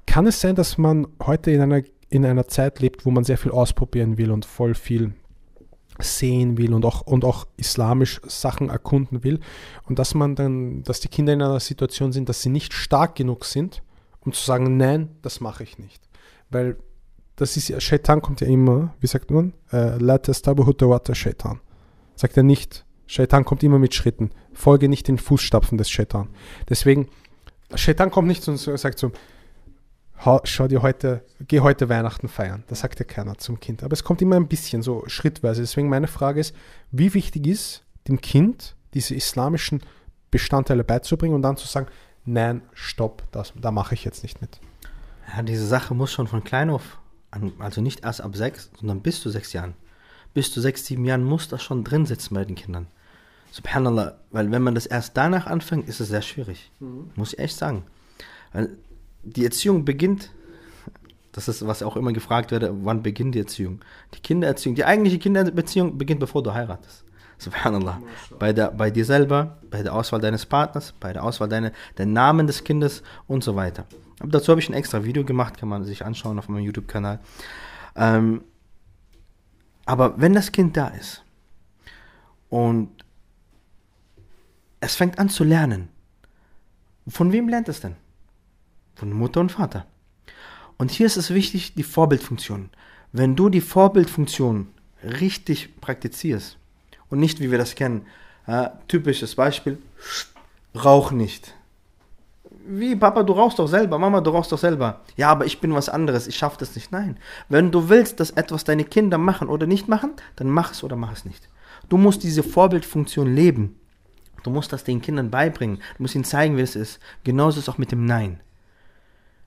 Kann 0.06 0.28
es 0.28 0.40
sein, 0.42 0.56
dass 0.56 0.78
man 0.78 1.08
heute 1.24 1.52
in 1.52 1.62
einer, 1.62 1.82
in 2.10 2.26
einer 2.26 2.48
Zeit 2.48 2.80
lebt, 2.80 3.06
wo 3.06 3.12
man 3.12 3.24
sehr 3.24 3.38
viel 3.38 3.52
ausprobieren 3.52 4.18
will 4.18 4.32
und 4.32 4.46
voll 4.46 4.76
viel 4.76 5.14
sehen 6.02 6.58
will 6.58 6.74
und 6.74 6.86
auch, 6.86 7.02
und 7.02 7.26
auch 7.26 7.46
islamisch 7.58 8.22
Sachen 8.26 8.70
erkunden 8.70 9.24
will 9.24 9.40
und 9.88 10.00
dass 10.00 10.14
man 10.14 10.36
dann, 10.36 10.84
dass 10.84 11.02
die 11.02 11.10
Kinder 11.10 11.34
in 11.34 11.42
einer 11.42 11.60
Situation 11.60 12.12
sind, 12.12 12.30
dass 12.30 12.42
sie 12.42 12.50
nicht 12.50 12.74
stark 12.74 13.16
genug 13.16 13.46
sind, 13.46 13.84
um 14.22 14.32
zu 14.32 14.44
sagen, 14.44 14.78
nein, 14.78 15.10
das 15.22 15.42
mache 15.42 15.64
ich 15.64 15.78
nicht. 15.78 16.02
Weil 16.50 16.78
das 17.36 17.58
ist 17.58 17.70
ja, 17.70 17.80
Shaitan 17.80 18.22
kommt 18.22 18.42
ja 18.42 18.48
immer, 18.48 18.94
wie 19.00 19.08
sagt 19.08 19.32
man? 19.32 19.54
Äh, 19.72 19.98
La 19.98 20.18
tawata 20.18 21.16
Shaitan. 21.16 21.60
Sagt 22.20 22.36
er 22.36 22.44
nicht, 22.44 22.84
Shaitan 23.08 23.46
kommt 23.46 23.64
immer 23.64 23.80
mit 23.80 23.96
Schritten. 23.96 24.32
Folge 24.52 24.90
nicht 24.90 25.08
den 25.08 25.18
Fußstapfen 25.18 25.78
des 25.78 25.90
Shaitan. 25.90 26.28
Deswegen, 26.68 27.08
Shaitan 27.76 28.12
kommt 28.12 28.28
nicht 28.28 28.46
und 28.50 28.58
sagt 28.58 29.00
so, 29.00 29.14
"Hau- 30.26 30.42
schau 30.44 30.68
dir 30.68 30.82
heute, 30.82 31.24
geh 31.40 31.62
heute 31.62 31.88
Weihnachten 31.88 32.28
feiern. 32.28 32.66
Das 32.68 32.82
sagt 32.82 33.00
ja 33.00 33.06
keiner 33.06 33.38
zum 33.38 33.62
Kind. 33.62 33.84
Aber 33.84 33.94
es 33.94 34.04
kommt 34.04 34.22
immer 34.22 34.36
ein 34.36 34.50
bisschen 34.50 34.82
so 34.82 35.06
schrittweise. 35.08 35.62
Deswegen 35.62 35.88
meine 35.88 36.08
Frage 36.08 36.42
ist, 36.42 36.54
wie 36.92 37.14
wichtig 37.14 37.48
ist 37.48 37.86
dem 38.10 38.20
Kind 38.20 38.76
diese 38.94 39.16
islamischen 39.16 39.82
Bestandteile 40.30 40.84
beizubringen 40.84 41.36
und 41.36 41.42
dann 41.42 41.56
zu 41.56 41.68
sagen, 41.68 41.88
nein, 42.26 42.64
stopp, 42.74 43.24
das, 43.32 43.54
da 43.56 43.72
mache 43.72 43.94
ich 43.94 44.04
jetzt 44.04 44.24
nicht 44.24 44.42
mit. 44.42 44.60
Ja, 45.34 45.42
diese 45.42 45.66
Sache 45.66 45.94
muss 45.96 46.12
schon 46.12 46.28
von 46.28 46.44
klein 46.44 46.70
auf, 46.70 47.00
an, 47.32 47.54
also 47.60 47.80
nicht 47.80 48.04
erst 48.04 48.20
ab 48.20 48.36
sechs, 48.36 48.72
sondern 48.78 49.00
bis 49.00 49.22
zu 49.22 49.30
sechs 49.30 49.54
Jahren. 49.54 49.74
Bis 50.34 50.52
zu 50.52 50.62
sechs, 50.62 50.86
sieben 50.86 51.06
Jahren 51.06 51.24
muss 51.24 51.48
das 51.48 51.64
schon 51.64 51.84
drin 51.84 52.06
sitzen 52.06 52.36
bei 52.36 52.46
den 52.46 52.56
Kindern. 52.56 52.88
Subhanallah, 53.52 54.18
weil 54.32 54.52
wenn 54.52 54.62
man 54.62 54.76
das 54.76 54.86
erst 54.86 55.18
danach 55.18 55.48
anfängt, 55.48 55.90
ist 55.90 56.00
es 56.00 56.10
sehr 56.10 56.22
schwierig. 56.22 56.72
Muss 57.16 57.34
ich 57.34 57.40
echt 57.40 57.58
sagen. 57.58 57.84
Weil 58.54 58.78
die 59.24 59.44
Erziehung 59.44 59.86
beginnt, 59.86 60.32
das 61.32 61.48
ist, 61.48 61.66
was 61.66 61.84
auch 61.84 61.96
immer 61.96 62.14
gefragt 62.14 62.52
werde, 62.52 62.74
wann 62.84 63.04
beginnt 63.04 63.36
die 63.36 63.40
Erziehung? 63.40 63.80
Die 64.14 64.20
Kindererziehung, 64.20 64.76
die 64.76 64.86
eigentliche 64.86 65.20
Kinderbeziehung 65.20 65.98
beginnt, 65.98 66.20
bevor 66.20 66.44
du 66.44 66.54
heiratest. 66.54 67.04
Subhanallah. 67.38 68.02
Bei, 68.38 68.52
der, 68.52 68.72
bei 68.72 68.92
dir 68.92 69.06
selber, 69.06 69.58
bei 69.72 69.82
der 69.82 69.94
Auswahl 69.94 70.20
deines 70.20 70.46
Partners, 70.46 70.94
bei 71.00 71.14
der 71.14 71.24
Auswahl 71.24 71.48
deiner, 71.48 71.72
der 71.98 72.06
Namen 72.06 72.48
des 72.48 72.64
Kindes 72.64 73.02
und 73.28 73.44
so 73.44 73.56
weiter. 73.56 73.86
Aber 74.20 74.30
dazu 74.30 74.52
habe 74.52 74.60
ich 74.60 74.68
ein 74.68 74.74
extra 74.74 75.04
Video 75.06 75.24
gemacht, 75.24 75.58
kann 75.58 75.70
man 75.70 75.86
sich 75.86 76.06
anschauen 76.06 76.38
auf 76.38 76.50
meinem 76.50 76.66
YouTube-Kanal. 76.66 77.20
Ähm, 77.96 78.42
aber 79.90 80.22
wenn 80.22 80.34
das 80.34 80.52
Kind 80.52 80.78
da 80.78 80.90
ist 80.90 81.24
und 82.50 82.90
es 84.80 84.96
fängt 84.96 85.18
an 85.18 85.30
zu 85.30 85.44
lernen, 85.44 85.90
von 87.08 87.32
wem 87.32 87.50
lernt 87.50 87.70
es 87.70 87.82
denn? 87.82 87.96
von 89.00 89.14
Mutter 89.14 89.40
und 89.40 89.54
Vater. 89.54 89.88
Und 90.78 90.92
hier 90.92 91.06
ist 91.06 91.18
es 91.18 91.34
wichtig, 91.34 91.74
die 91.74 91.84
Vorbildfunktion. 91.84 92.70
Wenn 93.12 93.36
du 93.36 93.50
die 93.50 93.62
Vorbildfunktion 93.62 94.68
richtig 95.04 95.80
praktizierst 95.82 96.58
und 97.10 97.20
nicht, 97.20 97.40
wie 97.40 97.50
wir 97.50 97.58
das 97.58 97.76
kennen, 97.76 98.06
äh, 98.46 98.70
typisches 98.88 99.36
Beispiel, 99.36 99.82
rauch 100.76 101.12
nicht. 101.12 101.56
Wie, 102.72 102.96
Papa, 102.96 103.24
du 103.24 103.34
rauchst 103.34 103.58
doch 103.58 103.68
selber, 103.68 103.98
Mama, 103.98 104.22
du 104.22 104.30
rauchst 104.30 104.52
doch 104.52 104.60
selber. 104.60 105.02
Ja, 105.18 105.30
aber 105.30 105.48
ich 105.48 105.60
bin 105.60 105.74
was 105.74 105.90
anderes, 105.90 106.28
ich 106.28 106.38
schaffe 106.38 106.58
das 106.60 106.76
nicht. 106.76 106.92
Nein. 106.92 107.18
Wenn 107.48 107.72
du 107.72 107.90
willst, 107.90 108.20
dass 108.20 108.30
etwas 108.30 108.64
deine 108.64 108.84
Kinder 108.84 109.18
machen 109.18 109.50
oder 109.50 109.66
nicht 109.66 109.88
machen, 109.88 110.12
dann 110.36 110.50
mach 110.50 110.74
es 110.74 110.84
oder 110.84 110.96
mach 110.96 111.12
es 111.12 111.26
nicht. 111.26 111.50
Du 111.90 111.98
musst 111.98 112.22
diese 112.22 112.44
Vorbildfunktion 112.44 113.34
leben. 113.34 113.80
Du 114.44 114.52
musst 114.52 114.72
das 114.72 114.84
den 114.84 115.02
Kindern 115.02 115.32
beibringen. 115.32 115.78
Du 115.98 116.04
musst 116.04 116.14
ihnen 116.14 116.24
zeigen, 116.24 116.58
wie 116.58 116.62
es 116.62 116.76
ist. 116.76 117.00
Genauso 117.24 117.58
ist 117.58 117.68
es 117.68 117.74
auch 117.74 117.80
mit 117.80 117.92
dem 117.92 118.06
Nein. 118.06 118.40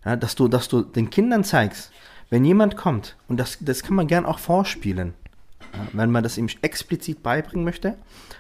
Ja, 0.05 0.16
dass, 0.16 0.35
du, 0.35 0.49
dass 0.49 0.66
du 0.66 0.83
den 0.83 1.11
Kindern 1.11 1.45
zeigst, 1.45 1.93
wenn 2.29 2.45
jemand 2.45 2.77
kommt, 2.77 3.16
und 3.29 3.39
das, 3.39 3.59
das 3.61 3.85
kann 3.85 3.95
man 3.95 4.09
gern 4.09 4.27
auch 4.27 4.41
vorspielen, 4.41 5.14
wenn 5.93 6.11
man 6.11 6.23
das 6.23 6.39
ihm 6.39 6.49
explizit 6.62 7.23
beibringen 7.23 7.64
möchte, 7.64 7.97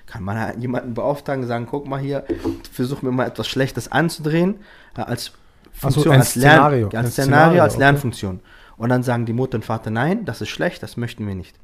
kann 0.06 0.22
man 0.22 0.38
halt 0.38 0.58
jemanden 0.58 0.94
beauftragen 0.94 1.42
und 1.42 1.48
sagen, 1.48 1.66
guck 1.68 1.86
mal 1.86 2.00
hier, 2.00 2.24
versuch 2.70 3.02
mir 3.02 3.12
mal 3.12 3.26
etwas 3.26 3.48
Schlechtes 3.48 3.90
anzudrehen, 3.90 4.56
ja, 4.96 5.04
als 5.04 5.32
Funktion, 5.72 6.14
ein 6.14 6.20
als, 6.20 6.34
Lern, 6.34 6.52
Szenario. 6.52 6.86
als 6.86 6.94
Ein 6.94 7.06
Szenario, 7.06 7.12
Szenario, 7.12 7.62
als 7.62 7.74
okay. 7.74 7.80
Lernfunktion. 7.80 8.40
Und 8.76 8.88
dann 8.88 9.02
sagen 9.02 9.26
die 9.26 9.32
Mutter 9.32 9.56
und 9.56 9.64
Vater, 9.64 9.90
nein, 9.90 10.24
das 10.24 10.40
ist 10.40 10.48
schlecht, 10.48 10.82
das 10.82 10.96
möchten 10.96 11.26
wir 11.26 11.34
nicht. 11.34 11.58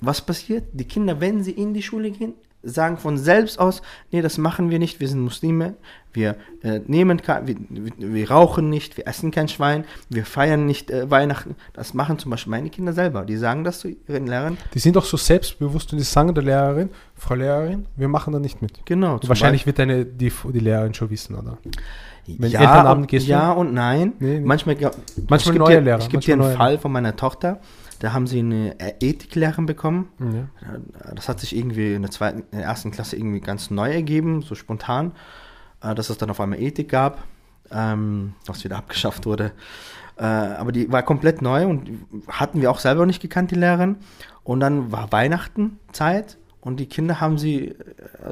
Was 0.00 0.20
passiert? 0.20 0.64
Die 0.72 0.84
Kinder, 0.84 1.20
wenn 1.20 1.42
sie 1.42 1.52
in 1.52 1.74
die 1.74 1.82
Schule 1.82 2.10
gehen, 2.10 2.34
sagen 2.62 2.96
von 2.96 3.18
selbst 3.18 3.58
aus, 3.58 3.82
nee, 4.10 4.22
das 4.22 4.38
machen 4.38 4.70
wir 4.70 4.78
nicht, 4.78 5.00
wir 5.00 5.08
sind 5.08 5.20
Muslime, 5.20 5.74
wir 6.12 6.36
äh, 6.62 6.80
nehmen 6.86 7.20
wir, 7.24 7.56
wir, 7.96 8.30
rauchen 8.30 8.68
nicht, 8.68 8.96
wir 8.96 9.06
essen 9.06 9.30
kein 9.30 9.48
Schwein, 9.48 9.84
wir 10.08 10.26
feiern 10.26 10.66
nicht 10.66 10.90
äh, 10.90 11.10
Weihnachten. 11.10 11.56
Das 11.72 11.94
machen 11.94 12.18
zum 12.18 12.30
Beispiel 12.30 12.50
meine 12.50 12.70
Kinder 12.70 12.92
selber. 12.92 13.24
Die 13.24 13.36
sagen 13.36 13.64
das 13.64 13.80
zu 13.80 13.88
ihren 13.88 14.26
Lehrern. 14.26 14.58
Die 14.74 14.78
sind 14.78 14.96
doch 14.96 15.04
so 15.04 15.16
selbstbewusst 15.16 15.92
und 15.92 15.98
die 15.98 16.04
sagen 16.04 16.34
der 16.34 16.44
Lehrerin, 16.44 16.90
Frau 17.14 17.34
Lehrerin, 17.34 17.86
wir 17.96 18.08
machen 18.08 18.32
da 18.32 18.38
nicht 18.38 18.60
mit. 18.60 18.84
Genau. 18.84 19.18
Wahrscheinlich 19.22 19.64
wird 19.64 19.78
deine, 19.78 20.04
die, 20.04 20.30
die 20.52 20.58
Lehrerin 20.58 20.92
schon 20.92 21.10
wissen, 21.10 21.34
oder? 21.34 21.58
wenn 22.26 22.50
ja, 22.50 22.60
Elternabend 22.60 23.02
und, 23.02 23.10
gehst 23.10 23.26
du? 23.26 23.30
ja 23.30 23.52
und 23.52 23.74
nein. 23.74 24.12
Nee, 24.18 24.38
nee. 24.38 24.40
Manchmal, 24.40 24.76
Manchmal 25.28 25.56
neue 25.56 25.76
dir, 25.76 25.80
Lehrer, 25.80 25.98
Ich 25.98 26.08
gebe 26.08 26.22
dir 26.22 26.34
einen 26.34 26.56
Fall 26.56 26.78
von 26.78 26.92
meiner 26.92 27.16
Tochter. 27.16 27.60
Da 28.02 28.12
haben 28.12 28.26
sie 28.26 28.40
eine 28.40 28.80
äh, 28.80 28.94
Ethiklehrerin 29.00 29.64
bekommen. 29.64 30.08
Ja. 30.18 31.14
Das 31.14 31.28
hat 31.28 31.38
sich 31.38 31.54
irgendwie 31.56 31.94
in 31.94 32.02
der 32.02 32.10
zweiten, 32.10 32.40
in 32.50 32.58
der 32.58 32.66
ersten 32.66 32.90
Klasse 32.90 33.14
irgendwie 33.14 33.38
ganz 33.38 33.70
neu 33.70 33.92
ergeben, 33.92 34.42
so 34.42 34.56
spontan, 34.56 35.12
äh, 35.80 35.94
dass 35.94 36.10
es 36.10 36.18
dann 36.18 36.28
auf 36.28 36.40
einmal 36.40 36.60
Ethik 36.60 36.88
gab, 36.88 37.22
ähm, 37.70 38.34
was 38.44 38.64
wieder 38.64 38.76
abgeschafft 38.78 39.24
wurde. 39.24 39.52
Äh, 40.18 40.24
aber 40.24 40.72
die 40.72 40.90
war 40.90 41.04
komplett 41.04 41.42
neu 41.42 41.64
und 41.64 41.90
hatten 42.26 42.60
wir 42.60 42.72
auch 42.72 42.80
selber 42.80 43.06
nicht 43.06 43.22
gekannt, 43.22 43.52
die 43.52 43.54
Lehrerin. 43.54 43.98
Und 44.42 44.58
dann 44.58 44.90
war 44.90 45.12
Weihnachten 45.12 45.78
Zeit 45.92 46.38
und 46.60 46.80
die 46.80 46.86
Kinder 46.86 47.20
haben 47.20 47.38
sie, 47.38 47.68
äh, 47.68 47.76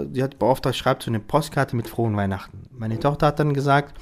die 0.05 0.25
hat 0.25 0.41
beauftragt, 0.41 0.75
schreibt 0.75 1.05
so 1.05 1.13
eine 1.13 1.21
Postkarte 1.21 1.77
mit 1.77 1.87
frohen 1.87 2.17
Weihnachten. 2.17 2.69
Meine 2.77 2.99
Tochter 2.99 3.29
hat 3.29 3.39
dann 3.39 3.55
gesagt, 3.55 3.95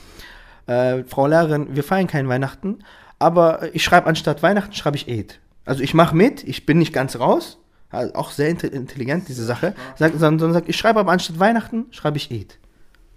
äh, 0.67 1.05
Frau 1.05 1.27
Lehrerin, 1.27 1.77
wir 1.77 1.85
feiern 1.85 2.07
kein 2.07 2.27
Weihnachten, 2.27 2.79
aber 3.19 3.75
ich 3.75 3.85
schreibe 3.85 4.07
anstatt 4.07 4.43
Weihnachten, 4.43 4.73
schreibe 4.73 4.97
ich 4.97 5.11
Eid. 5.11 5.41
Also 5.69 5.83
ich 5.83 5.93
mache 5.93 6.17
mit, 6.17 6.45
ich 6.45 6.65
bin 6.67 6.79
nicht 6.79 6.93
ganz 6.95 7.19
raus, 7.21 7.59
also 7.91 8.15
auch 8.15 8.31
sehr 8.31 8.49
inte- 8.51 8.69
intelligent 8.69 9.29
diese 9.29 9.45
Sache, 9.45 9.75
sag, 9.97 10.13
sondern 10.17 10.53
sagt, 10.55 10.69
ich 10.69 10.77
schreibe 10.77 11.01
aber 11.01 11.13
anstatt 11.13 11.39
Weihnachten, 11.39 11.87
schreibe 11.91 12.17
ich 12.17 12.31
Eid. 12.33 12.59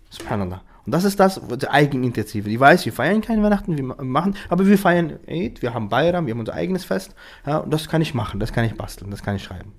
Subhanallah. 0.10 0.62
Und 0.86 0.94
das 0.94 1.04
ist 1.06 1.20
das, 1.20 1.40
die 1.62 1.70
Eigeninitiative. 1.70 2.50
Die 2.50 2.60
weiß, 2.60 2.86
wir 2.86 2.92
feiern 2.92 3.22
kein 3.22 3.42
Weihnachten, 3.44 3.78
wir 3.78 3.84
ma- 3.86 4.04
machen, 4.04 4.36
aber 4.50 4.66
wir 4.68 4.78
feiern 4.78 5.20
Eid, 5.30 5.62
wir 5.62 5.74
haben 5.74 5.88
Bayram, 5.90 6.26
wir 6.26 6.34
haben 6.34 6.40
unser 6.42 6.54
eigenes 6.54 6.84
Fest. 6.84 7.16
Ja, 7.46 7.58
und 7.60 7.72
das 7.74 7.88
kann 7.88 8.02
ich 8.02 8.14
machen, 8.14 8.40
das 8.40 8.52
kann 8.52 8.66
ich 8.66 8.76
basteln, 8.76 9.12
das 9.12 9.24
kann 9.24 9.36
ich 9.38 9.44
schreiben. 9.44 9.72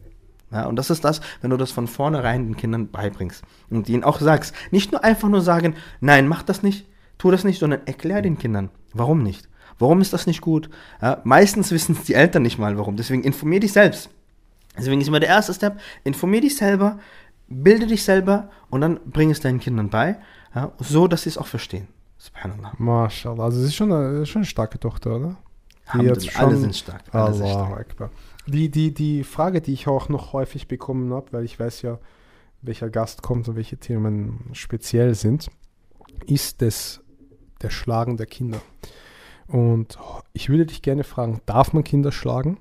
Ja, 0.51 0.67
und 0.67 0.77
das 0.77 0.91
ist 0.91 1.05
das, 1.05 1.21
wenn 1.41 1.51
du 1.51 1.57
das 1.59 1.73
von 1.73 1.87
vornherein 1.89 2.47
den 2.47 2.57
Kindern 2.57 2.89
beibringst 2.91 3.43
und 3.69 3.89
ihnen 3.89 4.05
auch 4.05 4.21
sagst, 4.21 4.55
nicht 4.71 4.93
nur 4.93 5.03
einfach 5.05 5.29
nur 5.29 5.41
sagen, 5.43 5.75
nein, 6.01 6.29
mach 6.29 6.43
das 6.43 6.63
nicht, 6.63 6.87
tu 7.19 7.31
das 7.31 7.45
nicht, 7.45 7.59
sondern 7.59 7.81
erklär 7.87 8.23
den 8.23 8.39
Kindern, 8.39 8.71
warum 8.95 9.23
nicht. 9.23 9.49
Warum 9.83 10.01
ist 10.01 10.13
das 10.13 10.27
nicht 10.27 10.41
gut? 10.41 10.71
Ja, 11.03 11.21
meistens 11.25 11.71
wissen 11.73 11.97
es 11.99 12.05
die 12.05 12.15
Eltern 12.15 12.43
nicht 12.43 12.57
mal, 12.59 12.79
warum. 12.79 12.97
Deswegen 12.97 13.23
informier 13.25 13.61
dich 13.61 13.73
selbst. 13.73 14.09
Deswegen 14.79 15.01
ist 15.01 15.09
immer 15.09 15.21
der 15.21 15.29
erste 15.29 15.53
Step, 15.53 15.79
informier 16.05 16.41
dich 16.41 16.57
selber, 16.57 16.99
bilde 17.49 17.87
dich 17.87 18.03
selber 18.05 18.49
und 18.71 18.81
dann 18.81 19.01
bring 19.05 19.31
es 19.31 19.41
deinen 19.41 19.61
Kindern 19.61 19.91
bei, 19.91 20.17
ja, 20.55 20.73
so 20.79 21.07
dass 21.09 21.23
sie 21.25 21.29
es 21.31 21.37
auch 21.37 21.47
verstehen. 21.47 21.89
Subhanallah. 22.17 22.73
Mashallah. 22.79 23.45
Also 23.45 23.61
sie 23.61 23.67
ist 23.67 23.75
schon 23.75 23.93
eine, 23.93 24.25
schon 24.25 24.41
eine 24.41 24.47
starke 24.47 24.79
Tochter, 24.79 25.17
oder? 25.17 25.37
Die 25.95 26.07
jetzt 26.07 26.39
Alle 26.39 26.53
schon- 26.53 26.61
sind 26.61 26.77
stark. 26.77 27.03
Alle 27.13 27.35
sind 27.35 27.47
Allahu 27.47 27.67
stark. 27.73 27.81
Akbar. 27.91 28.11
Die, 28.47 28.71
die, 28.71 28.95
die 28.95 29.25
Frage, 29.25 29.61
die 29.61 29.73
ich 29.73 29.89
auch 29.89 30.09
noch 30.09 30.33
häufig 30.33 30.69
bekommen 30.69 31.13
habe, 31.13 31.27
weil 31.33 31.45
ich 31.45 31.59
weiß 31.61 31.83
ja, 31.83 31.99
welcher 32.63 32.89
Gast 32.89 33.23
kommt 33.23 33.49
und 33.49 33.57
welche 33.57 33.77
Themen 33.77 34.49
speziell 34.53 35.15
sind, 35.17 35.51
ist 36.27 36.63
das 36.63 37.01
der 37.61 37.71
Schlagen 37.71 38.17
der 38.17 38.27
Kinder. 38.27 38.61
Und 39.53 39.99
ich 40.33 40.49
würde 40.49 40.65
dich 40.65 40.81
gerne 40.81 41.05
fragen, 41.05 41.43
darf 41.45 41.75
man 41.75 41.85
Kinder 41.85 42.11
schlagen? 42.11 42.57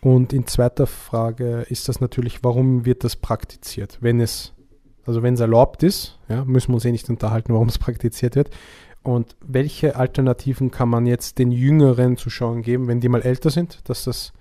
Und 0.00 0.32
in 0.32 0.46
zweiter 0.46 0.88
Frage 0.88 1.64
ist 1.68 1.88
das 1.88 2.00
natürlich, 2.00 2.42
warum 2.42 2.84
wird 2.84 3.04
das 3.04 3.14
praktiziert? 3.14 3.98
Wenn 4.00 4.20
es, 4.20 4.52
also 5.06 5.22
wenn 5.22 5.34
es 5.34 5.40
erlaubt 5.40 5.84
ist, 5.84 6.18
ja, 6.28 6.44
müssen 6.44 6.70
wir 6.70 6.74
uns 6.74 6.84
eh 6.84 6.90
nicht 6.90 7.08
unterhalten, 7.08 7.54
warum 7.54 7.68
es 7.68 7.78
praktiziert 7.78 8.34
wird. 8.34 8.50
Und 9.04 9.36
welche 9.40 9.94
Alternativen 9.94 10.72
kann 10.72 10.88
man 10.88 11.06
jetzt 11.06 11.38
den 11.38 11.52
jüngeren 11.52 12.16
Zuschauern 12.16 12.62
geben, 12.62 12.88
wenn 12.88 13.00
die 13.00 13.08
mal 13.08 13.22
älter 13.22 13.50
sind, 13.50 13.88
dass 13.88 14.02
das 14.04 14.32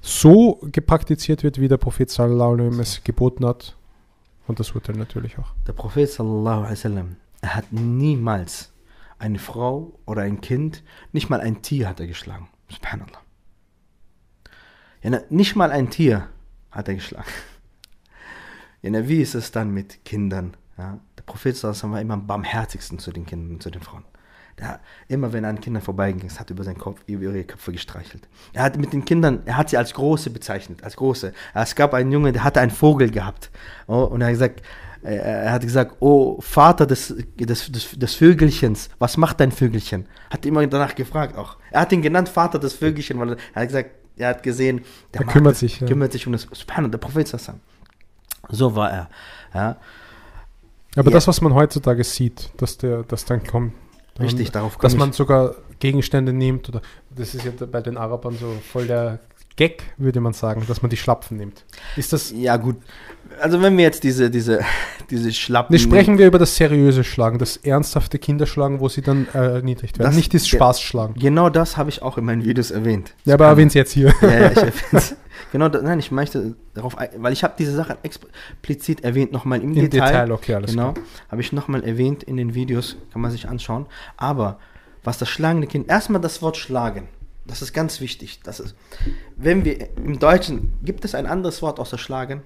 so 0.00 0.58
gepraktiziert 0.72 1.42
wird, 1.42 1.60
wie 1.60 1.68
der 1.68 1.76
Prophet 1.76 2.08
sallallahu 2.08 2.54
alaihi 2.54 2.80
es 2.80 3.04
geboten 3.04 3.44
hat? 3.44 3.76
Und 4.46 4.58
das 4.58 4.72
Urteil 4.72 4.96
natürlich 4.96 5.38
auch. 5.38 5.52
Der 5.66 5.74
Prophet 5.74 6.08
sallallahu 6.08 6.60
alaihi 6.60 6.72
wasallam, 6.72 7.16
hat 7.42 7.70
niemals 7.70 8.69
eine 9.20 9.38
Frau 9.38 9.98
oder 10.06 10.22
ein 10.22 10.40
Kind, 10.40 10.82
nicht 11.12 11.30
mal 11.30 11.40
ein 11.40 11.62
Tier 11.62 11.88
hat 11.88 12.00
er 12.00 12.06
geschlagen. 12.06 12.48
Subhanallah. 12.68 13.20
Ja, 15.02 15.20
nicht 15.28 15.56
mal 15.56 15.70
ein 15.70 15.90
Tier 15.90 16.28
hat 16.70 16.88
er 16.88 16.94
geschlagen. 16.94 17.30
Ja, 18.82 19.08
wie 19.08 19.20
ist 19.20 19.34
es 19.34 19.52
dann 19.52 19.72
mit 19.72 20.04
Kindern? 20.04 20.56
Ja, 20.78 20.98
der 21.18 21.22
Prophet 21.24 21.62
war 21.62 22.00
immer 22.00 22.14
am 22.14 22.26
barmherzigsten 22.26 22.98
zu 22.98 23.12
den 23.12 23.26
Kindern, 23.26 23.60
zu 23.60 23.70
den 23.70 23.82
Frauen. 23.82 24.04
Der, 24.58 24.80
immer 25.08 25.32
wenn 25.32 25.44
er 25.44 25.50
an 25.50 25.60
Kindern 25.60 25.82
vorbeiging, 25.82 26.26
es 26.26 26.40
hat 26.40 26.50
über 26.50 26.64
seinen 26.64 26.78
Kopf, 26.78 27.02
über 27.06 27.24
ihre 27.24 27.44
Köpfe 27.44 27.72
gestreichelt. 27.72 28.26
Er 28.52 28.62
hat 28.62 28.78
mit 28.78 28.92
den 28.92 29.04
Kindern, 29.04 29.42
er 29.44 29.58
hat 29.58 29.68
sie 29.68 29.76
als 29.76 29.92
Große 29.92 30.30
bezeichnet, 30.30 30.82
als 30.82 30.96
Große. 30.96 31.32
Es 31.54 31.74
gab 31.74 31.92
einen 31.92 32.10
Junge, 32.10 32.32
der 32.32 32.44
hatte 32.44 32.60
einen 32.60 32.70
Vogel 32.70 33.10
gehabt. 33.10 33.50
Oh, 33.86 34.04
und 34.04 34.22
er 34.22 34.28
hat 34.28 34.34
gesagt, 34.34 34.62
er 35.02 35.52
hat 35.52 35.62
gesagt, 35.62 35.96
oh 36.00 36.40
Vater 36.40 36.86
des, 36.86 37.14
des, 37.38 37.72
des, 37.72 37.90
des 37.98 38.14
Vögelchens, 38.14 38.90
was 38.98 39.16
macht 39.16 39.40
dein 39.40 39.50
Vögelchen? 39.52 40.06
Hat 40.30 40.44
immer 40.46 40.66
danach 40.66 40.94
gefragt 40.94 41.36
auch. 41.36 41.56
Er 41.70 41.82
hat 41.82 41.92
ihn 41.92 42.02
genannt 42.02 42.28
Vater 42.28 42.58
des 42.58 42.74
Vögelchen, 42.74 43.18
weil 43.18 43.30
er, 43.54 43.60
hat 43.62 43.68
gesagt, 43.68 43.90
er 44.16 44.28
hat 44.28 44.42
gesehen, 44.42 44.82
der 45.14 45.22
Er 45.22 45.26
kümmert 45.26 45.52
das, 45.52 45.60
sich, 45.60 45.80
ja. 45.80 45.86
kümmert 45.86 46.12
sich 46.12 46.26
um 46.26 46.32
das. 46.32 46.46
Subhanallah, 46.52 46.90
der 46.90 46.98
Prophet 46.98 47.32
wasallam. 47.32 47.60
So 48.50 48.74
war 48.76 48.90
er. 48.90 49.08
Ja, 49.54 49.76
Aber 50.96 51.08
Ja. 51.10 51.14
das, 51.14 51.26
was 51.28 51.40
man 51.40 51.54
heutzutage 51.54 52.04
sieht, 52.04 52.50
dass 52.58 52.76
der, 52.78 53.02
das 53.04 53.24
dann 53.24 53.44
kommt. 53.44 53.72
Dann, 54.14 54.26
richtig, 54.26 54.50
darauf 54.50 54.76
Dass 54.76 54.96
man 54.96 55.12
sogar 55.12 55.54
Gegenstände 55.78 56.32
nimmt 56.32 56.68
oder 56.68 56.82
das 57.16 57.34
ist 57.34 57.44
ja 57.44 57.52
bei 57.66 57.80
den 57.80 57.96
Arabern 57.96 58.36
so 58.36 58.52
voll 58.70 58.86
der 58.86 59.18
Gag, 59.60 59.82
würde 59.98 60.22
man 60.22 60.32
sagen, 60.32 60.64
dass 60.68 60.80
man 60.80 60.88
die 60.88 60.96
Schlapfen 60.96 61.36
nimmt. 61.36 61.66
Ist 61.94 62.14
das. 62.14 62.32
Ja, 62.34 62.56
gut. 62.56 62.76
Also 63.42 63.60
wenn 63.60 63.76
wir 63.76 63.84
jetzt 63.84 64.02
diese, 64.04 64.30
diese, 64.30 64.60
diese 65.10 65.30
Schlappen... 65.34 65.74
Ne, 65.74 65.78
sprechen 65.78 66.16
wir 66.16 66.26
über 66.26 66.38
das 66.38 66.56
seriöse 66.56 67.04
Schlagen, 67.04 67.38
das 67.38 67.58
ernsthafte 67.58 68.18
Kinderschlagen, 68.18 68.80
wo 68.80 68.88
sie 68.88 69.02
dann 69.02 69.28
äh, 69.34 69.56
erniedrigt 69.56 69.98
werden. 69.98 70.08
Das- 70.08 70.16
Nicht 70.16 70.32
das. 70.32 70.48
Spaßschlagen. 70.48 71.14
Genau 71.16 71.50
das 71.50 71.76
habe 71.76 71.90
ich 71.90 72.00
auch 72.00 72.16
in 72.16 72.24
meinen 72.24 72.42
Videos 72.42 72.70
erwähnt. 72.70 73.12
Ja, 73.26 73.34
aber 73.34 73.48
erwähnen 73.48 73.68
Sie 73.68 73.76
jetzt 73.76 73.92
hier. 73.92 74.14
ja, 74.22 74.30
ja, 74.30 74.50
ich 74.50 74.56
erwähn's. 74.92 75.14
Genau, 75.52 75.68
da, 75.68 75.82
nein, 75.82 75.98
ich 75.98 76.10
möchte 76.10 76.54
darauf, 76.72 76.96
weil 77.18 77.32
ich 77.34 77.44
habe 77.44 77.52
diese 77.58 77.74
Sachen 77.74 77.96
explizit 78.02 79.04
erwähnt, 79.04 79.30
nochmal 79.30 79.60
im, 79.60 79.74
Im 79.74 79.90
Detail. 79.90 80.06
Detail, 80.06 80.32
okay, 80.32 80.54
alles 80.54 80.70
genau, 80.70 80.94
habe 81.30 81.42
ich 81.42 81.52
nochmal 81.52 81.84
erwähnt 81.84 82.22
in 82.22 82.38
den 82.38 82.54
Videos, 82.54 82.96
kann 83.12 83.20
man 83.20 83.30
sich 83.30 83.46
anschauen. 83.46 83.84
Aber 84.16 84.58
was 85.04 85.18
das 85.18 85.28
schlagende 85.28 85.66
Kind, 85.66 85.90
erstmal 85.90 86.22
das 86.22 86.40
Wort 86.40 86.56
schlagen, 86.56 87.08
das 87.50 87.62
ist 87.62 87.72
ganz 87.72 88.00
wichtig. 88.00 88.40
Das 88.42 88.60
ist, 88.60 88.74
wenn 89.36 89.64
wir 89.64 89.96
im 89.96 90.18
Deutschen, 90.18 90.72
gibt 90.82 91.04
es 91.04 91.14
ein 91.14 91.26
anderes 91.26 91.62
Wort 91.62 91.78
außer 91.78 91.98
schlagen? 91.98 92.42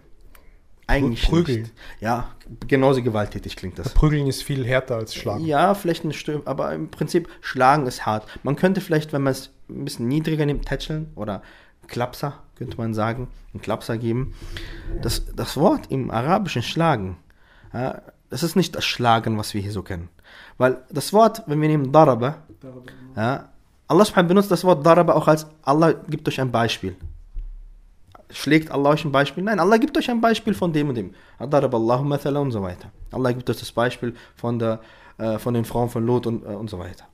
Eigentlich 0.86 1.22
Prügeln. 1.22 1.62
nicht. 1.62 1.72
Ja, 2.00 2.34
genauso 2.66 3.02
gewalttätig 3.02 3.56
klingt 3.56 3.78
das. 3.78 3.94
Prügeln 3.94 4.26
ist 4.26 4.42
viel 4.42 4.66
härter 4.66 4.96
als 4.96 5.14
Schlagen. 5.14 5.44
Ja, 5.44 5.74
vielleicht 5.74 6.04
eine 6.04 6.12
Stimme, 6.12 6.42
aber 6.44 6.74
im 6.74 6.90
Prinzip 6.90 7.28
schlagen 7.40 7.86
ist 7.86 8.04
hart. 8.04 8.26
Man 8.42 8.56
könnte 8.56 8.80
vielleicht, 8.82 9.12
wenn 9.12 9.22
man 9.22 9.32
es 9.32 9.50
ein 9.70 9.84
bisschen 9.84 10.08
niedriger 10.08 10.44
nimmt, 10.44 10.66
tätscheln 10.66 11.10
oder 11.14 11.42
Klapser, 11.86 12.42
könnte 12.56 12.76
man 12.76 12.92
sagen, 12.92 13.28
einen 13.52 13.62
Klapser 13.62 13.96
geben. 13.96 14.34
Das, 15.00 15.24
das 15.34 15.56
Wort 15.56 15.90
im 15.90 16.10
Arabischen 16.10 16.62
schlagen, 16.62 17.16
ja, 17.72 18.02
das 18.28 18.42
ist 18.42 18.56
nicht 18.56 18.74
das 18.74 18.84
Schlagen, 18.84 19.38
was 19.38 19.54
wir 19.54 19.62
hier 19.62 19.72
so 19.72 19.82
kennen. 19.82 20.08
Weil 20.58 20.82
das 20.90 21.12
Wort, 21.12 21.42
wenn 21.46 21.60
wir 21.60 21.68
nehmen 21.68 21.92
Daraba, 21.92 22.42
Ja? 23.16 23.48
Allah 23.86 24.04
subhanahu 24.04 24.28
benutzt 24.28 24.50
das 24.50 24.64
Wort 24.64 24.84
Daraba 24.84 25.12
auch 25.12 25.28
als 25.28 25.46
Allah 25.62 25.92
gibt 26.08 26.26
euch 26.28 26.40
ein 26.40 26.50
Beispiel. 26.50 26.96
Schlägt 28.30 28.70
Allah 28.70 28.90
euch 28.90 29.04
ein 29.04 29.12
Beispiel? 29.12 29.44
Nein, 29.44 29.60
Allah 29.60 29.76
gibt 29.76 29.96
euch 29.96 30.10
ein 30.10 30.20
Beispiel 30.20 30.54
von 30.54 30.72
dem 30.72 30.88
und 30.88 30.94
dem. 30.94 31.14
Daraba 31.38 31.76
Allahu 31.76 32.04
mathala 32.04 32.40
und 32.40 32.50
so 32.50 32.62
weiter. 32.62 32.90
Allah 33.12 33.32
gibt 33.32 33.48
euch 33.50 33.58
das 33.58 33.70
Beispiel 33.70 34.14
von, 34.36 34.58
der, 34.58 34.80
äh, 35.18 35.38
von 35.38 35.54
den 35.54 35.64
Frauen 35.64 35.90
von 35.90 36.04
Lot 36.04 36.26
und, 36.26 36.44
äh, 36.44 36.48
und 36.48 36.70
so 36.70 36.78
weiter. 36.78 37.04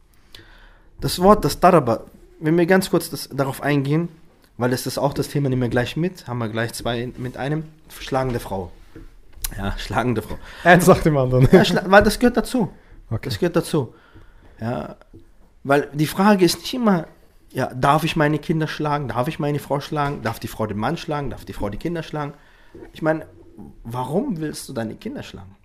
Das 1.00 1.20
Wort, 1.20 1.44
das 1.44 1.58
Daraba, 1.58 2.04
wenn 2.38 2.56
wir 2.56 2.66
ganz 2.66 2.90
kurz 2.90 3.10
das, 3.10 3.28
darauf 3.28 3.62
eingehen, 3.62 4.08
weil 4.56 4.70
das 4.70 4.86
ist 4.86 4.98
auch 4.98 5.12
das 5.12 5.28
Thema, 5.28 5.48
nehmen 5.48 5.62
wir 5.62 5.68
gleich 5.68 5.96
mit, 5.96 6.28
haben 6.28 6.38
wir 6.38 6.48
gleich 6.48 6.72
zwei 6.74 7.12
mit 7.16 7.36
einem, 7.36 7.64
schlagende 7.88 8.40
Frau. 8.40 8.70
Ja, 9.56 9.74
schlagende 9.78 10.22
Frau. 10.22 10.38
Eins 10.64 10.86
nach 10.86 11.00
dem 11.00 11.16
anderen. 11.16 11.48
Ja, 11.50 11.64
weil 11.86 12.02
das 12.02 12.18
gehört 12.18 12.36
dazu. 12.36 12.70
Okay. 13.10 13.20
Das 13.24 13.38
gehört 13.38 13.56
dazu. 13.56 13.94
Ja, 14.60 14.96
weil 15.62 15.88
die 15.92 16.06
Frage 16.06 16.44
ist 16.44 16.58
nicht 16.58 16.74
immer, 16.74 17.06
ja, 17.52 17.72
darf 17.74 18.04
ich 18.04 18.16
meine 18.16 18.38
Kinder 18.38 18.68
schlagen? 18.68 19.08
Darf 19.08 19.28
ich 19.28 19.38
meine 19.38 19.58
Frau 19.58 19.80
schlagen? 19.80 20.22
Darf 20.22 20.38
die 20.38 20.48
Frau 20.48 20.66
den 20.66 20.78
Mann 20.78 20.96
schlagen? 20.96 21.30
Darf 21.30 21.44
die 21.44 21.52
Frau 21.52 21.68
die 21.68 21.78
Kinder 21.78 22.02
schlagen? 22.02 22.34
Ich 22.92 23.02
meine, 23.02 23.26
warum 23.82 24.38
willst 24.38 24.68
du 24.68 24.72
deine 24.72 24.94
Kinder 24.94 25.22
schlagen? 25.22 25.56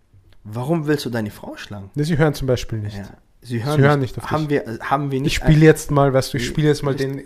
Warum 0.44 0.88
willst 0.88 1.06
du 1.06 1.10
deine 1.10 1.32
Frau 1.32 1.56
schlagen? 1.58 1.92
Sie 1.96 2.18
hören 2.18 2.34
zum 2.34 2.48
Beispiel 2.48 2.80
nicht. 2.80 2.98
Ja, 2.98 3.10
sie 3.46 3.64
hören, 3.64 3.78
Sie 3.78 3.88
hören 3.88 4.00
nicht, 4.00 4.16
nicht 4.18 4.26
auf 4.26 4.32
haben 4.32 4.50
wir, 4.50 4.80
haben 4.82 5.12
wir 5.12 5.22
nicht 5.22 5.32
Ich 5.32 5.36
spiele 5.36 5.66
jetzt 5.66 5.92
mal, 5.92 6.14
weißt 6.14 6.34
du, 6.34 6.38
ich 6.38 6.46
spiele 6.46 6.68
jetzt 6.68 6.84
mal 6.84 6.96
den. 6.96 7.24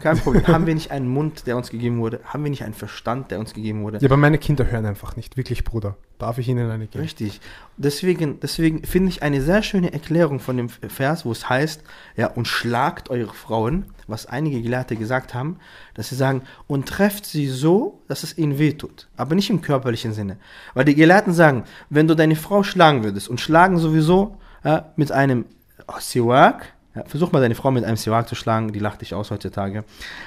kein 0.00 0.18
Problem. 0.18 0.46
haben 0.48 0.66
wir 0.66 0.74
nicht 0.74 0.90
einen 0.90 1.08
Mund, 1.08 1.46
der 1.46 1.56
uns 1.56 1.70
gegeben 1.70 1.98
wurde? 1.98 2.20
Haben 2.24 2.42
wir 2.44 2.50
nicht 2.50 2.64
einen 2.64 2.74
Verstand, 2.74 3.30
der 3.30 3.38
uns 3.38 3.54
gegeben 3.54 3.82
wurde? 3.82 3.98
Ja, 3.98 4.08
aber 4.08 4.16
meine 4.16 4.38
Kinder 4.38 4.70
hören 4.70 4.84
einfach 4.84 5.16
nicht. 5.16 5.36
Wirklich, 5.36 5.64
Bruder. 5.64 5.96
Darf 6.18 6.38
ich 6.38 6.48
Ihnen 6.48 6.70
eine 6.70 6.86
geben? 6.86 7.02
Richtig. 7.02 7.40
Deswegen, 7.76 8.40
deswegen 8.40 8.84
finde 8.84 9.10
ich 9.10 9.22
eine 9.22 9.40
sehr 9.42 9.62
schöne 9.62 9.92
Erklärung 9.92 10.40
von 10.40 10.56
dem 10.56 10.68
Vers, 10.68 11.24
wo 11.24 11.32
es 11.32 11.48
heißt, 11.48 11.82
ja, 12.16 12.28
und 12.28 12.46
schlagt 12.46 13.10
eure 13.10 13.34
Frauen, 13.34 13.86
was 14.06 14.26
einige 14.26 14.62
Gelehrte 14.62 14.96
gesagt 14.96 15.34
haben, 15.34 15.58
dass 15.94 16.10
sie 16.10 16.14
sagen, 16.14 16.42
und 16.66 16.88
trefft 16.88 17.26
sie 17.26 17.48
so, 17.48 18.00
dass 18.06 18.22
es 18.22 18.36
ihnen 18.38 18.58
wehtut. 18.58 19.08
Aber 19.16 19.34
nicht 19.34 19.50
im 19.50 19.60
körperlichen 19.60 20.12
Sinne. 20.12 20.36
Weil 20.74 20.84
die 20.84 20.94
Gelehrten 20.94 21.32
sagen, 21.32 21.64
wenn 21.90 22.06
du 22.06 22.14
deine 22.14 22.36
Frau 22.36 22.62
schlagen 22.62 23.02
würdest, 23.02 23.28
und 23.28 23.40
schlagen 23.40 23.78
sowieso 23.78 24.36
ja, 24.64 24.92
mit 24.96 25.12
einem 25.12 25.46
oh, 25.86 25.98
Siwak, 25.98 26.72
ja, 26.94 27.04
versuch 27.06 27.32
mal 27.32 27.40
deine 27.40 27.54
Frau 27.54 27.70
mit 27.70 27.84
einem 27.84 27.96
Siwak 27.96 28.28
zu 28.28 28.34
schlagen, 28.34 28.72
die 28.72 28.78
lacht 28.78 29.00
dich 29.00 29.14
aus 29.14 29.30
heutzutage. 29.30 29.84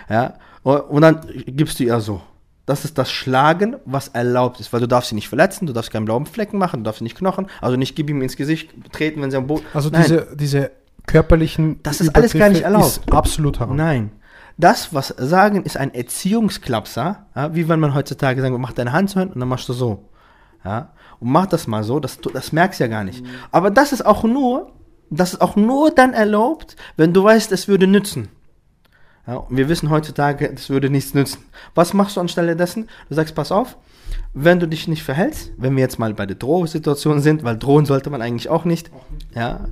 Ja, 0.10 0.36
und 0.64 1.02
dann 1.02 1.22
gibst 1.48 1.80
du 1.80 1.84
ihr 1.84 2.00
so. 2.00 2.22
Das 2.66 2.84
ist 2.84 2.98
das 2.98 3.10
Schlagen, 3.10 3.78
was 3.86 4.10
erlaubt 4.10 4.60
ist, 4.60 4.74
weil 4.74 4.82
du 4.82 4.88
darfst 4.88 5.10
sie 5.10 5.16
nicht 5.16 5.30
verletzen, 5.30 5.68
du 5.68 5.74
darfst 5.74 5.90
keinen 5.90 6.04
blauen 6.04 6.26
Flecken 6.26 6.58
machen, 6.58 6.82
du 6.82 6.84
darfst 6.84 7.00
sie 7.00 7.06
nicht 7.06 7.18
knochen, 7.18 7.48
also 7.62 7.78
nicht 7.78 7.96
gib 7.96 8.10
ihm 8.10 8.22
ins 8.22 8.36
Gesicht 8.36 8.72
treten, 8.92 9.22
wenn 9.22 9.32
sie 9.32 9.38
am 9.38 9.48
Boden. 9.48 9.66
Also 9.74 9.90
Nein, 9.90 10.04
diese, 10.04 10.28
diese 10.36 10.72
körperlichen. 11.06 11.82
Das 11.82 12.02
ist 12.02 12.14
alles 12.14 12.34
gar 12.34 12.50
nicht 12.50 12.64
erlaubt. 12.64 13.02
Absolut 13.10 13.62
haram. 13.62 13.78
Nein. 13.78 14.12
Das, 14.58 14.94
was 14.94 15.10
sagen, 15.18 15.64
ist 15.64 15.78
ein 15.78 15.94
Erziehungsklapser, 15.94 17.28
ja, 17.36 17.56
wie 17.56 17.70
wenn 17.70 17.80
man 17.80 17.94
heutzutage 17.94 18.42
sagt, 18.42 18.58
mach 18.58 18.74
deine 18.74 18.92
Hand 18.92 19.12
so 19.12 19.20
hin 19.20 19.30
und 19.30 19.40
dann 19.40 19.48
machst 19.48 19.70
du 19.70 19.74
so. 19.74 20.10
Ja, 20.66 20.90
und 21.20 21.32
mach 21.32 21.48
das 21.48 21.68
mal 21.68 21.84
so, 21.84 22.00
das, 22.00 22.20
das 22.20 22.52
merkst 22.52 22.80
du 22.80 22.84
ja 22.86 22.90
gar 22.90 23.04
nicht. 23.04 23.24
Aber 23.52 23.72
das 23.72 23.92
ist 23.94 24.06
auch 24.06 24.24
nur, 24.24 24.72
das 25.10 25.34
ist 25.34 25.42
auch 25.42 25.56
nur 25.56 25.92
dann 25.92 26.14
erlaubt, 26.14 26.76
wenn 26.96 27.14
du 27.14 27.24
weißt, 27.24 27.52
es 27.52 27.68
würde 27.68 27.88
nützen. 27.88 28.30
Ja, 29.26 29.46
wir 29.50 29.68
wissen 29.68 29.90
heutzutage, 29.90 30.50
es 30.54 30.70
würde 30.70 30.90
nichts 30.90 31.14
nützen. 31.14 31.44
Was 31.76 31.94
machst 31.94 32.16
du 32.16 32.22
anstelle 32.22 32.56
dessen? 32.56 32.88
Du 33.10 33.16
sagst, 33.16 33.36
pass 33.36 33.52
auf, 33.52 33.78
wenn 34.34 34.60
du 34.60 34.68
dich 34.68 34.88
nicht 34.88 35.04
verhältst, 35.04 35.52
wenn 35.58 35.76
wir 35.76 35.82
jetzt 35.82 36.00
mal 36.00 36.14
bei 36.14 36.26
der 36.26 36.38
Drohsituation 36.38 37.20
sind, 37.20 37.44
weil 37.44 37.58
drohen 37.58 37.86
sollte 37.86 38.10
man 38.10 38.22
eigentlich 38.22 38.50
auch 38.50 38.64
nicht, 38.64 38.90
ja, 39.36 39.68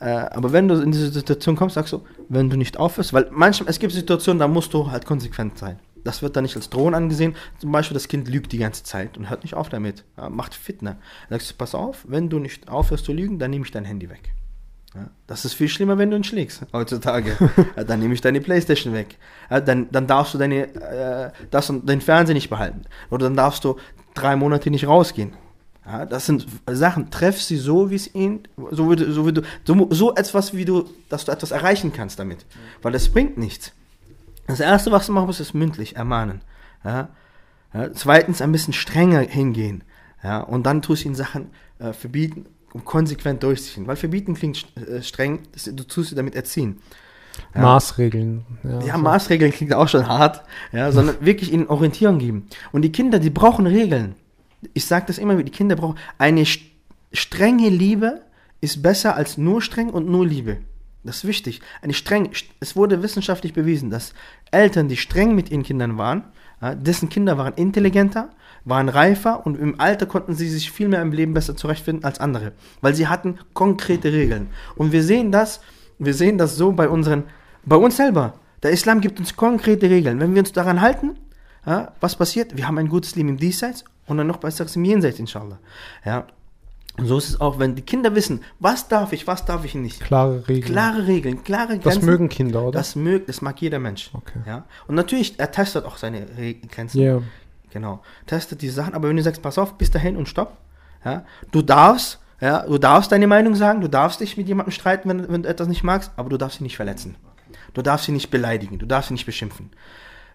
äh, 0.00 0.10
aber 0.10 0.52
wenn 0.52 0.66
du 0.68 0.74
in 0.80 0.92
diese 0.92 1.10
Situation 1.10 1.56
kommst, 1.56 1.74
sagst 1.74 1.92
du, 1.92 2.02
wenn 2.28 2.50
du 2.50 2.56
nicht 2.56 2.78
aufhörst, 2.78 3.12
weil 3.12 3.28
manchmal, 3.30 3.70
es 3.70 3.78
gibt 3.78 3.92
Situationen, 3.92 4.38
da 4.38 4.48
musst 4.48 4.74
du 4.74 4.90
halt 4.90 5.06
konsequent 5.06 5.58
sein. 5.58 5.78
Das 6.04 6.22
wird 6.22 6.36
dann 6.36 6.44
nicht 6.44 6.56
als 6.56 6.70
Drohen 6.70 6.94
angesehen. 6.94 7.36
Zum 7.58 7.72
Beispiel, 7.72 7.94
das 7.94 8.08
Kind 8.08 8.28
lügt 8.28 8.52
die 8.52 8.58
ganze 8.58 8.84
Zeit 8.84 9.16
und 9.16 9.30
hört 9.30 9.42
nicht 9.42 9.54
auf 9.54 9.68
damit. 9.68 10.04
Ja, 10.16 10.28
macht 10.30 10.54
Fitner. 10.54 10.98
Dann 11.28 11.38
sagst 11.38 11.50
du, 11.50 11.54
pass 11.56 11.74
auf, 11.74 12.04
wenn 12.08 12.28
du 12.28 12.38
nicht 12.38 12.68
aufhörst 12.68 13.04
zu 13.04 13.12
lügen, 13.12 13.38
dann 13.38 13.50
nehme 13.50 13.64
ich 13.64 13.70
dein 13.70 13.84
Handy 13.84 14.08
weg. 14.10 14.32
Ja, 14.94 15.08
das 15.28 15.44
ist 15.44 15.54
viel 15.54 15.68
schlimmer, 15.68 15.98
wenn 15.98 16.10
du 16.10 16.16
ihn 16.16 16.24
schlägst 16.24 16.66
heutzutage. 16.72 17.36
ja, 17.76 17.84
dann 17.84 18.00
nehme 18.00 18.14
ich 18.14 18.20
deine 18.20 18.40
Playstation 18.40 18.92
weg. 18.92 19.18
Dann, 19.48 19.88
dann 19.92 20.06
darfst 20.06 20.34
du 20.34 20.38
deine, 20.38 20.74
äh, 20.74 21.30
das 21.50 21.70
und 21.70 21.88
den 21.88 22.00
Fernseher 22.00 22.34
nicht 22.34 22.50
behalten. 22.50 22.82
Oder 23.08 23.26
dann 23.26 23.36
darfst 23.36 23.64
du 23.64 23.76
drei 24.14 24.34
Monate 24.34 24.70
nicht 24.70 24.88
rausgehen. 24.88 25.32
Das 26.08 26.26
sind 26.26 26.46
Sachen, 26.70 27.10
treff 27.10 27.40
sie 27.40 27.56
so, 27.56 27.90
wie 27.90 27.96
es 27.96 28.14
ihnen, 28.14 28.46
so 28.70 28.90
wie 28.90 28.96
du, 28.96 29.10
so 29.12 29.26
wie 29.26 29.32
du, 29.32 29.42
so, 29.64 29.88
so 29.90 30.14
etwas, 30.14 30.54
wie 30.54 30.64
du, 30.64 30.88
dass 31.08 31.24
du 31.24 31.32
etwas 31.32 31.50
erreichen 31.50 31.92
kannst 31.92 32.18
damit. 32.18 32.44
Weil 32.82 32.92
das 32.92 33.08
bringt 33.08 33.38
nichts. 33.38 33.72
Das 34.46 34.60
erste, 34.60 34.90
was 34.90 35.06
du 35.06 35.12
machen 35.12 35.26
musst, 35.26 35.40
ist 35.40 35.54
mündlich 35.54 35.96
ermahnen. 35.96 36.40
Ja? 36.84 37.08
Ja, 37.72 37.92
zweitens 37.92 38.42
ein 38.42 38.52
bisschen 38.52 38.72
strenger 38.72 39.20
hingehen. 39.20 39.84
Ja? 40.22 40.40
Und 40.40 40.64
dann 40.64 40.82
tust 40.82 41.02
du 41.02 41.08
ihnen 41.08 41.14
Sachen 41.14 41.50
äh, 41.78 41.92
verbieten 41.92 42.46
und 42.72 42.84
konsequent 42.84 43.42
durchziehen. 43.42 43.86
Weil 43.86 43.96
verbieten 43.96 44.34
klingt 44.34 44.66
äh, 44.76 45.02
streng, 45.02 45.40
das, 45.52 45.64
du 45.64 45.84
tust 45.84 46.10
sie 46.10 46.14
damit 46.14 46.34
erziehen. 46.34 46.80
Ja. 47.54 47.62
Maßregeln. 47.62 48.44
Ja, 48.64 48.80
Ja, 48.80 48.96
so. 48.96 49.02
Maßregeln 49.02 49.52
klingt 49.52 49.74
auch 49.74 49.88
schon 49.88 50.06
hart, 50.08 50.42
ja, 50.72 50.90
sondern 50.92 51.16
wirklich 51.24 51.52
ihnen 51.52 51.68
Orientierung 51.68 52.18
geben. 52.18 52.48
Und 52.72 52.82
die 52.82 52.92
Kinder, 52.92 53.18
die 53.18 53.30
brauchen 53.30 53.66
Regeln. 53.66 54.14
Ich 54.74 54.84
sage 54.84 55.06
das 55.06 55.18
immer 55.18 55.34
wieder, 55.34 55.44
die 55.44 55.56
Kinder 55.56 55.76
brauchen 55.76 55.96
eine 56.18 56.44
st 56.44 56.62
strenge 57.12 57.70
Liebe 57.70 58.20
ist 58.60 58.82
besser 58.82 59.16
als 59.16 59.36
nur 59.36 59.62
streng 59.62 59.90
und 59.90 60.08
nur 60.08 60.24
Liebe. 60.24 60.58
Das 61.02 61.16
ist 61.16 61.24
wichtig. 61.24 61.60
Eine 61.80 61.94
streng, 61.94 62.30
es 62.60 62.76
wurde 62.76 63.02
wissenschaftlich 63.02 63.54
bewiesen, 63.54 63.90
dass 63.90 64.12
Eltern, 64.50 64.88
die 64.88 64.96
streng 64.96 65.34
mit 65.34 65.50
ihren 65.50 65.62
Kindern 65.62 65.96
waren, 65.96 66.24
dessen 66.74 67.08
Kinder 67.08 67.38
waren 67.38 67.54
intelligenter, 67.54 68.28
waren 68.66 68.90
reifer 68.90 69.46
und 69.46 69.58
im 69.58 69.80
Alter 69.80 70.04
konnten 70.04 70.34
sie 70.34 70.48
sich 70.50 70.70
viel 70.70 70.88
mehr 70.88 71.00
im 71.00 71.12
Leben 71.12 71.32
besser 71.32 71.56
zurechtfinden 71.56 72.04
als 72.04 72.20
andere, 72.20 72.52
weil 72.82 72.94
sie 72.94 73.08
hatten 73.08 73.38
konkrete 73.54 74.12
Regeln. 74.12 74.48
Und 74.76 74.92
wir 74.92 75.02
sehen 75.02 75.32
das, 75.32 75.60
wir 75.98 76.12
sehen 76.12 76.36
das 76.36 76.56
so 76.56 76.72
bei 76.72 76.88
unseren, 76.88 77.24
bei 77.64 77.76
uns 77.76 77.96
selber. 77.96 78.34
Der 78.62 78.70
Islam 78.72 79.00
gibt 79.00 79.18
uns 79.18 79.36
konkrete 79.36 79.88
Regeln. 79.88 80.20
Wenn 80.20 80.34
wir 80.34 80.40
uns 80.40 80.52
daran 80.52 80.82
halten, 80.82 81.16
was 82.00 82.16
passiert? 82.16 82.58
Wir 82.58 82.66
haben 82.68 82.76
ein 82.76 82.90
gutes 82.90 83.16
Leben 83.16 83.30
im 83.30 83.36
Diesseits 83.38 83.84
und 84.06 84.18
dann 84.18 84.26
noch 84.26 84.36
besseres 84.36 84.76
im 84.76 84.84
Jenseits, 84.84 85.18
inshallah. 85.18 85.58
Ja. 86.04 86.26
Und 87.00 87.06
so 87.06 87.16
ist 87.16 87.30
es 87.30 87.40
auch, 87.40 87.58
wenn 87.58 87.74
die 87.74 87.82
Kinder 87.82 88.14
wissen, 88.14 88.42
was 88.58 88.86
darf 88.88 89.14
ich, 89.14 89.26
was 89.26 89.46
darf 89.46 89.64
ich 89.64 89.74
nicht. 89.74 90.00
Klare 90.00 90.46
Regeln. 90.46 90.72
Klare 90.72 91.06
Regeln, 91.06 91.42
klare 91.42 91.78
das 91.78 91.94
Grenzen. 91.94 92.04
mögen 92.04 92.28
Kinder, 92.28 92.62
oder? 92.62 92.78
Das, 92.78 92.94
mög, 92.94 93.26
das 93.26 93.40
mag 93.40 93.60
jeder 93.62 93.78
Mensch. 93.78 94.10
Okay. 94.12 94.38
Ja? 94.46 94.64
Und 94.86 94.96
natürlich, 94.96 95.38
er 95.38 95.50
testet 95.50 95.86
auch 95.86 95.96
seine 95.96 96.26
Re 96.36 96.54
Grenzen. 96.54 97.00
Ja. 97.00 97.22
Genau. 97.70 98.02
Testet 98.26 98.60
diese 98.60 98.74
Sachen, 98.74 98.94
aber 98.94 99.08
wenn 99.08 99.16
du 99.16 99.22
sagst, 99.22 99.40
pass 99.40 99.56
auf, 99.56 99.78
bis 99.78 99.90
dahin 99.90 100.16
und 100.16 100.28
stopp, 100.28 100.58
ja, 101.04 101.24
du 101.52 101.62
darfst, 101.62 102.18
ja, 102.40 102.66
du 102.66 102.76
darfst 102.76 103.12
deine 103.12 103.26
Meinung 103.26 103.54
sagen, 103.54 103.80
du 103.80 103.88
darfst 103.88 104.20
dich 104.20 104.36
mit 104.36 104.46
jemandem 104.46 104.72
streiten, 104.72 105.08
wenn, 105.08 105.32
wenn 105.32 105.42
du 105.42 105.48
etwas 105.48 105.68
nicht 105.68 105.82
magst, 105.82 106.10
aber 106.16 106.28
du 106.28 106.36
darfst 106.36 106.58
sie 106.58 106.64
nicht 106.64 106.76
verletzen. 106.76 107.16
Du 107.72 107.80
darfst 107.80 108.06
sie 108.06 108.12
nicht 108.12 108.30
beleidigen, 108.30 108.78
du 108.78 108.86
darfst 108.86 109.08
sie 109.08 109.14
nicht 109.14 109.26
beschimpfen. 109.26 109.70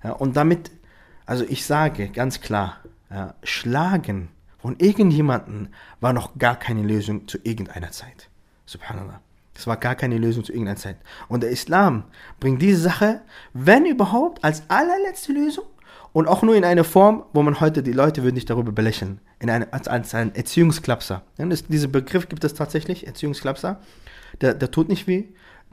Ja, 0.04 0.14
und 0.14 0.36
damit, 0.36 0.72
also 1.28 1.46
ich 1.48 1.66
sage 1.66 2.10
ganz 2.10 2.42
klar, 2.42 2.78
ja, 3.12 3.36
schlagen 3.44 4.30
von 4.66 4.78
irgendjemanden 4.80 5.70
war 6.00 6.12
noch 6.12 6.40
gar 6.40 6.56
keine 6.56 6.82
Lösung 6.82 7.28
zu 7.28 7.38
irgendeiner 7.44 7.92
Zeit. 7.92 8.30
Subhanallah. 8.66 9.22
Das 9.54 9.68
war 9.68 9.78
gar 9.78 9.94
keine 9.94 10.18
Lösung 10.18 10.44
zu 10.44 10.52
irgendeiner 10.52 10.80
Zeit. 10.80 10.98
Und 11.28 11.44
der 11.44 11.52
Islam 11.52 12.06
bringt 12.40 12.64
diese 12.64 12.82
Sache, 12.82 13.22
wenn 13.54 13.86
überhaupt, 13.86 14.44
als 14.44 14.64
allerletzte 14.68 15.34
Lösung 15.34 15.66
und 16.14 16.28
auch 16.28 16.42
nur 16.42 16.56
in 16.56 16.66
einer 16.66 16.84
Form, 16.84 17.26
wo 17.32 17.44
man 17.44 17.60
heute, 17.60 17.84
die 17.84 17.92
Leute 17.92 18.24
würden 18.24 18.34
nicht 18.34 18.50
darüber 18.50 18.72
belächeln, 18.72 19.22
in 19.38 19.52
eine, 19.52 19.72
als, 19.72 19.88
als 19.88 20.16
ein 20.16 20.34
Erziehungsklapser. 20.34 21.22
Ja, 21.38 21.46
das, 21.46 21.68
diesen 21.68 21.92
Begriff 21.92 22.28
gibt 22.28 22.44
es 22.44 22.56
tatsächlich, 22.56 23.06
Erziehungsklapser. 23.06 23.80
Der, 24.42 24.56
der 24.56 24.72
tut 24.72 24.90
nicht 24.90 25.06
weh, 25.06 25.26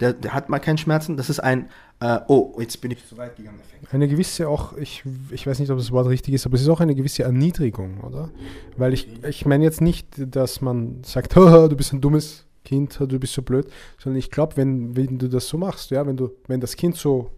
der, 0.03 0.13
der 0.13 0.35
hat 0.35 0.49
mal 0.49 0.59
keinen 0.59 0.79
Schmerzen. 0.79 1.17
Das 1.17 1.31
ist 1.31 1.39
ein, 1.39 1.69
äh, 2.01 2.19
oh, 2.27 2.57
jetzt 2.59 2.81
bin 2.81 2.91
ich 2.91 3.07
zu 3.07 3.17
weit 3.17 3.37
gegangen. 3.37 3.61
Effekt. 3.61 3.95
Eine 3.95 4.09
gewisse 4.09 4.49
auch, 4.49 4.77
ich, 4.77 5.05
ich 5.31 5.47
weiß 5.47 5.61
nicht, 5.61 5.71
ob 5.71 5.79
das 5.79 5.93
Wort 5.93 6.09
richtig 6.09 6.35
ist, 6.35 6.45
aber 6.45 6.57
es 6.57 6.63
ist 6.63 6.69
auch 6.69 6.81
eine 6.81 6.97
gewisse 6.97 7.23
Erniedrigung, 7.23 8.01
oder? 8.01 8.31
Weil 8.77 8.93
ich, 8.93 9.23
ich 9.25 9.47
meine 9.47 9.63
jetzt 9.63 9.81
nicht, 9.81 10.09
dass 10.17 10.61
man 10.61 11.05
sagt, 11.05 11.37
du 11.37 11.77
bist 11.77 11.93
ein 11.93 12.01
dummes 12.01 12.47
Kind, 12.65 12.99
du 12.99 13.19
bist 13.19 13.33
so 13.33 13.43
blöd, 13.43 13.71
sondern 13.99 14.19
ich 14.19 14.31
glaube, 14.31 14.57
wenn, 14.57 14.97
wenn 14.97 15.19
du 15.19 15.29
das 15.29 15.49
so 15.49 15.57
machst, 15.57 15.91
ja, 15.93 16.05
wenn 16.05 16.17
du, 16.17 16.31
wenn 16.49 16.61
das 16.61 16.77
Kind 16.77 16.97
so 16.97 17.31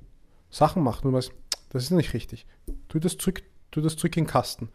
Sachen 0.50 0.82
macht 0.82 1.04
und 1.04 1.12
du 1.12 1.18
weißt, 1.18 1.32
das 1.68 1.84
ist 1.84 1.90
nicht 1.90 2.14
richtig, 2.14 2.46
tu 2.88 2.98
das 2.98 3.18
zurück, 3.18 3.42
tu 3.70 3.82
das 3.82 3.96
zurück 3.96 4.16
in 4.16 4.24
den 4.24 4.30
Kasten. 4.30 4.70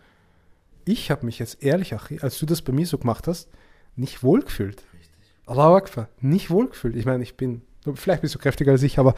Ich 0.85 1.09
habe 1.09 1.25
mich 1.25 1.39
jetzt 1.39 1.63
ehrlich, 1.63 1.93
als 1.93 2.39
du 2.39 2.45
das 2.45 2.61
bei 2.61 2.73
mir 2.73 2.85
so 2.85 2.97
gemacht 2.99 3.27
hast, 3.27 3.49
nicht 3.95 4.23
wohlgefühlt. 4.23 4.83
Allahu 5.45 5.75
Akbar, 5.75 6.09
nicht 6.21 6.51
wohlgefühlt. 6.51 6.95
Ich 6.95 7.05
meine, 7.05 7.23
ich 7.23 7.35
bin, 7.35 7.63
vielleicht 7.93 8.21
bist 8.21 8.35
du 8.35 8.39
kräftiger 8.39 8.71
als 8.71 8.83
ich, 8.83 8.99
aber 8.99 9.15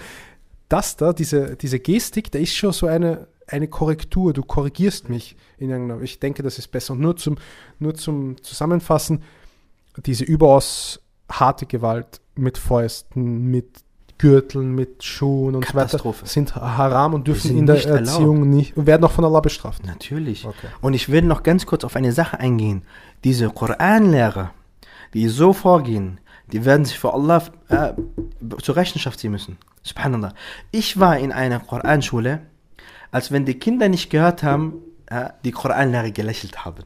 das 0.69 0.95
da, 0.95 1.13
diese, 1.13 1.55
diese 1.57 1.79
Gestik, 1.79 2.31
da 2.31 2.39
ist 2.39 2.55
schon 2.55 2.71
so 2.71 2.87
eine, 2.87 3.27
eine 3.47 3.67
Korrektur. 3.67 4.33
Du 4.33 4.43
korrigierst 4.43 5.09
mich 5.09 5.35
in 5.57 5.69
irgendeiner, 5.69 6.01
ich 6.01 6.19
denke, 6.19 6.43
das 6.43 6.57
ist 6.57 6.69
besser. 6.69 6.93
Und 6.93 7.01
nur 7.01 7.17
zum, 7.17 7.37
nur 7.79 7.95
zum 7.95 8.41
Zusammenfassen, 8.41 9.23
diese 10.05 10.23
überaus 10.23 11.01
harte 11.29 11.65
Gewalt 11.65 12.21
mit 12.35 12.57
Fäusten, 12.57 13.51
mit 13.51 13.83
Gürteln, 14.17 14.75
mit 14.75 15.03
Schuhen 15.03 15.55
und 15.55 15.65
so 15.65 15.73
weiter 15.73 15.99
sind 16.23 16.55
haram 16.55 17.15
und 17.15 17.27
dürfen 17.27 17.57
in 17.57 17.65
der 17.65 17.75
nicht 17.75 17.87
erlaubt. 17.87 18.07
Erziehung 18.07 18.49
nicht 18.49 18.77
und 18.77 18.85
werden 18.85 19.03
auch 19.03 19.11
von 19.11 19.25
Allah 19.25 19.39
bestraft. 19.39 19.83
Natürlich. 19.85 20.45
Okay. 20.45 20.67
Und 20.79 20.93
ich 20.93 21.09
will 21.09 21.23
noch 21.23 21.41
ganz 21.41 21.65
kurz 21.65 21.83
auf 21.83 21.95
eine 21.95 22.11
Sache 22.13 22.39
eingehen. 22.39 22.83
Diese 23.23 23.49
Koranlehrer, 23.49 24.53
die 25.15 25.27
so 25.27 25.53
vorgehen, 25.53 26.20
die 26.51 26.65
werden 26.65 26.85
sich 26.85 26.99
vor 26.99 27.13
Allah 27.13 27.43
äh, 27.69 27.93
zur 28.61 28.75
Rechenschaft 28.75 29.19
ziehen 29.19 29.31
müssen. 29.31 29.57
Subhanallah. 29.83 30.33
Ich 30.71 30.99
war 30.99 31.17
in 31.17 31.31
einer 31.31 31.59
Koranschule, 31.59 32.41
als 33.11 33.31
wenn 33.31 33.45
die 33.45 33.59
Kinder 33.59 33.89
nicht 33.89 34.09
gehört 34.09 34.43
haben, 34.43 34.75
äh, 35.07 35.29
die 35.43 35.51
Koranlehrer 35.51 36.11
gelächelt 36.11 36.65
haben. 36.65 36.83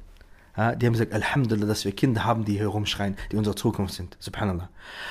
Ja, 0.57 0.73
die 0.73 0.85
haben 0.85 0.93
gesagt, 0.93 1.13
Alhamdulillah, 1.13 1.67
dass 1.67 1.83
wir 1.83 1.91
Kinder 1.91 2.23
haben, 2.23 2.45
die 2.45 2.53
hier 2.53 2.67
rumschreien, 2.67 3.17
die 3.31 3.35
unsere 3.35 3.55
Zukunft 3.55 3.93
sind. 3.93 4.15
Subhanallah. 4.19 4.69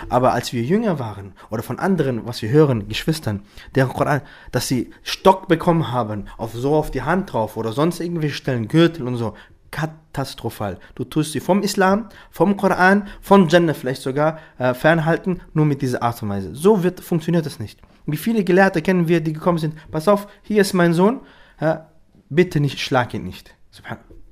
Aber 0.09 0.33
als 0.33 0.55
wir 0.55 0.63
jünger 0.63 0.99
waren, 0.99 1.35
oder 1.51 1.63
von 1.63 1.79
anderen, 1.79 2.27
was 2.27 2.41
wir 2.41 2.49
hören, 2.49 2.89
Geschwistern, 2.89 3.43
deren 3.75 3.93
Koran, 3.93 4.23
dass 4.53 4.69
sie 4.69 4.91
Stock 5.03 5.47
bekommen 5.47 5.93
haben, 5.93 6.29
auf 6.39 6.55
so 6.55 6.75
auf 6.75 6.91
die 6.91 7.03
Hand 7.03 7.33
drauf 7.33 7.59
oder 7.59 7.73
sonst 7.73 8.01
irgendwelche 8.01 8.35
Stellen, 8.35 8.69
Gürtel 8.69 9.07
und 9.07 9.17
so, 9.17 9.35
katastrophal. 9.75 10.79
Du 10.95 11.05
tust 11.05 11.33
sie 11.33 11.41
vom 11.41 11.62
Islam, 11.62 12.09
vom 12.31 12.57
Koran, 12.57 13.09
von 13.20 13.49
Jannah 13.49 13.75
vielleicht 13.75 14.03
sogar 14.03 14.39
äh, 14.59 14.72
fernhalten, 14.72 15.41
nur 15.53 15.66
mit 15.66 15.83
dieser 15.83 16.03
Art 16.03 16.22
und 16.22 16.29
Weise. 16.29 16.55
So 16.55 16.85
wird, 16.85 17.01
funktioniert 17.01 17.45
das 17.45 17.59
nicht. 17.59 17.81
Wie 18.07 18.16
viele 18.16 18.45
Gelehrte 18.45 18.83
kennen 18.83 19.09
wir, 19.09 19.20
die 19.20 19.33
gekommen 19.33 19.59
sind, 19.59 19.75
pass 19.91 20.07
auf, 20.07 20.29
hier 20.43 20.61
ist 20.61 20.75
mein 20.75 20.95
Sohn, 20.95 21.20
ja, 21.61 21.89
bitte 22.29 22.61
nicht, 22.61 22.79
schlag 22.79 23.14
ihn 23.14 23.25
nicht. 23.25 23.55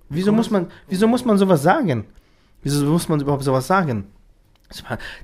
Wieso 0.09 0.30
muss 0.30 0.51
man, 0.51 0.68
wieso 0.88 1.09
muss 1.09 1.24
man 1.24 1.38
sowas 1.38 1.62
sagen? 1.62 2.05
Wieso 2.62 2.86
muss 2.86 3.09
man 3.09 3.20
überhaupt 3.20 3.43
sowas 3.43 3.66
sagen? 3.66 4.07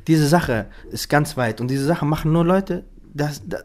Diese 0.09 0.27
Sache 0.27 0.67
ist 0.91 1.09
ganz 1.09 1.37
weit 1.37 1.61
und 1.61 1.69
diese 1.69 1.85
Sache 1.85 2.05
machen 2.05 2.33
nur 2.33 2.45
Leute, 2.45 2.85
dass, 3.15 3.43
da, 3.47 3.59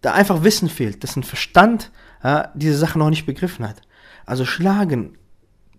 da 0.00 0.12
einfach 0.12 0.44
Wissen 0.44 0.68
fehlt, 0.68 1.02
dass 1.02 1.16
ein 1.16 1.24
Verstand 1.24 1.90
ja, 2.22 2.52
diese 2.54 2.78
Sache 2.78 2.98
noch 2.98 3.10
nicht 3.10 3.26
begriffen 3.26 3.68
hat. 3.68 3.82
Also 4.24 4.44
schlagen 4.44 5.18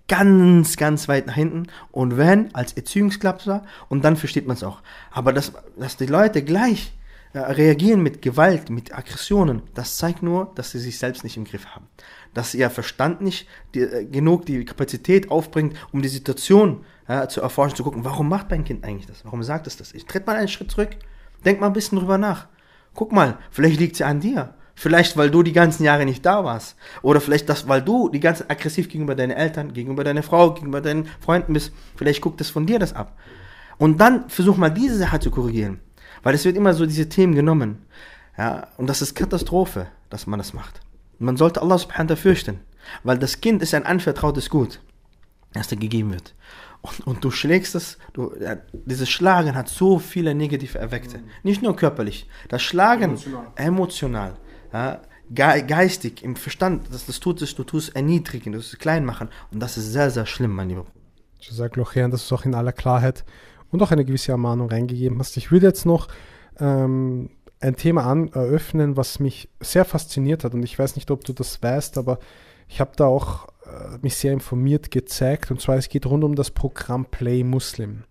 ganz, 0.07 0.75
ganz 0.77 1.07
weit 1.07 1.27
nach 1.27 1.35
hinten 1.35 1.67
und 1.91 2.17
wenn, 2.17 2.53
als 2.53 2.73
Erziehungsklapser 2.73 3.63
und 3.89 4.03
dann 4.03 4.17
versteht 4.17 4.47
man 4.47 4.57
es 4.57 4.63
auch. 4.63 4.81
Aber 5.11 5.33
dass, 5.33 5.53
dass 5.77 5.97
die 5.97 6.05
Leute 6.05 6.43
gleich 6.43 6.93
äh, 7.33 7.39
reagieren 7.39 8.03
mit 8.03 8.21
Gewalt, 8.21 8.69
mit 8.69 8.95
Aggressionen, 8.95 9.63
das 9.73 9.97
zeigt 9.97 10.21
nur, 10.21 10.51
dass 10.55 10.71
sie 10.71 10.79
sich 10.79 10.99
selbst 10.99 11.23
nicht 11.23 11.37
im 11.37 11.45
Griff 11.45 11.65
haben. 11.67 11.87
Dass 12.33 12.53
ihr 12.53 12.69
Verstand 12.69 13.21
nicht 13.21 13.47
die, 13.73 13.81
äh, 13.81 14.05
genug 14.05 14.45
die 14.45 14.65
Kapazität 14.65 15.31
aufbringt, 15.31 15.75
um 15.91 16.01
die 16.01 16.09
Situation 16.09 16.85
äh, 17.07 17.27
zu 17.27 17.41
erforschen, 17.41 17.77
zu 17.77 17.83
gucken, 17.83 18.03
warum 18.03 18.29
macht 18.29 18.49
mein 18.51 18.65
Kind 18.65 18.83
eigentlich 18.83 19.07
das? 19.07 19.23
Warum 19.25 19.41
sagt 19.41 19.67
es 19.67 19.77
das? 19.77 19.93
Ich 19.93 20.05
tritt 20.05 20.27
mal 20.27 20.35
einen 20.35 20.47
Schritt 20.47 20.71
zurück, 20.71 20.91
denk 21.45 21.59
mal 21.59 21.67
ein 21.67 21.73
bisschen 21.73 21.97
drüber 21.97 22.17
nach. 22.17 22.47
Guck 22.93 23.11
mal, 23.11 23.37
vielleicht 23.49 23.79
liegt 23.79 23.95
sie 23.95 24.03
an 24.03 24.19
dir. 24.19 24.53
Vielleicht, 24.75 25.17
weil 25.17 25.29
du 25.29 25.43
die 25.43 25.53
ganzen 25.53 25.83
Jahre 25.83 26.05
nicht 26.05 26.25
da 26.25 26.43
warst. 26.43 26.75
Oder 27.01 27.21
vielleicht, 27.21 27.47
das, 27.47 27.67
weil 27.67 27.81
du 27.81 28.09
die 28.09 28.19
ganze 28.19 28.49
aggressiv 28.49 28.89
gegenüber 28.89 29.15
deinen 29.15 29.31
Eltern, 29.31 29.73
gegenüber 29.73 30.03
deiner 30.03 30.23
Frau, 30.23 30.53
gegenüber 30.53 30.81
deinen 30.81 31.07
Freunden 31.19 31.53
bist. 31.53 31.71
Vielleicht 31.95 32.21
guckt 32.21 32.41
es 32.41 32.49
von 32.49 32.65
dir 32.65 32.79
das 32.79 32.93
ab. 32.93 33.17
Und 33.77 33.99
dann 34.01 34.29
versuch 34.29 34.57
mal 34.57 34.71
diese 34.71 34.97
Sache 34.97 35.19
zu 35.19 35.31
korrigieren. 35.31 35.79
Weil 36.23 36.35
es 36.35 36.45
wird 36.45 36.57
immer 36.57 36.73
so 36.73 36.85
diese 36.85 37.09
Themen 37.09 37.35
genommen. 37.35 37.85
Ja, 38.37 38.67
und 38.77 38.87
das 38.87 39.01
ist 39.01 39.15
Katastrophe, 39.15 39.87
dass 40.09 40.25
man 40.25 40.39
das 40.39 40.53
macht. 40.53 40.81
Man 41.19 41.37
sollte 41.37 41.61
Allah 41.61 41.77
subhanahu 41.77 42.09
wa 42.09 42.13
ta'ala 42.13 42.17
fürchten. 42.17 42.59
Weil 43.03 43.17
das 43.19 43.41
Kind 43.41 43.61
ist 43.61 43.73
ein 43.73 43.85
anvertrautes 43.85 44.49
Gut, 44.49 44.79
das 45.53 45.67
dir 45.67 45.77
gegeben 45.77 46.11
wird. 46.11 46.33
Und, 46.81 47.07
und 47.07 47.23
du 47.23 47.31
schlägst 47.31 47.75
es, 47.75 47.97
du, 48.11 48.33
ja, 48.41 48.57
dieses 48.73 49.09
Schlagen 49.09 49.55
hat 49.55 49.69
so 49.69 49.99
viele 49.99 50.35
negative 50.35 50.79
Effekte. 50.79 51.19
Nicht 51.41 51.61
nur 51.61 51.75
körperlich. 51.77 52.27
Das 52.49 52.61
Schlagen 52.61 53.11
Emotional. 53.11 53.47
emotional, 53.55 54.33
ja, 54.73 55.01
ge 55.29 55.63
geistig, 55.65 56.23
im 56.23 56.35
Verstand, 56.35 56.87
das, 56.91 57.05
das 57.05 57.19
tut 57.19 57.41
es, 57.41 57.55
du 57.55 57.63
tust 57.63 57.95
erniedrigen, 57.95 58.53
du 58.53 58.59
tust 58.59 58.79
klein 58.79 59.05
machen. 59.05 59.29
Und 59.51 59.59
das 59.59 59.77
ist 59.77 59.91
sehr, 59.91 60.09
sehr 60.09 60.25
schlimm, 60.25 60.53
mein 60.53 60.69
Lieber. 60.69 60.85
Jazak 61.39 61.75
Lochian, 61.75 62.11
dass 62.11 62.27
du 62.27 62.35
auch 62.35 62.45
in 62.45 62.55
aller 62.55 62.71
Klarheit 62.71 63.23
und 63.71 63.81
auch 63.81 63.91
eine 63.91 64.05
gewisse 64.05 64.31
Ermahnung 64.31 64.69
reingegeben 64.69 65.19
hast. 65.19 65.37
Ich 65.37 65.51
würde 65.51 65.67
jetzt 65.67 65.85
noch 65.85 66.07
ähm, 66.59 67.29
ein 67.59 67.75
Thema 67.75 68.05
an, 68.05 68.29
eröffnen, 68.29 68.97
was 68.97 69.19
mich 69.19 69.49
sehr 69.59 69.85
fasziniert 69.85 70.43
hat. 70.43 70.53
Und 70.53 70.63
ich 70.63 70.77
weiß 70.77 70.95
nicht, 70.95 71.11
ob 71.11 71.23
du 71.23 71.33
das 71.33 71.61
weißt, 71.61 71.97
aber 71.97 72.19
ich 72.67 72.79
habe 72.79 72.91
da 72.95 73.05
auch 73.05 73.47
äh, 73.65 73.97
mich 74.01 74.15
sehr 74.15 74.33
informiert 74.33 74.91
gezeigt. 74.91 75.51
Und 75.51 75.61
zwar, 75.61 75.77
es 75.77 75.89
geht 75.89 76.05
rund 76.05 76.23
um 76.23 76.35
das 76.35 76.51
Programm 76.51 77.05
Play 77.05 77.43
Muslim. 77.43 78.03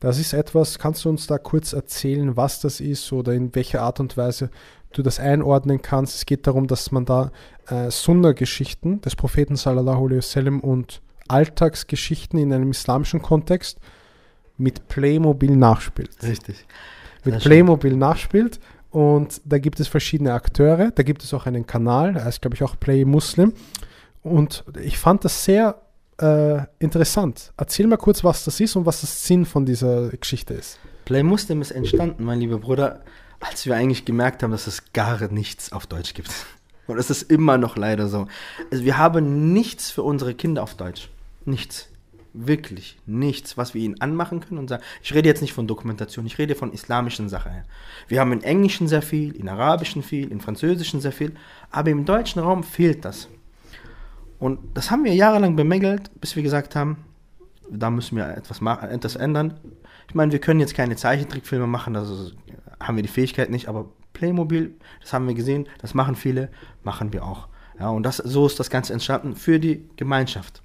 Das 0.00 0.18
ist 0.18 0.32
etwas, 0.32 0.80
kannst 0.80 1.04
du 1.04 1.10
uns 1.10 1.28
da 1.28 1.38
kurz 1.38 1.72
erzählen, 1.72 2.36
was 2.36 2.60
das 2.60 2.80
ist 2.80 3.12
oder 3.12 3.34
in 3.34 3.54
welcher 3.54 3.82
Art 3.82 4.00
und 4.00 4.16
Weise 4.16 4.50
du 4.92 5.02
das 5.02 5.20
einordnen 5.20 5.82
kannst? 5.82 6.16
Es 6.16 6.26
geht 6.26 6.46
darum, 6.46 6.66
dass 6.66 6.92
man 6.92 7.04
da 7.04 7.30
äh, 7.68 7.90
Sunna-Geschichten 7.90 9.00
des 9.00 9.16
Propheten 9.16 9.56
sallallahu 9.56 10.06
alaihi 10.06 10.18
wasallam 10.18 10.60
und 10.60 11.02
Alltagsgeschichten 11.28 12.38
in 12.38 12.52
einem 12.52 12.70
islamischen 12.70 13.22
Kontext 13.22 13.78
mit 14.58 14.88
Playmobil 14.88 15.56
nachspielt. 15.56 16.10
Richtig. 16.22 16.66
Mit 17.24 17.34
schön. 17.34 17.42
Playmobil 17.42 17.96
nachspielt 17.96 18.60
und 18.90 19.40
da 19.44 19.58
gibt 19.58 19.80
es 19.80 19.88
verschiedene 19.88 20.34
Akteure, 20.34 20.90
da 20.90 21.02
gibt 21.02 21.22
es 21.22 21.32
auch 21.32 21.46
einen 21.46 21.66
Kanal, 21.66 22.14
der 22.14 22.24
heißt 22.24 22.42
glaube 22.42 22.56
ich 22.56 22.62
auch 22.62 22.78
Play 22.78 23.04
Muslim 23.04 23.52
und 24.22 24.64
ich 24.82 24.98
fand 24.98 25.24
das 25.24 25.44
sehr 25.44 25.80
äh, 26.20 26.62
interessant. 26.78 27.52
Erzähl 27.56 27.86
mal 27.86 27.96
kurz, 27.96 28.22
was 28.22 28.44
das 28.44 28.60
ist 28.60 28.76
und 28.76 28.86
was 28.86 29.00
das 29.00 29.24
Sinn 29.26 29.44
von 29.46 29.64
dieser 29.64 30.10
Geschichte 30.10 30.54
ist. 30.54 30.78
Play 31.04 31.22
Muslim 31.22 31.62
ist 31.62 31.70
entstanden, 31.70 32.24
mein 32.24 32.40
lieber 32.40 32.58
Bruder, 32.58 33.00
als 33.42 33.66
wir 33.66 33.76
eigentlich 33.76 34.04
gemerkt 34.04 34.42
haben, 34.42 34.52
dass 34.52 34.66
es 34.66 34.92
gar 34.92 35.28
nichts 35.28 35.72
auf 35.72 35.86
Deutsch 35.86 36.14
gibt. 36.14 36.30
Und 36.86 36.98
es 36.98 37.10
ist 37.10 37.30
immer 37.30 37.58
noch 37.58 37.76
leider 37.76 38.08
so. 38.08 38.26
Also 38.70 38.84
wir 38.84 38.98
haben 38.98 39.52
nichts 39.52 39.90
für 39.90 40.02
unsere 40.02 40.34
Kinder 40.34 40.62
auf 40.62 40.74
Deutsch. 40.74 41.08
Nichts. 41.44 41.88
Wirklich 42.34 42.98
nichts, 43.04 43.58
was 43.58 43.74
wir 43.74 43.82
ihnen 43.82 44.00
anmachen 44.00 44.40
können 44.40 44.58
und 44.58 44.68
sagen. 44.68 44.82
Ich 45.02 45.12
rede 45.12 45.28
jetzt 45.28 45.42
nicht 45.42 45.52
von 45.52 45.66
Dokumentation, 45.66 46.24
ich 46.24 46.38
rede 46.38 46.54
von 46.54 46.72
islamischen 46.72 47.28
Sachen. 47.28 47.52
Wir 48.08 48.20
haben 48.20 48.32
im 48.32 48.42
Englischen 48.42 48.88
sehr 48.88 49.02
viel, 49.02 49.36
in 49.36 49.48
Arabischen 49.48 50.02
viel, 50.02 50.32
in 50.32 50.40
Französischen 50.40 51.00
sehr 51.00 51.12
viel, 51.12 51.34
aber 51.70 51.90
im 51.90 52.06
deutschen 52.06 52.40
Raum 52.40 52.64
fehlt 52.64 53.04
das. 53.04 53.28
Und 54.38 54.58
das 54.74 54.90
haben 54.90 55.04
wir 55.04 55.14
jahrelang 55.14 55.56
bemängelt, 55.56 56.10
bis 56.20 56.34
wir 56.34 56.42
gesagt 56.42 56.74
haben, 56.74 56.96
da 57.70 57.90
müssen 57.90 58.16
wir 58.16 58.28
etwas, 58.28 58.60
machen, 58.60 58.88
etwas 58.88 59.14
ändern. 59.16 59.60
Ich 60.08 60.14
meine, 60.14 60.32
wir 60.32 60.40
können 60.40 60.60
jetzt 60.60 60.74
keine 60.74 60.96
Zeichentrickfilme 60.96 61.66
machen, 61.66 61.96
also 61.96 62.30
haben 62.82 62.96
wir 62.96 63.02
die 63.02 63.08
Fähigkeit 63.08 63.50
nicht, 63.50 63.68
aber 63.68 63.86
Playmobil, 64.12 64.74
das 65.00 65.12
haben 65.12 65.26
wir 65.26 65.34
gesehen, 65.34 65.66
das 65.78 65.94
machen 65.94 66.16
viele, 66.16 66.50
machen 66.82 67.12
wir 67.12 67.24
auch. 67.24 67.48
Ja, 67.78 67.88
und 67.90 68.02
das, 68.02 68.18
so 68.18 68.46
ist 68.46 68.60
das 68.60 68.70
Ganze 68.70 68.92
entstanden 68.92 69.34
für 69.34 69.58
die 69.58 69.88
Gemeinschaft. 69.96 70.62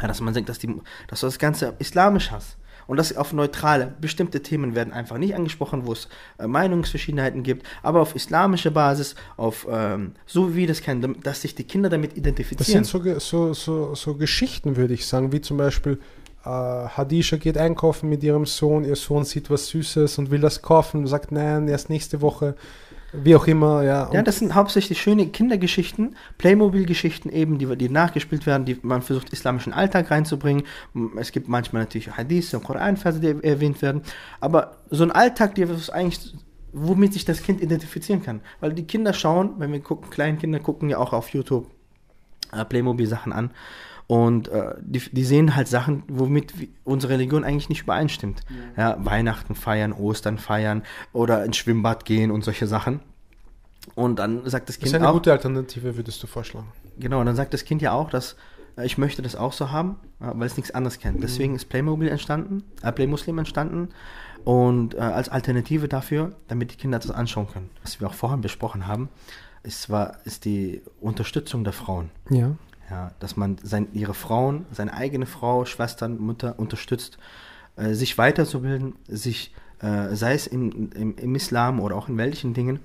Ja, 0.00 0.08
dass 0.08 0.20
man 0.20 0.34
denkt, 0.34 0.48
dass, 0.48 0.58
die, 0.58 0.74
dass 1.08 1.20
du 1.20 1.26
das 1.26 1.38
Ganze 1.38 1.74
islamisch 1.78 2.30
hast. 2.30 2.56
Und 2.86 2.96
das 2.96 3.16
auf 3.16 3.32
neutrale, 3.32 3.94
bestimmte 4.00 4.42
Themen 4.42 4.74
werden 4.74 4.92
einfach 4.92 5.16
nicht 5.16 5.36
angesprochen, 5.36 5.86
wo 5.86 5.92
es 5.92 6.08
äh, 6.38 6.48
Meinungsverschiedenheiten 6.48 7.44
gibt, 7.44 7.64
aber 7.84 8.00
auf 8.00 8.16
islamischer 8.16 8.72
Basis, 8.72 9.14
auf 9.36 9.64
ähm, 9.70 10.14
so 10.26 10.56
wie 10.56 10.66
das 10.66 10.80
kennen, 10.80 11.16
dass 11.22 11.42
sich 11.42 11.54
die 11.54 11.62
Kinder 11.62 11.88
damit 11.88 12.12
Das 12.12 12.18
identifizieren. 12.18 12.82
sind 12.82 13.04
so, 13.04 13.20
so, 13.20 13.54
so, 13.54 13.94
so 13.94 14.14
Geschichten, 14.16 14.76
würde 14.76 14.94
ich 14.94 15.06
sagen, 15.06 15.30
wie 15.30 15.40
zum 15.40 15.56
Beispiel 15.56 16.00
Hadisha 16.44 17.36
geht 17.36 17.58
einkaufen 17.58 18.08
mit 18.08 18.22
ihrem 18.22 18.46
Sohn, 18.46 18.84
ihr 18.84 18.96
Sohn 18.96 19.24
sieht 19.24 19.50
was 19.50 19.68
Süßes 19.68 20.18
und 20.18 20.30
will 20.30 20.40
das 20.40 20.62
kaufen 20.62 21.06
sagt, 21.06 21.32
nein, 21.32 21.68
erst 21.68 21.90
nächste 21.90 22.22
Woche, 22.22 22.54
wie 23.12 23.34
auch 23.34 23.46
immer. 23.46 23.82
Ja, 23.82 24.10
Ja, 24.12 24.22
das 24.22 24.38
sind 24.38 24.54
hauptsächlich 24.54 25.00
schöne 25.00 25.26
Kindergeschichten, 25.26 26.16
Playmobil-Geschichten 26.38 27.28
eben, 27.28 27.58
die, 27.58 27.76
die 27.76 27.88
nachgespielt 27.88 28.46
werden, 28.46 28.64
die 28.64 28.78
man 28.82 29.02
versucht, 29.02 29.32
islamischen 29.32 29.72
Alltag 29.72 30.10
reinzubringen. 30.10 30.64
Es 31.18 31.32
gibt 31.32 31.48
manchmal 31.48 31.82
natürlich 31.82 32.16
Hadith 32.16 32.54
und 32.54 32.64
Koranverse, 32.64 33.20
die 33.20 33.44
erwähnt 33.44 33.82
werden. 33.82 34.02
Aber 34.40 34.76
so 34.90 35.02
ein 35.02 35.12
Alltag, 35.12 35.56
der 35.56 35.68
ist 35.70 35.90
eigentlich, 35.90 36.34
womit 36.72 37.12
sich 37.12 37.24
das 37.24 37.42
Kind 37.42 37.60
identifizieren 37.60 38.22
kann. 38.22 38.40
Weil 38.60 38.72
die 38.72 38.84
Kinder 38.84 39.12
schauen, 39.12 39.54
wenn 39.58 39.72
wir 39.72 39.80
gucken, 39.80 40.08
Kleinkinder 40.10 40.60
gucken 40.60 40.88
ja 40.88 40.98
auch 40.98 41.12
auf 41.12 41.30
YouTube 41.30 41.66
äh, 42.52 42.64
Playmobil-Sachen 42.64 43.32
an. 43.32 43.50
Und 44.10 44.48
äh, 44.48 44.74
die, 44.80 44.98
die 44.98 45.22
sehen 45.22 45.54
halt 45.54 45.68
Sachen, 45.68 46.02
womit 46.08 46.52
unsere 46.82 47.12
Religion 47.12 47.44
eigentlich 47.44 47.68
nicht 47.68 47.82
übereinstimmt. 47.82 48.40
Ja. 48.76 48.96
Weihnachten 48.98 49.54
feiern, 49.54 49.92
Ostern 49.92 50.38
feiern 50.38 50.82
oder 51.12 51.44
ins 51.44 51.58
Schwimmbad 51.58 52.04
gehen 52.06 52.32
und 52.32 52.42
solche 52.42 52.66
Sachen. 52.66 52.98
Und 53.94 54.18
dann 54.18 54.38
sagt 54.50 54.68
das 54.68 54.78
das 54.78 54.78
ist 54.78 54.82
Kind 54.82 54.96
eine 54.96 55.10
auch, 55.10 55.12
gute 55.12 55.30
Alternative, 55.30 55.96
würdest 55.96 56.20
du 56.20 56.26
vorschlagen. 56.26 56.66
genau, 56.98 57.20
und 57.20 57.26
dann 57.26 57.36
sagt 57.36 57.54
das 57.54 57.64
Kind 57.64 57.82
ja 57.82 57.92
auch, 57.92 58.10
dass 58.10 58.34
äh, 58.76 58.84
ich 58.84 58.98
möchte 58.98 59.22
das 59.22 59.36
auch 59.36 59.52
so 59.52 59.70
haben, 59.70 60.00
äh, 60.18 60.24
weil 60.34 60.48
es 60.48 60.56
nichts 60.56 60.72
anderes 60.72 60.98
kennt. 60.98 61.22
Deswegen 61.22 61.54
ist 61.54 61.68
Playmobil 61.68 62.08
entstanden, 62.08 62.64
äh, 62.82 62.90
Play 62.90 63.06
Muslim 63.06 63.38
entstanden 63.38 63.90
und 64.42 64.94
äh, 64.94 64.98
als 64.98 65.28
Alternative 65.28 65.86
dafür, 65.86 66.32
damit 66.48 66.72
die 66.72 66.76
Kinder 66.76 66.98
das 66.98 67.12
anschauen 67.12 67.46
können. 67.46 67.70
Was 67.84 68.00
wir 68.00 68.08
auch 68.08 68.14
vorhin 68.14 68.40
besprochen 68.40 68.88
haben, 68.88 69.08
ist 69.62 69.82
zwar 69.82 70.16
ist 70.24 70.46
die 70.46 70.82
Unterstützung 71.00 71.62
der 71.62 71.74
Frauen. 71.74 72.10
Ja. 72.28 72.56
Ja, 72.90 73.12
dass 73.20 73.36
man 73.36 73.56
sein, 73.62 73.86
ihre 73.92 74.14
Frauen, 74.14 74.66
seine 74.72 74.92
eigene 74.94 75.26
Frau, 75.26 75.64
Schwestern, 75.64 76.18
Mutter 76.18 76.58
unterstützt, 76.58 77.18
äh, 77.76 77.94
sich 77.94 78.18
weiterzubilden, 78.18 78.94
sich, 79.06 79.54
äh, 79.80 80.14
sei 80.16 80.34
es 80.34 80.48
im, 80.48 80.90
im, 80.92 81.14
im 81.16 81.34
Islam 81.36 81.78
oder 81.80 81.94
auch 81.94 82.08
in 82.08 82.16
welchen 82.18 82.52
Dingen, 82.52 82.80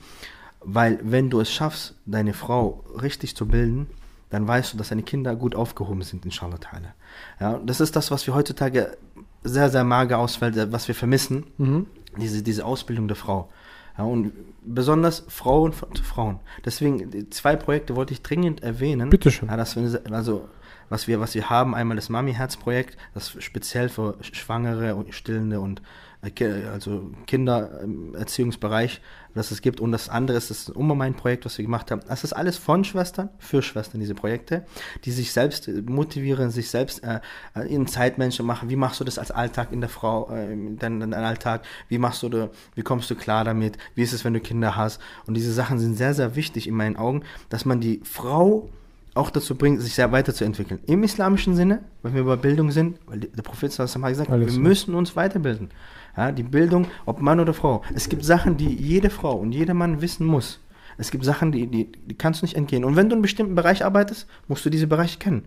weil 0.61 0.99
wenn 1.01 1.29
du 1.29 1.39
es 1.39 1.51
schaffst, 1.51 1.95
deine 2.05 2.33
Frau 2.33 2.83
richtig 3.01 3.35
zu 3.35 3.47
bilden, 3.47 3.87
dann 4.29 4.47
weißt 4.47 4.73
du, 4.73 4.77
dass 4.77 4.89
deine 4.89 5.03
Kinder 5.03 5.35
gut 5.35 5.55
aufgehoben 5.55 6.01
sind, 6.01 6.25
inshallah 6.25 6.57
ta'ala. 6.57 6.93
Ja, 7.39 7.59
das 7.65 7.79
ist 7.79 7.95
das, 7.95 8.11
was 8.11 8.27
wir 8.27 8.35
heutzutage 8.35 8.97
sehr, 9.43 9.69
sehr 9.69 9.83
mager 9.83 10.17
ausfällt, 10.19 10.71
was 10.71 10.87
wir 10.87 10.95
vermissen, 10.95 11.45
Mhm. 11.57 11.87
diese, 12.17 12.41
diese 12.43 12.65
Ausbildung 12.65 13.07
der 13.07 13.15
Frau. 13.17 13.49
Ja, 13.97 14.03
und 14.03 14.33
besonders 14.63 15.23
Frauen 15.29 15.73
zu 15.93 16.03
Frauen. 16.03 16.39
Deswegen, 16.65 17.31
zwei 17.31 17.55
Projekte 17.55 17.95
wollte 17.95 18.13
ich 18.13 18.21
dringend 18.21 18.61
erwähnen. 18.61 19.09
Bitteschön. 19.09 19.47
Ja, 19.49 19.57
dass 19.57 19.75
wir, 19.75 20.01
also, 20.11 20.49
was 20.89 21.07
wir, 21.07 21.19
was 21.19 21.33
wir 21.33 21.49
haben, 21.49 21.73
einmal 21.75 21.95
das 21.95 22.09
Mami-Herz-Projekt, 22.09 22.97
das 23.13 23.35
speziell 23.41 23.89
für 23.89 24.17
Schwangere 24.21 24.95
und 24.95 25.13
Stillende 25.13 25.59
und 25.61 25.81
äh, 26.21 26.65
also 26.71 27.11
Kindererziehungsbereich, 27.27 29.01
das 29.35 29.51
es 29.51 29.61
gibt. 29.61 29.79
Und 29.79 29.91
das 29.91 30.09
andere 30.09 30.37
ist 30.37 30.49
das 30.49 30.69
Umma-Mein-Projekt, 30.69 31.45
was 31.45 31.57
wir 31.57 31.65
gemacht 31.65 31.91
haben. 31.91 32.01
Das 32.07 32.23
ist 32.23 32.33
alles 32.33 32.57
von 32.57 32.83
Schwestern, 32.83 33.29
für 33.37 33.61
Schwestern, 33.61 33.99
diese 33.99 34.15
Projekte, 34.15 34.65
die 35.03 35.11
sich 35.11 35.31
selbst 35.31 35.69
motivieren, 35.87 36.49
sich 36.49 36.69
selbst 36.71 37.03
äh, 37.03 37.19
äh, 37.55 37.67
ihren 37.71 37.85
Zeitmenschen 37.87 38.45
machen. 38.45 38.69
Wie 38.69 38.75
machst 38.75 38.99
du 38.99 39.03
das 39.03 39.19
als 39.19 39.29
Alltag 39.31 39.71
in 39.71 39.81
der 39.81 39.89
Frau, 39.89 40.29
äh, 40.31 40.51
in 40.53 40.79
dein, 40.79 41.01
in 41.01 41.11
dein 41.11 41.23
Alltag? 41.23 41.63
Wie 41.89 41.97
machst 41.99 42.23
du, 42.23 42.29
da- 42.29 42.49
wie 42.73 42.81
kommst 42.81 43.09
du 43.11 43.15
klar 43.15 43.43
damit? 43.43 43.77
Wie 43.93 44.01
ist 44.03 44.13
es, 44.13 44.25
wenn 44.25 44.33
du 44.33 44.39
Kinder 44.39 44.75
hast? 44.75 44.99
Und 45.27 45.35
diese 45.35 45.53
Sachen 45.53 45.77
sind 45.79 45.95
sehr, 45.95 46.13
sehr 46.13 46.35
wichtig 46.35 46.67
in 46.67 46.73
meinen 46.75 46.95
Augen, 46.95 47.21
dass 47.49 47.65
man 47.65 47.79
die 47.81 48.01
Frau 48.03 48.69
auch 49.13 49.29
dazu 49.29 49.55
bringt, 49.55 49.81
sich 49.81 49.95
sehr 49.95 50.11
weiterzuentwickeln. 50.11 50.81
Im 50.87 51.01
islamischen 51.03 51.55
Sinne, 51.55 51.79
wenn 52.03 52.13
wir 52.13 52.21
über 52.21 52.35
Bildung 52.35 52.71
sind, 52.71 52.99
weil 53.05 53.19
der 53.19 53.43
Prophet 53.43 53.71
hat 53.71 53.79
Alles 53.79 53.93
gesagt, 53.93 54.29
wir 54.29 54.45
klar. 54.45 54.59
müssen 54.59 54.93
uns 54.93 55.15
weiterbilden. 55.15 55.69
Ja, 56.17 56.31
die 56.31 56.43
Bildung, 56.43 56.87
ob 57.05 57.21
Mann 57.21 57.39
oder 57.39 57.53
Frau. 57.53 57.81
Es 57.93 58.09
gibt 58.09 58.23
Sachen, 58.23 58.57
die 58.57 58.73
jede 58.73 59.09
Frau 59.09 59.35
und 59.35 59.51
jeder 59.51 59.73
Mann 59.73 60.01
wissen 60.01 60.25
muss. 60.25 60.59
Es 60.97 61.11
gibt 61.11 61.25
Sachen, 61.25 61.51
die, 61.51 61.67
die, 61.67 61.91
die 61.91 62.15
kannst 62.15 62.41
du 62.41 62.45
nicht 62.45 62.55
entgehen. 62.55 62.85
Und 62.85 62.95
wenn 62.95 63.09
du 63.09 63.13
in 63.13 63.17
einem 63.17 63.21
bestimmten 63.21 63.55
Bereich 63.55 63.83
arbeitest, 63.83 64.27
musst 64.47 64.65
du 64.65 64.69
diese 64.69 64.87
Bereiche 64.87 65.19
kennen. 65.19 65.43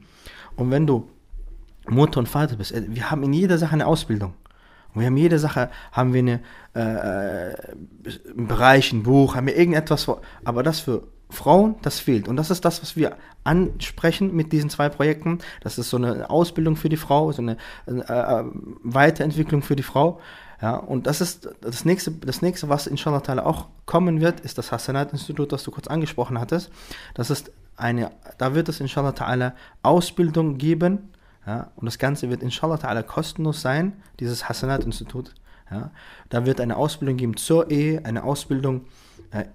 Und 0.56 0.70
wenn 0.70 0.86
du 0.86 1.08
Mutter 1.88 2.20
und 2.20 2.28
Vater 2.28 2.56
bist, 2.56 2.72
äh, 2.72 2.84
wir 2.86 3.10
haben 3.10 3.22
in 3.22 3.32
jeder 3.32 3.56
Sache 3.56 3.72
eine 3.72 3.86
Ausbildung. 3.86 4.34
Und 4.94 5.00
wir 5.00 5.06
haben 5.06 5.16
jede 5.16 5.38
Sache, 5.38 5.70
haben 5.92 6.12
wir 6.12 6.20
eine, 6.20 6.40
äh, 6.74 6.80
einen 6.80 8.46
Bereich, 8.46 8.92
ein 8.92 9.02
Buch, 9.02 9.36
haben 9.36 9.46
wir 9.46 9.56
irgendetwas, 9.56 10.06
aber 10.44 10.62
das 10.62 10.80
für 10.80 11.04
Frauen, 11.30 11.76
das 11.82 12.00
fehlt. 12.00 12.26
Und 12.26 12.36
das 12.36 12.50
ist 12.50 12.64
das, 12.64 12.80
was 12.82 12.96
wir 12.96 13.16
ansprechen 13.44 14.34
mit 14.34 14.52
diesen 14.52 14.70
zwei 14.70 14.88
Projekten. 14.88 15.38
Das 15.60 15.78
ist 15.78 15.90
so 15.90 15.98
eine 15.98 16.30
Ausbildung 16.30 16.76
für 16.76 16.88
die 16.88 16.96
Frau, 16.96 17.32
so 17.32 17.42
eine 17.42 17.56
äh, 17.86 17.92
äh, 17.92 18.44
Weiterentwicklung 18.82 19.62
für 19.62 19.76
die 19.76 19.82
Frau. 19.82 20.20
Ja, 20.60 20.74
und 20.74 21.06
das 21.06 21.20
ist 21.20 21.48
das 21.60 21.84
nächste, 21.84 22.10
das 22.10 22.42
nächste, 22.42 22.68
was 22.68 22.88
inshallah 22.88 23.18
ta'ala 23.18 23.42
auch 23.42 23.68
kommen 23.86 24.20
wird, 24.20 24.40
ist 24.40 24.58
das 24.58 24.72
Hasanat-Institut, 24.72 25.52
das 25.52 25.62
du 25.62 25.70
kurz 25.70 25.86
angesprochen 25.86 26.40
hattest. 26.40 26.70
Das 27.14 27.30
ist 27.30 27.52
eine, 27.76 28.10
da 28.38 28.54
wird 28.54 28.68
es 28.68 28.80
inshallah 28.80 29.10
ta'ala 29.10 29.52
Ausbildung 29.82 30.58
geben, 30.58 31.10
ja, 31.46 31.70
und 31.76 31.86
das 31.86 31.98
Ganze 31.98 32.28
wird 32.28 32.42
inshallah 32.42 32.74
ta'ala 32.74 33.02
kostenlos 33.02 33.62
sein, 33.62 34.02
dieses 34.18 34.48
Hasanat-Institut. 34.48 35.32
Ja. 35.70 35.90
Da 36.28 36.44
wird 36.44 36.60
eine 36.60 36.76
Ausbildung 36.76 37.16
geben 37.16 37.36
zur 37.36 37.70
Ehe, 37.70 38.04
eine 38.04 38.24
Ausbildung 38.24 38.86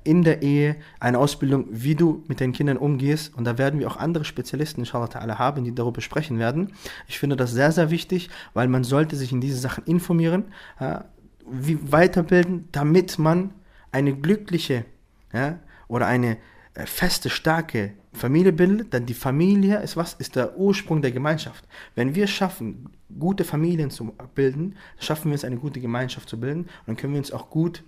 in 0.04 0.24
der 0.24 0.42
Ehe, 0.42 0.76
eine 1.00 1.18
Ausbildung, 1.18 1.66
wie 1.70 1.96
du 1.96 2.24
mit 2.28 2.42
deinen 2.42 2.54
Kindern 2.54 2.78
umgehst. 2.78 3.36
Und 3.36 3.46
da 3.46 3.58
werden 3.58 3.80
wir 3.80 3.88
auch 3.88 3.98
andere 3.98 4.26
Spezialisten 4.26 4.82
inshallah 4.82 5.08
ta'ala 5.08 5.38
haben, 5.40 5.64
die 5.64 5.74
darüber 5.74 6.02
sprechen 6.02 6.38
werden. 6.40 6.74
Ich 7.08 7.20
finde 7.20 7.36
das 7.36 7.52
sehr, 7.52 7.72
sehr 7.72 7.90
wichtig, 7.90 8.30
weil 8.54 8.68
man 8.68 8.84
sollte 8.84 9.16
sich 9.16 9.32
in 9.32 9.42
diese 9.42 9.58
Sachen 9.58 9.84
informieren, 9.86 10.46
ja, 10.80 11.06
wie 11.50 11.92
weiterbilden, 11.92 12.70
damit 12.72 13.20
man 13.20 13.52
eine 13.92 14.16
glückliche 14.16 14.86
ja, 15.34 15.60
oder 15.88 16.08
eine 16.08 16.38
äh, 16.74 16.86
feste, 16.86 17.30
starke 17.30 17.94
Familie 18.14 18.54
bildet, 18.54 18.94
dann 18.94 19.06
die 19.06 19.14
Familie 19.14 19.80
ist 19.82 19.98
was? 19.98 20.14
Ist 20.14 20.36
der 20.36 20.58
Ursprung 20.58 21.02
der 21.02 21.12
Gemeinschaft. 21.12 21.68
Wenn 21.96 22.16
wir 22.16 22.28
schaffen, 22.28 22.90
gute 23.20 23.44
Familien 23.44 23.90
zu 23.90 24.14
bilden, 24.36 24.76
schaffen 25.00 25.32
wir 25.32 25.36
es, 25.36 25.44
eine 25.44 25.58
gute 25.58 25.80
Gemeinschaft 25.80 26.30
zu 26.30 26.40
bilden 26.40 26.62
und 26.62 26.70
dann 26.88 26.98
können 26.98 27.14
wir 27.14 27.20
uns 27.20 27.32
auch 27.32 27.50
gut 27.50 27.84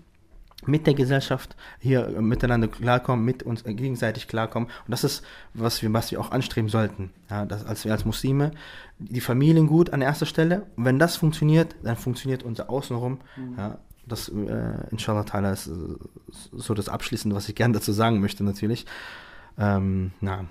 mit 0.68 0.88
der 0.88 0.94
Gesellschaft 0.94 1.56
hier 1.80 2.08
äh, 2.08 2.22
miteinander 2.22 2.68
klarkommen, 2.68 3.26
mit 3.26 3.44
uns 3.44 3.64
äh, 3.64 3.74
gegenseitig 3.74 4.28
klarkommen. 4.28 4.70
Und 4.70 4.92
das 4.92 5.04
ist, 5.04 5.24
was 5.54 5.82
wir, 5.82 5.92
was 5.94 6.12
wir 6.12 6.20
auch 6.20 6.32
anstreben 6.32 6.70
sollten. 6.70 7.12
Ja, 7.30 7.46
dass, 7.46 7.66
als 7.66 7.86
wir 7.86 7.92
als 7.92 8.06
Muslime 8.06 8.52
die 9.00 9.22
Familien 9.22 9.68
gut 9.68 9.92
an 9.92 10.02
erster 10.02 10.26
Stelle. 10.26 10.66
Und 10.76 10.86
wenn 10.86 11.00
das 11.00 11.18
funktioniert, 11.18 11.76
dann 11.84 11.96
funktioniert 11.96 12.44
unser 12.44 12.70
Außenrum. 12.70 13.20
Ja, 13.58 13.78
das, 14.08 14.30
äh, 14.30 14.88
inshallah 14.92 15.22
ta'ala, 15.22 15.52
ist 15.52 15.68
äh, 15.68 15.72
so 16.52 16.74
das 16.74 16.90
Abschließende, 16.90 17.36
was 17.36 17.50
ich 17.50 17.56
gerne 17.56 17.74
dazu 17.74 17.92
sagen 17.92 18.20
möchte, 18.20 18.44
natürlich. 18.44 18.86
Ähm, 19.58 20.12
na, 20.22 20.46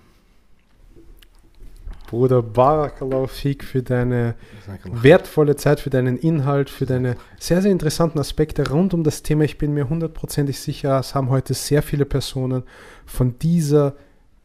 Bruder, 2.15 2.43
Barakallahu 2.43 3.27
Fik 3.27 3.65
für 3.65 3.83
deine 3.83 4.37
wertvolle 4.85 5.57
Zeit, 5.57 5.81
für 5.81 5.91
deinen 5.91 6.17
Inhalt, 6.17 6.71
für 6.71 6.87
deine 6.87 7.17
sehr, 7.41 7.61
sehr 7.61 7.73
interessanten 7.73 8.21
Aspekte 8.21 8.71
rund 8.71 8.95
um 8.95 9.03
das 9.03 9.25
Thema. 9.25 9.43
Ich 9.43 9.59
bin 9.59 9.75
mir 9.75 9.89
hundertprozentig 9.89 10.61
sicher, 10.61 11.01
es 11.01 11.17
haben 11.17 11.29
heute 11.31 11.55
sehr 11.55 11.83
viele 11.83 12.05
Personen 12.05 12.63
von 13.05 13.37
dieser 13.41 13.97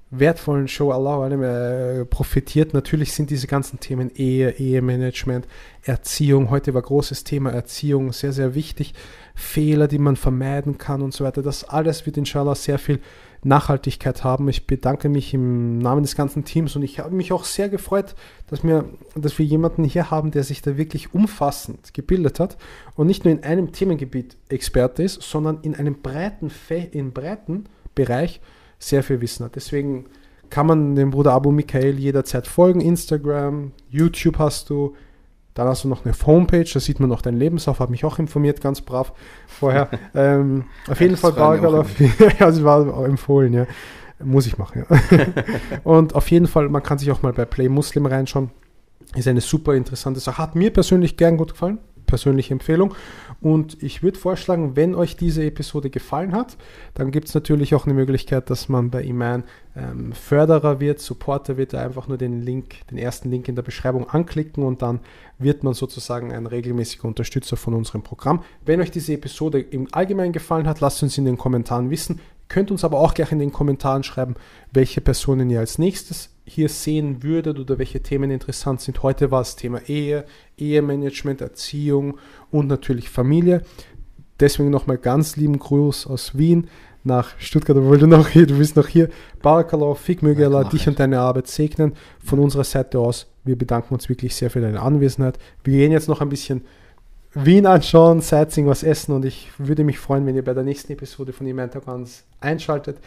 wertvollen 0.10 0.68
Show 0.68 0.92
Allah 0.92 1.28
äh, 1.28 2.06
profitiert. 2.06 2.74
Natürlich 2.74 3.14
sind 3.14 3.30
diese 3.30 3.46
ganzen 3.46 3.80
Themen 3.80 4.10
Ehe, 4.16 4.50
Ehemanagement, 4.58 5.48
Erziehung. 5.84 6.50
Heute 6.50 6.74
war 6.74 6.82
großes 6.82 7.24
Thema 7.24 7.52
Erziehung, 7.52 8.12
sehr, 8.14 8.34
sehr 8.34 8.56
wichtig. 8.56 8.96
Fehler, 9.36 9.88
die 9.88 10.00
man 10.00 10.16
vermeiden 10.16 10.80
kann 10.80 11.04
und 11.04 11.14
so 11.14 11.24
weiter. 11.24 11.44
Das 11.44 11.64
alles 11.64 12.08
wird 12.08 12.18
inshallah 12.18 12.56
sehr 12.56 12.80
viel 12.80 13.00
Nachhaltigkeit 13.44 14.24
haben. 14.24 14.50
Ich 14.50 14.68
bedanke 14.68 15.10
mich 15.10 15.34
im 15.34 15.78
Namen 15.78 16.04
des 16.04 16.16
ganzen 16.16 16.44
Teams 16.44 16.76
und 16.76 16.84
ich 16.84 17.00
habe 17.00 17.16
mich 17.16 17.32
auch 17.32 17.44
sehr 17.44 17.70
gefreut, 17.70 18.16
dass 18.48 18.64
wir, 18.64 18.86
dass 19.16 19.40
wir 19.40 19.46
jemanden 19.46 19.84
hier 19.84 20.12
haben, 20.12 20.32
der 20.32 20.44
sich 20.44 20.62
da 20.62 20.78
wirklich 20.78 21.14
umfassend 21.14 21.94
gebildet 21.94 22.40
hat 22.40 22.58
und 22.96 23.08
nicht 23.08 23.26
nur 23.26 23.34
in 23.34 23.44
einem 23.44 23.72
Themengebiet 23.72 24.36
Experte 24.50 25.04
ist, 25.04 25.22
sondern 25.22 25.60
in 25.62 25.76
einem 25.76 26.02
breiten, 26.02 26.52
in 26.92 27.14
breiten 27.14 27.66
Bereich 27.96 28.42
sehr 28.78 29.04
viel 29.04 29.22
Wissen 29.22 29.46
hat. 29.46 29.56
Deswegen 29.56 30.06
kann 30.50 30.68
man 30.68 30.96
dem 30.96 31.12
Bruder 31.12 31.34
Abu 31.34 31.52
Michael 31.52 32.00
jederzeit 32.00 32.48
folgen. 32.48 32.82
Instagram, 32.82 33.72
YouTube 33.90 34.40
hast 34.40 34.70
du, 34.70 34.96
dann 35.60 35.68
hast 35.68 35.84
du 35.84 35.90
noch 35.90 36.06
eine 36.06 36.14
Homepage, 36.26 36.66
da 36.74 36.80
sieht 36.80 37.00
man 37.00 37.10
noch 37.10 37.22
deinen 37.22 37.38
Lebenslauf, 37.38 37.80
habe 37.80 37.92
mich 37.92 38.06
auch 38.06 38.18
informiert, 38.18 38.62
ganz 38.62 38.80
brav 38.82 39.12
vorher. 39.48 39.90
ähm, 40.16 40.66
auf 40.88 41.02
jeden 41.02 41.18
Fall 41.18 41.34
ja, 42.40 42.52
sie 42.52 42.64
war 42.64 42.94
auch 42.94 43.04
empfohlen, 43.04 43.54
ja. 43.54 43.68
Muss 44.24 44.48
ich 44.48 44.58
machen, 44.58 44.86
ja. 44.90 44.98
Und 45.84 46.16
auf 46.16 46.30
jeden 46.32 46.48
Fall, 46.48 46.70
man 46.70 46.84
kann 46.84 46.98
sich 46.98 47.12
auch 47.12 47.22
mal 47.22 47.34
bei 47.34 47.46
Play 47.46 47.70
Muslim 47.70 48.06
reinschauen. 48.06 48.52
Ist 49.16 49.28
eine 49.28 49.42
super 49.42 49.76
interessante 49.76 50.20
Sache. 50.20 50.38
Hat 50.38 50.56
mir 50.56 50.72
persönlich 50.72 51.18
gern 51.18 51.38
gut 51.38 51.52
gefallen. 51.52 51.80
Persönliche 52.10 52.54
Empfehlung. 52.54 52.96
Und 53.40 53.82
ich 53.84 54.02
würde 54.04 54.18
vorschlagen, 54.18 54.76
wenn 54.76 54.96
euch 54.96 55.16
diese 55.16 55.46
Episode 55.46 55.90
gefallen 55.90 56.34
hat, 56.34 56.58
dann 56.96 57.12
gibt 57.12 57.28
es 57.28 57.36
natürlich 57.36 57.76
auch 57.76 57.86
eine 57.86 57.94
Möglichkeit, 57.94 58.50
dass 58.50 58.68
man 58.68 58.90
bei 58.90 59.04
Iman 59.04 59.44
ähm, 59.76 60.12
Förderer 60.12 60.80
wird, 60.80 61.00
Supporter 61.00 61.56
wird, 61.58 61.76
einfach 61.76 62.08
nur 62.08 62.18
den 62.18 62.42
Link, 62.42 62.88
den 62.90 62.98
ersten 62.98 63.30
Link 63.30 63.48
in 63.48 63.56
der 63.56 63.62
Beschreibung 63.62 64.10
anklicken 64.10 64.64
und 64.64 64.82
dann 64.82 65.00
wird 65.38 65.64
man 65.64 65.74
sozusagen 65.74 66.34
ein 66.34 66.48
regelmäßiger 66.48 67.06
Unterstützer 67.06 67.56
von 67.56 67.74
unserem 67.76 68.02
Programm. 68.02 68.44
Wenn 68.66 68.82
euch 68.82 68.92
diese 68.92 69.14
Episode 69.14 69.60
im 69.62 69.88
Allgemeinen 69.92 70.34
gefallen 70.34 70.68
hat, 70.68 70.80
lasst 70.80 71.04
uns 71.04 71.18
in 71.18 71.26
den 71.26 71.38
Kommentaren 71.38 71.90
wissen. 71.90 72.20
Könnt 72.50 72.72
uns 72.72 72.84
aber 72.84 73.00
auch 73.00 73.14
gleich 73.14 73.32
in 73.32 73.40
den 73.40 73.54
Kommentaren 73.54 74.04
schreiben, 74.04 74.34
welche 74.74 75.02
Personen 75.02 75.50
ihr 75.52 75.60
als 75.60 75.78
nächstes 75.78 76.32
hier 76.46 76.68
sehen 76.68 77.22
würdet 77.22 77.60
oder 77.60 77.78
welche 77.78 78.02
Themen 78.02 78.32
interessant 78.32 78.82
sind. 78.82 79.04
Heute 79.04 79.30
war 79.30 79.42
das 79.42 79.56
Thema 79.56 79.82
Ehe, 79.88 80.26
Ehemanagement, 80.58 81.42
Erziehung 81.42 82.18
und 82.50 82.68
natürlich 82.68 83.10
Familie. 83.10 83.62
Deswegen 84.40 84.72
nochmal 84.72 84.98
ganz 84.98 85.36
lieben 85.36 85.60
Gruß 85.60 86.08
aus 86.08 86.38
Wien 86.38 86.68
nach 87.04 87.40
Stuttgart, 87.40 87.78
obwohl 87.78 88.00
du 88.00 88.08
noch 88.08 88.28
hier, 88.28 88.48
du 88.48 88.58
bist 88.58 88.76
noch 88.76 88.88
hier. 88.88 89.10
Barakallahu, 89.44 89.94
Fik, 89.94 90.24
möge 90.24 90.46
Allah 90.46 90.64
dich 90.64 90.88
und 90.88 91.00
deine 91.00 91.20
Arbeit 91.20 91.48
segnen. 91.48 91.94
Von 92.24 92.40
unserer 92.40 92.64
Seite 92.64 93.00
aus, 93.00 93.28
wir 93.44 93.58
bedanken 93.58 93.94
uns 93.94 94.10
wirklich 94.10 94.36
sehr 94.36 94.50
für 94.50 94.60
deine 94.60 94.82
Anwesenheit. 94.82 95.38
Wir 95.64 95.78
gehen 95.78 95.92
jetzt 95.92 96.08
noch 96.08 96.22
ein 96.22 96.30
bisschen 96.30 96.64
Wien 97.34 97.68
anschauen, 97.68 98.22
Sightseeing, 98.22 98.68
was 98.68 98.82
essen 98.82 99.14
und 99.14 99.24
ich 99.24 99.52
würde 99.60 99.84
mich 99.84 100.00
freuen, 100.00 100.26
wenn 100.26 100.36
ihr 100.36 100.44
bei 100.44 100.56
der 100.56 100.64
nächsten 100.64 100.94
Episode 100.94 101.32
von 101.32 101.46
Imantagans 101.46 102.24
einschaltet. 102.40 102.98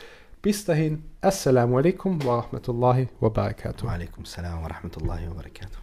Bis 0.41 0.65
dahin, 0.65 1.03
Assalamu 1.21 1.79
alaikum 1.79 2.25
wa 2.25 2.41
rahmatullahi 2.41 3.09
wa 3.21 3.29
barakatuh. 3.31 3.85
Wa 3.85 3.93
alaikum 3.93 4.25
salam 4.25 4.63
wa 4.63 4.69
rahmatullahi 4.69 5.29
wa 5.29 5.35
barakatuh. 5.35 5.83